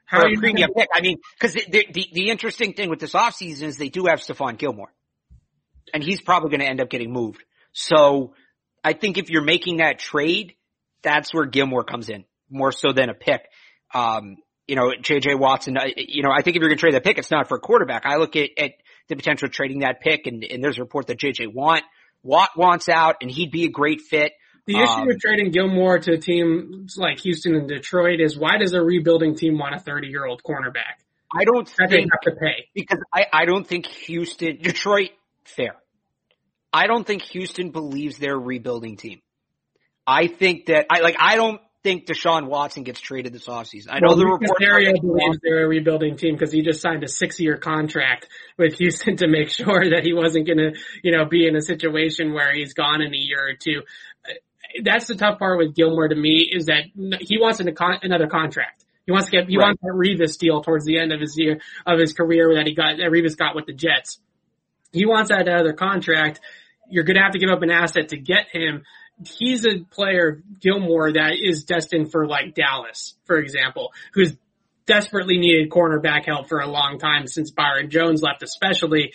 How 0.06 0.20
are 0.20 0.28
or 0.28 0.34
a 0.34 0.36
premium 0.36 0.72
pick. 0.74 0.88
I 0.94 1.02
mean, 1.02 1.18
cause 1.40 1.54
the, 1.54 1.88
the, 1.92 2.08
the 2.14 2.30
interesting 2.30 2.74
thing 2.74 2.90
with 2.90 3.00
this 3.00 3.14
offseason 3.14 3.64
is 3.64 3.78
they 3.78 3.90
do 3.90 4.06
have 4.06 4.20
Stephon 4.20 4.58
Gilmore. 4.58 4.94
And 5.94 6.04
he's 6.04 6.22
probably 6.22 6.50
going 6.50 6.60
to 6.60 6.68
end 6.68 6.82
up 6.82 6.90
getting 6.90 7.12
moved. 7.12 7.44
So 7.72 8.34
I 8.84 8.94
think 8.94 9.18
if 9.18 9.30
you're 9.30 9.44
making 9.44 9.78
that 9.78 10.00
trade, 10.00 10.56
that's 11.02 11.34
where 11.34 11.46
Gilmore 11.46 11.84
comes 11.84 12.10
in 12.10 12.26
more 12.50 12.72
so 12.72 12.92
than 12.94 13.10
a 13.10 13.14
pick. 13.14 13.42
Um, 13.94 14.38
you 14.68 14.76
know, 14.76 14.92
JJ 15.00 15.40
Watson, 15.40 15.78
you 15.96 16.24
know, 16.24 16.30
I 16.32 16.42
think 16.42 16.58
if 16.58 16.62
you're 16.62 16.70
going 16.70 16.78
to 16.78 16.82
trade 16.82 16.94
that 16.94 17.04
pick, 17.04 17.18
it's 17.18 17.32
not 17.32 17.48
for 17.48 17.58
a 17.58 17.60
quarterback. 17.60 18.06
I 18.06 18.18
look 18.18 18.36
at, 18.36 18.50
at 18.58 18.72
the 19.08 19.16
potential 19.16 19.46
of 19.48 19.54
trading 19.54 19.80
that 19.80 20.02
pick 20.02 20.28
and, 20.28 20.44
and 20.44 20.64
there's 20.64 20.78
a 20.78 20.82
report 20.82 21.08
that 21.08 21.20
JJ 21.20 21.54
want, 21.54 21.84
Watt 22.24 22.50
wants 22.58 22.90
out 22.90 23.18
and 23.22 23.32
he'd 23.32 23.52
be 23.52 23.64
a 23.64 23.70
great 23.70 24.02
fit. 24.02 24.34
The 24.66 24.76
issue 24.76 24.92
um, 24.92 25.08
with 25.08 25.22
trading 25.22 25.52
Gilmore 25.52 26.00
to 26.00 26.14
a 26.14 26.18
team 26.18 26.88
like 26.98 27.20
Houston 27.20 27.56
and 27.56 27.70
Detroit 27.70 28.20
is 28.20 28.38
why 28.38 28.58
does 28.58 28.74
a 28.74 28.82
rebuilding 28.82 29.36
team 29.36 29.58
want 29.58 29.76
a 29.76 29.80
30 29.80 30.08
year 30.08 30.26
old 30.26 30.44
cornerback? 30.44 31.00
I 31.34 31.46
don't 31.46 31.66
that 31.78 31.90
think 31.90 32.12
have 32.12 32.22
to 32.22 32.40
pay 32.40 32.68
because 32.74 33.00
I, 33.14 33.26
I 33.32 33.46
don't 33.46 33.66
think 33.66 33.86
Houston, 33.86 34.58
Detroit, 34.62 35.12
fair. 35.46 35.76
I 36.74 36.88
don't 36.88 37.08
think 37.08 37.22
Houston 37.24 37.72
believes 37.72 38.18
they're 38.18 38.36
a 38.36 38.40
rebuilding 38.40 38.98
team. 38.98 39.22
I 40.08 40.28
think 40.28 40.68
that 40.68 40.86
I 40.90 41.02
like 41.02 41.18
I 41.20 41.36
don't 41.36 41.62
think 41.84 42.06
Deshaun 42.06 42.48
Watson 42.48 42.84
gets 42.84 43.00
traded 43.00 43.34
this 43.34 43.48
offseason. 43.48 43.88
I 43.90 44.00
know 44.00 44.08
well, 44.10 44.18
the 44.18 44.26
report 44.26 44.60
believes 45.02 45.38
they're 45.44 45.64
a 45.64 45.68
rebuilding 45.68 46.18
team 46.18 46.34
because 46.36 46.52
he 46.52 46.62
just 46.62 46.82
signed 46.82 47.04
a 47.04 47.08
six 47.08 47.40
year 47.40 47.58
contract 47.58 48.28
with 48.58 48.76
Houston 48.76 49.18
to 49.18 49.28
make 49.28 49.50
sure 49.52 49.90
that 49.92 50.02
he 50.04 50.14
wasn't 50.14 50.48
going 50.48 50.58
to, 50.58 50.72
you 51.04 51.16
know, 51.16 51.26
be 51.26 51.48
in 51.48 51.56
a 51.56 51.62
situation 51.62 52.34
where 52.34 52.54
he's 52.54 52.74
gone 52.74 53.02
in 53.02 53.14
a 53.14 53.18
year 53.18 53.50
or 53.50 53.54
two 53.54 53.84
uh, 54.26 54.34
that's 54.84 55.08
the 55.08 55.16
tough 55.16 55.40
part 55.40 55.58
with 55.58 55.76
Gilmore 55.76 56.08
to 56.08 56.16
me 56.16 56.50
is 56.52 56.66
that 56.66 56.84
he 57.22 57.38
wants 57.40 57.60
an, 57.60 57.74
another 58.02 58.28
contract. 58.28 58.86
He 59.06 59.12
wants 59.12 59.30
to 59.30 59.32
get, 59.32 59.48
he 59.48 59.58
right. 59.58 59.68
wants 59.68 59.82
that 59.82 59.94
Revis 59.94 60.38
deal 60.38 60.62
towards 60.62 60.86
the 60.86 61.00
end 61.00 61.14
of 61.14 61.22
his 61.22 61.36
year, 61.38 61.62
of 61.86 62.00
his 62.00 62.14
career 62.14 62.56
that 62.56 62.68
he 62.68 62.76
got, 62.76 62.98
that 62.98 63.10
Revis 63.10 63.38
got 63.38 63.56
with 63.56 63.66
the 63.66 63.74
Jets. 63.74 64.20
He 64.92 65.06
wants 65.06 65.30
that 65.30 65.48
other 65.48 65.74
contract. 65.74 66.42
You're 66.90 67.06
going 67.06 67.16
to 67.16 67.24
have 67.24 67.32
to 67.32 67.40
give 67.40 67.50
up 67.50 67.62
an 67.62 67.72
asset 67.72 68.10
to 68.10 68.18
get 68.18 68.48
him. 68.52 68.84
He's 69.26 69.66
a 69.66 69.80
player, 69.90 70.42
Gilmore, 70.62 71.14
that 71.14 71.34
is 71.42 71.64
destined 71.64 72.12
for 72.12 72.28
like 72.28 72.54
Dallas, 72.54 73.16
for 73.26 73.38
example, 73.38 73.92
who's 74.14 74.36
desperately 74.86 75.38
needed 75.38 75.70
cornerback 75.70 76.26
help 76.26 76.48
for 76.48 76.60
a 76.60 76.68
long 76.68 77.00
time 77.00 77.28
since 77.28 77.52
Byron 77.52 77.90
Jones 77.90 78.22
left, 78.22 78.44
especially 78.44 79.14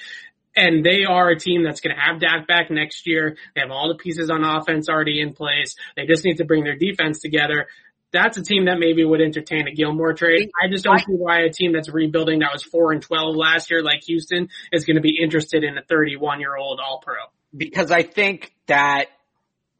and 0.55 0.85
they 0.85 1.05
are 1.05 1.31
a 1.31 1.39
team 1.39 1.63
that's 1.65 1.81
going 1.81 1.95
to 1.95 2.01
have 2.01 2.21
Dak 2.21 2.47
back 2.47 2.71
next 2.71 3.07
year. 3.07 3.37
They 3.55 3.61
have 3.61 3.71
all 3.71 3.89
the 3.89 3.95
pieces 3.95 4.31
on 4.31 4.45
offense 4.45 4.89
already 4.89 5.21
in 5.21 5.33
place. 5.33 5.77
They 5.97 6.07
just 6.07 6.25
need 6.25 6.39
to 6.39 6.45
bring 6.45 6.65
their 6.65 6.77
defense 6.77 7.21
together. 7.21 7.69
That's 8.13 8.37
a 8.37 8.43
team 8.43 8.67
that 8.67 8.79
maybe 8.79 9.05
would 9.05 9.23
entertain 9.23 9.67
a 9.67 9.73
Gilmore 9.73 10.13
trade. 10.13 10.51
I 10.63 10.69
just 10.69 10.85
don't 10.85 10.99
see 10.99 11.15
why 11.15 11.45
a 11.45 11.51
team 11.51 11.73
that's 11.73 11.89
rebuilding 11.89 12.41
that 12.41 12.51
was 12.53 12.63
four 12.63 12.93
and 12.93 13.01
twelve 13.01 13.35
last 13.37 13.71
year, 13.71 13.83
like 13.83 14.03
Houston, 14.07 14.49
is 14.71 14.85
going 14.85 14.97
to 14.97 15.03
be 15.03 15.19
interested 15.23 15.65
in 15.65 15.79
a 15.79 15.83
31 15.83 16.41
year 16.41 16.55
old 16.55 16.79
All 16.79 17.01
Pro. 17.03 17.15
Because 17.57 17.91
I 17.91 18.03
think 18.03 18.55
that 18.67 19.07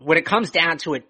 when 0.05 0.19
it 0.19 0.25
comes 0.25 0.51
down 0.51 0.79
to 0.79 0.95
it, 0.95 1.05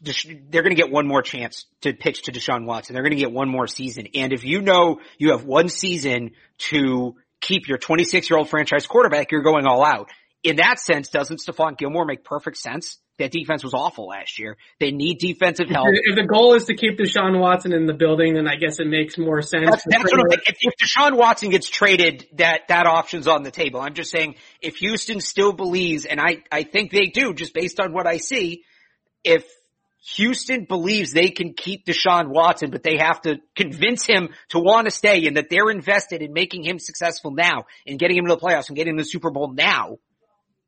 they're 0.00 0.62
going 0.62 0.74
to 0.74 0.82
get 0.82 0.90
one 0.90 1.06
more 1.06 1.22
chance 1.22 1.66
to 1.82 1.92
pitch 1.92 2.22
to 2.22 2.32
Deshaun 2.32 2.64
Watson. 2.64 2.94
They're 2.94 3.02
going 3.02 3.12
to 3.12 3.16
get 3.16 3.32
one 3.32 3.48
more 3.48 3.66
season. 3.66 4.08
And 4.14 4.32
if 4.32 4.44
you 4.44 4.60
know 4.60 5.00
you 5.18 5.30
have 5.30 5.44
one 5.44 5.68
season 5.68 6.32
to 6.70 7.14
keep 7.40 7.68
your 7.68 7.78
26 7.78 8.28
year 8.28 8.38
old 8.38 8.48
franchise 8.48 8.86
quarterback, 8.86 9.30
you're 9.30 9.42
going 9.42 9.66
all 9.66 9.84
out. 9.84 10.10
In 10.46 10.56
that 10.56 10.78
sense, 10.78 11.08
doesn't 11.08 11.40
Stephon 11.40 11.76
Gilmore 11.76 12.04
make 12.04 12.24
perfect 12.24 12.56
sense? 12.56 12.98
That 13.18 13.32
defense 13.32 13.64
was 13.64 13.72
awful 13.72 14.08
last 14.08 14.38
year. 14.38 14.58
They 14.78 14.90
need 14.90 15.18
defensive 15.18 15.68
help. 15.68 15.88
If 15.90 16.16
the 16.16 16.26
goal 16.26 16.54
is 16.54 16.66
to 16.66 16.76
keep 16.76 16.98
Deshaun 16.98 17.40
Watson 17.40 17.72
in 17.72 17.86
the 17.86 17.94
building, 17.94 18.34
then 18.34 18.46
I 18.46 18.56
guess 18.56 18.78
it 18.78 18.86
makes 18.86 19.16
more 19.16 19.40
sense. 19.40 19.70
That's, 19.70 19.84
that's 19.88 20.12
what 20.12 20.20
I'm 20.20 20.30
saying. 20.30 20.42
If, 20.46 20.56
if 20.60 20.74
Deshaun 20.76 21.16
Watson 21.16 21.48
gets 21.48 21.68
traded, 21.68 22.26
that, 22.34 22.68
that 22.68 22.86
option's 22.86 23.26
on 23.26 23.42
the 23.42 23.50
table. 23.50 23.80
I'm 23.80 23.94
just 23.94 24.10
saying, 24.10 24.36
if 24.60 24.76
Houston 24.76 25.20
still 25.20 25.52
believes, 25.52 26.04
and 26.04 26.20
I, 26.20 26.44
I 26.52 26.62
think 26.62 26.92
they 26.92 27.06
do, 27.06 27.32
just 27.32 27.54
based 27.54 27.80
on 27.80 27.92
what 27.92 28.06
I 28.06 28.18
see, 28.18 28.64
if 29.24 29.44
Houston 30.14 30.66
believes 30.66 31.12
they 31.12 31.30
can 31.30 31.54
keep 31.54 31.84
Deshaun 31.84 32.28
Watson, 32.28 32.70
but 32.70 32.84
they 32.84 32.98
have 32.98 33.20
to 33.22 33.38
convince 33.56 34.06
him 34.06 34.28
to 34.50 34.58
want 34.60 34.86
to 34.86 34.90
stay 34.92 35.26
and 35.26 35.36
that 35.36 35.50
they're 35.50 35.70
invested 35.70 36.22
in 36.22 36.32
making 36.32 36.62
him 36.62 36.78
successful 36.78 37.32
now 37.32 37.64
and 37.86 37.98
getting 37.98 38.16
him 38.16 38.26
to 38.26 38.34
the 38.34 38.40
playoffs 38.40 38.68
and 38.68 38.76
getting 38.76 38.92
him 38.92 38.98
to 38.98 39.02
the 39.02 39.08
Super 39.08 39.30
Bowl 39.30 39.52
now. 39.52 39.96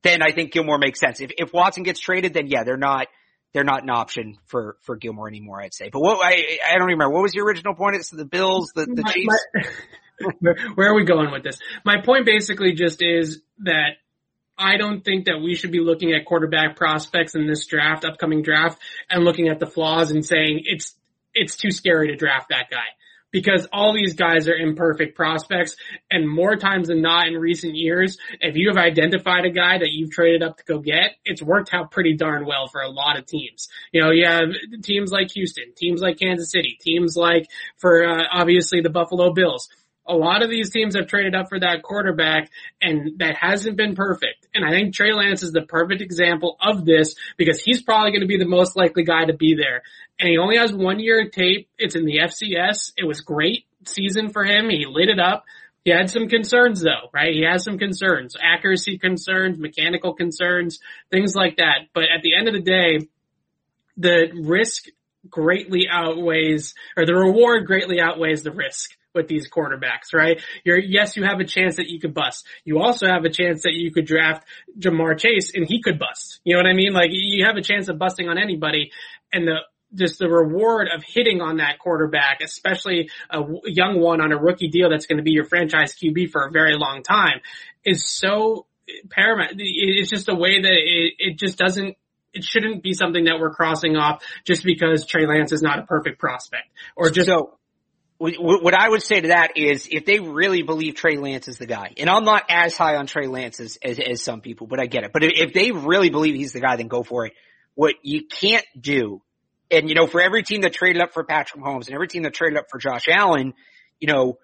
Then 0.03 0.23
I 0.23 0.33
think 0.33 0.53
Gilmore 0.53 0.79
makes 0.79 1.01
sense. 1.01 1.21
If, 1.21 1.33
if 1.37 1.53
Watson 1.53 1.83
gets 1.83 2.01
traded, 2.01 2.35
then 2.35 2.47
yeah, 2.47 2.65
they're 2.65 2.77
not, 2.77 3.09
they're 3.53 3.65
not 3.65 3.83
an 3.83 3.91
option 3.91 4.39
for, 4.47 4.77
for 4.83 4.97
Gilmore 4.97 5.29
anymore, 5.29 5.61
I'd 5.61 5.75
say. 5.75 5.91
But 5.93 6.01
what, 6.01 6.25
I, 6.25 6.59
I 6.69 6.79
don't 6.79 6.89
remember. 6.89 7.11
What 7.11 7.23
was 7.23 7.35
your 7.35 7.47
original 7.47 7.75
point? 7.75 7.97
It's 7.97 8.11
the 8.11 8.25
Bills, 8.25 8.73
the, 8.75 8.87
the 8.87 9.03
my, 9.03 9.13
Chiefs? 9.13 9.47
My, 10.41 10.53
where 10.75 10.91
are 10.91 10.95
we 10.95 11.05
going 11.05 11.31
with 11.33 11.43
this? 11.43 11.59
My 11.85 12.01
point 12.05 12.27
basically 12.27 12.73
just 12.73 13.03
is 13.03 13.43
that 13.61 13.97
I 14.59 14.77
don't 14.77 15.05
think 15.05 15.27
that 15.27 15.39
we 15.39 15.55
should 15.55 15.71
be 15.71 15.81
looking 15.81 16.13
at 16.13 16.27
quarterback 16.27 16.77
prospects 16.77 17.35
in 17.35 17.47
this 17.47 17.67
draft, 17.67 18.05
upcoming 18.05 18.43
draft, 18.43 18.79
and 19.09 19.25
looking 19.25 19.49
at 19.49 19.61
the 19.61 19.67
flaws 19.67 20.11
and 20.11 20.25
saying 20.25 20.63
it's 20.65 20.97
it's 21.33 21.57
too 21.57 21.71
scary 21.71 22.09
to 22.09 22.17
draft 22.17 22.49
that 22.51 22.69
guy. 22.71 22.87
Because 23.31 23.69
all 23.73 23.93
these 23.93 24.15
guys 24.15 24.49
are 24.49 24.55
imperfect 24.55 25.15
prospects, 25.15 25.77
and 26.11 26.29
more 26.29 26.57
times 26.57 26.89
than 26.89 27.03
not 27.03 27.29
in 27.29 27.35
recent 27.35 27.75
years, 27.77 28.17
if 28.41 28.57
you 28.57 28.69
have 28.69 28.79
identified 28.79 29.45
a 29.45 29.51
guy 29.51 29.79
that 29.79 29.91
you've 29.91 30.11
traded 30.11 30.43
up 30.43 30.57
to 30.57 30.65
go 30.65 30.79
get, 30.79 31.17
it's 31.25 31.43
worked 31.43 31.75
out 31.75 31.91
pretty 31.91 32.17
darn 32.17 32.47
well 32.47 32.69
for 32.69 32.81
a 32.81 32.89
lot 32.89 33.19
of 33.19 33.27
teams. 33.27 33.69
You 33.93 34.03
know, 34.03 34.11
you 34.11 34.25
have 34.25 34.49
teams 34.83 35.13
like 35.13 35.31
Houston, 35.33 35.75
teams 35.77 36.01
like 36.01 36.19
Kansas 36.19 36.51
City, 36.51 36.79
teams 36.81 37.17
like, 37.17 37.49
for 37.77 38.05
uh, 38.07 38.25
obviously 38.33 38.81
the 38.81 38.91
Buffalo 38.91 39.33
Bills 39.33 39.69
a 40.09 40.15
lot 40.15 40.43
of 40.43 40.51
these 40.51 40.71
teams 40.71 40.97
have 40.97 41.07
traded 41.07 41.35
up 41.35 41.49
for 41.49 41.61
that 41.61 41.83
quarterback 41.83 42.51
and 42.81 43.19
that 43.19 43.37
hasn't 43.37 43.77
been 43.77 43.95
perfect. 43.95 44.49
And 44.55 44.65
I 44.65 44.71
think 44.71 44.95
Trey 44.95 45.13
Lance 45.13 45.43
is 45.43 45.53
the 45.53 45.63
perfect 45.63 46.01
example 46.01 46.57
of 46.61 46.85
this 46.85 47.15
because 47.37 47.61
he's 47.61 47.83
probably 47.83 48.11
going 48.11 48.23
to 48.23 48.27
be 48.27 48.39
the 48.39 48.47
most 48.47 48.77
likely 48.77 49.05
guy 49.05 49.27
to 49.27 49.35
be 49.35 49.55
there. 49.55 49.83
And 50.19 50.29
he 50.29 50.39
only 50.39 50.57
has 50.57 50.73
one 50.73 50.99
year 50.99 51.23
of 51.27 51.31
tape. 51.31 51.69
It's 51.79 51.95
in 51.95 52.07
the 52.07 52.19
FCS. 52.19 52.93
It 52.97 53.05
was 53.05 53.21
great 53.21 53.67
season 53.85 54.31
for 54.31 54.45
him. 54.45 54.71
He 54.71 54.87
lit 54.89 55.11
it 55.11 55.21
up. 55.21 55.45
He 55.85 55.91
had 55.91 56.11
some 56.11 56.29
concerns 56.29 56.81
though, 56.81 57.11
right? 57.13 57.33
He 57.33 57.45
has 57.45 57.65
some 57.65 57.79
concerns, 57.79 58.37
accuracy 58.41 58.99
concerns, 58.99 59.59
mechanical 59.59 60.15
concerns, 60.15 60.81
things 61.11 61.35
like 61.35 61.59
that. 61.59 61.89
But 61.95 62.05
at 62.05 62.23
the 62.23 62.35
end 62.35 62.49
of 62.49 62.55
the 62.55 62.61
day, 62.61 63.09
the 63.97 64.29
risk 64.35 64.87
greatly 65.29 65.87
outweighs, 65.91 66.75
or 66.97 67.05
the 67.05 67.15
reward 67.15 67.67
greatly 67.67 68.01
outweighs 68.01 68.43
the 68.43 68.53
risk 68.53 68.98
with 69.19 69.29
these 69.29 69.51
quarterbacks, 69.51 70.15
right? 70.15 70.41
You're, 70.65 70.79
yes, 70.79 71.17
you 71.17 71.25
have 71.25 71.41
a 71.41 71.45
chance 71.45 71.77
that 71.77 71.89
you 71.89 71.99
could 71.99 72.15
bust. 72.15 72.47
You 72.65 72.79
also 72.79 73.07
have 73.07 73.25
a 73.25 73.31
chance 73.31 73.65
that 73.65 73.75
you 73.75 73.91
could 73.91 74.07
draft 74.07 74.47
Ja'Marr 74.79 75.19
Chase 75.19 75.53
and 75.55 75.67
he 75.67 75.83
could 75.83 75.99
bust. 75.99 76.41
You 76.45 76.55
know 76.55 76.61
what 76.61 76.71
I 76.71 76.75
mean? 76.75 76.93
Like 76.93 77.11
you 77.11 77.45
have 77.45 77.57
a 77.57 77.63
chance 77.63 77.89
of 77.89 77.99
busting 77.99 78.29
on 78.29 78.39
anybody 78.39 78.93
and 79.33 79.47
the, 79.47 79.57
just 79.93 80.19
the 80.19 80.29
reward 80.29 80.89
of 80.95 81.03
hitting 81.03 81.41
on 81.41 81.57
that 81.57 81.79
quarterback, 81.81 82.41
especially 82.43 83.11
a 83.31 83.43
young 83.65 84.01
one 84.01 84.21
on 84.21 84.33
a 84.33 84.39
rookie 84.39 84.69
deal 84.69 84.89
that's 84.91 85.07
going 85.07 85.17
to 85.17 85.25
be 85.25 85.33
your 85.33 85.45
franchise 85.45 85.95
QB 85.95 86.31
for 86.31 86.47
a 86.47 86.51
very 86.51 86.77
long 86.77 87.03
time 87.03 87.41
is 87.85 88.09
so 88.09 88.67
paramount. 89.11 89.55
It's 89.57 90.11
just 90.11 90.29
a 90.29 90.35
way 90.35 90.63
that 90.63 90.73
it, 90.73 91.15
it 91.19 91.39
just 91.39 91.59
doesn't 91.59 91.97
it 92.35 92.45
shouldn't 92.45 92.83
be 92.83 92.93
something 92.93 93.25
that 93.25 93.41
we're 93.41 93.55
crossing 93.55 93.97
off 93.97 94.23
just 94.45 94.63
because 94.63 95.07
Trey 95.07 95.27
Lance 95.27 95.51
is 95.53 95.63
not 95.63 95.79
a 95.79 95.83
perfect 95.83 96.21
prospect 96.21 96.69
or 96.95 97.11
just 97.11 97.27
so 97.27 97.58
what 98.19 98.75
I 98.75 98.89
would 98.89 99.03
say 99.03 99.21
to 99.21 99.29
that 99.29 99.57
is 99.57 99.89
if 99.91 100.05
they 100.05 100.19
really 100.19 100.63
believe 100.63 100.97
Trey 100.97 101.17
Lance 101.17 101.47
is 101.47 101.59
the 101.59 101.67
guy, 101.67 101.95
and 101.97 102.11
I'm 102.11 102.25
not 102.25 102.45
as 102.49 102.77
high 102.77 102.97
on 102.97 103.07
Trey 103.07 103.29
Lance 103.29 103.61
as, 103.61 103.79
as, 103.83 104.01
as 104.01 104.23
some 104.23 104.41
people, 104.41 104.67
but 104.67 104.81
I 104.81 104.87
get 104.87 105.05
it. 105.05 105.13
But 105.13 105.23
if 105.25 105.53
they 105.53 105.71
really 105.71 106.11
believe 106.11 106.35
he's 106.35 106.53
the 106.53 106.61
guy, 106.61 106.77
then 106.77 106.89
go 106.89 107.05
for 107.05 107.27
it. 107.27 107.33
What 107.75 107.95
you 108.03 108.27
can't 108.27 108.67
do, 108.79 109.23
and 109.71 109.89
you 109.89 109.95
know, 109.95 110.09
for 110.09 110.21
every 110.21 110.43
team 110.43 110.63
that 110.63 110.73
traded 110.73 111.01
up 111.01 111.13
for 111.13 111.23
Patrick 111.23 111.63
Mahomes 111.63 111.87
and 111.87 111.95
every 111.95 112.09
team 112.09 112.25
that 112.25 112.35
traded 112.35 112.59
up 112.59 112.67
for 112.71 112.79
Josh 112.79 113.05
Allen, 113.09 113.55
you 114.01 114.13
know, 114.13 114.39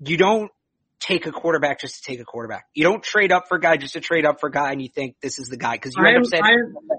you 0.00 0.16
don't 0.16 0.50
take 0.98 1.26
a 1.26 1.32
quarterback 1.32 1.80
just 1.80 1.96
to 1.96 2.10
take 2.10 2.20
a 2.20 2.24
quarterback. 2.24 2.66
You 2.74 2.84
don't 2.84 3.02
trade 3.02 3.32
up 3.32 3.48
for 3.48 3.56
a 3.56 3.60
guy 3.60 3.76
just 3.76 3.94
to 3.94 4.00
trade 4.00 4.24
up 4.24 4.40
for 4.40 4.48
a 4.48 4.52
guy 4.52 4.72
and 4.72 4.80
you 4.80 4.88
think 4.88 5.16
this 5.20 5.38
is 5.38 5.48
the 5.48 5.56
guy 5.56 5.74
because 5.74 5.94
you 5.96 6.04
end 6.04 6.18
up 6.18 6.26
saying, 6.26 6.42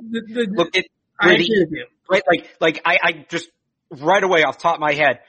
the, 0.09 0.47
look 0.51 0.76
at, 0.76 0.86
right, 2.09 2.24
like, 2.30 2.49
like 2.59 2.82
I, 2.86 2.97
I 3.01 3.26
just 3.30 3.49
right 3.89 4.24
away 4.24 4.43
off 4.43 4.57
top 4.57 4.76
of 4.76 4.82
my 4.82 4.93
head, 4.93 5.19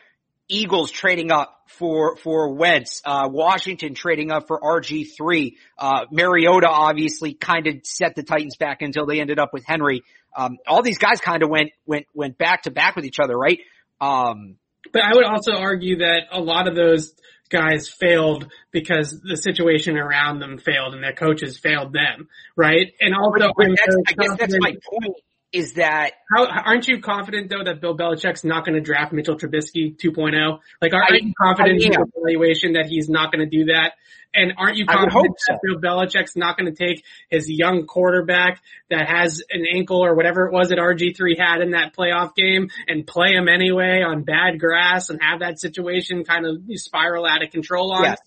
Eagles 0.49 0.91
trading 0.91 1.33
up 1.33 1.57
for 1.69 2.17
for 2.17 2.55
Wentz, 2.55 3.01
uh, 3.05 3.29
Washington 3.31 3.95
trading 3.95 4.31
up 4.31 4.47
for 4.47 4.61
RG 4.61 5.07
three, 5.17 5.57
uh, 5.79 6.05
Mariota 6.11 6.69
obviously 6.69 7.35
kind 7.35 7.67
of 7.67 7.77
set 7.85 8.15
the 8.15 8.23
Titans 8.23 8.57
back 8.57 8.83
until 8.83 9.07
they 9.07 9.21
ended 9.21 9.39
up 9.39 9.51
with 9.53 9.65
Henry. 9.67 10.03
Um, 10.37 10.59
all 10.67 10.83
these 10.83 10.99
guys 10.99 11.21
kind 11.21 11.43
of 11.43 11.49
went, 11.49 11.71
went, 11.87 12.07
went 12.13 12.37
back 12.37 12.63
to 12.63 12.71
back 12.71 12.97
with 12.97 13.05
each 13.05 13.21
other, 13.21 13.37
right? 13.37 13.61
Um, 14.01 14.57
but 14.93 15.03
I 15.03 15.15
would 15.15 15.25
also 15.25 15.53
argue 15.53 15.99
that 15.99 16.25
a 16.33 16.41
lot 16.41 16.69
of 16.69 16.75
those 16.75 17.15
guys 17.49 17.89
failed 17.89 18.51
because 18.73 19.19
the 19.23 19.37
situation 19.37 19.97
around 19.97 20.41
them 20.41 20.59
failed 20.59 20.95
and 20.95 21.03
their 21.03 21.15
coaches 21.15 21.59
failed 21.59 21.93
them, 21.93 22.29
right? 22.57 22.93
And 23.01 23.15
also, 23.15 23.53
I 23.57 24.13
guess 24.13 24.37
that's 24.39 24.57
my 24.59 24.73
point 24.73 25.17
is 25.55 25.75
that 25.75 26.15
how 26.29 26.47
aren't 26.47 26.89
you 26.89 27.01
confident 27.01 27.49
though 27.49 27.63
that 27.65 27.81
Bill 27.81 27.97
Belichick's 27.97 28.43
not 28.43 28.65
going 28.65 28.75
to 28.75 28.81
draft 28.81 29.13
Mitchell 29.13 29.37
Trubisky 29.37 29.97
2.0? 29.97 30.59
Like, 30.83 30.93
aren't 30.93 31.13
I, 31.13 31.17
you 31.23 31.33
confident 31.41 31.81
in 31.81 31.93
the 31.93 32.07
evaluation 32.17 32.73
that 32.73 32.87
he's 32.87 33.09
not 33.09 33.31
going 33.33 33.49
to 33.49 33.59
do 33.59 33.67
that? 33.67 33.93
And 34.35 34.55
aren't 34.59 34.77
you 34.77 34.85
confident 34.85 35.37
so. 35.39 35.53
that 35.53 35.61
Bill 35.63 35.81
Belichick's 35.81 36.35
not 36.35 36.59
going 36.59 36.75
to 36.75 36.77
take 36.77 37.05
his 37.31 37.49
young 37.49 37.87
quarterback 37.87 38.61
that 38.91 39.09
has 39.09 39.45
an 39.49 39.65
ankle 39.73 40.05
or 40.05 40.17
whatever 40.17 40.49
it 40.49 40.53
was 40.53 40.71
that 40.71 40.79
RG3 40.79 41.39
had 41.39 41.61
in 41.61 41.71
that 41.71 41.95
playoff 41.95 42.35
game 42.35 42.69
and 42.89 43.07
play 43.07 43.31
him 43.33 43.47
anyway 43.47 44.03
on 44.03 44.25
bad 44.25 44.59
grass 44.59 45.09
and 45.09 45.23
have 45.23 45.39
that 45.39 45.61
situation 45.61 46.25
kind 46.25 46.47
of 46.47 46.63
spiral 46.81 47.27
out 47.27 47.45
of 47.45 47.51
control 47.51 47.93
on 47.93 48.03
yes. 48.03 48.19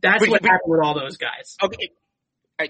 That's 0.00 0.20
but, 0.20 0.30
what 0.30 0.42
but, 0.42 0.50
happened 0.50 0.70
with 0.70 0.80
all 0.80 0.94
those 0.94 1.16
guys. 1.16 1.56
Okay, 1.62 1.90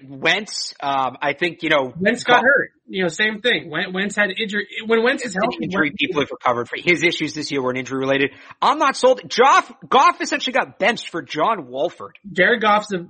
Wentz, 0.07 0.75
um, 0.81 1.17
I 1.21 1.33
think, 1.33 1.63
you 1.63 1.69
know. 1.69 1.93
Wentz 1.99 2.25
got 2.25 2.43
hurt. 2.43 2.71
You 2.87 3.03
know, 3.03 3.09
same 3.09 3.41
thing. 3.41 3.71
Wentz 3.71 4.17
had 4.17 4.31
injury. 4.31 4.67
When 4.87 5.03
Wentz 5.03 5.25
is 5.25 5.35
healthy. 5.35 5.59
Injury 5.63 5.93
people 5.97 6.21
have 6.21 6.31
recovered 6.31 6.69
for 6.69 6.77
his 6.77 7.03
issues 7.03 7.35
this 7.35 7.51
year 7.51 7.63
weren't 7.63 7.79
injury 7.79 7.99
related. 7.99 8.33
I'm 8.61 8.79
not 8.79 8.97
sold. 8.97 9.21
Goff, 9.37 9.73
Goff 9.89 10.21
essentially 10.21 10.53
got 10.53 10.79
benched 10.79 11.11
for 11.11 11.23
John 11.23 11.69
Wolford. 11.69 12.19
Jared 12.33 12.61
Goff's 12.61 12.93
a, 12.93 13.07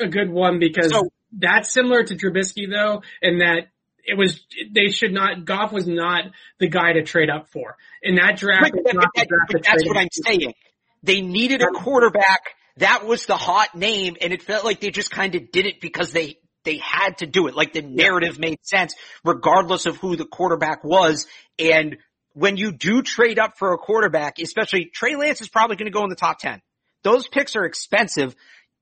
a 0.00 0.08
good 0.08 0.30
one 0.30 0.58
because 0.58 0.90
so, 0.90 1.10
that's 1.32 1.72
similar 1.72 2.04
to 2.04 2.14
Trubisky 2.14 2.70
though, 2.70 3.02
in 3.20 3.38
that 3.38 3.68
it 4.04 4.16
was, 4.16 4.40
they 4.74 4.90
should 4.90 5.12
not, 5.12 5.44
Goff 5.44 5.72
was 5.72 5.86
not 5.86 6.24
the 6.58 6.68
guy 6.68 6.94
to 6.94 7.02
trade 7.02 7.28
up 7.28 7.48
for. 7.50 7.76
In 8.02 8.14
that 8.14 8.38
draft, 8.38 8.72
but, 8.72 8.84
but, 8.84 9.10
that, 9.14 9.26
but 9.52 9.62
that's 9.62 9.86
what 9.86 9.96
I'm 9.98 10.08
saying. 10.10 10.54
They 11.02 11.20
needed 11.20 11.62
a 11.62 11.66
quarterback 11.66 12.40
that 12.78 13.06
was 13.06 13.26
the 13.26 13.36
hot 13.36 13.74
name 13.74 14.16
and 14.20 14.32
it 14.32 14.42
felt 14.42 14.64
like 14.64 14.80
they 14.80 14.90
just 14.90 15.10
kind 15.10 15.34
of 15.34 15.50
did 15.52 15.66
it 15.66 15.80
because 15.80 16.12
they, 16.12 16.38
they 16.64 16.78
had 16.78 17.18
to 17.18 17.26
do 17.26 17.46
it. 17.46 17.54
Like 17.54 17.72
the 17.72 17.82
narrative 17.82 18.38
made 18.38 18.58
sense 18.62 18.94
regardless 19.24 19.86
of 19.86 19.96
who 19.96 20.16
the 20.16 20.24
quarterback 20.24 20.84
was. 20.84 21.26
And 21.58 21.98
when 22.34 22.56
you 22.56 22.72
do 22.72 23.02
trade 23.02 23.38
up 23.38 23.58
for 23.58 23.72
a 23.72 23.78
quarterback, 23.78 24.38
especially 24.38 24.90
Trey 24.94 25.16
Lance 25.16 25.40
is 25.40 25.48
probably 25.48 25.76
going 25.76 25.90
to 25.90 25.96
go 25.96 26.04
in 26.04 26.10
the 26.10 26.16
top 26.16 26.38
10. 26.38 26.60
Those 27.02 27.28
picks 27.28 27.56
are 27.56 27.64
expensive. 27.64 28.34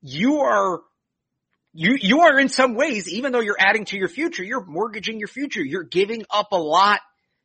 You 0.03 0.41
are, 0.41 0.81
you, 1.73 1.97
you 2.01 2.21
are 2.21 2.39
in 2.39 2.49
some 2.49 2.75
ways, 2.75 3.13
even 3.13 3.33
though 3.33 3.41
you're 3.41 3.59
adding 3.59 3.85
to 3.87 3.97
your 3.97 4.09
future, 4.09 4.43
you're 4.43 4.65
mortgaging 4.65 5.19
your 5.19 5.29
future. 5.29 5.63
You're 5.63 5.85
giving 5.85 6.25
up 6.31 6.49
a 6.53 6.57
lot 6.57 7.01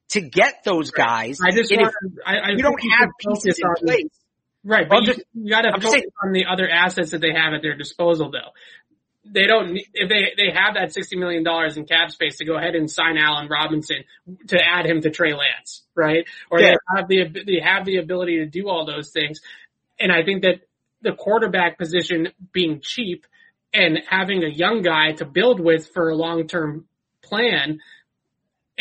to 0.10 0.22
get 0.22 0.64
those 0.66 0.92
guys. 0.92 1.40
I 1.46 1.52
just 1.56 1.72
want, 1.72 1.94
I, 2.26 2.38
I 2.38 2.50
you 2.52 2.64
don't 2.64 2.80
have 3.00 3.10
pieces 3.20 3.60
in 3.60 3.86
place. 3.86 4.21
Right, 4.64 4.88
but 4.88 5.04
you, 5.04 5.16
you 5.34 5.50
got 5.50 5.62
to 5.62 5.72
focus 5.72 5.92
saying, 5.92 6.06
on 6.24 6.34
the 6.34 6.46
other 6.46 6.70
assets 6.70 7.12
that 7.12 7.22
they 7.22 7.34
have 7.34 7.54
at 7.54 7.62
their 7.62 7.76
disposal, 7.76 8.30
though. 8.32 8.52
They 9.24 9.46
don't 9.46 9.78
if 9.94 10.10
they 10.10 10.34
they 10.36 10.52
have 10.52 10.74
that 10.76 10.94
sixty 10.94 11.16
million 11.16 11.44
dollars 11.44 11.78
in 11.78 11.86
cap 11.86 12.12
space 12.12 12.38
to 12.38 12.46
go 12.46 12.58
ahead 12.58 12.76
and 12.76 12.90
sign 12.90 13.18
Allen 13.18 13.48
Robinson 13.50 13.98
to 14.48 14.60
add 14.60 14.86
him 14.86 15.02
to 15.02 15.12
Trey 15.12 15.34
Lance, 15.34 15.84
right? 15.96 16.26
Or 16.50 16.60
yeah. 16.60 16.72
they 16.72 16.98
have 16.98 17.08
the 17.34 17.44
they 17.46 17.60
have 17.64 17.86
the 17.86 17.98
ability 17.98 18.38
to 18.38 18.46
do 18.48 18.68
all 18.68 18.86
those 18.86 19.12
things, 19.12 19.40
and 20.00 20.12
I 20.12 20.24
think 20.24 20.42
that 20.42 20.62
the 21.02 21.14
quarterback 21.14 21.78
position 21.78 22.30
being 22.52 22.82
cheap 22.82 23.26
and 23.74 24.00
having 24.08 24.44
a 24.44 24.50
young 24.50 24.82
guy 24.82 25.14
to 25.14 25.26
build 25.26 25.60
with 25.60 25.90
for 25.94 26.10
a 26.10 26.16
long 26.16 26.48
term 26.48 26.86
plan 27.24 27.80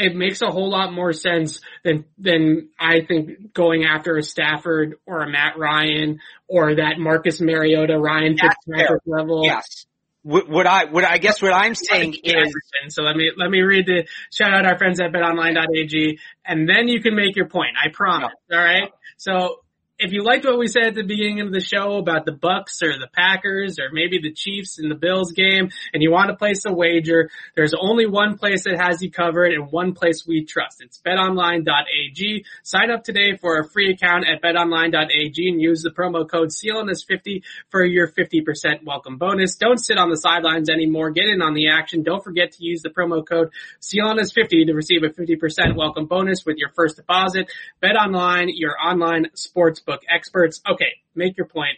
it 0.01 0.17
makes 0.17 0.41
a 0.41 0.47
whole 0.47 0.71
lot 0.71 0.93
more 0.93 1.13
sense 1.13 1.61
than 1.85 2.05
than 2.19 2.71
I 2.79 3.05
think 3.07 3.53
going 3.53 3.85
after 3.85 4.17
a 4.17 4.23
Stafford 4.23 4.97
or 5.07 5.23
a 5.23 5.31
Matt 5.31 5.59
Ryan 5.59 6.21
or 6.49 6.77
that 6.77 6.99
Marcus 6.99 7.41
Mariota 7.41 7.99
Ryan 7.99 8.37
Fitzpatrick 8.39 9.03
level. 9.07 9.45
Yes. 9.45 9.87
What 10.23 10.67
I, 10.67 10.85
what 10.85 11.05
I 11.05 11.17
guess 11.17 11.41
what 11.41 11.55
I'm 11.55 11.75
saying 11.75 12.15
is, 12.23 12.55
so 12.89 13.03
let 13.03 13.17
me, 13.17 13.31
let 13.39 13.51
me 13.51 13.61
read 13.63 13.87
the, 13.87 14.07
shout 14.31 14.53
out 14.53 14.67
our 14.67 14.77
friends 14.77 15.01
at 15.01 15.13
betonline.ag 15.13 16.19
and 16.45 16.69
then 16.69 16.89
you 16.89 17.01
can 17.01 17.17
make 17.17 17.37
your 17.37 17.49
point. 17.49 17.71
I 17.83 17.89
promise. 17.89 18.33
No. 18.51 18.59
All 18.59 18.63
right. 18.63 18.91
So 19.17 19.61
if 20.01 20.13
you 20.13 20.25
liked 20.25 20.47
what 20.47 20.59
we 20.59 20.67
said 20.67 20.85
at 20.85 20.95
the 20.95 21.03
beginning 21.03 21.43
of 21.43 21.53
the 21.53 21.61
show 21.61 21.99
about 21.99 22.25
the 22.25 22.33
Bucks 22.33 22.83
or 22.83 22.93
the 22.93 23.09
Packers 23.13 23.79
or 23.79 23.91
maybe 23.93 24.19
the 24.19 24.33
Chiefs 24.33 24.79
in 24.79 24.89
the 24.89 24.95
Bills 24.95 25.33
game 25.33 25.69
and 25.93 26.03
you 26.03 26.11
want 26.11 26.31
to 26.31 26.37
place 26.37 26.65
a 26.65 26.73
wager, 26.73 27.31
there's 27.55 27.75
only 27.79 28.07
one 28.07 28.39
place 28.39 28.65
that 28.65 28.81
has 28.81 29.03
you 29.03 29.11
covered 29.11 29.53
and 29.53 29.71
one 29.71 29.93
place 29.93 30.27
we 30.27 30.47
trust. 30.47 30.81
It's 30.81 30.99
betonline.ag. 31.07 32.45
Sign 32.63 32.91
up 32.91 33.05
today 33.05 33.37
for 33.37 33.59
a 33.59 33.69
free 33.69 33.93
account 33.93 34.25
at 34.27 34.41
betonline.ag 34.41 35.49
and 35.49 35.61
use 35.61 35.83
the 35.83 35.91
promo 35.91 36.27
code 36.29 36.49
CLNS50 36.49 37.43
for 37.69 37.85
your 37.85 38.09
50% 38.09 38.85
welcome 38.85 39.19
bonus. 39.19 39.57
Don't 39.57 39.79
sit 39.79 39.99
on 39.99 40.09
the 40.09 40.17
sidelines 40.17 40.71
anymore. 40.71 41.11
Get 41.11 41.27
in 41.27 41.43
on 41.43 41.53
the 41.53 41.69
action. 41.69 42.03
Don't 42.03 42.25
forget 42.25 42.53
to 42.53 42.65
use 42.65 42.81
the 42.81 42.89
promo 42.89 43.27
code 43.27 43.51
CLNS50 43.83 44.67
to 44.67 44.73
receive 44.73 45.03
a 45.03 45.09
50% 45.11 45.77
welcome 45.77 46.07
bonus 46.07 46.47
with 46.47 46.57
your 46.57 46.71
first 46.71 46.97
deposit. 46.97 47.53
BetOnline, 47.83 48.49
your 48.55 48.77
online 48.83 49.27
sports 49.35 49.81
book 49.81 49.90
experts. 50.09 50.61
Okay, 50.71 50.93
make 51.15 51.37
your 51.37 51.47
point. 51.47 51.77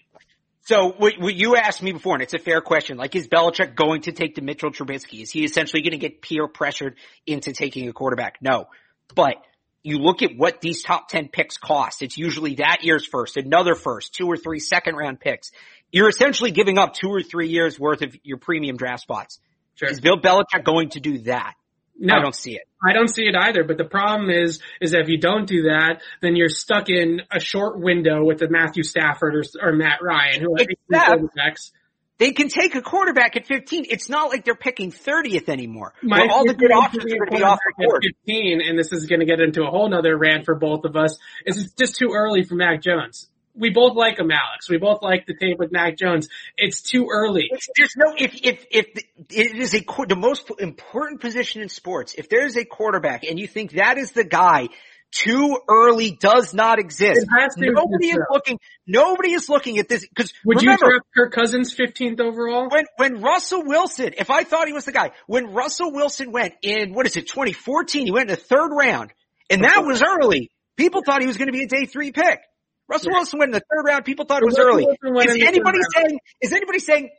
So 0.65 0.93
what, 0.93 1.15
what, 1.19 1.35
you 1.35 1.57
asked 1.57 1.83
me 1.83 1.93
before, 1.93 2.15
and 2.15 2.23
it's 2.23 2.35
a 2.35 2.39
fair 2.39 2.61
question. 2.61 2.97
Like, 2.97 3.17
is 3.17 3.27
Belichick 3.27 3.75
going 3.75 4.03
to 4.03 4.13
take 4.13 4.37
the 4.37 4.43
Mitchell 4.43 4.71
Trubisky? 4.71 5.23
Is 5.23 5.31
he 5.31 5.45
essentially 5.45 5.83
going 5.83 5.93
to 5.93 5.99
get 5.99 6.23
peer 6.23 6.47
pressured 6.47 6.97
into 7.27 7.53
taking 7.53 7.89
a 7.89 7.93
quarterback? 7.93 8.39
No, 8.41 8.69
but 9.15 9.37
you 9.83 9.99
look 9.99 10.23
at 10.23 10.37
what 10.37 10.61
these 10.61 10.83
top 10.85 11.09
10 11.09 11.29
picks 11.29 11.57
cost. 11.57 12.03
It's 12.03 12.17
usually 12.17 12.57
that 12.57 12.85
year's 12.85 13.05
first, 13.05 13.37
another 13.37 13.75
first, 13.75 14.15
two 14.15 14.27
or 14.29 14.37
three 14.37 14.61
second 14.61 14.95
round 14.95 15.19
picks. 15.19 15.51
You're 15.91 16.09
essentially 16.09 16.53
giving 16.53 16.79
up 16.79 16.95
two 16.95 17.09
or 17.09 17.23
three 17.23 17.49
years 17.49 17.79
worth 17.79 18.03
of 18.03 18.15
your 18.23 18.39
premium 18.39 18.77
draft 18.77 19.03
spots. 19.03 19.41
Sure. 19.75 19.89
Is 19.89 20.01
Bill 20.01 20.21
Belichick 20.21 20.65
going 20.65 20.91
to 20.91 21.01
do 21.01 21.19
that? 21.21 21.55
No, 22.03 22.17
I 22.17 22.21
don't 22.21 22.35
see 22.35 22.57
it. 22.57 22.63
I 22.85 22.93
don't 22.93 23.09
see 23.09 23.23
it 23.23 23.37
either. 23.37 23.63
But 23.63 23.79
the 23.79 23.85
problem 23.85 24.29
is, 24.29 24.61
is 24.81 24.91
that 24.91 25.03
if 25.03 25.09
you 25.09 25.19
don't 25.19 25.47
do 25.47 25.63
that, 25.63 26.03
then 26.21 26.35
you're 26.35 26.49
stuck 26.49 26.91
in 26.91 27.23
a 27.31 27.39
short 27.39 27.79
window 27.79 28.25
with 28.25 28.39
the 28.39 28.49
Matthew 28.51 28.83
Stafford 28.83 29.37
or, 29.37 29.45
or 29.63 29.73
Matt 29.73 30.01
Ryan, 30.03 30.41
who 30.41 30.53
are 30.53 31.17
quarterbacks. 31.17 31.71
They 32.19 32.33
can 32.33 32.49
take 32.49 32.75
a 32.75 32.83
quarterback 32.83 33.37
at 33.37 33.47
15. 33.47 33.87
It's 33.89 34.09
not 34.09 34.31
like 34.31 34.45
they're 34.45 34.55
picking 34.55 34.91
30th 34.91 35.49
anymore. 35.49 35.95
My 36.03 36.27
all 36.31 36.45
the 36.45 36.55
good 36.55 36.73
options 36.73 37.05
are 37.05 37.17
going 37.17 37.31
to 37.31 37.37
be 37.37 37.43
off 37.43 37.59
the 37.79 37.85
board. 37.85 38.05
15, 38.27 38.61
and 38.61 38.79
this 38.79 38.93
is 38.93 39.07
going 39.07 39.21
to 39.21 39.27
get 39.27 39.41
into 39.41 39.63
a 39.63 39.71
whole 39.71 39.89
nother 39.89 40.17
rant 40.17 40.45
for 40.45 40.57
both 40.57 40.85
of 40.85 40.97
us. 40.97 41.19
Is 41.47 41.73
just 41.79 41.97
too 41.97 42.11
early 42.15 42.43
for 42.43 42.57
Mac 42.57 42.83
Jones 42.83 43.29
we 43.55 43.71
both 43.71 43.97
like 43.97 44.19
him, 44.19 44.31
Alex. 44.31 44.69
We 44.69 44.79
both 44.79 45.03
like 45.03 45.27
the 45.27 45.35
tape 45.35 45.59
with 45.59 45.73
Mac 45.73 45.97
Jones. 45.97 46.29
It's 46.57 46.81
too 46.81 47.09
early. 47.13 47.49
It's, 47.51 47.69
there's 47.77 47.95
no 47.97 48.15
if 48.17 48.35
if 48.43 48.67
if 48.71 48.87
it 49.31 49.57
is 49.57 49.75
a 49.75 49.85
the 50.07 50.17
most 50.17 50.51
important 50.59 51.21
position 51.21 51.63
in 51.63 51.69
sports. 51.69 52.15
If 52.17 52.29
there 52.29 52.45
is 52.45 52.57
a 52.57 52.65
quarterback 52.65 53.25
and 53.25 53.39
you 53.39 53.47
think 53.47 53.73
that 53.73 53.99
is 53.99 54.13
the 54.13 54.25
guy, 54.25 54.69
too 55.11 55.59
early 55.69 56.13
does 56.13 56.55
not 56.55 56.79
exist. 56.79 57.27
Nobody 57.59 58.09
is 58.09 58.21
looking. 58.31 58.59
Nobody 58.87 59.33
is 59.33 59.49
looking 59.49 59.79
at 59.79 59.89
this 59.89 60.07
because 60.07 60.33
would 60.45 60.63
remember, 60.63 60.87
you 60.87 60.91
draft 60.91 61.07
Kirk 61.15 61.33
Cousins 61.33 61.75
15th 61.75 62.21
overall? 62.21 62.69
When 62.71 62.87
when 62.97 63.21
Russell 63.21 63.65
Wilson, 63.65 64.15
if 64.17 64.31
I 64.31 64.45
thought 64.45 64.67
he 64.67 64.73
was 64.73 64.87
the 64.87 64.93
guy, 64.93 65.13
when 65.27 65.53
Russell 65.53 65.93
Wilson 65.93 66.33
went 66.33 66.55
in 66.63 66.95
what 66.95 67.07
is 67.07 67.17
it 67.17 67.29
2014, 67.29 68.07
he 68.07 68.13
went 68.13 68.31
in 68.31 68.37
the 68.37 68.43
third 68.43 68.71
round, 68.75 69.13
and 69.51 69.65
that 69.65 69.85
was 69.85 70.03
early. 70.03 70.51
People 70.77 71.03
thought 71.05 71.21
he 71.21 71.27
was 71.27 71.37
going 71.37 71.49
to 71.49 71.53
be 71.53 71.65
a 71.65 71.69
day 71.69 71.85
three 71.85 72.13
pick. 72.13 72.41
Russell 72.89 73.13
Wilson 73.13 73.39
went 73.39 73.51
in 73.51 73.53
the 73.55 73.61
third 73.61 73.85
round. 73.85 74.05
People 74.05 74.25
thought 74.25 74.43
it 74.43 74.47
was 74.47 74.59
early. 74.59 74.85
Is 74.85 75.43
anybody 75.43 75.79
saying, 75.95 76.19
is 76.41 76.53
anybody 76.53 76.79
saying, 76.79 77.11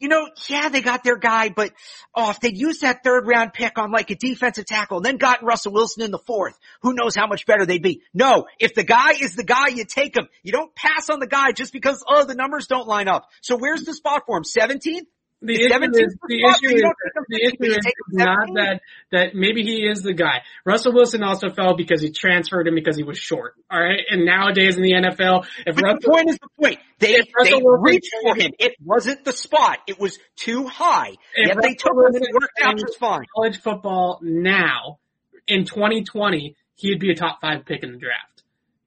you 0.00 0.08
know, 0.08 0.28
yeah, 0.48 0.70
they 0.70 0.80
got 0.80 1.04
their 1.04 1.18
guy, 1.18 1.50
but 1.50 1.72
oh, 2.14 2.30
if 2.30 2.40
they'd 2.40 2.56
used 2.56 2.80
that 2.80 3.04
third 3.04 3.26
round 3.26 3.52
pick 3.52 3.78
on 3.78 3.92
like 3.92 4.10
a 4.10 4.16
defensive 4.16 4.64
tackle 4.64 4.96
and 4.96 5.04
then 5.04 5.18
gotten 5.18 5.46
Russell 5.46 5.72
Wilson 5.72 6.02
in 6.02 6.10
the 6.10 6.18
fourth, 6.18 6.58
who 6.80 6.94
knows 6.94 7.14
how 7.14 7.26
much 7.26 7.44
better 7.44 7.66
they'd 7.66 7.82
be. 7.82 8.02
No, 8.14 8.46
if 8.58 8.74
the 8.74 8.82
guy 8.82 9.12
is 9.20 9.36
the 9.36 9.44
guy, 9.44 9.68
you 9.68 9.84
take 9.84 10.16
him. 10.16 10.26
You 10.42 10.52
don't 10.52 10.74
pass 10.74 11.10
on 11.10 11.20
the 11.20 11.26
guy 11.26 11.52
just 11.52 11.72
because, 11.72 12.02
oh, 12.08 12.24
the 12.24 12.34
numbers 12.34 12.66
don't 12.66 12.88
line 12.88 13.08
up. 13.08 13.28
So 13.42 13.56
where's 13.58 13.82
the 13.82 13.92
spot 13.92 14.22
for 14.26 14.38
him? 14.38 14.44
17th? 14.44 15.06
The 15.42 15.54
issue, 15.54 15.72
is, 15.72 16.16
the 16.28 16.44
issue 16.44 16.74
is, 16.76 16.82
the 17.28 17.42
issue 17.42 17.72
is 17.72 17.86
not 18.12 18.48
that, 18.56 18.82
that 19.10 19.34
maybe 19.34 19.62
he 19.62 19.86
is 19.86 20.02
the 20.02 20.12
guy. 20.12 20.42
Russell 20.66 20.92
Wilson 20.92 21.22
also 21.22 21.48
fell 21.48 21.74
because 21.74 22.02
he 22.02 22.10
transferred 22.10 22.68
him 22.68 22.74
because 22.74 22.94
he 22.94 23.04
was 23.04 23.16
short. 23.16 23.54
Alright? 23.72 24.00
And 24.10 24.26
nowadays 24.26 24.76
in 24.76 24.82
the 24.82 24.92
NFL, 24.92 25.46
if 25.66 25.76
but 25.76 25.82
Russell, 25.82 25.98
the 26.02 26.08
point 26.08 26.28
is 26.28 26.38
the 26.38 26.48
point. 26.62 26.78
They, 26.98 27.20
they 27.42 27.62
reached 27.64 28.14
for 28.22 28.34
him. 28.36 28.52
It 28.58 28.74
wasn't 28.84 29.24
the 29.24 29.32
spot. 29.32 29.78
It 29.86 29.98
was 29.98 30.18
too 30.36 30.66
high. 30.66 31.16
Yet 31.34 31.56
they 31.62 31.74
took 31.74 31.92
him 31.92 32.14
and 32.14 32.16
it 32.16 32.34
worked 32.34 32.60
out 32.62 32.78
just 32.78 32.98
fine. 32.98 33.22
College 33.34 33.60
football 33.62 34.18
now, 34.22 34.98
in 35.46 35.64
2020, 35.64 36.54
he'd 36.74 37.00
be 37.00 37.12
a 37.12 37.14
top 37.14 37.40
five 37.40 37.64
pick 37.64 37.82
in 37.82 37.92
the 37.92 37.98
draft. 37.98 38.42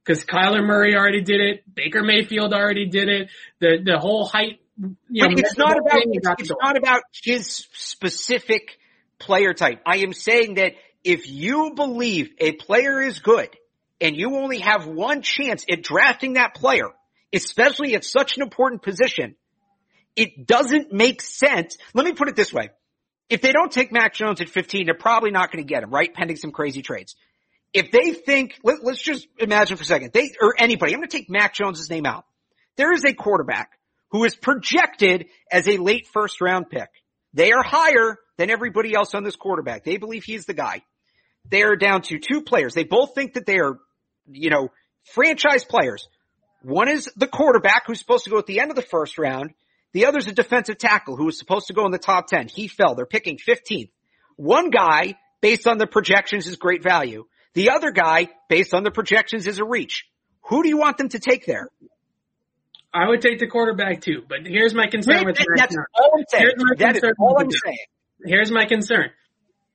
Cause 0.06 0.26
Kyler 0.26 0.64
Murray 0.64 0.95
already 0.95 1.22
did 1.22 1.39
it. 1.39 1.64
Baker 1.74 2.04
Mayfield 2.04 2.54
already 2.54 2.88
did 2.88 3.08
it. 3.08 3.30
The, 3.60 3.78
the 3.84 3.97
whole 3.97 4.26
height 4.26 4.60
you 4.78 4.95
know, 5.09 5.28
it's 5.38 5.57
not 5.57 5.78
about 5.78 6.01
it's, 6.05 6.28
it's 6.39 6.51
not 6.61 6.78
about 6.78 7.03
his 7.24 7.67
specific 7.74 8.80
player 9.19 9.53
type. 9.53 9.82
I 9.86 9.97
am 9.97 10.13
saying 10.13 10.55
that 10.55 10.74
if 11.03 11.30
you 11.30 11.74
believe 11.76 12.32
a 12.39 12.53
player 12.53 13.01
is 13.01 13.19
good 13.19 13.49
and 14.01 14.15
you 14.15 14.36
only 14.36 14.59
have 14.59 14.88
one 14.88 15.21
chance 15.21 15.65
at 15.69 15.84
drafting 15.84 16.34
that 16.34 16.55
player, 16.55 16.89
especially 17.32 17.95
at 17.95 18.03
such 18.03 18.38
an 18.38 18.43
important 18.43 18.82
position, 18.82 19.36
it 20.15 20.45
doesn't 20.45 20.91
make 20.91 21.21
sense. 21.21 21.78
Let 21.93 22.05
me 22.05 22.13
put 22.13 22.30
it 22.30 22.36
this 22.36 22.53
way. 22.53 22.69
If 23.30 23.41
they 23.41 23.51
don't 23.51 23.71
take 23.71 23.91
Mac 23.91 24.13
Jones 24.13 24.41
at 24.41 24.49
15, 24.49 24.86
they're 24.86 24.93
probably 24.95 25.32
not 25.32 25.51
going 25.51 25.63
to 25.63 25.67
get 25.67 25.84
him, 25.84 25.89
right? 25.89 26.13
Pending 26.13 26.38
some 26.38 26.51
crazy 26.51 26.82
trades. 26.82 27.15
If 27.74 27.89
they 27.89 28.11
think, 28.11 28.59
let, 28.63 28.80
us 28.86 28.99
just 28.99 29.28
imagine 29.39 29.78
for 29.78 29.84
a 29.84 29.86
second, 29.86 30.11
they, 30.13 30.32
or 30.39 30.53
anybody, 30.57 30.93
I'm 30.93 30.99
going 30.99 31.09
to 31.09 31.17
take 31.17 31.30
Mac 31.30 31.55
Jones' 31.55 31.89
name 31.89 32.05
out. 32.05 32.26
There 32.76 32.93
is 32.93 33.03
a 33.03 33.13
quarterback 33.13 33.71
who 34.14 34.24
is 34.24 34.36
projected 34.36 35.26
as 35.51 35.68
a 35.68 35.78
late 35.78 36.07
first 36.14 36.39
round 36.39 36.70
pick. 36.70 36.88
They 37.34 37.51
are 37.51 37.64
higher 37.64 38.18
than 38.38 38.51
everybody 38.51 38.93
else 38.93 39.16
on 39.16 39.24
this 39.24 39.36
quarterback. 39.36 39.84
They 39.84 39.97
believe 39.97 40.24
he's 40.24 40.45
the 40.45 40.53
guy. 40.53 40.84
They 41.49 41.64
are 41.64 41.76
down 41.76 42.03
to 42.03 42.20
two 42.20 42.43
players. 42.43 42.76
They 42.76 42.84
both 42.84 43.16
think 43.16 43.34
that 43.34 43.47
they 43.47 43.57
are, 43.57 43.80
you 44.32 44.51
know, 44.51 44.70
franchise 45.14 45.66
players. 45.66 46.07
One 46.61 46.88
is 46.88 47.11
the 47.18 47.28
quarterback 47.28 47.88
who's 47.88 47.99
supposed 47.99 48.26
to 48.26 48.30
go 48.30 48.38
at 48.38 48.45
the 48.45 48.59
end 48.59 48.70
of 48.70 48.76
the 48.76 48.84
first 48.84 49.18
round. 49.18 49.49
The 49.93 50.05
other 50.05 50.20
is 50.20 50.28
a 50.28 50.32
defensive 50.32 50.78
tackle 50.78 51.18
who 51.18 51.26
was 51.26 51.39
supposed 51.39 51.68
to 51.68 51.74
go 51.74 51.86
in 51.88 51.91
the 51.91 51.97
top 51.97 52.28
10. 52.28 52.49
He 52.49 52.68
fell. 52.68 52.93
They're 52.93 53.07
picking 53.07 53.38
15th. 53.38 53.89
One 54.36 54.70
guy, 54.70 55.16
based 55.41 55.68
on 55.68 55.80
the 55.80 55.88
projections, 55.88 56.45
is 56.45 56.55
great 56.55 56.84
value. 56.84 57.26
The 57.55 57.72
other 57.72 57.91
guy, 57.91 58.30
based 58.47 58.76
on 58.76 58.84
the 58.84 58.91
projections, 58.91 59.47
is 59.47 59.57
a 59.57 59.66
reach. 59.66 60.05
Who 60.49 60.61
do 60.61 60.70
you 60.70 60.78
want 60.78 60.97
them 60.97 61.09
to 61.09 61.20
take 61.20 61.47
there? 61.47 61.70
I 62.94 63.08
would 63.10 63.22
take 63.22 63.39
the 63.39 63.48
quarterback 63.48 64.02
too, 64.02 64.24
but 64.28 64.39
here's 64.46 64.74
my 64.74 64.88
concern 64.88 65.26
with 65.26 65.38
That's 65.56 65.76
all 65.96 66.12
I'm 66.18 66.26
saying. 66.30 66.44
Here's 66.44 66.64
my 66.64 66.76
that 66.78 66.94
concern 66.94 67.10
is 67.10 67.16
all 67.20 67.39
I'm 67.39 67.52
saying. 67.52 67.78
Here's 68.26 68.52
my 68.52 68.66
concern 68.66 69.10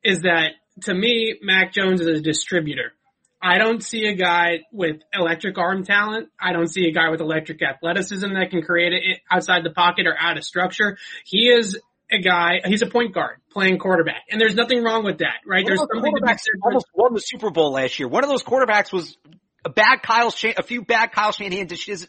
is 0.04 0.20
that 0.22 0.52
to 0.82 0.94
me, 0.94 1.38
Mac 1.42 1.72
Jones 1.72 2.00
is 2.00 2.06
a 2.06 2.20
distributor. 2.20 2.92
I 3.40 3.58
don't 3.58 3.82
see 3.82 4.06
a 4.06 4.14
guy 4.14 4.60
with 4.72 5.02
electric 5.12 5.58
arm 5.58 5.84
talent. 5.84 6.28
I 6.40 6.52
don't 6.52 6.68
see 6.68 6.88
a 6.88 6.92
guy 6.92 7.10
with 7.10 7.20
electric 7.20 7.62
athleticism 7.62 8.32
that 8.34 8.50
can 8.50 8.62
create 8.62 8.92
it 8.92 9.20
outside 9.30 9.64
the 9.64 9.70
pocket 9.70 10.06
or 10.06 10.16
out 10.18 10.36
of 10.36 10.44
structure. 10.44 10.96
He 11.24 11.48
is 11.48 11.78
a 12.10 12.18
guy, 12.18 12.60
he's 12.64 12.82
a 12.82 12.86
point 12.86 13.14
guard 13.14 13.38
playing 13.50 13.78
quarterback. 13.78 14.22
And 14.30 14.40
there's 14.40 14.54
nothing 14.54 14.82
wrong 14.82 15.04
with 15.04 15.18
that, 15.18 15.36
right? 15.46 15.62
One 15.62 15.66
There's 15.66 15.80
something 15.80 16.14
to 16.14 16.20
be 16.22 16.32
said 16.32 16.60
almost 16.62 16.86
won 16.94 17.14
the 17.14 17.20
Super 17.20 17.50
Bowl 17.50 17.72
last 17.72 17.98
year. 17.98 18.08
One 18.08 18.24
of 18.24 18.30
those 18.30 18.42
quarterbacks 18.42 18.92
was 18.92 19.16
a 19.64 19.70
bad 19.70 20.02
Kyle 20.02 20.30
Shan- 20.30 20.54
a 20.56 20.62
few 20.62 20.82
bad 20.82 21.12
Kyle 21.12 21.32
Shanahan 21.32 21.66
decisions, 21.66 22.08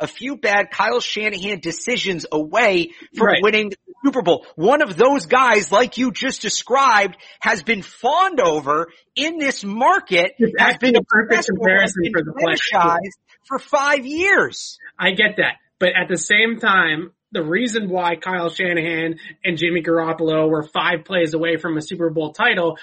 a 0.00 0.06
few 0.06 0.36
bad 0.36 0.70
Kyle 0.70 1.00
Shanahan 1.00 1.60
decisions 1.60 2.26
away 2.30 2.92
from 3.16 3.26
Right. 3.26 3.42
winning 3.42 3.70
the 3.70 3.76
Super 4.04 4.22
Bowl. 4.22 4.46
One 4.54 4.82
of 4.82 4.96
those 4.96 5.26
guys, 5.26 5.72
like 5.72 5.98
you 5.98 6.12
just 6.12 6.40
described, 6.42 7.16
has 7.40 7.62
been 7.62 7.82
fawned 7.82 8.40
over 8.40 8.88
in 9.16 9.38
this 9.38 9.64
market, 9.64 10.34
It's 10.38 10.52
has 10.58 10.76
been 10.78 10.96
a 10.96 11.02
perfect 11.02 11.48
comparison 11.48 12.04
for 12.12 12.22
the 12.22 12.32
criticized 12.32 13.18
for 13.46 13.58
five 13.58 14.06
years. 14.06 14.78
I 14.98 15.10
get 15.12 15.36
that. 15.38 15.56
But 15.80 15.90
at 16.00 16.08
the 16.08 16.18
same 16.18 16.58
time, 16.58 17.12
the 17.32 17.42
reason 17.42 17.88
why 17.88 18.16
Kyle 18.16 18.50
Shanahan 18.50 19.18
and 19.44 19.58
Jimmy 19.58 19.82
Garoppolo 19.82 20.48
were 20.48 20.62
five 20.62 21.04
plays 21.04 21.34
away 21.34 21.56
from 21.56 21.76
a 21.76 21.82
Super 21.82 22.10
Bowl 22.10 22.32
title 22.32 22.78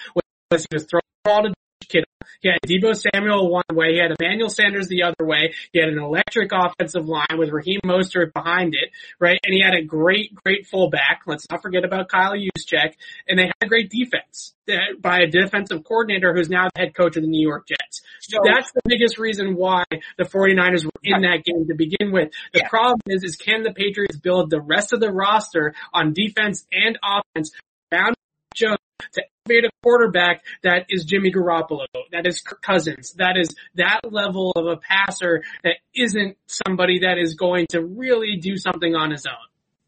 was 0.52 0.66
he 0.70 0.76
was 0.76 0.86
throwing 0.86 1.02
the 1.24 1.30
ball 1.30 1.44
to 1.44 1.54
Kittle. 1.88 2.06
He 2.42 2.50
had 2.50 2.60
Deebo 2.66 2.96
Samuel 2.96 3.50
one 3.52 3.64
way. 3.72 3.94
He 3.94 4.00
had 4.00 4.12
Emmanuel 4.20 4.50
Sanders 4.50 4.88
the 4.88 5.04
other 5.04 5.26
way. 5.26 5.54
He 5.72 5.80
had 5.80 5.90
an 5.90 6.00
electric 6.00 6.52
offensive 6.52 7.06
line 7.08 7.38
with 7.38 7.50
Raheem 7.50 7.80
Mostert 7.86 8.34
behind 8.34 8.74
it, 8.76 8.90
right? 9.20 9.40
And 9.44 9.54
he 9.54 9.62
had 9.62 9.74
a 9.76 9.84
great, 9.84 10.34
great 10.36 10.66
fullback. 10.68 11.22
Let's 11.28 11.46
not 11.50 11.62
forget 11.62 11.84
about 11.84 12.10
Kyle 12.10 12.34
Juszczyk. 12.34 12.94
And 13.28 13.38
they 13.38 13.44
had 13.46 13.54
a 13.62 13.68
great 13.68 13.90
defense 13.90 14.54
uh, 14.70 14.74
by 15.00 15.20
a 15.20 15.28
defensive 15.28 15.84
coordinator 15.84 16.34
who's 16.34 16.50
now 16.50 16.68
the 16.74 16.82
head 16.82 16.96
coach 16.96 17.16
of 17.18 17.24
the 17.24 17.30
New 17.30 17.46
York 17.46 17.68
Jets. 17.68 18.02
So- 18.22 18.40
That's 18.44 18.72
the 18.72 18.82
biggest 18.86 19.18
reason 19.18 19.56
why 19.56 19.84
the 20.18 20.24
49ers 20.24 20.86
were 20.86 20.92
in 21.04 21.22
that 21.22 21.44
game 21.44 21.68
to 21.68 21.76
begin 21.76 22.12
with. 22.12 22.32
The 22.54 22.60
Yeah. 22.62 22.70
problem 22.70 23.02
is, 23.08 23.24
is 23.24 23.36
can 23.36 23.64
the 23.64 23.74
Patriots 23.74 24.18
build 24.18 24.50
the 24.50 24.62
rest 24.62 24.94
of 24.94 25.00
the 25.00 25.12
roster 25.12 25.74
on 25.94 26.14
defense 26.14 26.66
and 26.72 26.98
offense 27.04 27.52
around 27.92 28.16
Jones 28.56 28.78
to 29.14 29.24
elevate 29.48 29.66
a 29.66 29.70
quarterback 29.84 30.44
that 30.64 30.86
is 30.90 31.06
Jimmy 31.06 31.32
Garoppolo, 31.32 31.86
that 32.12 32.26
is 32.26 32.42
Kirk 32.42 32.62
Cousins, 32.62 33.14
that 33.18 33.38
is 33.38 33.56
that 33.76 34.00
level 34.04 34.52
of 34.56 34.66
a 34.66 34.78
passer 34.78 35.44
that 35.64 35.78
isn't 35.94 36.38
somebody 36.48 37.00
that 37.00 37.18
is 37.18 37.36
going 37.36 37.68
to 37.70 37.82
really 37.82 38.38
do 38.38 38.58
something 38.58 38.96
on 38.96 39.12
his 39.12 39.26
own. 39.26 39.36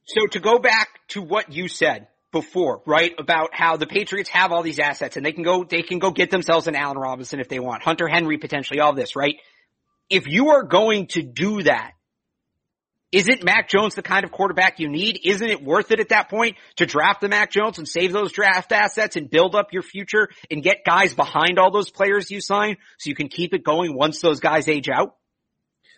So 0.05 0.27
to 0.27 0.39
go 0.39 0.59
back 0.59 0.87
to 1.09 1.21
what 1.21 1.51
you 1.51 1.67
said 1.67 2.07
before, 2.31 2.81
right, 2.85 3.13
about 3.17 3.49
how 3.53 3.77
the 3.77 3.87
Patriots 3.87 4.29
have 4.29 4.51
all 4.51 4.61
these 4.61 4.79
assets 4.79 5.17
and 5.17 5.25
they 5.25 5.31
can 5.31 5.43
go, 5.43 5.63
they 5.63 5.81
can 5.81 5.99
go 5.99 6.11
get 6.11 6.29
themselves 6.29 6.67
an 6.67 6.75
Allen 6.75 6.97
Robinson 6.97 7.39
if 7.39 7.49
they 7.49 7.59
want, 7.59 7.83
Hunter 7.83 8.07
Henry 8.07 8.37
potentially, 8.37 8.79
all 8.79 8.93
this, 8.93 9.15
right? 9.15 9.35
If 10.09 10.27
you 10.27 10.49
are 10.49 10.63
going 10.63 11.07
to 11.07 11.23
do 11.23 11.63
that, 11.63 11.93
isn't 13.11 13.43
Mac 13.43 13.69
Jones 13.69 13.95
the 13.95 14.01
kind 14.01 14.25
of 14.25 14.31
quarterback 14.31 14.79
you 14.79 14.89
need? 14.89 15.21
Isn't 15.23 15.49
it 15.49 15.63
worth 15.63 15.91
it 15.91 15.99
at 15.99 16.09
that 16.09 16.29
point 16.29 16.57
to 16.77 16.85
draft 16.85 17.21
the 17.21 17.29
Mac 17.29 17.51
Jones 17.51 17.77
and 17.77 17.87
save 17.87 18.11
those 18.11 18.31
draft 18.31 18.71
assets 18.71 19.15
and 19.15 19.29
build 19.29 19.55
up 19.55 19.71
your 19.71 19.81
future 19.81 20.29
and 20.51 20.61
get 20.61 20.83
guys 20.85 21.13
behind 21.13 21.57
all 21.57 21.71
those 21.71 21.89
players 21.89 22.29
you 22.29 22.41
sign 22.41 22.77
so 22.97 23.09
you 23.09 23.15
can 23.15 23.29
keep 23.29 23.53
it 23.53 23.63
going 23.63 23.95
once 23.95 24.19
those 24.19 24.39
guys 24.39 24.67
age 24.67 24.89
out? 24.89 25.15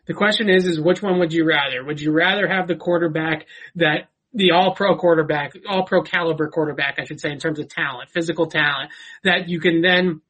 The 0.05 0.13
question 0.13 0.49
is, 0.49 0.65
is 0.65 0.79
which 0.79 1.01
one 1.01 1.19
would 1.19 1.33
you 1.33 1.45
rather? 1.45 1.83
Would 1.83 2.01
you 2.01 2.11
rather 2.11 2.47
have 2.47 2.67
the 2.67 2.75
quarterback 2.75 3.45
that 3.75 4.09
the 4.33 4.51
all 4.51 4.75
pro 4.75 4.95
quarterback, 4.95 5.55
all 5.67 5.83
pro 5.83 6.03
caliber 6.03 6.49
quarterback, 6.49 6.99
I 6.99 7.05
should 7.05 7.19
say, 7.19 7.31
in 7.31 7.39
terms 7.39 7.59
of 7.59 7.67
talent, 7.67 8.09
physical 8.11 8.47
talent, 8.47 8.91
that 9.23 9.49
you 9.49 9.59
can 9.59 9.81
then 9.81 10.21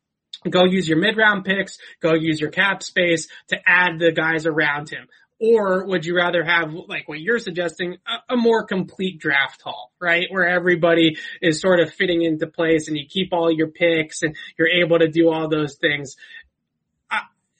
go 0.49 0.63
use 0.63 0.87
your 0.87 0.97
mid 0.97 1.17
round 1.17 1.43
picks, 1.43 1.77
go 2.01 2.13
use 2.13 2.39
your 2.39 2.49
cap 2.49 2.83
space 2.83 3.27
to 3.49 3.57
add 3.65 3.99
the 3.99 4.11
guys 4.11 4.45
around 4.45 4.89
him? 4.89 5.07
Or 5.41 5.85
would 5.85 6.05
you 6.05 6.15
rather 6.17 6.43
have, 6.43 6.73
like 6.73 7.07
what 7.07 7.19
you're 7.19 7.39
suggesting, 7.39 7.97
a, 8.05 8.33
a 8.33 8.37
more 8.37 8.65
complete 8.65 9.19
draft 9.19 9.61
haul, 9.61 9.93
right? 9.99 10.27
Where 10.29 10.47
everybody 10.47 11.17
is 11.41 11.61
sort 11.61 11.79
of 11.79 11.93
fitting 11.93 12.23
into 12.23 12.45
place 12.47 12.87
and 12.89 12.97
you 12.97 13.05
keep 13.07 13.29
all 13.31 13.49
your 13.51 13.67
picks 13.69 14.21
and 14.21 14.35
you're 14.57 14.67
able 14.67 14.99
to 14.99 15.07
do 15.07 15.29
all 15.29 15.47
those 15.49 15.75
things 15.77 16.15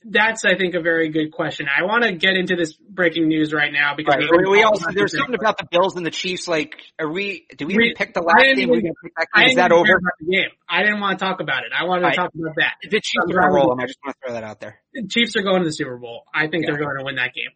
that's 0.05 0.45
I 0.45 0.55
think 0.55 0.75
a 0.75 0.81
very 0.81 1.09
good 1.09 1.33
question. 1.33 1.67
I 1.67 1.83
want 1.83 2.03
to 2.03 2.13
get 2.13 2.37
into 2.37 2.55
this 2.55 2.71
breaking 2.73 3.27
news 3.27 3.51
right 3.51 3.71
now 3.71 3.95
because 3.97 4.15
Right. 4.15 4.29
we're 4.31 4.49
We 4.49 4.63
also, 4.63 4.85
there's 4.93 5.11
something 5.15 5.35
about 5.35 5.57
the 5.57 5.67
Bills 5.69 5.97
and 5.97 6.05
the 6.05 6.09
Chiefs. 6.09 6.47
Like, 6.47 6.77
are 6.97 7.11
we? 7.11 7.45
Do 7.57 7.67
we, 7.67 7.75
We- 7.75 7.83
even 7.87 7.95
pick 7.97 8.13
the 8.13 8.21
last 8.21 8.41
game? 8.55 8.69
Gonna 8.69 8.79
pick 8.81 9.13
that 9.17 9.27
game. 9.35 9.47
Is 9.49 9.55
that 9.55 9.73
over? 9.73 9.99
the 10.21 10.25
game. 10.31 10.49
I 10.69 10.83
didn't 10.83 11.01
want 11.01 11.19
to 11.19 11.25
talk 11.25 11.41
about 11.41 11.63
it. 11.65 11.73
I 11.77 11.83
wanted 11.83 12.03
Right. 12.03 12.11
to 12.11 12.15
talk 12.15 12.31
about 12.33 12.55
that. 12.55 12.75
The 12.81 13.01
Chiefs 13.01 13.25
are 13.29 13.33
gonna 13.41 13.51
roll. 13.53 13.77
I 13.77 13.87
just 13.87 13.99
want 14.05 14.15
to 14.15 14.25
throw 14.25 14.33
that 14.35 14.45
out 14.45 14.61
there. 14.61 14.79
The 14.93 15.05
Chiefs 15.05 15.35
are 15.35 15.41
going 15.41 15.59
to 15.63 15.65
the 15.65 15.73
Super 15.73 15.97
Bowl. 15.97 16.23
I 16.33 16.47
think 16.47 16.63
Yeah. 16.63 16.71
they're 16.71 16.79
going 16.85 16.97
to 16.97 17.03
win 17.03 17.15
that 17.15 17.33
game. 17.33 17.49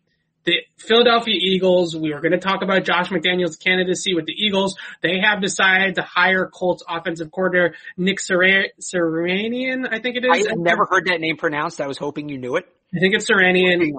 The 0.45 0.57
Philadelphia 0.77 1.35
Eagles, 1.35 1.95
we 1.95 2.13
were 2.13 2.19
going 2.19 2.33
to 2.33 2.37
talk 2.37 2.61
about 2.63 2.83
Josh 2.83 3.09
McDaniels' 3.09 3.57
candidacy 3.57 4.13
with 4.13 4.25
the 4.25 4.33
Eagles. 4.33 4.75
They 5.01 5.19
have 5.19 5.41
decided 5.41 5.95
to 5.95 6.01
hire 6.01 6.47
Colts 6.47 6.83
offensive 6.87 7.31
coordinator 7.31 7.75
Nick 7.95 8.19
Sir- 8.19 8.67
Siranian, 8.79 9.87
I 9.89 9.99
think 9.99 10.17
it 10.17 10.25
is. 10.25 10.47
I've 10.47 10.57
never 10.57 10.85
heard 10.85 11.05
that 11.05 11.21
name 11.21 11.37
pronounced. 11.37 11.79
I 11.79 11.87
was 11.87 11.97
hoping 11.97 12.27
you 12.27 12.37
knew 12.37 12.57
it. 12.57 12.65
I 12.93 12.99
think 12.99 13.15
it's 13.15 13.29
Siranian. 13.29 13.93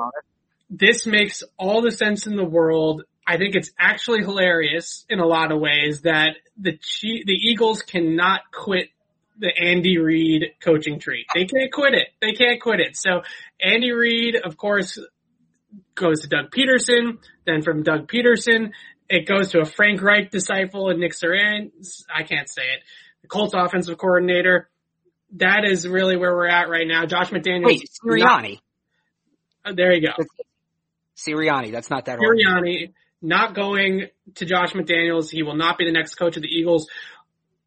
This 0.71 1.07
makes 1.07 1.43
all 1.59 1.83
the 1.83 1.91
sense 1.91 2.27
in 2.27 2.37
the 2.37 2.45
world. 2.45 3.05
I 3.27 3.39
think 3.39 3.55
it's 3.55 3.71
actually 3.79 4.21
hilarious 4.21 5.07
in 5.09 5.21
a 5.21 5.27
lot 5.27 5.51
of 5.51 5.61
ways 5.61 6.03
that 6.03 6.37
the 6.59 6.79
the 7.03 7.33
Eagles 7.33 7.83
cannot 7.83 8.41
quit 8.53 8.89
the 9.39 9.51
Andy 9.57 9.99
Reid 9.99 10.53
coaching 10.63 11.01
tree. 11.01 11.27
They 11.35 11.47
can't 11.47 11.73
quit 11.73 11.95
it. 11.95 12.09
They 12.21 12.33
can't 12.33 12.61
quit 12.61 12.81
it. 12.81 12.97
So 12.97 13.23
Andy 13.61 13.93
Reid, 13.93 14.37
of 14.37 14.57
course, 14.57 14.99
goes 15.95 16.21
to 16.23 16.29
Doug 16.29 16.51
Pederson. 16.51 17.19
Then 17.47 17.63
from 17.63 17.83
Doug 17.83 18.09
Pederson, 18.09 18.73
it 19.09 19.27
goes 19.27 19.51
to 19.53 19.61
a 19.61 19.65
Frank 19.65 20.03
Reich 20.03 20.31
disciple 20.31 20.91
and 20.91 21.01
Nick 21.01 21.13
Saran. 21.13 21.71
I 22.15 22.23
can't 22.23 22.49
say 22.49 22.63
it. 22.63 22.81
The 23.23 23.29
Colts 23.29 23.55
offensive 23.57 23.99
coordinator. 23.99 24.69
That 25.37 25.65
is 25.65 25.87
really 25.89 26.17
where 26.17 26.35
we're 26.35 26.49
at 26.49 26.69
right 26.69 26.87
now. 26.87 27.07
Josh 27.07 27.31
McDaniels. 27.31 27.67
Wait, 27.67 27.89
Sirianni. 28.05 28.61
Uh, 29.65 29.73
there 29.75 29.93
you 29.93 30.07
go. 30.07 30.25
Sirianni. 31.17 31.73
That's 31.73 31.91
not 31.91 32.05
that 32.07 32.19
hard. 32.19 32.39
Sirianni 32.39 32.93
not 33.25 33.55
going 33.55 34.09
to 34.37 34.45
Josh 34.45 34.73
McDaniels. 34.73 35.31
He 35.31 35.43
will 35.43 35.57
not 35.57 35.79
be 35.79 35.87
the 35.87 35.93
next 35.93 36.15
coach 36.17 36.37
of 36.37 36.43
the 36.43 36.49
Eagles. 36.49 36.87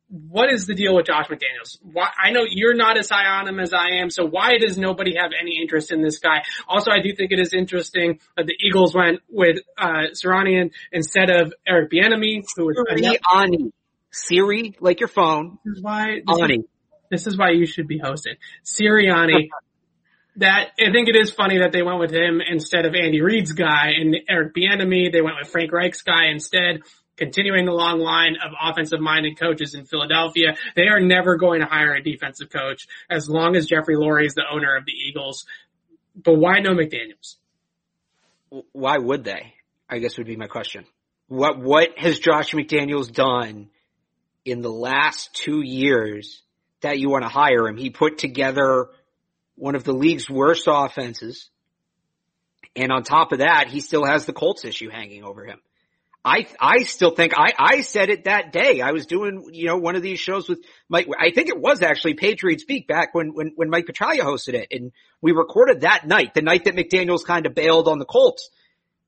What 0.09 0.51
is 0.53 0.65
the 0.67 0.73
deal 0.73 0.95
with 0.95 1.05
Josh 1.07 1.27
McDaniels? 1.27 1.77
Why, 1.81 2.09
I 2.21 2.31
know 2.31 2.45
you're 2.47 2.75
not 2.75 2.97
as 2.97 3.09
high 3.09 3.25
on 3.25 3.47
him 3.47 3.59
as 3.59 3.73
I 3.73 3.97
am, 4.01 4.09
so 4.09 4.25
why 4.25 4.57
does 4.57 4.77
nobody 4.77 5.15
have 5.17 5.31
any 5.39 5.59
interest 5.61 5.91
in 5.91 6.01
this 6.01 6.19
guy? 6.19 6.43
Also, 6.67 6.91
I 6.91 7.01
do 7.01 7.13
think 7.13 7.31
it 7.31 7.39
is 7.39 7.53
interesting 7.53 8.19
that 8.37 8.45
the 8.45 8.55
Eagles 8.65 8.95
went 8.95 9.19
with 9.29 9.57
uh, 9.77 10.13
Siranian 10.13 10.71
instead 10.93 11.29
of 11.29 11.53
Eric 11.67 11.91
Bieniemy, 11.91 12.43
who 12.55 12.65
was 12.65 12.77
Sirianni. 12.89 13.71
Siri, 14.11 14.75
like 14.79 15.01
your 15.01 15.09
phone. 15.09 15.59
this 15.65 15.77
is 15.77 15.83
why 15.83 16.21
this 16.25 16.49
is, 16.49 16.65
this 17.11 17.27
is 17.27 17.37
why 17.37 17.51
you 17.51 17.65
should 17.65 17.87
be 17.87 17.99
hosted. 17.99 18.37
Sirianni. 18.63 19.49
that 20.37 20.69
I 20.79 20.91
think 20.91 21.09
it 21.09 21.15
is 21.15 21.31
funny 21.31 21.59
that 21.59 21.71
they 21.71 21.81
went 21.81 21.99
with 21.99 22.11
him 22.11 22.41
instead 22.47 22.85
of 22.85 22.93
Andy 22.93 23.21
Reid's 23.21 23.53
guy 23.53 23.93
and 23.99 24.15
Eric 24.29 24.53
Bieniemy. 24.53 25.11
They 25.11 25.21
went 25.21 25.35
with 25.39 25.49
Frank 25.49 25.71
Reich's 25.71 26.03
guy 26.03 26.27
instead. 26.31 26.81
Continuing 27.17 27.65
the 27.65 27.73
long 27.73 27.99
line 27.99 28.35
of 28.43 28.53
offensive 28.61 28.99
minded 28.99 29.39
coaches 29.39 29.73
in 29.73 29.85
Philadelphia. 29.85 30.55
They 30.75 30.87
are 30.87 30.99
never 30.99 31.35
going 31.35 31.61
to 31.61 31.65
hire 31.65 31.93
a 31.93 32.01
defensive 32.01 32.49
coach 32.49 32.87
as 33.09 33.27
long 33.27 33.55
as 33.55 33.65
Jeffrey 33.65 33.95
Lurie 33.95 34.27
is 34.27 34.35
the 34.35 34.45
owner 34.49 34.77
of 34.77 34.85
the 34.85 34.93
Eagles. 34.93 35.45
But 36.15 36.35
why 36.35 36.59
no 36.59 36.71
McDaniels? 36.71 37.35
Why 38.71 38.97
would 38.97 39.23
they? 39.23 39.53
I 39.89 39.99
guess 39.99 40.17
would 40.17 40.27
be 40.27 40.35
my 40.35 40.47
question. 40.47 40.85
What, 41.27 41.59
what 41.59 41.97
has 41.97 42.19
Josh 42.19 42.53
McDaniels 42.53 43.11
done 43.11 43.69
in 44.45 44.61
the 44.61 44.71
last 44.71 45.33
two 45.33 45.61
years 45.61 46.41
that 46.81 46.99
you 46.99 47.09
want 47.09 47.23
to 47.23 47.29
hire 47.29 47.67
him? 47.67 47.77
He 47.77 47.89
put 47.89 48.17
together 48.17 48.87
one 49.55 49.75
of 49.75 49.83
the 49.83 49.93
league's 49.93 50.29
worst 50.29 50.67
offenses. 50.67 51.49
And 52.75 52.91
on 52.91 53.03
top 53.03 53.31
of 53.31 53.39
that, 53.39 53.67
he 53.69 53.81
still 53.81 54.05
has 54.05 54.25
the 54.25 54.33
Colts 54.33 54.63
issue 54.63 54.89
hanging 54.89 55.23
over 55.23 55.43
him. 55.45 55.59
I, 56.27 56.45
I 56.59 56.83
still 56.83 57.11
think 57.11 57.31
I, 57.37 57.53
I 57.57 57.81
said 57.81 58.09
it 58.09 58.25
that 58.25 58.51
day. 58.51 58.81
I 58.81 58.91
was 58.91 59.05
doing, 59.05 59.49
you 59.53 59.67
know, 59.67 59.77
one 59.77 59.95
of 59.95 60.01
these 60.01 60.19
shows 60.19 60.49
with 60.49 60.59
Mike. 60.89 61.07
I 61.17 61.31
think 61.31 61.47
it 61.47 61.57
was 61.57 61.81
actually 61.81 62.15
Patriot 62.15 62.59
Speak 62.59 62.85
back 62.85 63.15
when, 63.15 63.33
when, 63.33 63.53
when 63.55 63.69
Mike 63.69 63.85
Petraglia 63.85 64.23
hosted 64.23 64.53
it 64.53 64.67
and 64.71 64.91
we 65.21 65.31
recorded 65.31 65.81
that 65.81 66.05
night, 66.05 66.33
the 66.33 66.41
night 66.41 66.65
that 66.65 66.75
McDaniels 66.75 67.23
kind 67.23 67.45
of 67.45 67.55
bailed 67.55 67.87
on 67.87 67.97
the 67.97 68.05
Colts. 68.05 68.49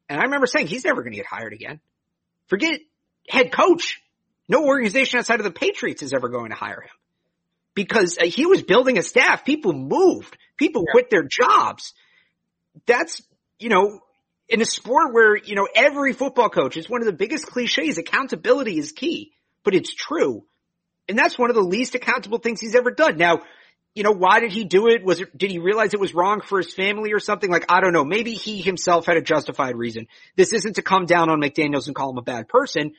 And 0.08 0.18
I 0.18 0.24
remember 0.24 0.48
saying 0.48 0.68
he's 0.68 0.86
never 0.86 1.02
going 1.02 1.12
to 1.12 1.18
get 1.18 1.26
hired 1.26 1.52
again. 1.52 1.82
Forget 2.48 2.80
head 3.28 3.52
coach. 3.52 4.02
No 4.48 4.66
organization 4.66 5.20
outside 5.20 5.42
of 5.42 5.44
the 5.44 5.52
Patriots 5.52 6.02
is 6.02 6.14
ever 6.14 6.30
going 6.30 6.52
to 6.52 6.56
hire 6.56 6.82
him 6.82 6.90
because 7.76 8.18
uh, 8.18 8.28
he 8.28 8.46
was 8.46 8.64
building 8.64 8.98
a 8.98 9.04
staff. 9.04 9.44
People 9.44 9.74
moved. 9.74 10.38
People 10.56 10.86
yeah. 10.88 10.92
quit 10.94 11.10
their 11.10 11.28
jobs. 11.30 11.94
That's, 12.88 13.22
you 13.60 13.68
know, 13.68 14.00
in 14.50 14.62
a 14.62 14.66
sport 14.66 15.14
where, 15.14 15.38
you 15.38 15.56
know, 15.56 15.68
every 15.74 16.14
football 16.14 16.50
coach, 16.50 16.76
it's 16.76 16.90
one 16.90 17.02
of 17.02 17.06
the 17.06 17.14
biggest 17.14 17.46
cliches, 17.46 17.98
accountability 17.98 18.78
is 18.78 18.92
key, 18.92 19.32
but 19.64 19.76
it's 19.76 19.94
true. 19.94 20.44
And 21.08 21.18
that's 21.18 21.38
one 21.38 21.50
of 21.50 21.56
the 21.56 21.62
least 21.62 21.96
accountable 21.96 22.40
things 22.40 22.60
he's 22.60 22.76
ever 22.76 22.92
done. 22.92 23.18
Now, 23.18 23.42
you 23.96 24.04
know, 24.04 24.12
why 24.12 24.40
did 24.40 24.52
he 24.52 24.64
do 24.64 24.88
it? 24.88 25.04
Was 25.04 25.22
it, 25.22 25.36
did 25.38 25.52
he 25.52 25.60
realize 25.60 25.94
it 25.94 26.00
was 26.00 26.14
wrong 26.14 26.42
for 26.42 26.60
his 26.60 26.74
family 26.74 27.14
or 27.14 27.20
something? 27.20 27.50
Like, 27.50 27.66
I 27.70 27.80
don't 27.80 27.94
know. 27.94 28.06
Maybe 28.06 28.34
he 28.34 28.62
himself 28.62 29.06
had 29.06 29.18
a 29.18 29.22
justified 29.22 29.76
reason. 29.76 30.08
This 30.36 30.54
isn't 30.54 30.76
to 30.76 30.82
come 30.82 31.06
down 31.06 31.30
on 31.30 31.40
McDaniels 31.40 31.88
and 31.88 31.96
call 31.96 32.12
him 32.12 32.18
a 32.18 32.24
bad 32.24 32.48
person, 32.48 32.94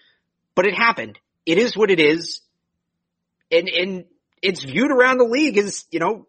but 0.55 0.66
it 0.66 0.74
happened. 0.74 1.18
It 1.46 1.59
is 1.59 1.76
what 1.76 1.90
it 1.90 2.01
is. 2.01 2.40
And, 3.51 3.68
and 3.68 4.05
it's 4.42 4.62
viewed 4.62 4.90
around 4.90 5.18
the 5.18 5.24
league 5.24 5.59
as, 5.59 5.84
you 5.90 5.98
know, 5.98 6.26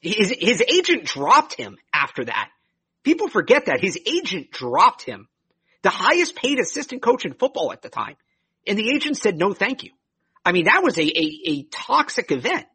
his, 0.00 0.34
his 0.38 0.62
agent 0.62 1.04
dropped 1.04 1.54
him 1.54 1.78
after 1.92 2.24
that. 2.24 2.50
People 3.02 3.28
forget 3.28 3.66
that 3.66 3.80
his 3.80 3.98
agent 4.06 4.50
dropped 4.50 5.02
him. 5.02 5.28
The 5.82 5.90
highest 5.90 6.36
paid 6.36 6.58
assistant 6.58 7.02
coach 7.02 7.24
in 7.24 7.34
football 7.34 7.72
at 7.72 7.82
the 7.82 7.88
time. 7.88 8.16
And 8.66 8.78
the 8.78 8.94
agent 8.94 9.16
said, 9.16 9.36
no, 9.36 9.52
thank 9.52 9.82
you. 9.82 9.90
I 10.44 10.52
mean, 10.52 10.64
that 10.64 10.82
was 10.82 10.96
a, 10.98 11.02
a, 11.02 11.40
a 11.46 11.62
toxic 11.64 12.30
event. 12.30 12.66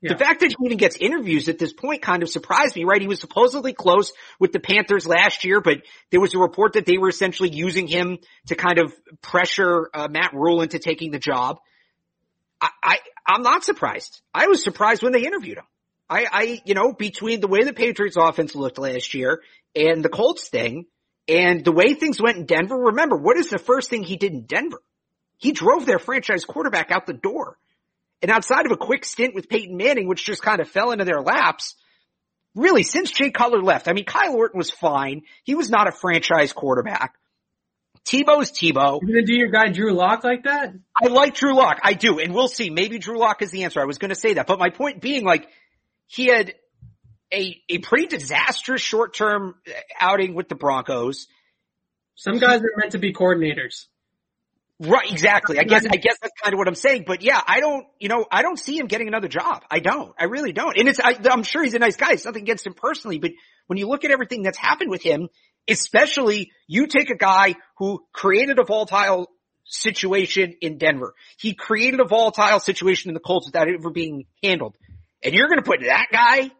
Yeah. 0.00 0.14
The 0.14 0.18
fact 0.18 0.40
that 0.40 0.48
he 0.48 0.56
even 0.64 0.78
gets 0.78 0.96
interviews 0.96 1.48
at 1.48 1.58
this 1.58 1.74
point 1.74 2.00
kind 2.00 2.22
of 2.22 2.30
surprised 2.30 2.74
me, 2.74 2.84
right? 2.84 3.00
He 3.00 3.06
was 3.06 3.20
supposedly 3.20 3.74
close 3.74 4.12
with 4.38 4.50
the 4.50 4.58
Panthers 4.58 5.06
last 5.06 5.44
year, 5.44 5.60
but 5.60 5.82
there 6.10 6.20
was 6.20 6.34
a 6.34 6.38
report 6.38 6.72
that 6.72 6.86
they 6.86 6.96
were 6.96 7.10
essentially 7.10 7.50
using 7.50 7.86
him 7.86 8.18
to 8.46 8.54
kind 8.54 8.78
of 8.78 8.94
pressure 9.20 9.90
uh, 9.92 10.08
Matt 10.08 10.32
Rhule 10.32 10.62
into 10.62 10.78
taking 10.78 11.10
the 11.10 11.18
job. 11.18 11.58
I, 12.60 12.70
I, 12.82 12.98
I'm 13.26 13.42
not 13.42 13.62
surprised. 13.62 14.22
I 14.32 14.46
was 14.46 14.64
surprised 14.64 15.02
when 15.02 15.12
they 15.12 15.24
interviewed 15.24 15.58
him. 15.58 15.64
I, 16.10 16.26
I, 16.30 16.62
you 16.64 16.74
know, 16.74 16.92
between 16.92 17.40
the 17.40 17.46
way 17.46 17.62
the 17.62 17.72
Patriots 17.72 18.16
offense 18.18 18.56
looked 18.56 18.78
last 18.78 19.14
year 19.14 19.42
and 19.76 20.04
the 20.04 20.08
Colts 20.08 20.48
thing 20.48 20.86
and 21.28 21.64
the 21.64 21.70
way 21.70 21.94
things 21.94 22.20
went 22.20 22.36
in 22.36 22.46
Denver, 22.46 22.76
remember, 22.76 23.16
what 23.16 23.36
is 23.36 23.48
the 23.48 23.58
first 23.58 23.88
thing 23.88 24.02
he 24.02 24.16
did 24.16 24.32
in 24.32 24.42
Denver? 24.42 24.82
He 25.38 25.52
drove 25.52 25.86
their 25.86 26.00
franchise 26.00 26.44
quarterback 26.44 26.90
out 26.90 27.06
the 27.06 27.12
door. 27.12 27.56
And 28.22 28.30
outside 28.30 28.66
of 28.66 28.72
a 28.72 28.76
quick 28.76 29.04
stint 29.04 29.34
with 29.34 29.48
Peyton 29.48 29.76
Manning, 29.76 30.08
which 30.08 30.24
just 30.24 30.42
kind 30.42 30.60
of 30.60 30.68
fell 30.68 30.90
into 30.90 31.04
their 31.04 31.22
laps, 31.22 31.76
really 32.56 32.82
since 32.82 33.12
Jay 33.12 33.30
Cutler 33.30 33.62
left, 33.62 33.88
I 33.88 33.92
mean, 33.92 34.04
Kyle 34.04 34.34
Orton 34.34 34.58
was 34.58 34.70
fine. 34.70 35.22
He 35.44 35.54
was 35.54 35.70
not 35.70 35.88
a 35.88 35.92
franchise 35.92 36.52
quarterback. 36.52 37.14
Tebow's 38.04 38.50
Tebow. 38.50 39.00
You 39.00 39.08
gonna 39.08 39.26
do 39.26 39.34
your 39.34 39.50
guy 39.50 39.68
Drew 39.68 39.92
Lock 39.92 40.24
like 40.24 40.44
that? 40.44 40.74
I 41.00 41.06
like 41.06 41.34
Drew 41.34 41.54
Lock. 41.54 41.78
I 41.82 41.94
do. 41.94 42.18
And 42.18 42.34
we'll 42.34 42.48
see. 42.48 42.68
Maybe 42.70 42.98
Drew 42.98 43.18
Lock 43.18 43.42
is 43.42 43.50
the 43.50 43.64
answer. 43.64 43.80
I 43.80 43.84
was 43.84 43.98
gonna 43.98 44.14
say 44.14 44.34
that. 44.34 44.46
But 44.46 44.58
my 44.58 44.70
point 44.70 45.00
being 45.00 45.24
like, 45.24 45.48
he 46.10 46.26
had 46.26 46.54
a, 47.32 47.62
a 47.68 47.78
pretty 47.78 48.06
disastrous 48.06 48.82
short-term 48.82 49.54
outing 49.98 50.34
with 50.34 50.48
the 50.48 50.56
Broncos. 50.56 51.28
Some 52.16 52.38
guys 52.38 52.60
are 52.60 52.72
meant 52.76 52.92
to 52.92 52.98
be 52.98 53.12
coordinators. 53.12 53.86
Right, 54.80 55.10
exactly. 55.10 55.58
I 55.58 55.64
guess, 55.64 55.84
I 55.84 55.96
guess 55.96 56.16
that's 56.20 56.32
kind 56.42 56.54
of 56.54 56.58
what 56.58 56.66
I'm 56.66 56.74
saying. 56.74 57.04
But 57.06 57.22
yeah, 57.22 57.40
I 57.46 57.60
don't, 57.60 57.86
you 58.00 58.08
know, 58.08 58.26
I 58.30 58.42
don't 58.42 58.58
see 58.58 58.76
him 58.76 58.86
getting 58.86 59.08
another 59.08 59.28
job. 59.28 59.62
I 59.70 59.78
don't. 59.78 60.12
I 60.18 60.24
really 60.24 60.52
don't. 60.52 60.76
And 60.76 60.88
it's, 60.88 60.98
I, 60.98 61.16
am 61.30 61.44
sure 61.44 61.62
he's 61.62 61.74
a 61.74 61.78
nice 61.78 61.96
guy. 61.96 62.12
It's 62.12 62.24
nothing 62.24 62.42
against 62.42 62.66
him 62.66 62.74
personally, 62.74 63.18
but 63.18 63.30
when 63.68 63.78
you 63.78 63.86
look 63.86 64.04
at 64.04 64.10
everything 64.10 64.42
that's 64.42 64.58
happened 64.58 64.90
with 64.90 65.02
him, 65.02 65.28
especially 65.68 66.50
you 66.66 66.88
take 66.88 67.10
a 67.10 67.16
guy 67.16 67.54
who 67.76 68.02
created 68.12 68.58
a 68.58 68.64
volatile 68.64 69.28
situation 69.64 70.56
in 70.60 70.78
Denver. 70.78 71.14
He 71.38 71.54
created 71.54 72.00
a 72.00 72.04
volatile 72.04 72.58
situation 72.58 73.10
in 73.10 73.14
the 73.14 73.20
Colts 73.20 73.46
without 73.46 73.68
it 73.68 73.76
ever 73.78 73.90
being 73.90 74.24
handled. 74.42 74.76
And 75.22 75.34
you're 75.34 75.48
going 75.48 75.58
to 75.58 75.64
put 75.64 75.80
that 75.80 76.06
guy 76.10 76.50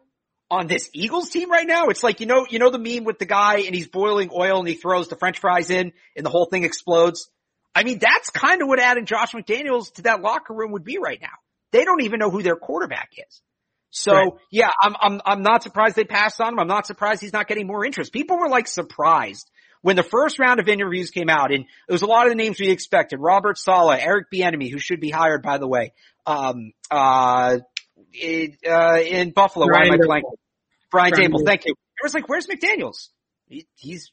on 0.49 0.67
this 0.67 0.89
Eagles 0.93 1.29
team 1.29 1.49
right 1.49 1.65
now? 1.65 1.87
It's 1.87 2.03
like, 2.03 2.19
you 2.19 2.25
know, 2.25 2.45
you 2.49 2.59
know 2.59 2.69
the 2.69 2.79
meme 2.79 3.05
with 3.05 3.19
the 3.19 3.25
guy 3.25 3.59
and 3.59 3.73
he's 3.73 3.87
boiling 3.87 4.29
oil 4.35 4.59
and 4.59 4.67
he 4.67 4.75
throws 4.75 5.07
the 5.07 5.15
french 5.15 5.39
fries 5.39 5.69
in 5.69 5.93
and 6.15 6.25
the 6.25 6.29
whole 6.29 6.45
thing 6.45 6.63
explodes. 6.63 7.29
I 7.73 7.83
mean, 7.83 7.99
that's 7.99 8.29
kind 8.29 8.61
of 8.61 8.67
what 8.67 8.79
adding 8.79 9.05
Josh 9.05 9.31
McDaniels 9.31 9.93
to 9.93 10.03
that 10.03 10.21
locker 10.21 10.53
room 10.53 10.73
would 10.73 10.83
be 10.83 10.97
right 10.97 11.19
now. 11.21 11.29
They 11.71 11.85
don't 11.85 12.01
even 12.01 12.19
know 12.19 12.29
who 12.29 12.43
their 12.43 12.57
quarterback 12.57 13.11
is. 13.17 13.41
So 13.91 14.13
right. 14.13 14.31
yeah, 14.51 14.69
I'm, 14.81 14.95
I'm, 14.99 15.21
I'm 15.25 15.41
not 15.41 15.63
surprised 15.63 15.95
they 15.95 16.03
passed 16.03 16.39
on 16.41 16.53
him. 16.53 16.59
I'm 16.59 16.67
not 16.67 16.85
surprised 16.85 17.21
he's 17.21 17.33
not 17.33 17.47
getting 17.47 17.67
more 17.67 17.85
interest. 17.85 18.13
People 18.13 18.37
were 18.37 18.49
like 18.49 18.67
surprised 18.67 19.49
when 19.81 19.95
the 19.95 20.03
first 20.03 20.39
round 20.39 20.59
of 20.59 20.67
interviews 20.67 21.11
came 21.11 21.29
out 21.29 21.51
and 21.51 21.65
it 21.87 21.91
was 21.91 22.01
a 22.01 22.05
lot 22.05 22.25
of 22.25 22.31
the 22.31 22.35
names 22.35 22.59
we 22.59 22.69
expected. 22.69 23.19
Robert 23.19 23.57
Saleh, 23.57 23.99
Eric 24.01 24.27
Bieniemy, 24.33 24.71
who 24.71 24.79
should 24.79 24.99
be 24.99 25.09
hired 25.09 25.43
by 25.43 25.57
the 25.57 25.67
way. 25.67 25.93
Um, 26.25 26.71
uh, 26.89 27.59
uh, 28.67 28.99
in 28.99 29.31
Buffalo. 29.31 29.67
Brian 29.67 29.89
Why 29.89 29.95
am 29.95 30.01
I 30.01 30.05
blanking? 30.05 30.37
Brian, 30.91 31.11
Brian 31.13 31.31
Daboll. 31.31 31.45
Thank 31.45 31.65
you. 31.65 31.71
It 31.71 32.03
was 32.03 32.13
like, 32.13 32.27
where's 32.27 32.47
McDaniels? 32.47 33.09
He, 33.47 33.67
he's 33.75 34.11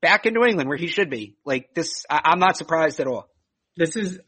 back 0.00 0.26
in 0.26 0.34
New 0.34 0.44
England 0.44 0.68
where 0.68 0.78
he 0.78 0.88
should 0.88 1.10
be. 1.10 1.36
Like 1.44 1.74
this, 1.74 2.04
I, 2.08 2.20
I'm 2.24 2.38
not 2.38 2.56
surprised 2.56 3.00
at 3.00 3.06
all. 3.06 3.28
This 3.76 3.96
is, 3.96 4.18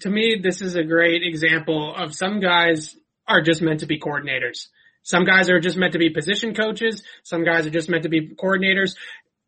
to 0.00 0.10
me, 0.10 0.40
this 0.42 0.62
is 0.62 0.76
a 0.76 0.82
great 0.82 1.22
example 1.22 1.94
of 1.94 2.14
some 2.14 2.40
guys 2.40 2.96
are 3.26 3.42
just 3.42 3.62
meant 3.62 3.80
to 3.80 3.86
be 3.86 4.00
coordinators. 4.00 4.66
Some 5.02 5.24
guys 5.24 5.50
are 5.50 5.60
just 5.60 5.76
meant 5.76 5.92
to 5.94 5.98
be 5.98 6.10
position 6.10 6.54
coaches. 6.54 7.02
Some 7.24 7.44
guys 7.44 7.66
are 7.66 7.70
just 7.70 7.88
meant 7.88 8.04
to 8.04 8.08
be 8.08 8.34
coordinators. 8.34 8.94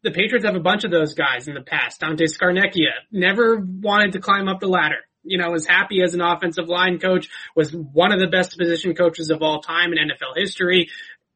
The 0.02 0.10
Patriots 0.10 0.44
have 0.44 0.56
a 0.56 0.60
bunch 0.60 0.84
of 0.84 0.90
those 0.90 1.14
guys 1.14 1.48
in 1.48 1.54
the 1.54 1.62
past. 1.62 2.00
Dante 2.00 2.26
Scarnecchia 2.26 2.90
never 3.10 3.56
wanted 3.56 4.12
to 4.12 4.20
climb 4.20 4.48
up 4.48 4.60
the 4.60 4.68
ladder 4.68 4.98
you 5.24 5.38
know, 5.38 5.50
was 5.50 5.66
happy 5.66 6.02
as 6.02 6.14
an 6.14 6.20
offensive 6.20 6.68
line 6.68 6.98
coach, 6.98 7.28
was 7.56 7.74
one 7.74 8.12
of 8.12 8.20
the 8.20 8.26
best 8.26 8.56
position 8.56 8.94
coaches 8.94 9.30
of 9.30 9.42
all 9.42 9.60
time 9.60 9.92
in 9.92 9.98
NFL 9.98 10.36
history, 10.36 10.90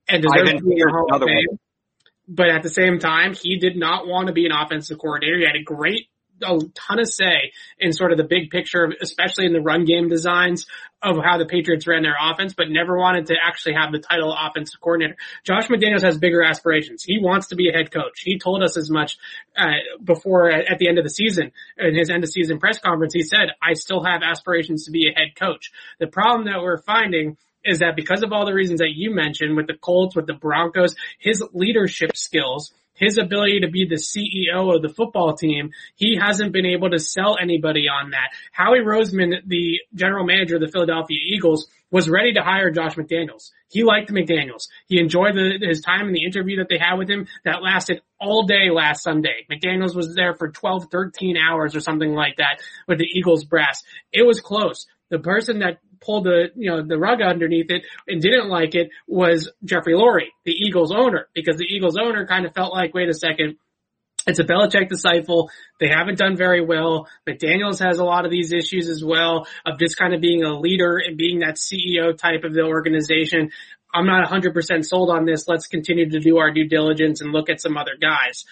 and 0.08 0.22
deserves 0.22 0.52
to 0.52 0.62
be 0.62 0.80
in 0.80 0.88
Hall 0.88 1.08
of 1.12 1.22
Fame. 1.22 1.58
But 2.28 2.50
at 2.50 2.62
the 2.62 2.70
same 2.70 2.98
time, 2.98 3.34
he 3.34 3.58
did 3.58 3.76
not 3.76 4.06
want 4.06 4.26
to 4.26 4.32
be 4.32 4.44
an 4.44 4.52
offensive 4.52 4.98
coordinator. 4.98 5.38
He 5.38 5.44
had 5.44 5.56
a 5.56 5.62
great 5.62 6.08
a 6.42 6.58
ton 6.74 7.00
of 7.00 7.08
say 7.08 7.52
in 7.78 7.92
sort 7.92 8.12
of 8.12 8.18
the 8.18 8.24
big 8.24 8.50
picture, 8.50 8.92
especially 9.00 9.46
in 9.46 9.52
the 9.52 9.60
run 9.60 9.84
game 9.84 10.08
designs 10.08 10.66
of 11.02 11.16
how 11.22 11.38
the 11.38 11.46
Patriots 11.46 11.86
ran 11.86 12.02
their 12.02 12.16
offense, 12.20 12.54
but 12.54 12.68
never 12.68 12.98
wanted 12.98 13.26
to 13.26 13.34
actually 13.40 13.74
have 13.74 13.92
the 13.92 14.00
title 14.00 14.34
offensive 14.36 14.80
coordinator. 14.80 15.16
Josh 15.44 15.68
McDaniels 15.68 16.02
has 16.02 16.18
bigger 16.18 16.42
aspirations. 16.42 17.04
He 17.04 17.18
wants 17.20 17.48
to 17.48 17.56
be 17.56 17.68
a 17.68 17.72
head 17.72 17.92
coach. 17.92 18.20
He 18.24 18.38
told 18.38 18.62
us 18.62 18.76
as 18.76 18.90
much 18.90 19.18
uh, 19.56 19.66
before 20.02 20.50
at, 20.50 20.72
at 20.72 20.78
the 20.78 20.88
end 20.88 20.98
of 20.98 21.04
the 21.04 21.10
season 21.10 21.52
in 21.78 21.94
his 21.94 22.10
end 22.10 22.24
of 22.24 22.30
season 22.30 22.58
press 22.58 22.78
conference. 22.78 23.14
He 23.14 23.22
said, 23.22 23.50
"I 23.62 23.74
still 23.74 24.02
have 24.02 24.22
aspirations 24.22 24.84
to 24.86 24.90
be 24.90 25.08
a 25.08 25.18
head 25.18 25.36
coach." 25.36 25.70
The 26.00 26.08
problem 26.08 26.46
that 26.46 26.60
we're 26.60 26.82
finding 26.82 27.36
is 27.64 27.80
that 27.80 27.96
because 27.96 28.22
of 28.22 28.32
all 28.32 28.46
the 28.46 28.54
reasons 28.54 28.80
that 28.80 28.92
you 28.94 29.14
mentioned 29.14 29.56
with 29.56 29.66
the 29.66 29.74
Colts, 29.74 30.16
with 30.16 30.26
the 30.26 30.34
Broncos, 30.34 30.94
his 31.18 31.42
leadership 31.52 32.16
skills 32.16 32.72
his 32.98 33.18
ability 33.18 33.60
to 33.60 33.68
be 33.68 33.86
the 33.86 33.96
CEO 33.96 34.74
of 34.74 34.82
the 34.82 34.88
football 34.88 35.34
team, 35.34 35.70
he 35.96 36.18
hasn't 36.20 36.52
been 36.52 36.66
able 36.66 36.90
to 36.90 36.98
sell 36.98 37.36
anybody 37.40 37.86
on 37.88 38.10
that. 38.10 38.30
Howie 38.52 38.80
Roseman, 38.80 39.36
the 39.46 39.80
general 39.94 40.24
manager 40.24 40.56
of 40.56 40.62
the 40.62 40.68
Philadelphia 40.68 41.18
Eagles, 41.22 41.68
was 41.90 42.08
ready 42.08 42.34
to 42.34 42.42
hire 42.42 42.70
Josh 42.70 42.96
McDaniels. 42.96 43.50
He 43.70 43.82
liked 43.82 44.10
McDaniels. 44.10 44.68
He 44.88 44.98
enjoyed 45.00 45.34
the, 45.34 45.66
his 45.66 45.80
time 45.80 46.06
in 46.06 46.12
the 46.12 46.24
interview 46.24 46.58
that 46.58 46.68
they 46.68 46.78
had 46.78 46.96
with 46.96 47.08
him 47.08 47.26
that 47.44 47.62
lasted 47.62 48.02
all 48.20 48.46
day 48.46 48.70
last 48.70 49.02
Sunday. 49.02 49.46
McDaniels 49.50 49.94
was 49.94 50.14
there 50.14 50.34
for 50.34 50.50
12, 50.50 50.88
13 50.90 51.36
hours 51.36 51.74
or 51.74 51.80
something 51.80 52.12
like 52.12 52.36
that 52.36 52.60
with 52.86 52.98
the 52.98 53.06
Eagles 53.06 53.44
brass. 53.44 53.82
It 54.12 54.26
was 54.26 54.40
close. 54.40 54.86
The 55.10 55.18
person 55.18 55.60
that 55.60 55.78
pulled 56.00 56.24
the, 56.24 56.48
you 56.56 56.70
know, 56.70 56.82
the 56.86 56.98
rug 56.98 57.20
underneath 57.20 57.70
it 57.70 57.82
and 58.06 58.20
didn't 58.20 58.48
like 58.48 58.74
it 58.74 58.90
was 59.06 59.50
Jeffrey 59.64 59.94
Lurie, 59.94 60.30
the 60.44 60.52
Eagles 60.52 60.92
owner, 60.92 61.28
because 61.34 61.56
the 61.56 61.64
Eagles 61.64 61.96
owner 62.00 62.26
kind 62.26 62.46
of 62.46 62.54
felt 62.54 62.72
like, 62.72 62.94
wait 62.94 63.08
a 63.08 63.14
second, 63.14 63.56
It's 64.28 64.38
a 64.38 64.44
Belichick 64.44 64.90
disciple. 64.90 65.50
They 65.80 65.88
haven't 65.88 66.18
done 66.18 66.36
very 66.36 66.62
well. 66.64 67.08
McDaniels 67.26 67.82
has 67.82 67.98
a 67.98 68.04
lot 68.04 68.26
of 68.26 68.30
these 68.30 68.52
issues 68.52 68.88
as 68.88 69.02
well 69.02 69.46
of 69.64 69.78
just 69.78 69.96
kind 69.96 70.12
of 70.14 70.20
being 70.20 70.44
a 70.44 70.58
leader 70.58 70.98
and 70.98 71.16
being 71.16 71.38
that 71.38 71.56
CEO 71.56 72.16
type 72.16 72.44
of 72.44 72.52
the 72.52 72.62
organization. 72.62 73.50
I'm 73.94 74.06
not 74.06 74.28
100% 74.28 74.84
sold 74.84 75.08
on 75.08 75.24
this. 75.24 75.48
Let's 75.48 75.66
continue 75.66 76.10
to 76.10 76.20
do 76.20 76.36
our 76.36 76.52
due 76.52 76.68
diligence 76.68 77.22
and 77.22 77.32
look 77.32 77.48
at 77.48 77.60
some 77.60 77.78
other 77.78 77.96
guys. 77.98 78.44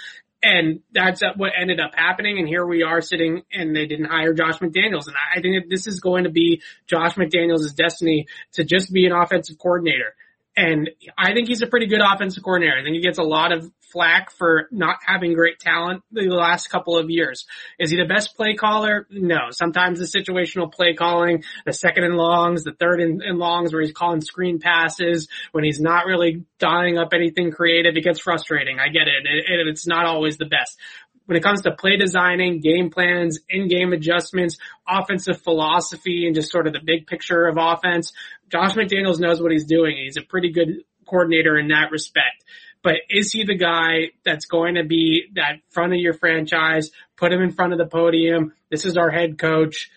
And 0.43 0.80
that's 0.93 1.22
what 1.37 1.53
ended 1.59 1.80
up 1.80 1.93
happening. 1.95 2.39
And 2.39 2.47
here 2.47 2.64
we 2.64 2.82
are 2.82 3.01
sitting 3.01 3.43
and 3.53 3.74
they 3.74 3.87
didn't 3.87 4.07
hire 4.07 4.32
Josh 4.34 4.59
McDaniels. 4.59 5.07
And 5.07 5.16
I 5.34 5.41
think 5.41 5.68
this 5.68 5.87
is 5.87 6.01
going 6.01 6.24
to 6.24 6.30
be 6.30 6.62
Josh 6.87 7.14
McDaniels' 7.14 7.74
destiny 7.74 8.26
to 8.53 8.64
just 8.64 8.93
be 8.93 9.07
an 9.07 9.12
offensive 9.12 9.59
coordinator. 9.59 10.14
And 10.57 10.91
I 11.18 11.34
think 11.34 11.49
he's 11.49 11.62
a 11.62 11.66
pretty 11.66 11.87
good 11.87 12.01
offensive 12.01 12.43
coordinator. 12.43 12.78
I 12.78 12.82
think 12.82 12.95
he 12.97 13.03
gets 13.03 13.18
a 13.18 13.22
lot 13.22 13.53
of 13.53 13.70
flack 13.97 14.31
for 14.31 14.69
not 14.71 14.99
having 15.07 15.33
great 15.33 15.59
talent 15.59 16.03
the 16.13 16.29
last 16.29 16.69
couple 16.69 16.99
of 16.99 17.09
years. 17.09 17.47
Is 17.79 17.91
he 17.91 17.97
the 17.97 18.05
best 18.05 18.37
play 18.37 18.53
caller? 18.53 19.07
No. 19.11 19.49
Sometimes 19.53 19.99
the 20.01 20.05
situational 20.05 20.71
play 20.71 20.93
calling, 20.93 21.45
the 21.65 21.73
second 21.73 22.05
and 22.05 22.15
longs, 22.15 22.63
the 22.63 22.75
third 22.79 23.01
and, 23.01 23.39
longs 23.39 23.73
where 23.73 23.81
he's 23.81 23.93
calling 23.93 24.21
screen 24.21 24.61
passes, 24.61 25.29
when 25.53 25.65
he's 25.65 25.81
not 25.81 26.05
really 26.05 26.45
dialing 26.59 26.99
up 26.99 27.15
anything 27.15 27.53
creative, 27.53 27.97
it 27.97 28.05
gets 28.05 28.21
frustrating. 28.21 28.79
I 28.79 28.89
get 28.89 29.09
it. 29.09 29.25
it 29.25 29.67
it's 29.67 29.87
not 29.87 30.05
always 30.05 30.37
the 30.37 30.45
best 30.45 30.79
when 31.25 31.37
it 31.37 31.43
comes 31.43 31.63
to 31.63 31.73
play 31.73 31.97
designing, 31.97 32.61
game 32.61 32.91
plans, 32.91 33.41
in-game 33.49 33.93
adjustments, 33.93 34.59
offensive 34.87 35.41
philosophy, 35.43 36.27
and 36.27 36.37
just 36.37 36.53
sort 36.53 36.69
of 36.69 36.73
the 36.73 36.81
big 36.85 37.09
picture 37.09 37.47
of 37.47 37.57
offense, 37.59 38.13
Josh 38.49 38.75
McDaniels 38.75 39.19
knows 39.19 39.43
what 39.43 39.51
he's 39.51 39.65
doing. 39.65 39.97
He's 39.97 40.17
a 40.17 40.23
pretty 40.23 40.53
good 40.53 40.85
coordinator 41.07 41.59
in 41.59 41.69
that 41.69 41.91
respect. 41.91 42.45
But 42.87 42.99
is 43.11 43.32
he 43.32 43.43
the 43.43 43.57
guy 43.57 44.12
that's 44.24 44.45
going 44.45 44.76
to 44.76 44.84
be 44.84 45.24
that 45.34 45.55
front 45.70 45.93
of 45.93 45.99
your 45.99 46.14
franchise, 46.14 46.93
put 47.16 47.32
him 47.32 47.43
in 47.43 47.51
front 47.51 47.72
of 47.72 47.80
the 47.80 47.87
podium? 47.87 48.53
This 48.70 48.84
is 48.84 48.97
our 48.97 49.11
head 49.11 49.39
coach. 49.39 49.91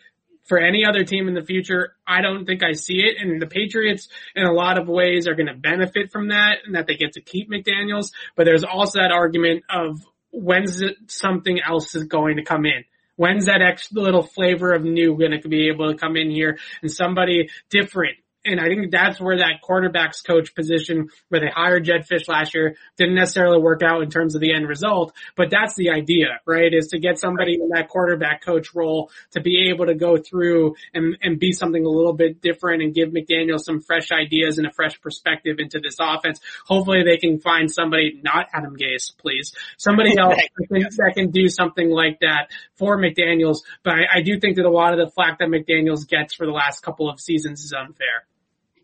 For 0.46 0.58
any 0.58 0.86
other 0.86 1.04
team 1.04 1.28
in 1.28 1.36
the 1.36 1.44
future, 1.44 1.94
I 2.08 2.24
don't 2.24 2.48
think 2.48 2.64
I 2.64 2.72
see 2.72 2.96
it. 2.96 3.18
And 3.22 3.40
the 3.40 3.46
Patriots, 3.46 4.08
in 4.36 4.44
a 4.44 4.52
lot 4.52 4.80
of 4.80 4.88
ways, 4.88 5.28
are 5.28 5.36
going 5.36 5.46
to 5.46 5.54
benefit 5.54 6.12
from 6.12 6.30
that 6.30 6.62
and 6.66 6.74
that 6.74 6.88
they 6.88 6.96
get 6.96 7.14
to 7.14 7.22
keep 7.22 7.48
McDaniels. 7.52 8.12
But 8.36 8.46
there's 8.46 8.64
also 8.64 8.98
that 9.00 9.12
argument 9.12 9.66
of 9.70 10.04
when's 10.32 10.82
something 11.06 11.60
else 11.62 11.94
is 11.94 12.06
going 12.06 12.38
to 12.38 12.44
come 12.44 12.66
in? 12.66 12.86
When's 13.18 13.46
that 13.46 13.62
extra 13.62 14.02
little 14.02 14.24
flavor 14.24 14.74
of 14.74 14.84
new 14.84 15.16
going 15.16 15.40
to 15.40 15.48
be 15.48 15.68
able 15.68 15.92
to 15.92 15.96
come 15.96 16.16
in 16.16 16.32
here 16.32 16.58
and 16.82 16.92
somebody 16.92 17.50
different 17.70 18.18
and 18.46 18.60
I 18.60 18.70
think 18.70 18.92
that's 18.92 19.20
where 19.20 19.38
that 19.38 19.60
quarterbacks 19.68 20.26
coach 20.26 20.56
position 20.56 21.10
where 21.28 21.42
they 21.42 21.50
hired 21.54 21.84
Jedd 21.84 22.08
Fisch 22.08 22.30
last 22.30 22.56
year 22.56 22.78
didn't 22.96 23.16
necessarily 23.16 23.62
work 23.62 23.82
out 23.84 24.02
in 24.02 24.10
terms 24.10 24.34
of 24.34 24.40
the 24.40 24.54
end 24.54 24.68
result, 24.68 25.14
but 25.36 25.50
that's 25.50 25.76
the 25.76 25.90
idea, 25.90 26.40
right? 26.46 26.74
Is 26.74 26.88
to 26.88 27.00
get 27.00 27.20
somebody 27.20 27.56
in 27.56 27.70
that 27.70 27.90
quarterback 27.90 28.44
coach 28.44 28.74
role 28.74 29.12
to 29.32 29.42
be 29.42 29.70
able 29.70 29.88
to 29.88 29.94
go 29.94 30.18
through 30.18 30.76
and, 30.94 31.18
and 31.22 31.38
be 31.38 31.52
something 31.52 31.86
a 31.86 31.90
little 31.90 32.14
bit 32.14 32.42
different 32.42 32.82
and 32.82 32.94
give 32.94 33.10
McDaniel 33.10 33.60
some 33.60 33.82
fresh 33.82 34.10
ideas 34.12 34.58
and 34.58 34.66
a 34.66 34.72
fresh 34.72 35.00
perspective 35.02 35.58
into 35.60 35.80
this 35.84 35.98
offense. 36.00 36.40
Hopefully 36.66 37.04
they 37.04 37.18
can 37.18 37.40
find 37.42 37.70
somebody, 37.70 38.22
not 38.24 38.48
Adam 38.54 38.78
Gase, 38.78 39.18
please, 39.18 39.54
somebody 39.78 40.18
else 40.18 40.36
that, 40.58 40.68
can, 40.70 40.82
that 40.98 41.12
can 41.14 41.32
do 41.32 41.50
something 41.50 41.90
like 41.90 42.20
that 42.22 42.52
for 42.76 42.98
McDaniels. 42.98 43.60
But 43.84 43.96
I, 43.96 44.20
I 44.20 44.22
do 44.22 44.40
think 44.40 44.56
that 44.56 44.66
a 44.66 44.72
lot 44.72 44.98
of 44.98 45.06
the 45.06 45.12
flack 45.12 45.40
that 45.40 45.50
McDaniels 45.50 46.08
gets 46.08 46.34
for 46.34 46.46
the 46.46 46.54
last 46.54 46.82
couple 46.82 47.10
of 47.10 47.20
seasons 47.20 47.66
is 47.66 47.74
unfair. 47.74 48.26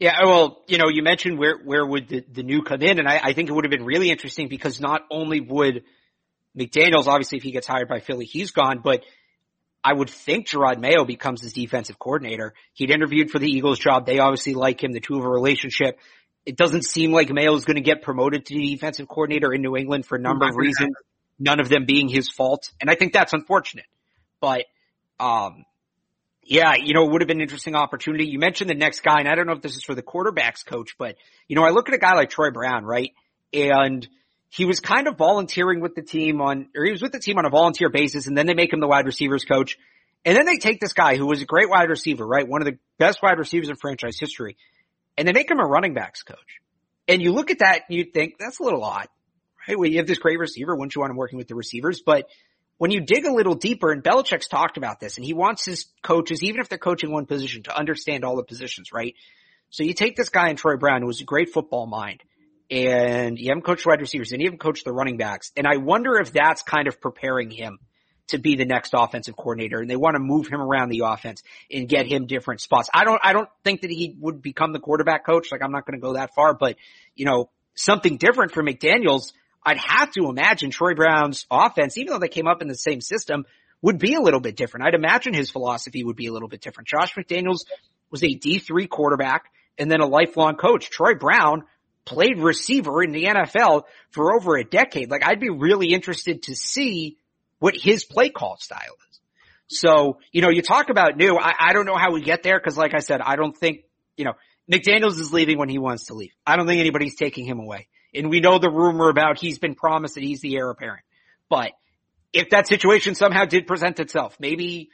Yeah, 0.05 0.23
well, 0.23 0.61
you 0.67 0.77
know, 0.77 0.87
you 0.87 1.01
mentioned 1.01 1.39
where 1.39 1.57
where 1.57 1.83
would 1.83 2.07
the, 2.07 2.23
the 2.31 2.43
new 2.43 2.61
come 2.61 2.83
in, 2.83 2.99
and 2.99 3.07
I, 3.07 3.19
I 3.23 3.33
think 3.33 3.49
it 3.49 3.53
would 3.53 3.65
have 3.65 3.71
been 3.71 3.85
really 3.85 4.11
interesting 4.11 4.47
because 4.49 4.79
not 4.79 5.01
only 5.09 5.41
would 5.41 5.81
McDaniel's 6.55 7.07
obviously 7.07 7.39
if 7.39 7.43
he 7.43 7.51
gets 7.51 7.65
hired 7.65 7.87
by 7.87 8.01
Philly, 8.01 8.25
he's 8.25 8.51
gone, 8.51 8.81
but 8.83 9.03
I 9.83 9.93
would 9.93 10.11
think 10.11 10.47
Jerod 10.47 10.79
Mayo 10.79 11.05
becomes 11.05 11.41
his 11.41 11.53
defensive 11.53 11.97
coordinator. 11.97 12.53
He'd 12.73 12.91
interviewed 12.91 13.31
for 13.31 13.39
the 13.39 13.49
Eagles 13.49 13.79
job. 13.79 14.05
They 14.05 14.19
obviously 14.19 14.53
like 14.53 14.83
him. 14.83 14.91
The 14.91 14.99
two 14.99 15.15
have 15.15 15.25
a 15.25 15.27
relationship. 15.27 15.97
It 16.45 16.55
doesn't 16.55 16.85
seem 16.85 17.11
like 17.11 17.31
Mayo 17.31 17.55
is 17.55 17.65
going 17.65 17.77
to 17.77 17.81
get 17.81 18.03
promoted 18.03 18.45
to 18.45 18.53
defensive 18.53 19.07
coordinator 19.07 19.51
in 19.55 19.63
New 19.63 19.75
England 19.75 20.05
for 20.05 20.17
a 20.17 20.21
number 20.21 20.47
of 20.47 20.55
reasons, 20.55 20.93
none 21.39 21.59
of 21.59 21.67
them 21.67 21.85
being 21.85 22.09
his 22.09 22.29
fault. 22.29 22.69
And 22.79 22.91
I 22.91 22.95
think 22.95 23.13
that's 23.13 23.33
unfortunate. 23.33 23.87
But, 24.39 24.65
um, 25.19 25.65
yeah, 26.45 26.75
you 26.79 26.93
know, 26.93 27.05
it 27.05 27.11
would 27.11 27.21
have 27.21 27.27
been 27.27 27.37
an 27.37 27.41
interesting 27.41 27.75
opportunity. 27.75 28.27
You 28.27 28.37
mentioned 28.37 28.69
the 28.69 28.75
next 28.75 29.01
guy, 29.01 29.19
and 29.19 29.27
I 29.27 29.33
don't 29.33 29.47
know 29.47 29.53
if 29.53 29.61
this 29.61 29.75
is 29.75 29.83
for 29.83 29.95
the 29.95 30.03
quarterbacks 30.03 30.65
coach, 30.65 30.95
but 30.97 31.15
you 31.47 31.55
know, 31.55 31.63
I 31.63 31.71
look 31.71 31.89
at 31.89 31.95
a 31.95 31.97
guy 31.97 32.13
like 32.13 32.29
Troy 32.29 32.51
Brown, 32.51 32.85
right? 32.85 33.11
And 33.51 34.07
he 34.49 34.65
was 34.65 34.79
kind 34.79 35.07
of 35.07 35.17
volunteering 35.17 35.81
with 35.81 35.95
the 35.95 36.03
team 36.03 36.41
on, 36.41 36.69
or 36.75 36.85
he 36.85 36.91
was 36.91 37.01
with 37.01 37.11
the 37.11 37.19
team 37.19 37.37
on 37.39 37.45
a 37.45 37.49
volunteer 37.49 37.89
basis, 37.89 38.27
and 38.27 38.37
then 38.37 38.45
they 38.45 38.53
make 38.53 38.71
him 38.71 38.79
the 38.79 38.87
wide 38.87 39.05
receivers 39.05 39.43
coach. 39.43 39.77
And 40.23 40.35
then 40.35 40.45
they 40.45 40.57
take 40.57 40.79
this 40.79 40.93
guy 40.93 41.17
who 41.17 41.27
was 41.27 41.41
a 41.41 41.45
great 41.45 41.69
wide 41.69 41.89
receiver, 41.89 42.25
right? 42.25 42.47
One 42.47 42.61
of 42.61 42.65
the 42.65 42.77
best 42.97 43.21
wide 43.21 43.37
receivers 43.37 43.69
in 43.69 43.75
franchise 43.75 44.17
history. 44.19 44.57
And 45.17 45.27
they 45.27 45.33
make 45.33 45.49
him 45.49 45.59
a 45.59 45.65
running 45.65 45.93
backs 45.93 46.23
coach. 46.23 46.59
And 47.07 47.21
you 47.21 47.31
look 47.31 47.51
at 47.51 47.59
that 47.59 47.83
and 47.87 47.97
you 47.97 48.05
think, 48.05 48.35
that's 48.39 48.59
a 48.59 48.63
little 48.63 48.83
odd, 48.83 49.07
right? 49.67 49.77
Well, 49.77 49.87
you 49.89 49.97
have 49.97 50.07
this 50.07 50.17
great 50.17 50.39
receiver. 50.39 50.75
Wouldn't 50.75 50.95
you 50.95 51.01
want 51.01 51.11
him 51.11 51.17
working 51.17 51.37
with 51.37 51.47
the 51.47 51.53
receivers? 51.53 52.01
But 52.03 52.27
when 52.77 52.91
you 52.91 53.01
dig 53.01 53.25
a 53.25 53.33
little 53.33 53.55
deeper, 53.55 53.91
and 53.91 54.03
Belichick's 54.03 54.47
talked 54.47 54.77
about 54.77 54.99
this, 54.99 55.17
and 55.17 55.25
he 55.25 55.33
wants 55.33 55.65
his 55.65 55.85
coaches, 56.01 56.43
even 56.43 56.59
if 56.59 56.69
they're 56.69 56.77
coaching 56.77 57.11
one 57.11 57.25
position, 57.25 57.63
to 57.63 57.77
understand 57.77 58.25
all 58.25 58.35
the 58.35 58.43
positions, 58.43 58.91
right? 58.91 59.15
So 59.69 59.83
you 59.83 59.93
take 59.93 60.15
this 60.15 60.29
guy 60.29 60.49
in 60.49 60.55
Troy 60.55 60.77
Brown, 60.77 61.01
who 61.01 61.07
was 61.07 61.21
a 61.21 61.25
great 61.25 61.49
football 61.49 61.85
mind, 61.85 62.21
and 62.69 63.39
you 63.39 63.49
haven't 63.49 63.63
coached 63.63 63.85
wide 63.85 64.01
receivers, 64.01 64.31
and 64.31 64.41
you 64.41 64.47
haven't 64.47 64.59
coached 64.59 64.85
the 64.85 64.91
running 64.91 65.17
backs, 65.17 65.51
and 65.55 65.65
I 65.67 65.77
wonder 65.77 66.19
if 66.19 66.33
that's 66.33 66.61
kind 66.63 66.87
of 66.87 66.99
preparing 66.99 67.49
him 67.49 67.79
to 68.27 68.39
be 68.39 68.55
the 68.55 68.65
next 68.65 68.93
offensive 68.95 69.35
coordinator, 69.37 69.79
and 69.79 69.89
they 69.89 69.95
want 69.95 70.15
to 70.15 70.19
move 70.19 70.47
him 70.47 70.59
around 70.59 70.89
the 70.89 71.03
offense 71.05 71.43
and 71.71 71.87
get 71.87 72.07
him 72.07 72.25
different 72.25 72.59
spots. 72.59 72.89
I 72.93 73.03
don't, 73.03 73.21
I 73.23 73.33
don't 73.33 73.49
think 73.63 73.81
that 73.81 73.91
he 73.91 74.15
would 74.19 74.41
become 74.41 74.73
the 74.73 74.79
quarterback 74.79 75.25
coach. 75.25 75.51
Like 75.51 75.61
I'm 75.61 75.71
not 75.71 75.85
going 75.85 75.99
to 75.99 76.01
go 76.01 76.13
that 76.13 76.33
far, 76.33 76.55
but 76.55 76.75
you 77.13 77.25
know, 77.25 77.49
something 77.75 78.17
different 78.17 78.51
for 78.51 78.63
McDaniels 78.63 79.33
I'd 79.65 79.77
have 79.77 80.11
to 80.11 80.29
imagine 80.29 80.69
Troy 80.69 80.93
Brown's 80.93 81.45
offense, 81.49 81.97
even 81.97 82.13
though 82.13 82.19
they 82.19 82.27
came 82.27 82.47
up 82.47 82.61
in 82.61 82.67
the 82.67 82.75
same 82.75 83.01
system, 83.01 83.45
would 83.81 83.97
be 83.97 84.13
a 84.13 84.21
little 84.21 84.39
bit 84.39 84.55
different. 84.55 84.85
I'd 84.87 84.93
imagine 84.93 85.33
his 85.33 85.49
philosophy 85.49 86.03
would 86.03 86.15
be 86.15 86.27
a 86.27 86.33
little 86.33 86.47
bit 86.47 86.61
different. 86.61 86.87
Josh 86.87 87.15
McDaniels 87.15 87.65
was 88.11 88.23
a 88.23 88.27
D3 88.27 88.87
quarterback 88.87 89.45
and 89.77 89.89
then 89.91 90.01
a 90.01 90.07
lifelong 90.07 90.55
coach. 90.55 90.89
Troy 90.89 91.15
Brown 91.15 91.63
played 92.05 92.37
receiver 92.37 93.03
in 93.03 93.11
the 93.11 93.25
NFL 93.25 93.83
for 94.11 94.35
over 94.35 94.57
a 94.57 94.63
decade. 94.63 95.09
Like 95.09 95.25
I'd 95.25 95.39
be 95.39 95.49
really 95.49 95.93
interested 95.93 96.43
to 96.43 96.55
see 96.55 97.17
what 97.59 97.75
his 97.75 98.05
play 98.05 98.29
call 98.29 98.57
style 98.57 98.95
is. 99.11 99.19
So, 99.67 100.19
you 100.31 100.41
know, 100.41 100.49
you 100.49 100.61
talk 100.61 100.89
about 100.89 101.17
new. 101.17 101.35
I, 101.37 101.53
I 101.59 101.73
don't 101.73 101.87
know 101.87 101.97
how 101.97 102.11
we 102.11 102.21
get 102.21 102.43
there 102.43 102.59
because 102.59 102.77
like 102.77 102.93
I 102.93 102.99
said, 102.99 103.21
I 103.21 103.35
don't 103.35 103.57
think, 103.57 103.85
you 104.15 104.25
know, 104.25 104.33
McDaniels 104.71 105.19
is 105.19 105.33
leaving 105.33 105.57
when 105.57 105.69
he 105.69 105.79
wants 105.79 106.05
to 106.05 106.13
leave. 106.13 106.31
I 106.45 106.55
don't 106.55 106.67
think 106.67 106.79
anybody's 106.79 107.15
taking 107.15 107.45
him 107.45 107.59
away. 107.59 107.87
And 108.15 108.29
we 108.29 108.39
know 108.39 108.59
the 108.59 108.69
rumor 108.69 109.09
about 109.09 109.39
he's 109.39 109.59
been 109.59 109.75
promised 109.75 110.15
that 110.15 110.23
he's 110.23 110.41
the 110.41 110.55
heir 110.55 110.69
apparent. 110.69 111.03
But 111.49 111.71
if 112.33 112.49
that 112.49 112.67
situation 112.67 113.15
somehow 113.15 113.45
did 113.45 113.67
present 113.67 113.99
itself, 113.99 114.37
maybe 114.39 114.89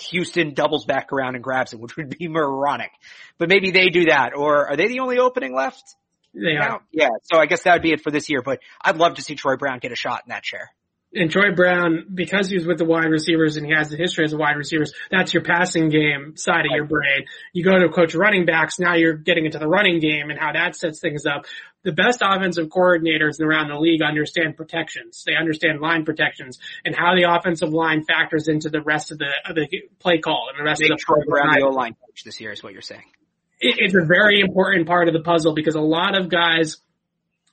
Houston 0.00 0.54
doubles 0.54 0.84
back 0.84 1.12
around 1.12 1.34
and 1.34 1.44
grabs 1.44 1.72
it, 1.72 1.80
which 1.80 1.96
would 1.96 2.16
be 2.16 2.28
moronic. 2.28 2.90
But 3.38 3.48
maybe 3.48 3.70
they 3.70 3.88
do 3.88 4.06
that. 4.06 4.34
Or 4.34 4.68
are 4.68 4.76
they 4.76 4.88
the 4.88 5.00
only 5.00 5.18
opening 5.18 5.54
left? 5.54 5.96
They 6.32 6.56
are. 6.56 6.80
Yeah. 6.92 7.08
So 7.24 7.38
I 7.38 7.46
guess 7.46 7.64
that 7.64 7.74
would 7.74 7.82
be 7.82 7.92
it 7.92 8.02
for 8.02 8.12
this 8.12 8.30
year, 8.30 8.40
but 8.40 8.60
I'd 8.80 8.96
love 8.96 9.14
to 9.14 9.22
see 9.22 9.34
Troy 9.34 9.56
Brown 9.56 9.80
get 9.80 9.90
a 9.90 9.96
shot 9.96 10.22
in 10.24 10.30
that 10.30 10.44
chair 10.44 10.70
and 11.12 11.30
Troy 11.30 11.52
Brown, 11.54 12.06
because 12.14 12.48
he 12.48 12.56
was 12.56 12.66
with 12.66 12.78
the 12.78 12.84
wide 12.84 13.10
receivers 13.10 13.56
and 13.56 13.66
he 13.66 13.72
has 13.72 13.88
the 13.88 13.96
history 13.96 14.24
as 14.24 14.32
a 14.32 14.36
wide 14.36 14.56
receivers, 14.56 14.92
that's 15.10 15.34
your 15.34 15.42
passing 15.42 15.88
game 15.88 16.36
side 16.36 16.66
of 16.66 16.72
your 16.72 16.84
brain. 16.84 17.24
You 17.52 17.64
go 17.64 17.76
to 17.78 17.88
coach 17.88 18.14
running 18.14 18.46
backs, 18.46 18.78
now 18.78 18.94
you're 18.94 19.14
getting 19.14 19.44
into 19.44 19.58
the 19.58 19.66
running 19.66 19.98
game 19.98 20.30
and 20.30 20.38
how 20.38 20.52
that 20.52 20.76
sets 20.76 21.00
things 21.00 21.26
up. 21.26 21.46
The 21.82 21.92
best 21.92 22.20
offensive 22.22 22.68
coordinators 22.68 23.40
around 23.40 23.68
the 23.68 23.78
league 23.78 24.02
understand 24.02 24.56
protections. 24.56 25.24
They 25.26 25.34
understand 25.34 25.80
line 25.80 26.04
protections 26.04 26.58
and 26.84 26.94
how 26.94 27.14
the 27.14 27.22
offensive 27.22 27.70
line 27.70 28.04
factors 28.04 28.48
into 28.48 28.68
the 28.68 28.82
rest 28.82 29.12
of 29.12 29.18
the, 29.18 29.30
of 29.48 29.54
the 29.54 29.66
play 29.98 30.18
call 30.18 30.48
and 30.50 30.58
the 30.58 30.64
rest 30.64 30.82
of 30.82 30.88
the 30.88 31.24
Brown 31.26 31.60
the 31.60 31.66
line 31.68 31.96
coach 32.06 32.24
this 32.24 32.40
year 32.40 32.52
is 32.52 32.62
what 32.62 32.72
you're 32.72 32.82
saying. 32.82 33.04
It's 33.60 33.94
a 33.94 34.04
very 34.04 34.40
important 34.40 34.86
part 34.86 35.08
of 35.08 35.14
the 35.14 35.20
puzzle 35.20 35.54
because 35.54 35.74
a 35.74 35.80
lot 35.80 36.18
of 36.18 36.30
guys 36.30 36.78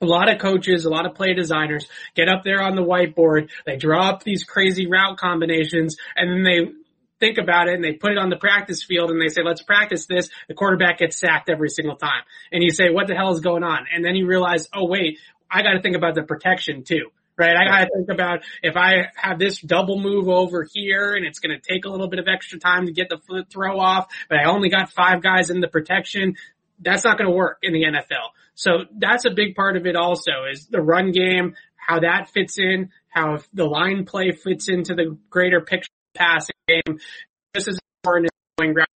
a 0.02 0.06
lot 0.06 0.30
of 0.30 0.40
coaches, 0.40 0.86
a 0.86 0.90
lot 0.90 1.06
of 1.06 1.16
play 1.16 1.34
designers 1.34 1.88
get 2.16 2.30
up 2.30 2.44
there 2.44 2.62
on 2.62 2.76
the 2.76 2.84
whiteboard, 2.84 3.50
they 3.66 3.78
draw 3.78 4.10
up 4.10 4.24
these 4.24 4.44
crazy 4.44 4.88
route 4.88 5.18
combinations, 5.18 5.98
and 6.16 6.30
then 6.30 6.44
they 6.44 6.72
think 7.20 7.38
about 7.38 7.68
it 7.68 7.76
and 7.76 7.84
they 7.84 7.94
put 7.94 8.12
it 8.12 8.18
on 8.18 8.30
the 8.30 8.38
practice 8.38 8.84
field 8.84 9.10
and 9.10 9.22
they 9.22 9.30
say, 9.30 9.42
let's 9.44 9.62
practice 9.62 10.06
this. 10.06 10.30
The 10.48 10.54
quarterback 10.54 11.00
gets 11.00 11.20
sacked 11.20 11.50
every 11.50 11.70
single 11.70 11.96
time. 11.96 12.24
And 12.52 12.64
you 12.64 12.72
say, 12.72 12.90
what 12.90 13.08
the 13.08 13.16
hell 13.16 13.32
is 13.32 13.40
going 13.40 13.64
on? 13.64 13.86
And 13.94 14.04
then 14.04 14.16
you 14.16 14.28
realize, 14.28 14.68
oh 14.74 14.88
wait, 14.88 15.20
I 15.50 15.62
gotta 15.62 15.82
think 15.82 15.96
about 15.96 16.16
the 16.16 16.24
protection 16.24 16.84
too. 16.84 17.10
Right, 17.40 17.56
I 17.56 17.66
gotta 17.66 17.90
think 17.96 18.10
about 18.10 18.40
if 18.64 18.76
I 18.76 19.10
have 19.16 19.38
this 19.38 19.62
double 19.62 20.00
move 20.00 20.28
over 20.28 20.66
here 20.74 21.14
and 21.14 21.24
it's 21.24 21.38
gonna 21.38 21.60
take 21.60 21.86
a 21.86 21.90
little 21.90 22.08
bit 22.08 22.18
of 22.18 22.28
extra 22.28 22.58
time 22.58 22.88
to 22.88 22.92
get 22.92 23.10
the 23.10 23.20
foot 23.20 23.52
throw 23.52 23.80
off, 23.80 24.08
but 24.28 24.40
I 24.40 24.46
only 24.46 24.70
got 24.70 24.92
five 24.92 25.22
guys 25.22 25.52
in 25.52 25.60
the 25.60 25.68
protection. 25.68 26.36
That's 26.80 27.04
not 27.04 27.20
gonna 27.20 27.30
work 27.30 27.60
in 27.62 27.74
the 27.74 27.84
NFL. 27.84 28.32
So 28.56 28.86
that's 28.98 29.26
a 29.26 29.30
big 29.30 29.54
part 29.54 29.78
of 29.78 29.86
it 29.86 29.96
also 29.96 30.46
is 30.52 30.66
the 30.66 30.82
run 30.82 31.12
game, 31.12 31.54
how 31.76 32.00
that 32.00 32.32
fits 32.32 32.58
in, 32.58 32.90
how 33.10 33.38
the 33.54 33.66
line 33.66 34.06
play 34.06 34.32
fits 34.32 34.68
into 34.68 34.96
the 34.96 35.16
greater 35.30 35.62
picture 35.62 35.92
passing 36.18 36.56
game. 36.68 37.00
This 37.54 37.68
is 37.68 37.80
important 38.04 38.30
in 38.58 38.66
going 38.66 38.74
ground 38.74 38.88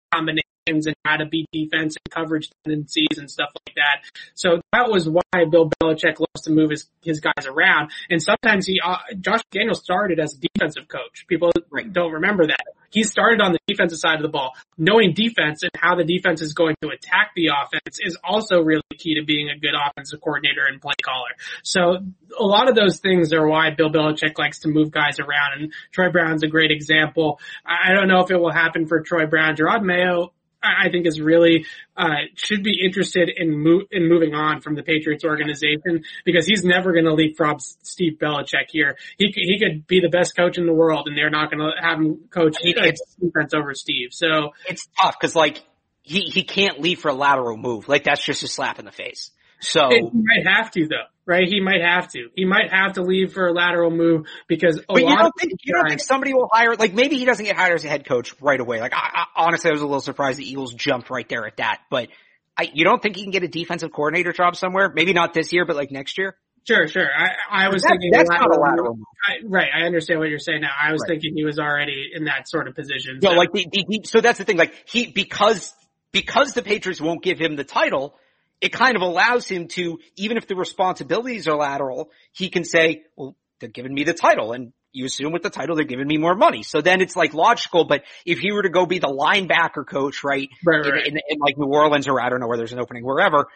and 0.72 0.96
how 1.06 1.18
to 1.18 1.26
beat 1.26 1.48
defense 1.52 1.96
and 1.96 2.12
coverage 2.12 2.50
tendencies 2.64 3.18
and 3.18 3.30
stuff 3.30 3.50
like 3.68 3.76
that. 3.76 4.04
So 4.36 4.62
that 4.74 4.90
was 4.90 5.10
why 5.10 5.46
Bill 5.50 5.70
Belichick 5.82 6.20
loves 6.20 6.44
to 6.44 6.52
move 6.52 6.72
his, 6.72 6.88
his 7.02 7.20
guys 7.20 7.46
around. 7.46 7.92
And 8.10 8.22
sometimes 8.22 8.66
he, 8.66 8.80
uh, 8.84 8.98
Josh 9.20 9.42
Daniels 9.52 9.80
started 9.84 10.20
as 10.20 10.34
a 10.34 10.38
defensive 10.40 10.88
coach. 10.88 11.26
People 11.28 11.52
don't 11.92 12.12
remember 12.12 12.48
that. 12.48 12.62
He 12.92 13.04
started 13.04 13.40
on 13.42 13.54
the 13.54 13.60
defensive 13.68 14.00
side 14.00 14.18
of 14.18 14.22
the 14.22 14.28
ball. 14.28 14.52
Knowing 14.78 15.14
defense 15.14 15.64
and 15.64 15.72
how 15.76 15.96
the 15.96 16.04
defense 16.04 16.42
is 16.42 16.54
going 16.54 16.76
to 16.82 16.90
attack 16.90 17.32
the 17.36 17.48
offense 17.48 18.00
is 18.00 18.18
also 18.24 18.62
really 18.62 18.82
key 18.98 19.16
to 19.16 19.24
being 19.26 19.50
a 19.50 19.58
good 19.58 19.74
offensive 19.74 20.20
coordinator 20.22 20.66
and 20.68 20.82
play 20.82 20.94
caller. 21.02 21.30
So 21.64 22.00
a 22.38 22.44
lot 22.44 22.70
of 22.70 22.76
those 22.76 23.00
things 23.00 23.34
are 23.34 23.48
why 23.48 23.70
Bill 23.72 23.90
Belichick 23.90 24.38
likes 24.38 24.60
to 24.60 24.68
move 24.68 24.92
guys 24.92 25.20
around 25.20 25.62
and 25.62 25.74
Troy 25.92 26.12
Brown's 26.12 26.44
a 26.44 26.48
great 26.48 26.72
example. 26.72 27.40
I 27.66 27.94
don't 27.94 28.10
know 28.10 28.20
if 28.20 28.30
it 28.30 28.38
will 28.38 28.52
happen 28.52 28.88
for 28.88 29.02
Troy 29.02 29.26
Brown. 29.26 29.56
Gerard 29.56 29.84
Mayo 29.84 30.34
I 30.64 30.90
think 30.90 31.08
is 31.08 31.20
really 31.20 31.66
uh, 31.98 32.28
should 32.36 32.64
be 32.64 32.84
interested 32.84 33.30
in 33.36 33.58
move 33.58 33.84
in 33.92 34.08
moving 34.08 34.34
on 34.34 34.62
from 34.62 34.76
the 34.76 34.84
Patriots 34.84 35.24
organization 35.24 36.04
because 36.24 36.46
he's 36.46 36.64
never 36.64 36.94
going 36.94 37.06
to 37.06 37.14
leapfrog 37.14 37.62
Steve 37.62 38.18
Belichick 38.22 38.70
here. 38.70 38.98
He 39.18 39.34
he 39.36 39.60
could 39.60 39.88
be 39.88 40.00
the 40.02 40.10
best 40.10 40.36
coach 40.36 40.58
in 40.58 40.66
the 40.66 40.74
world, 40.74 41.08
and 41.08 41.18
they're 41.18 41.30
not 41.30 41.52
going 41.52 41.60
to 41.60 41.72
have 41.82 41.98
him 41.98 42.26
coach 42.30 42.56
defense 42.62 43.54
over 43.54 43.74
Steve. 43.74 44.10
So 44.12 44.52
it's 44.68 44.88
tough 45.02 45.16
because 45.20 45.36
like 45.36 45.64
he 46.04 46.22
he 46.22 46.44
can't 46.44 46.80
leave 46.80 47.00
for 47.00 47.10
a 47.10 47.14
lateral 47.14 47.58
move. 47.58 47.88
Like 47.88 48.04
that's 48.04 48.24
just 48.24 48.44
a 48.44 48.48
slap 48.48 48.80
in 48.80 48.86
the 48.86 48.92
face. 48.92 49.32
So 49.60 49.90
he 49.90 50.02
might 50.02 50.48
have 50.48 50.72
to 50.72 50.88
though, 50.88 51.06
right? 51.26 51.48
He 51.48 51.60
might 51.62 51.82
have 51.82 52.10
to. 52.14 52.30
He 52.36 52.46
might 52.46 52.72
have 52.72 52.94
to 52.94 53.02
leave 53.04 53.34
for 53.34 53.48
a 53.48 53.54
lateral 53.54 53.92
move 53.92 54.26
because 54.48 54.78
a 54.78 54.84
but 54.88 55.02
you 55.02 55.08
don't 55.16 55.34
think 55.40 55.54
you 55.64 55.74
don't 55.74 55.88
think 55.90 56.02
somebody 56.02 56.34
will 56.34 56.50
hire 56.52 56.76
like 56.76 56.94
maybe 56.94 57.18
he 57.18 57.26
doesn't 57.26 57.46
get 57.46 57.56
hired 57.56 57.76
as 57.76 57.86
a 57.86 57.90
head 57.90 58.06
coach 58.08 58.36
right 58.42 58.60
away. 58.60 58.80
Like 58.80 58.94
I, 58.94 59.10
I, 59.14 59.26
honestly, 59.46 59.70
I 59.70 59.74
was 59.74 59.82
a 59.82 59.86
little 59.86 60.02
surprised 60.02 60.40
the 60.40 60.50
Eagles 60.50 60.74
jumped 60.74 61.10
right 61.10 61.28
there 61.28 61.46
at 61.46 61.58
that. 61.58 61.82
But 61.90 62.10
I, 62.58 62.70
you 62.74 62.84
don't 62.84 63.02
think 63.02 63.16
he 63.16 63.24
can 63.24 63.32
get 63.32 63.44
a 63.44 63.48
defensive 63.48 63.92
coordinator 63.92 64.34
job 64.34 64.56
somewhere? 64.56 64.92
Maybe 64.94 65.14
not 65.14 65.34
this 65.34 65.54
year, 65.54 65.66
but 65.66 65.76
like 65.76 65.92
next 65.92 66.18
year. 66.18 66.36
Sure, 66.68 66.88
sure. 66.88 67.08
I, 67.08 67.66
I 67.66 67.70
was 67.70 67.82
That- 67.82 67.90
thinking 67.90 68.12
that's 68.12 68.30
lateral 68.30 68.50
not 68.50 68.58
a 68.58 68.62
lateral 68.62 68.96
move. 68.96 69.06
I, 69.28 69.34
right. 69.48 69.70
I 69.76 69.86
understand 69.86 70.20
what 70.20 70.30
you're 70.30 70.38
saying 70.38 70.62
now. 70.62 70.70
I 70.80 70.92
was 70.92 71.02
Right. 71.02 71.16
thinking 71.16 71.34
he 71.36 71.44
was 71.44 71.58
already 71.58 72.12
in 72.14 72.26
that 72.26 72.48
sort 72.48 72.68
of 72.68 72.76
position. 72.76 73.20
No, 73.22 73.32
So- 73.32 73.36
like 73.36 73.52
the, 73.52 73.66
the, 73.72 73.86
the- 73.88 74.02
so 74.06 74.22
that's 74.22 74.38
the 74.38 74.46
thing. 74.46 74.58
Like 74.58 74.74
he 74.86 75.08
because 75.08 75.74
because 76.12 76.54
the 76.54 76.62
Patriots 76.62 77.02
won't 77.02 77.24
give 77.24 77.40
him 77.40 77.56
the 77.56 77.64
title, 77.64 78.14
it 78.62 78.72
kind 78.72 78.96
of 78.96 79.02
allows 79.02 79.48
him 79.48 79.68
to 79.70 80.00
even 80.16 80.38
if 80.38 80.48
the 80.48 80.56
responsibilities 80.56 81.48
are 81.48 81.56
lateral, 81.58 82.12
he 82.32 82.50
can 82.50 82.64
say, 82.64 83.04
"Well, 83.16 83.36
they're 83.60 83.70
giving 83.70 83.94
me 83.94 84.04
the 84.04 84.14
title," 84.14 84.54
and 84.54 84.72
you 84.94 85.06
assume 85.06 85.32
with 85.32 85.42
the 85.42 85.50
title 85.50 85.76
they're 85.76 85.86
giving 85.86 86.08
me 86.08 86.18
more 86.18 86.36
money. 86.36 86.64
So 86.64 86.82
then 86.82 87.02
it's 87.02 87.16
like 87.16 87.34
logical. 87.34 87.86
But 87.86 88.04
if 88.26 88.40
he 88.40 88.52
were 88.52 88.64
to 88.64 88.70
go 88.70 88.86
be 88.86 89.00
the 89.00 89.08
linebacker 89.08 89.88
coach, 89.88 90.24
right, 90.24 90.50
Right, 90.66 90.86
in, 90.86 90.92
right. 90.92 91.08
in, 91.08 91.20
in 91.30 91.40
like 91.40 91.58
New 91.58 91.68
Orleans 91.74 92.08
or 92.08 92.22
I 92.22 92.30
don't 92.30 92.40
know 92.40 92.48
where 92.48 92.58
there's 92.58 92.74
an 92.74 92.80
opening 92.80 93.04
wherever. 93.06 93.48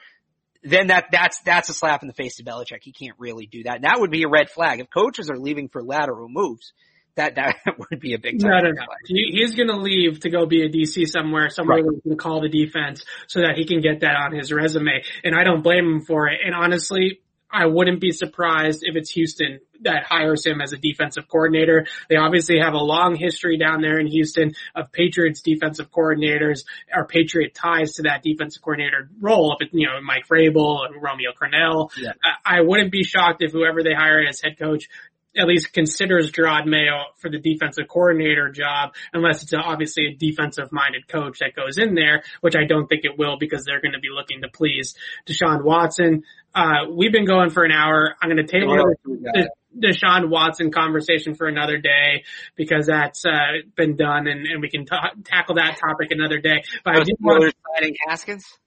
Then 0.64 0.88
that 0.88 1.08
that's 1.12 1.40
that's 1.42 1.70
a 1.70 1.74
slap 1.74 2.02
in 2.02 2.08
the 2.08 2.14
face 2.14 2.38
to 2.38 2.44
Belichick. 2.44 2.80
He 2.82 2.92
can't 2.92 3.16
really 3.20 3.46
do 3.46 3.64
that. 3.64 3.76
And 3.76 3.84
that 3.84 4.00
would 4.00 4.10
be 4.12 4.24
a 4.24 4.30
red 4.30 4.50
flag 4.50 4.80
if 4.80 4.90
coaches 4.90 5.30
are 5.30 5.38
leaving 5.38 5.70
for 5.70 5.84
lateral 5.84 6.28
moves. 6.30 6.74
That 7.16 7.36
that 7.36 7.56
would 7.90 8.00
be 8.00 8.14
a 8.14 8.20
big 8.20 8.40
time 8.42 8.52
No, 8.52 8.60
no, 8.60 8.72
no. 8.72 8.86
He, 9.08 9.32
he's 9.32 9.56
going 9.56 9.70
to 9.70 9.78
leave 9.78 10.20
to 10.22 10.30
go 10.30 10.46
be 10.46 10.64
a 10.64 10.70
DC 10.70 11.08
somewhere, 11.08 11.50
somewhere 11.50 11.78
Right. 11.84 11.96
he 12.04 12.10
can 12.10 12.18
call 12.18 12.42
the 12.42 12.50
defense 12.50 13.04
so 13.28 13.42
that 13.42 13.56
he 13.58 13.66
can 13.66 13.82
get 13.82 14.02
that 14.02 14.16
on 14.16 14.34
his 14.34 14.52
resume. 14.52 15.04
And 15.24 15.36
I 15.36 15.44
don't 15.44 15.62
blame 15.62 15.86
him 15.86 16.02
for 16.02 16.28
it. 16.28 16.40
And 16.46 16.54
honestly, 16.54 17.22
I 17.52 17.68
wouldn't 17.68 18.02
be 18.02 18.12
surprised 18.12 18.82
if 18.84 18.98
it's 18.98 19.12
Houston 19.12 19.60
that 19.82 20.04
hires 20.04 20.46
him 20.46 20.60
as 20.62 20.74
a 20.74 20.78
defensive 20.78 21.28
coordinator. 21.30 21.86
They 22.10 22.18
obviously 22.18 22.60
have 22.60 22.74
a 22.74 22.80
long 22.80 23.16
history 23.16 23.58
down 23.58 23.82
there 23.82 23.98
in 24.00 24.08
Houston 24.08 24.54
of 24.74 24.92
Patriots 24.92 25.42
defensive 25.42 25.90
coordinators 25.92 26.66
or 26.94 27.06
Patriot 27.06 27.54
ties 27.54 27.94
to 27.94 28.04
that 28.04 28.24
defensive 28.24 28.62
coordinator 28.62 29.10
role. 29.22 29.56
If 29.58 29.68
it's, 29.68 29.74
you 29.74 29.88
know, 29.88 30.02
Mike 30.02 30.28
Vrabel 30.28 30.86
and 30.86 31.02
Romeo 31.02 31.32
Crennel. 31.32 31.92
Yeah. 31.98 32.12
I, 32.46 32.58
I 32.58 32.62
wouldn't 32.62 32.92
be 32.92 33.04
shocked 33.04 33.42
if 33.42 33.52
whoever 33.54 33.84
they 33.84 33.94
hire 33.94 34.22
as 34.28 34.42
head 34.42 34.58
coach 34.60 34.90
at 35.38 35.48
least 35.48 35.74
considers 35.74 36.32
Jerod 36.32 36.66
Mayo 36.66 37.06
for 37.18 37.30
the 37.30 37.40
defensive 37.40 37.88
coordinator 37.88 38.50
job, 38.50 38.94
unless 39.14 39.44
it's 39.44 39.54
obviously 39.54 40.08
a 40.08 40.16
defensive 40.16 40.72
minded 40.72 41.08
coach 41.08 41.40
that 41.40 41.56
goes 41.56 41.78
in 41.78 41.96
there, 41.96 42.24
which 42.42 42.56
I 42.56 42.66
don't 42.66 42.88
think 42.88 43.06
it 43.06 43.18
will 43.18 43.38
because 43.38 43.66
they're 43.66 43.82
going 43.82 43.94
to 43.94 44.00
be 44.00 44.10
looking 44.14 44.42
to 44.42 44.48
please 44.50 44.96
Deshaun 45.26 45.64
Watson. 45.64 46.24
Uh, 46.54 46.90
we've 46.92 47.12
been 47.12 47.26
going 47.26 47.50
for 47.50 47.64
an 47.66 47.72
hour. 47.72 48.16
I'm 48.22 48.30
going 48.30 48.46
to 48.46 48.52
table 48.52 48.78
the 49.04 49.50
Deshaun 49.78 50.30
Watson 50.30 50.72
conversation 50.72 51.36
for 51.36 51.48
another 51.48 51.78
day 51.78 52.24
because 52.56 52.88
that's 52.88 53.26
uh, 53.26 53.60
been 53.76 53.98
done 53.98 54.28
and, 54.28 54.46
and 54.48 54.62
we 54.62 54.70
can 54.70 54.86
ta 54.86 55.12
tackle 55.26 55.56
that 55.56 55.78
topic 55.78 56.12
another 56.12 56.40
day. 56.40 56.64
But 56.84 56.96
I 56.96 57.00
The 57.00 57.06
do 57.06 57.12
want 57.20 57.44
Steelers 57.44 57.54
signing 57.76 57.96
Haskins. 58.08 58.58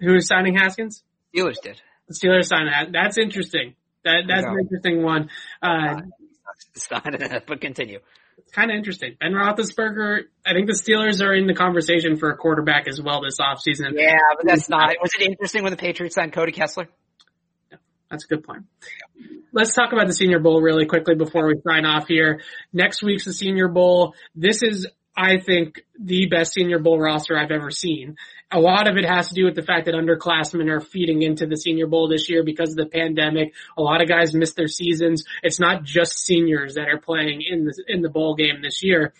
who's 0.00 0.26
signing 0.26 0.56
Haskins? 0.56 1.04
Steelers 1.34 1.60
did. 1.62 1.80
The 2.08 2.14
Steelers 2.14 2.46
signed 2.46 2.68
that. 2.72 2.92
That's 2.92 3.18
interesting. 3.18 3.74
That 4.06 4.22
that's 4.28 4.44
Yeah. 4.44 4.52
an 4.52 4.58
interesting 4.60 5.02
one. 5.02 5.28
Uh, 5.60 6.00
It's 6.74 6.90
not, 6.90 7.04
but 7.46 7.60
continue. 7.60 7.98
it's 8.38 8.52
kind 8.52 8.70
of 8.70 8.76
interesting. 8.76 9.16
Ben 9.20 9.32
Roethlisberger. 9.32 10.20
I 10.46 10.52
think 10.54 10.68
the 10.68 10.72
Steelers 10.72 11.20
are 11.22 11.34
in 11.34 11.46
the 11.46 11.54
conversation 11.54 12.16
for 12.16 12.30
a 12.30 12.36
quarterback 12.36 12.86
as 12.88 13.00
well 13.02 13.20
this 13.20 13.38
offseason. 13.40 13.92
Yeah, 13.94 14.16
but 14.38 14.46
that's 14.46 14.68
not. 14.68 14.94
Was 15.02 15.10
it 15.18 15.26
interesting 15.28 15.62
when 15.64 15.72
the 15.72 15.76
Patriots 15.76 16.14
signed 16.14 16.32
Cody 16.32 16.52
Kessler? 16.52 16.88
That's 18.10 18.24
a 18.24 18.28
good 18.28 18.44
point. 18.44 18.64
Let's 19.52 19.74
talk 19.74 19.92
about 19.92 20.06
the 20.06 20.12
Senior 20.12 20.38
Bowl 20.38 20.62
really 20.62 20.86
quickly 20.86 21.14
before 21.16 21.46
we 21.48 21.54
sign 21.66 21.84
off 21.84 22.06
here. 22.06 22.40
Next 22.72 23.02
week's 23.02 23.24
the 23.24 23.32
Senior 23.32 23.68
Bowl. 23.68 24.14
This 24.34 24.62
is, 24.62 24.86
I 25.16 25.38
think, 25.38 25.80
the 25.98 26.26
best 26.26 26.52
Senior 26.52 26.78
Bowl 26.78 27.00
roster 27.00 27.38
I've 27.38 27.50
ever 27.50 27.70
seen. 27.70 28.16
A 28.52 28.60
lot 28.60 28.86
of 28.86 28.96
it 28.96 29.04
has 29.04 29.28
to 29.28 29.34
do 29.34 29.44
with 29.46 29.54
the 29.54 29.62
fact 29.62 29.86
that 29.86 29.94
underclassmen 29.94 30.70
are 30.70 30.80
feeding 30.80 31.22
into 31.22 31.46
the 31.46 31.56
Senior 31.56 31.86
Bowl 31.86 32.08
this 32.08 32.28
year 32.28 32.44
because 32.44 32.70
of 32.70 32.76
the 32.76 32.86
pandemic. 32.86 33.54
A 33.78 33.82
lot 33.82 34.02
of 34.02 34.08
guys 34.08 34.34
missed 34.34 34.56
their 34.56 34.68
seasons. 34.68 35.24
It's 35.42 35.58
not 35.58 35.84
just 35.84 36.18
seniors 36.18 36.74
that 36.74 36.88
are 36.88 37.00
playing 37.00 37.42
in 37.42 37.64
the, 37.64 37.84
in 37.88 38.02
the 38.02 38.10
bowl 38.10 38.34
game 38.34 38.60
this 38.62 38.82
year. 38.82 39.14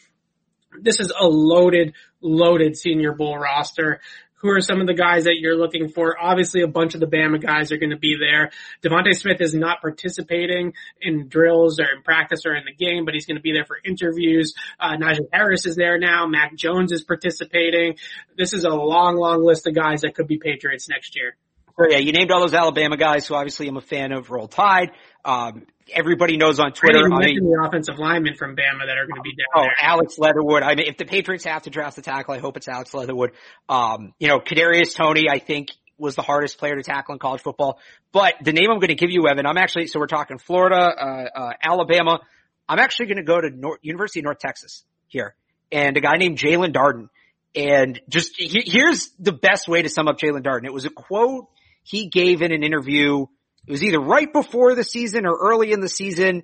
This 0.78 1.00
is 1.00 1.10
a 1.18 1.26
loaded, 1.26 1.94
loaded 2.20 2.76
Senior 2.76 3.12
Bowl 3.12 3.38
roster. 3.38 4.00
Who 4.40 4.50
are 4.50 4.60
some 4.60 4.80
of 4.80 4.86
the 4.86 4.94
guys 4.94 5.24
that 5.24 5.38
you're 5.38 5.56
looking 5.56 5.88
for? 5.88 6.16
Obviously, 6.20 6.62
a 6.62 6.68
bunch 6.68 6.94
of 6.94 7.00
the 7.00 7.06
Bama 7.06 7.40
guys 7.40 7.72
are 7.72 7.78
going 7.78 7.90
to 7.90 7.96
be 7.96 8.16
there. 8.18 8.50
DeVonta 8.82 9.14
Smith 9.14 9.40
is 9.40 9.54
not 9.54 9.80
participating 9.80 10.74
in 11.00 11.28
drills 11.28 11.80
or 11.80 11.86
in 11.96 12.02
practice 12.02 12.40
or 12.44 12.54
in 12.54 12.64
the 12.64 12.74
game, 12.74 13.04
but 13.04 13.14
he's 13.14 13.26
going 13.26 13.36
to 13.36 13.42
be 13.42 13.52
there 13.52 13.64
for 13.64 13.78
interviews. 13.84 14.54
Uh, 14.78 14.96
Najee 14.96 15.28
Harris 15.32 15.64
is 15.66 15.76
there 15.76 15.98
now. 15.98 16.26
Mac 16.26 16.54
Jones 16.54 16.92
is 16.92 17.02
participating. 17.02 17.96
This 18.36 18.52
is 18.52 18.64
a 18.64 18.70
long, 18.70 19.16
long 19.16 19.42
list 19.42 19.66
of 19.66 19.74
guys 19.74 20.02
that 20.02 20.14
could 20.14 20.26
be 20.26 20.38
Patriots 20.38 20.88
next 20.88 21.16
year. 21.16 21.36
So 21.78 21.86
yeah, 21.90 21.98
you 21.98 22.12
named 22.12 22.30
all 22.30 22.40
those 22.40 22.54
Alabama 22.54 22.96
guys, 22.96 23.26
who 23.26 23.34
obviously 23.34 23.68
I'm 23.68 23.76
a 23.76 23.82
fan 23.82 24.12
of. 24.12 24.30
Roll 24.30 24.48
Tide. 24.48 24.92
Um, 25.24 25.66
everybody 25.92 26.36
knows 26.36 26.58
on 26.58 26.72
Twitter. 26.72 27.04
I 27.12 27.26
mean, 27.26 27.40
the 27.40 27.66
offensive 27.66 27.98
linemen 27.98 28.34
from 28.34 28.56
Bama 28.56 28.86
that 28.86 28.98
are 28.98 29.06
going 29.06 29.16
to 29.16 29.22
be 29.22 29.30
down 29.30 29.46
oh, 29.54 29.62
there. 29.62 29.74
Alex 29.80 30.18
Leatherwood. 30.18 30.62
I 30.62 30.74
mean, 30.74 30.86
if 30.86 30.96
the 30.96 31.04
Patriots 31.04 31.44
have 31.44 31.62
to 31.62 31.70
draft 31.70 31.96
the 31.96 32.02
tackle, 32.02 32.34
I 32.34 32.38
hope 32.38 32.56
it's 32.56 32.68
Alex 32.68 32.92
Leatherwood. 32.94 33.32
Um, 33.68 34.14
you 34.18 34.28
know, 34.28 34.40
Kadarius 34.40 34.94
Toney, 34.94 35.28
I 35.30 35.38
think 35.38 35.70
was 35.98 36.14
the 36.14 36.22
hardest 36.22 36.58
player 36.58 36.76
to 36.76 36.82
tackle 36.82 37.14
in 37.14 37.18
college 37.18 37.40
football. 37.40 37.78
But 38.12 38.34
the 38.42 38.52
name 38.52 38.70
I'm 38.70 38.78
going 38.78 38.88
to 38.88 38.94
give 38.94 39.10
you, 39.10 39.26
Evan, 39.28 39.46
I'm 39.46 39.56
actually, 39.56 39.86
so 39.86 39.98
we're 39.98 40.06
talking 40.06 40.38
Florida, 40.38 40.76
uh, 40.76 41.38
uh, 41.38 41.52
Alabama. 41.62 42.20
I'm 42.68 42.78
actually 42.78 43.06
going 43.06 43.18
to 43.18 43.22
go 43.22 43.40
to 43.40 43.50
North, 43.50 43.78
University 43.82 44.20
of 44.20 44.24
North 44.24 44.38
Texas 44.38 44.84
here 45.08 45.34
and 45.72 45.96
a 45.96 46.00
guy 46.00 46.16
named 46.16 46.38
Jaelon 46.38 46.72
Darden. 46.72 47.08
And 47.54 48.00
just 48.08 48.34
he, 48.36 48.62
here's 48.66 49.10
the 49.18 49.32
best 49.32 49.68
way 49.68 49.82
to 49.82 49.88
sum 49.88 50.08
up 50.08 50.18
Jaelon 50.18 50.42
Darden. 50.42 50.64
It 50.64 50.72
was 50.72 50.84
a 50.84 50.90
quote 50.90 51.46
he 51.82 52.08
gave 52.08 52.42
in 52.42 52.52
an 52.52 52.62
interview. 52.62 53.26
It 53.66 53.70
was 53.70 53.82
either 53.82 54.00
right 54.00 54.32
before 54.32 54.74
the 54.74 54.84
season 54.84 55.26
or 55.26 55.36
early 55.36 55.72
in 55.72 55.80
the 55.80 55.88
season. 55.88 56.42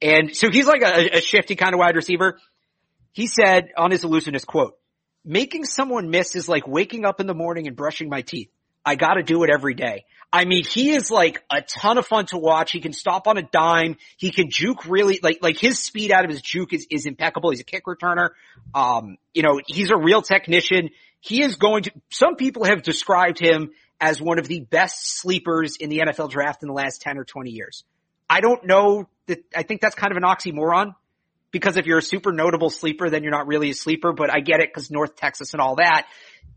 And 0.00 0.34
so 0.34 0.50
he's 0.50 0.66
like 0.66 0.82
a, 0.82 1.18
a 1.18 1.20
shifty 1.20 1.56
kind 1.56 1.74
of 1.74 1.78
wide 1.78 1.96
receiver. 1.96 2.38
He 3.12 3.26
said 3.26 3.68
on 3.76 3.90
his 3.90 4.04
elusiveness 4.04 4.44
quote, 4.44 4.76
making 5.24 5.64
someone 5.64 6.10
miss 6.10 6.34
is 6.34 6.48
like 6.48 6.66
waking 6.66 7.04
up 7.04 7.20
in 7.20 7.26
the 7.26 7.34
morning 7.34 7.66
and 7.66 7.76
brushing 7.76 8.08
my 8.08 8.22
teeth. 8.22 8.50
I 8.84 8.96
gotta 8.96 9.22
do 9.22 9.44
it 9.44 9.50
every 9.50 9.74
day. 9.74 10.04
I 10.32 10.46
mean, 10.46 10.64
he 10.64 10.90
is 10.90 11.12
like 11.12 11.42
a 11.48 11.62
ton 11.62 11.96
of 11.96 12.06
fun 12.06 12.26
to 12.26 12.38
watch. 12.38 12.72
He 12.72 12.80
can 12.80 12.92
stop 12.92 13.28
on 13.28 13.38
a 13.38 13.42
dime. 13.42 13.96
He 14.16 14.32
can 14.32 14.50
juke 14.50 14.84
really, 14.84 15.20
like, 15.22 15.38
like 15.42 15.58
his 15.58 15.78
speed 15.78 16.10
out 16.10 16.24
of 16.24 16.30
his 16.30 16.42
juke 16.42 16.72
is, 16.72 16.88
is 16.90 17.06
impeccable. 17.06 17.50
He's 17.50 17.60
a 17.60 17.64
kick 17.64 17.84
returner. 17.84 18.30
Um, 18.74 19.16
you 19.32 19.42
know, 19.42 19.60
he's 19.64 19.90
a 19.90 19.96
real 19.96 20.22
technician. 20.22 20.90
He 21.20 21.40
is 21.40 21.54
going 21.54 21.84
to, 21.84 21.92
some 22.10 22.34
people 22.34 22.64
have 22.64 22.82
described 22.82 23.38
him 23.38 23.70
as 24.00 24.20
one 24.20 24.38
of 24.38 24.46
the 24.48 24.60
best 24.60 25.18
sleepers 25.18 25.76
in 25.76 25.90
the 25.90 25.98
NFL 25.98 26.30
draft 26.30 26.62
in 26.62 26.68
the 26.68 26.74
last 26.74 27.02
10 27.02 27.18
or 27.18 27.24
20 27.24 27.50
years. 27.50 27.84
I 28.28 28.40
don't 28.40 28.64
know 28.64 29.08
that, 29.26 29.44
I 29.54 29.62
think 29.62 29.80
that's 29.80 29.94
kind 29.94 30.12
of 30.12 30.16
an 30.16 30.22
oxymoron 30.22 30.94
because 31.50 31.76
if 31.76 31.86
you're 31.86 31.98
a 31.98 32.02
super 32.02 32.32
notable 32.32 32.70
sleeper, 32.70 33.08
then 33.08 33.22
you're 33.22 33.32
not 33.32 33.46
really 33.46 33.70
a 33.70 33.74
sleeper, 33.74 34.12
but 34.12 34.28
I 34.34 34.40
get 34.40 34.60
it 34.60 34.70
because 34.72 34.90
North 34.90 35.14
Texas 35.16 35.52
and 35.52 35.60
all 35.60 35.76
that. 35.76 36.06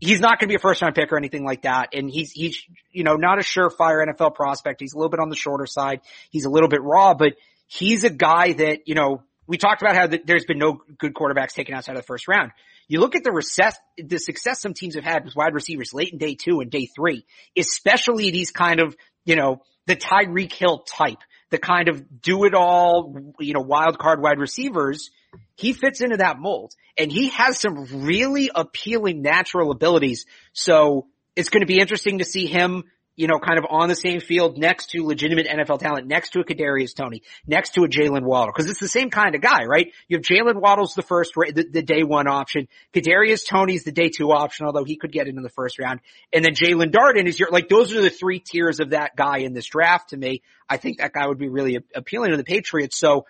He's 0.00 0.20
not 0.20 0.38
going 0.38 0.48
to 0.48 0.52
be 0.52 0.56
a 0.56 0.58
first 0.58 0.82
round 0.82 0.94
pick 0.94 1.12
or 1.12 1.16
anything 1.16 1.44
like 1.44 1.62
that. 1.62 1.90
And 1.92 2.10
he's, 2.10 2.32
he's, 2.32 2.62
you 2.90 3.04
know, 3.04 3.14
not 3.14 3.38
a 3.38 3.42
surefire 3.42 4.04
NFL 4.06 4.34
prospect. 4.34 4.80
He's 4.80 4.94
a 4.94 4.96
little 4.96 5.10
bit 5.10 5.20
on 5.20 5.28
the 5.28 5.36
shorter 5.36 5.66
side. 5.66 6.00
He's 6.30 6.44
a 6.44 6.50
little 6.50 6.68
bit 6.68 6.82
raw, 6.82 7.14
but 7.14 7.34
he's 7.66 8.04
a 8.04 8.10
guy 8.10 8.52
that, 8.54 8.80
you 8.86 8.94
know, 8.94 9.22
we 9.46 9.56
talked 9.56 9.82
about 9.82 9.96
how 9.96 10.06
the, 10.08 10.20
there's 10.24 10.44
been 10.44 10.58
no 10.58 10.80
good 10.98 11.14
quarterbacks 11.14 11.52
taken 11.52 11.74
outside 11.74 11.92
of 11.92 12.02
the 12.02 12.06
first 12.06 12.28
round. 12.28 12.52
You 12.88 13.00
look 13.00 13.14
at 13.14 13.22
the 13.22 13.32
recess, 13.32 13.76
the 13.98 14.18
success 14.18 14.60
some 14.60 14.74
teams 14.74 14.94
have 14.94 15.04
had 15.04 15.24
with 15.24 15.36
wide 15.36 15.54
receivers 15.54 15.92
late 15.92 16.12
in 16.12 16.18
day 16.18 16.34
two 16.34 16.60
and 16.60 16.70
day 16.70 16.86
three, 16.86 17.24
especially 17.56 18.30
these 18.30 18.50
kind 18.50 18.80
of, 18.80 18.96
you 19.24 19.36
know, 19.36 19.62
the 19.86 19.94
Tyreek 19.94 20.52
Hill 20.52 20.78
type, 20.80 21.18
the 21.50 21.58
kind 21.58 21.88
of 21.88 22.20
do 22.22 22.44
it 22.44 22.54
all, 22.54 23.34
you 23.38 23.52
know, 23.52 23.60
wild 23.60 23.98
card 23.98 24.22
wide 24.22 24.38
receivers. 24.38 25.10
He 25.54 25.74
fits 25.74 26.00
into 26.00 26.16
that 26.18 26.38
mold 26.38 26.72
and 26.96 27.12
he 27.12 27.28
has 27.30 27.60
some 27.60 28.04
really 28.04 28.50
appealing 28.54 29.22
natural 29.22 29.70
abilities. 29.70 30.24
So 30.52 31.06
it's 31.36 31.50
going 31.50 31.62
to 31.62 31.66
be 31.66 31.78
interesting 31.78 32.18
to 32.18 32.24
see 32.24 32.46
him 32.46 32.84
you 33.18 33.26
know, 33.26 33.40
kind 33.40 33.58
of 33.58 33.66
on 33.68 33.88
the 33.88 33.96
same 33.96 34.20
field 34.20 34.58
next 34.58 34.90
to 34.90 35.04
legitimate 35.04 35.48
NFL 35.48 35.80
talent, 35.80 36.06
next 36.06 36.30
to 36.30 36.38
a 36.38 36.44
Kadarius 36.44 36.94
Toney, 36.94 37.22
next 37.48 37.70
to 37.70 37.82
a 37.82 37.88
Jaylen 37.88 38.22
Waddle, 38.22 38.52
because 38.54 38.70
it's 38.70 38.78
the 38.78 38.86
same 38.86 39.10
kind 39.10 39.34
of 39.34 39.40
guy, 39.40 39.64
right? 39.64 39.92
You 40.06 40.18
have 40.18 40.22
Jaylen 40.22 40.60
Waddle's 40.60 40.94
the 40.94 41.02
first, 41.02 41.32
the, 41.34 41.66
the 41.68 41.82
day 41.82 42.04
one 42.04 42.28
option. 42.28 42.68
Kadarius 42.94 43.44
Toney's 43.44 43.82
the 43.82 43.90
day 43.90 44.08
two 44.08 44.30
option, 44.30 44.66
although 44.66 44.84
he 44.84 44.94
could 44.94 45.10
get 45.10 45.26
into 45.26 45.42
the 45.42 45.48
first 45.48 45.80
round. 45.80 45.98
And 46.32 46.44
then 46.44 46.54
Jaelon 46.54 46.92
Darden 46.92 47.26
is 47.26 47.40
your, 47.40 47.50
like, 47.50 47.68
those 47.68 47.92
are 47.92 48.00
the 48.00 48.08
three 48.08 48.38
tiers 48.38 48.78
of 48.78 48.90
that 48.90 49.16
guy 49.16 49.38
in 49.38 49.52
this 49.52 49.66
draft 49.66 50.10
to 50.10 50.16
me. 50.16 50.42
I 50.70 50.76
think 50.76 50.98
that 50.98 51.12
guy 51.12 51.26
would 51.26 51.38
be 51.38 51.48
really 51.48 51.76
appealing 51.96 52.30
to 52.30 52.36
the 52.36 52.44
Patriots. 52.44 52.96
So 52.96 53.26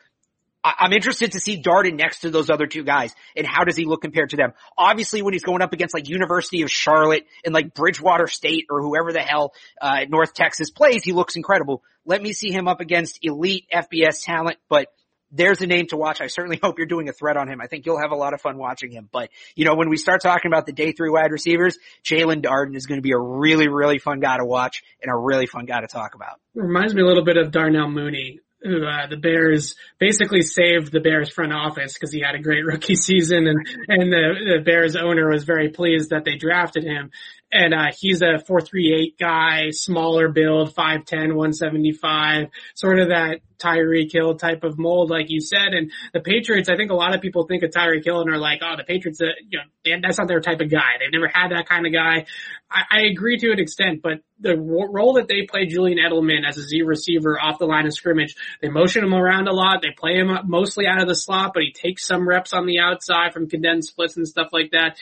I'm 0.78 0.92
interested 0.92 1.32
to 1.32 1.40
see 1.40 1.62
Darden 1.62 1.96
next 1.96 2.20
to 2.20 2.30
those 2.30 2.50
other 2.50 2.66
two 2.66 2.84
guys 2.84 3.14
and 3.36 3.46
how 3.46 3.64
does 3.64 3.76
he 3.76 3.84
look 3.84 4.02
compared 4.02 4.30
to 4.30 4.36
them? 4.36 4.52
Obviously 4.76 5.22
when 5.22 5.32
he's 5.32 5.44
going 5.44 5.62
up 5.62 5.72
against 5.72 5.94
like 5.94 6.08
University 6.08 6.62
of 6.62 6.70
Charlotte 6.70 7.26
and 7.44 7.54
like 7.54 7.74
Bridgewater 7.74 8.26
State 8.26 8.66
or 8.70 8.82
whoever 8.82 9.12
the 9.12 9.20
hell, 9.20 9.52
uh, 9.80 10.00
North 10.08 10.34
Texas 10.34 10.70
plays, 10.70 11.04
he 11.04 11.12
looks 11.12 11.36
incredible. 11.36 11.82
Let 12.04 12.22
me 12.22 12.32
see 12.32 12.50
him 12.50 12.68
up 12.68 12.80
against 12.80 13.18
elite 13.22 13.66
FBS 13.72 14.24
talent, 14.24 14.58
but 14.68 14.88
there's 15.30 15.60
a 15.60 15.66
name 15.66 15.86
to 15.88 15.96
watch. 15.96 16.20
I 16.20 16.28
certainly 16.28 16.58
hope 16.62 16.78
you're 16.78 16.86
doing 16.86 17.08
a 17.08 17.12
thread 17.12 17.36
on 17.36 17.48
him. 17.48 17.60
I 17.60 17.66
think 17.66 17.86
you'll 17.86 18.00
have 18.00 18.12
a 18.12 18.16
lot 18.16 18.34
of 18.34 18.40
fun 18.40 18.58
watching 18.58 18.90
him. 18.90 19.08
But, 19.10 19.30
you 19.54 19.64
know, 19.64 19.74
when 19.74 19.88
we 19.88 19.96
start 19.96 20.22
talking 20.22 20.50
about 20.50 20.66
the 20.66 20.72
day 20.72 20.92
three 20.92 21.10
wide 21.10 21.30
receivers, 21.30 21.78
Jaelon 22.04 22.42
Darden 22.42 22.74
is 22.74 22.86
going 22.86 22.98
to 22.98 23.02
be 23.02 23.12
a 23.12 23.18
really, 23.18 23.68
really 23.68 23.98
fun 23.98 24.20
guy 24.20 24.38
to 24.38 24.44
watch 24.44 24.82
and 25.02 25.12
a 25.12 25.16
really 25.16 25.46
fun 25.46 25.66
guy 25.66 25.80
to 25.80 25.86
talk 25.86 26.14
about. 26.14 26.40
Reminds 26.54 26.94
me 26.94 27.02
a 27.02 27.06
little 27.06 27.24
bit 27.24 27.36
of 27.36 27.50
Darnell 27.50 27.90
Mooney 27.90 28.40
who 28.62 28.84
uh, 28.84 29.06
the 29.06 29.16
Bears 29.16 29.76
basically 29.98 30.42
saved 30.42 30.92
the 30.92 31.00
Bears 31.00 31.30
front 31.30 31.52
office 31.52 31.94
because 31.94 32.12
he 32.12 32.20
had 32.20 32.34
a 32.34 32.42
great 32.42 32.64
rookie 32.64 32.96
season 32.96 33.46
and 33.46 33.58
and 33.88 34.12
the, 34.12 34.56
the 34.56 34.62
Bears 34.64 34.96
owner 34.96 35.30
was 35.30 35.44
very 35.44 35.68
pleased 35.70 36.10
that 36.10 36.24
they 36.24 36.36
drafted 36.36 36.84
him 36.84 37.10
and 37.50 37.72
uh, 37.72 37.92
he's 37.96 38.20
a 38.20 38.38
438 38.38 39.18
guy, 39.18 39.70
smaller 39.70 40.28
build, 40.28 40.74
5'10", 40.74 41.34
175, 41.34 42.48
sort 42.74 42.98
of 42.98 43.08
that 43.08 43.40
Tyreek 43.58 44.12
Hill 44.12 44.36
type 44.36 44.64
of 44.64 44.78
mold, 44.78 45.10
like 45.10 45.26
you 45.28 45.40
said. 45.40 45.68
And 45.72 45.90
the 46.12 46.20
Patriots, 46.20 46.68
I 46.68 46.76
think 46.76 46.90
a 46.90 46.94
lot 46.94 47.14
of 47.14 47.20
people 47.20 47.46
think 47.46 47.62
of 47.62 47.70
Tyreek 47.70 48.04
Hill 48.04 48.20
and 48.20 48.30
are 48.30 48.38
like, 48.38 48.60
oh, 48.62 48.76
the 48.76 48.84
Patriots, 48.84 49.20
uh, 49.20 49.26
you 49.48 49.58
know, 49.58 49.98
that's 50.02 50.18
not 50.18 50.28
their 50.28 50.40
type 50.40 50.60
of 50.60 50.70
guy. 50.70 50.98
They've 51.00 51.12
never 51.12 51.28
had 51.32 51.50
that 51.50 51.68
kind 51.68 51.86
of 51.86 51.92
guy. 51.92 52.26
I, 52.70 52.82
I 52.90 53.00
agree 53.10 53.38
to 53.38 53.50
an 53.50 53.58
extent, 53.58 54.00
but 54.02 54.20
the 54.38 54.56
role 54.56 55.14
that 55.14 55.26
they 55.26 55.46
play 55.48 55.66
Julian 55.66 55.98
Edelman 55.98 56.46
as 56.46 56.58
a 56.58 56.62
Z 56.62 56.82
receiver 56.82 57.40
off 57.40 57.58
the 57.58 57.66
line 57.66 57.86
of 57.86 57.94
scrimmage, 57.94 58.36
they 58.60 58.68
motion 58.68 59.02
him 59.02 59.14
around 59.14 59.48
a 59.48 59.52
lot. 59.52 59.82
They 59.82 59.90
play 59.96 60.14
him 60.14 60.30
mostly 60.44 60.86
out 60.86 61.00
of 61.00 61.08
the 61.08 61.14
slot, 61.14 61.52
but 61.54 61.62
he 61.62 61.72
takes 61.72 62.06
some 62.06 62.28
reps 62.28 62.52
on 62.52 62.66
the 62.66 62.78
outside 62.78 63.32
from 63.32 63.48
condensed 63.48 63.88
splits 63.88 64.16
and 64.16 64.28
stuff 64.28 64.48
like 64.52 64.72
that 64.72 64.98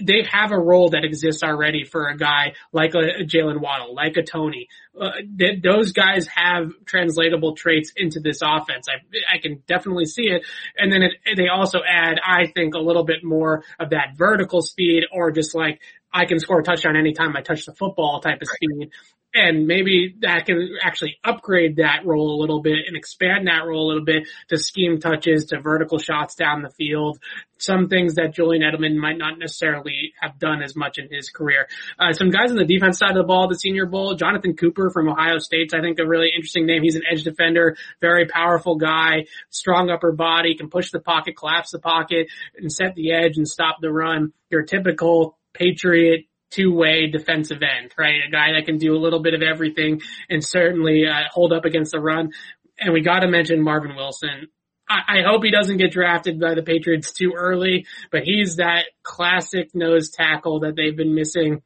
they 0.00 0.24
have 0.30 0.50
a 0.50 0.58
role 0.58 0.90
that 0.90 1.04
exists 1.04 1.42
already 1.42 1.84
for 1.84 2.08
a 2.08 2.16
guy 2.16 2.54
like 2.72 2.94
a, 2.94 3.20
a 3.20 3.24
Jaylen 3.24 3.60
Waddle, 3.60 3.94
like 3.94 4.16
a 4.16 4.22
Toney. 4.22 4.68
Uh, 4.98 5.10
th- 5.38 5.62
those 5.62 5.92
guys 5.92 6.26
have 6.26 6.70
translatable 6.84 7.54
traits 7.54 7.92
into 7.96 8.20
this 8.20 8.40
offense. 8.42 8.86
I, 8.88 9.36
I 9.36 9.38
can 9.38 9.62
definitely 9.66 10.06
see 10.06 10.24
it. 10.24 10.42
And 10.76 10.92
then 10.92 11.02
it, 11.02 11.12
they 11.36 11.48
also 11.48 11.80
add, 11.88 12.18
I 12.24 12.46
think, 12.46 12.74
a 12.74 12.80
little 12.80 13.04
bit 13.04 13.22
more 13.22 13.62
of 13.78 13.90
that 13.90 14.16
vertical 14.16 14.62
speed 14.62 15.04
or 15.12 15.30
just 15.30 15.54
like 15.54 15.80
I 16.14 16.26
can 16.26 16.38
score 16.38 16.60
a 16.60 16.62
touchdown 16.62 16.96
anytime 16.96 17.36
I 17.36 17.42
touch 17.42 17.66
the 17.66 17.74
football 17.74 18.20
type 18.20 18.40
of 18.40 18.48
speed 18.48 18.92
and 19.34 19.66
maybe 19.66 20.14
that 20.20 20.46
can 20.46 20.76
actually 20.80 21.18
upgrade 21.24 21.76
that 21.76 22.06
role 22.06 22.38
a 22.38 22.40
little 22.40 22.62
bit 22.62 22.86
and 22.86 22.96
expand 22.96 23.48
that 23.48 23.66
role 23.66 23.86
a 23.86 23.88
little 23.88 24.04
bit 24.04 24.28
to 24.48 24.56
scheme 24.56 25.00
touches, 25.00 25.46
to 25.46 25.60
vertical 25.60 25.98
shots 25.98 26.36
down 26.36 26.62
the 26.62 26.70
field, 26.70 27.18
some 27.58 27.88
things 27.88 28.14
that 28.14 28.32
Julian 28.32 28.62
Edelman 28.62 28.94
might 28.94 29.18
not 29.18 29.38
necessarily 29.38 30.12
have 30.20 30.38
done 30.38 30.62
as 30.62 30.76
much 30.76 30.98
in 30.98 31.08
his 31.10 31.30
career. 31.30 31.66
Uh, 31.98 32.12
some 32.12 32.30
guys 32.30 32.50
on 32.50 32.56
the 32.56 32.64
defense 32.64 32.98
side 32.98 33.10
of 33.10 33.16
the 33.16 33.24
ball, 33.24 33.48
the 33.48 33.58
Senior 33.58 33.86
Bowl, 33.86 34.14
Jonathon 34.14 34.54
Cooper 34.54 34.90
from 34.90 35.08
Ohio 35.08 35.38
State's 35.38 35.74
I 35.74 35.80
think 35.80 35.98
a 35.98 36.06
really 36.06 36.30
interesting 36.34 36.66
name. 36.66 36.84
He's 36.84 36.96
an 36.96 37.02
edge 37.10 37.24
defender, 37.24 37.76
very 38.00 38.26
powerful 38.26 38.76
guy, 38.76 39.26
strong 39.50 39.90
upper 39.90 40.12
body, 40.12 40.54
can 40.54 40.70
push 40.70 40.92
the 40.92 41.00
pocket, 41.00 41.36
collapse 41.36 41.72
the 41.72 41.80
pocket, 41.80 42.28
and 42.56 42.72
set 42.72 42.94
the 42.94 43.12
edge 43.12 43.36
and 43.36 43.48
stop 43.48 43.78
the 43.80 43.90
run. 43.90 44.32
Your 44.48 44.62
typical 44.62 45.36
Patriot 45.54 46.26
two-way 46.50 47.08
defensive 47.08 47.62
end, 47.62 47.92
right? 47.98 48.20
A 48.26 48.30
guy 48.30 48.52
that 48.52 48.66
can 48.66 48.78
do 48.78 48.94
a 48.94 48.98
little 48.98 49.20
bit 49.20 49.34
of 49.34 49.42
everything 49.42 50.00
and 50.28 50.44
certainly 50.44 51.04
uh, 51.06 51.22
hold 51.32 51.52
up 51.52 51.64
against 51.64 51.92
the 51.92 52.00
run. 52.00 52.30
And 52.78 52.92
we 52.92 53.00
got 53.00 53.20
to 53.20 53.28
mention 53.28 53.62
Marvin 53.62 53.96
Wilson. 53.96 54.48
I, 54.86 55.22
hope 55.26 55.42
he 55.42 55.50
doesn't 55.50 55.78
get 55.78 55.92
drafted 55.92 56.38
by 56.38 56.54
the 56.54 56.62
Patriots 56.62 57.12
too 57.12 57.32
early, 57.34 57.86
but 58.12 58.22
he's 58.22 58.56
that 58.56 58.84
classic 59.02 59.74
nose 59.74 60.10
tackle 60.10 60.60
that 60.60 60.76
they've 60.76 60.96
been 60.96 61.14
missing 61.14 61.62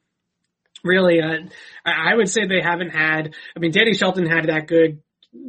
really, 0.84 1.20
uh, 1.20 1.39
I 1.84 2.14
would 2.14 2.28
say 2.28 2.47
they 2.47 2.61
haven't 2.62 2.91
had, 2.91 3.34
I 3.57 3.59
mean, 3.59 3.72
Danny 3.72 3.95
Shelton 3.95 4.26
had 4.26 4.47
that 4.47 4.68
good 4.68 5.03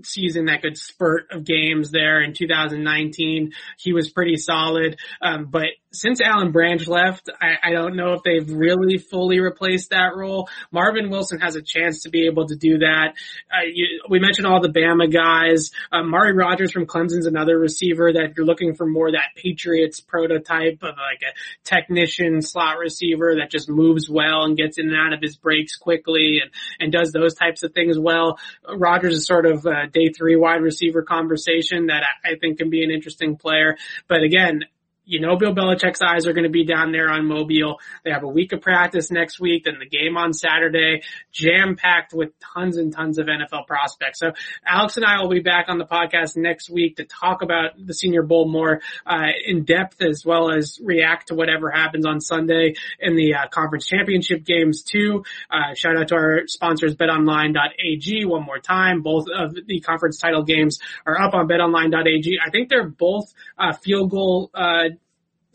season, 0.04 0.46
that 0.46 0.62
good 0.62 0.78
spurt 0.78 1.32
of 1.32 1.46
games 1.46 1.92
there 1.92 2.22
in 2.22 2.34
2019. 2.34 3.52
He 3.78 3.94
was 3.94 4.10
pretty 4.10 4.38
solid. 4.38 4.98
Um, 5.22 5.46
but 5.46 5.68
since 5.92 6.22
Alan 6.22 6.52
Branch 6.52 6.86
left, 6.88 7.30
I, 7.42 7.56
I, 7.64 7.72
don't 7.72 7.96
know 7.96 8.14
if 8.14 8.22
they've 8.24 8.48
really 8.52 8.98
fully 8.98 9.40
replaced 9.40 9.90
that 9.90 10.16
role. 10.16 10.48
Marvin 10.72 11.10
Wilson 11.10 11.40
has 11.40 11.56
a 11.56 11.64
chance 11.64 12.04
to 12.04 12.10
be 12.10 12.28
able 12.28 12.48
to 12.48 12.56
do 12.56 12.80
that. 12.80 13.16
Uh, 13.52 13.66
you, 13.74 14.04
we 14.08 14.20
mentioned 14.20 14.46
all 14.46 14.62
the 14.62 14.70
Bama 14.70 15.12
guys. 15.12 15.72
Uh, 15.92 16.04
Mari 16.04 16.34
Rodgers 16.34 16.72
from 16.72 16.86
Clemson's 16.86 17.26
another 17.26 17.58
receiver 17.58 18.14
that 18.14 18.24
if 18.24 18.38
you're 18.38 18.46
looking 18.46 18.76
for 18.76 18.86
more 18.86 19.12
that 19.12 19.32
Patriots 19.36 20.00
prototype 20.00 20.84
of 20.84 20.96
like 20.98 21.22
a 21.24 21.34
technician 21.64 22.42
slot 22.42 22.78
receiver 22.78 23.36
that 23.40 23.50
just 23.50 23.68
moves 23.68 24.08
well 24.08 24.44
and 24.44 24.58
gets 24.58 24.78
in 24.78 24.90
and 24.90 24.98
out 24.98 25.14
of 25.14 25.22
his 25.22 25.38
breaks 25.38 25.76
quickly 25.76 26.40
and, 26.42 26.52
and 26.80 26.92
does 26.92 27.12
those 27.12 27.34
types 27.34 27.64
of 27.64 27.74
things 27.74 27.98
well. 27.98 28.38
Rodgers 28.68 29.14
is 29.16 29.26
sort 29.26 29.48
of 29.48 29.66
a 29.70 29.88
day 29.88 30.10
three 30.10 30.36
wide 30.36 30.62
receiver 30.62 31.04
conversation 31.04 31.88
that 31.88 32.04
I, 32.04 32.32
I 32.32 32.36
think 32.40 32.58
can 32.58 32.70
be 32.70 32.84
an 32.84 32.92
interesting 32.92 33.36
player. 33.36 33.78
But 34.08 34.24
again, 34.24 34.66
you 35.10 35.20
know 35.20 35.36
Bill 35.36 35.56
Belichick's 35.56 36.02
eyes 36.02 36.28
are 36.28 36.34
going 36.34 36.44
to 36.44 36.52
be 36.52 36.66
down 36.66 36.92
there 36.92 37.10
on 37.10 37.26
Mobile. 37.26 37.80
They 38.06 38.12
have 38.12 38.24
a 38.24 38.28
week 38.28 38.54
of 38.54 38.62
practice 38.62 39.10
next 39.10 39.40
week, 39.40 39.64
then 39.66 39.78
the 39.80 39.90
game 39.90 40.18
on 40.18 40.34
Saturday, 40.34 41.02
jam 41.32 41.76
packed 41.76 42.14
with 42.14 42.30
tons 42.40 42.78
and 42.78 42.94
tons 42.94 43.18
of 43.18 43.26
NFL 43.26 43.66
prospects. 43.66 44.20
So 44.20 44.34
Alex 44.66 44.98
and 44.98 45.06
I 45.06 45.20
will 45.20 45.30
be 45.30 45.40
back 45.40 45.66
on 45.68 45.80
the 45.80 45.86
podcast 45.86 46.38
next 46.38 46.70
week 46.70 46.98
to 46.98 47.06
talk 47.06 47.42
about 47.42 47.72
the 47.84 47.94
Senior 47.94 48.22
Bowl 48.22 48.48
more 48.48 48.82
uh, 49.06 49.30
in 49.48 49.64
depth 49.64 50.00
as 50.02 50.24
well 50.24 50.52
as 50.52 50.80
react 50.84 51.30
to 51.30 51.36
whatever 51.36 51.72
happens 51.72 52.06
on 52.06 52.22
Sunday 52.22 52.76
in 53.00 53.16
the 53.16 53.34
uh, 53.34 53.48
conference 53.48 53.88
championship 53.88 54.46
games 54.46 54.84
too. 54.84 55.24
Uh, 55.50 55.74
shout 55.74 55.98
out 55.98 56.10
to 56.10 56.16
our 56.16 56.42
sponsors 56.46 56.96
betonline.ag 56.96 58.26
one 58.26 58.46
more 58.46 58.60
time. 58.60 59.02
Both 59.02 59.26
of 59.34 59.56
the 59.66 59.80
conference 59.80 60.20
title 60.20 60.44
games 60.44 60.78
are 61.08 61.20
up 61.20 61.34
on 61.34 61.48
betonline.ag. 61.48 62.40
I 62.46 62.52
think 62.52 62.70
they're 62.70 62.88
both 62.88 63.34
uh, 63.58 63.74
field 63.74 64.12
goal 64.12 64.52
uh, 64.54 64.90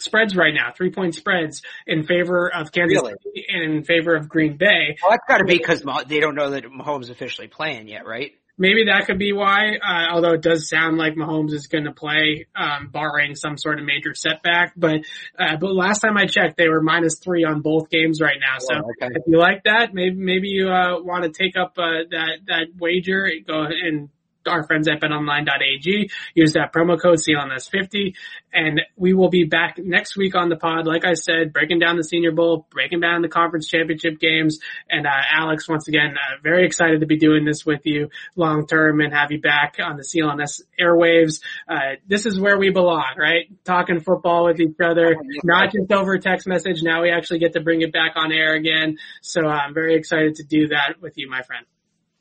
spreads 0.05 0.37
right 0.37 0.55
now, 0.55 0.73
three 0.77 0.91
point 0.91 1.15
spreads 1.15 1.63
in 1.87 2.05
favor 2.05 2.51
of 2.55 2.71
Kansas 2.71 2.97
really? 2.97 3.15
City 3.23 3.47
and 3.49 3.75
in 3.75 3.85
favor 3.85 4.15
of 4.15 4.29
Green 4.29 4.57
Bay. 4.57 4.97
Well, 5.03 5.11
that's 5.11 5.25
got 5.27 5.39
to 5.39 5.45
be 5.45 5.59
because 5.59 5.83
they 6.07 6.21
don't 6.21 6.35
know 6.35 6.51
that 6.51 6.65
Mahomes 6.65 7.03
is 7.03 7.11
officially 7.11 7.49
playing 7.49 7.89
yet, 7.89 8.07
right? 8.07 8.33
Maybe 8.57 8.85
that 8.85 9.07
could 9.07 9.19
be 9.19 9.33
why, 9.33 9.79
uh, 9.83 10.15
although 10.15 10.35
it 10.35 10.41
does 10.41 10.69
sound 10.69 10.97
like 10.97 11.15
Mahomes 11.15 11.53
is 11.53 11.67
going 11.67 11.85
to 11.85 11.93
play, 11.93 12.47
um, 12.55 12.89
barring 12.89 13.35
some 13.35 13.59
sort 13.59 13.81
of 13.81 13.85
major 13.85 14.15
setback. 14.15 14.75
But, 14.77 15.01
uh, 15.37 15.57
but 15.61 15.75
last 15.75 15.99
time 15.99 16.17
I 16.17 16.27
checked, 16.27 16.57
they 16.57 16.69
were 16.69 16.81
minus 16.81 17.19
three 17.19 17.45
on 17.45 17.63
both 17.63 17.91
games 17.91 18.21
right 18.21 18.39
now. 18.39 18.59
So 18.61 18.77
oh, 18.77 18.91
okay. 19.03 19.13
if 19.13 19.23
you 19.27 19.41
like 19.41 19.65
that, 19.65 19.93
maybe, 19.93 20.15
maybe 20.15 20.49
you, 20.51 20.69
uh, 20.69 21.03
want 21.03 21.25
to 21.25 21.31
take 21.31 21.57
up, 21.57 21.73
uh, 21.79 22.07
that, 22.11 22.39
that 22.47 22.67
wager, 22.79 23.29
go 23.45 23.65
and 23.65 24.09
our 24.49 24.65
friends 24.65 24.89
at 24.89 25.01
betonline.ag. 25.01 26.11
Use 26.35 26.53
that 26.55 26.73
promo 26.73 27.01
code 27.01 27.19
CLNS50 27.19 28.15
and 28.53 28.81
we 28.97 29.13
will 29.13 29.29
be 29.29 29.45
back 29.45 29.79
next 29.79 30.17
week 30.17 30.35
on 30.35 30.49
the 30.49 30.57
pod. 30.57 30.87
Like 30.87 31.05
I 31.05 31.15
said, 31.15 31.53
breaking 31.53 31.81
down 31.81 31.97
the 31.97 32.05
senior 32.05 32.33
bowl, 32.33 32.67
breaking 32.71 33.01
down 33.01 33.23
the 33.23 33.29
conference 33.29 33.69
championship 33.69 34.21
games. 34.21 34.61
And, 34.89 35.07
uh, 35.07 35.11
Alex, 35.33 35.69
once 35.69 35.89
again, 35.89 36.15
uh, 36.17 36.37
very 36.43 36.65
excited 36.65 37.01
to 37.01 37.07
be 37.07 37.17
doing 37.17 37.45
this 37.45 37.67
with 37.67 37.81
you 37.85 38.11
long 38.37 38.67
term 38.67 39.01
and 39.01 39.13
have 39.13 39.33
you 39.33 39.41
back 39.41 39.77
on 39.83 39.97
the 39.97 40.05
CLNS 40.05 40.63
airwaves. 40.81 41.41
Uh, 41.69 41.97
this 42.07 42.27
is 42.27 42.39
where 42.39 42.59
we 42.59 42.71
belong, 42.71 43.15
right? 43.19 43.47
Talking 43.65 44.01
football 44.01 44.45
with 44.45 44.61
each 44.61 44.77
other, 44.83 45.17
not 45.43 45.73
just 45.73 45.93
over 45.93 46.19
text 46.19 46.47
message. 46.47 46.83
Now 46.83 47.03
we 47.03 47.11
actually 47.11 47.41
get 47.41 47.55
to 47.55 47.61
bring 47.61 47.83
it 47.83 47.93
back 47.93 48.13
on 48.15 48.33
air 48.33 48.55
again. 48.55 48.99
So 49.23 49.47
uh, 49.47 49.51
I'm 49.51 49.75
very 49.75 49.97
excited 49.97 50.37
to 50.37 50.45
do 50.45 50.69
that 50.69 51.01
with 51.01 51.15
you, 51.17 51.29
my 51.29 51.43
friend. 51.43 51.67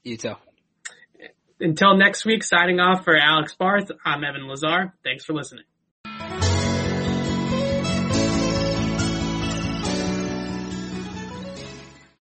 You 0.03 0.17
too. 0.17 0.35
Until 1.63 1.95
next 1.95 2.25
week, 2.25 2.43
signing 2.43 2.81
off 2.81 3.05
for 3.05 3.15
Alex 3.15 3.55
Barth, 3.55 3.89
I'm 4.05 4.25
Evan 4.25 4.49
Lazar. 4.49 4.93
Thanks 5.01 5.23
for 5.23 5.31
listening. 5.31 5.63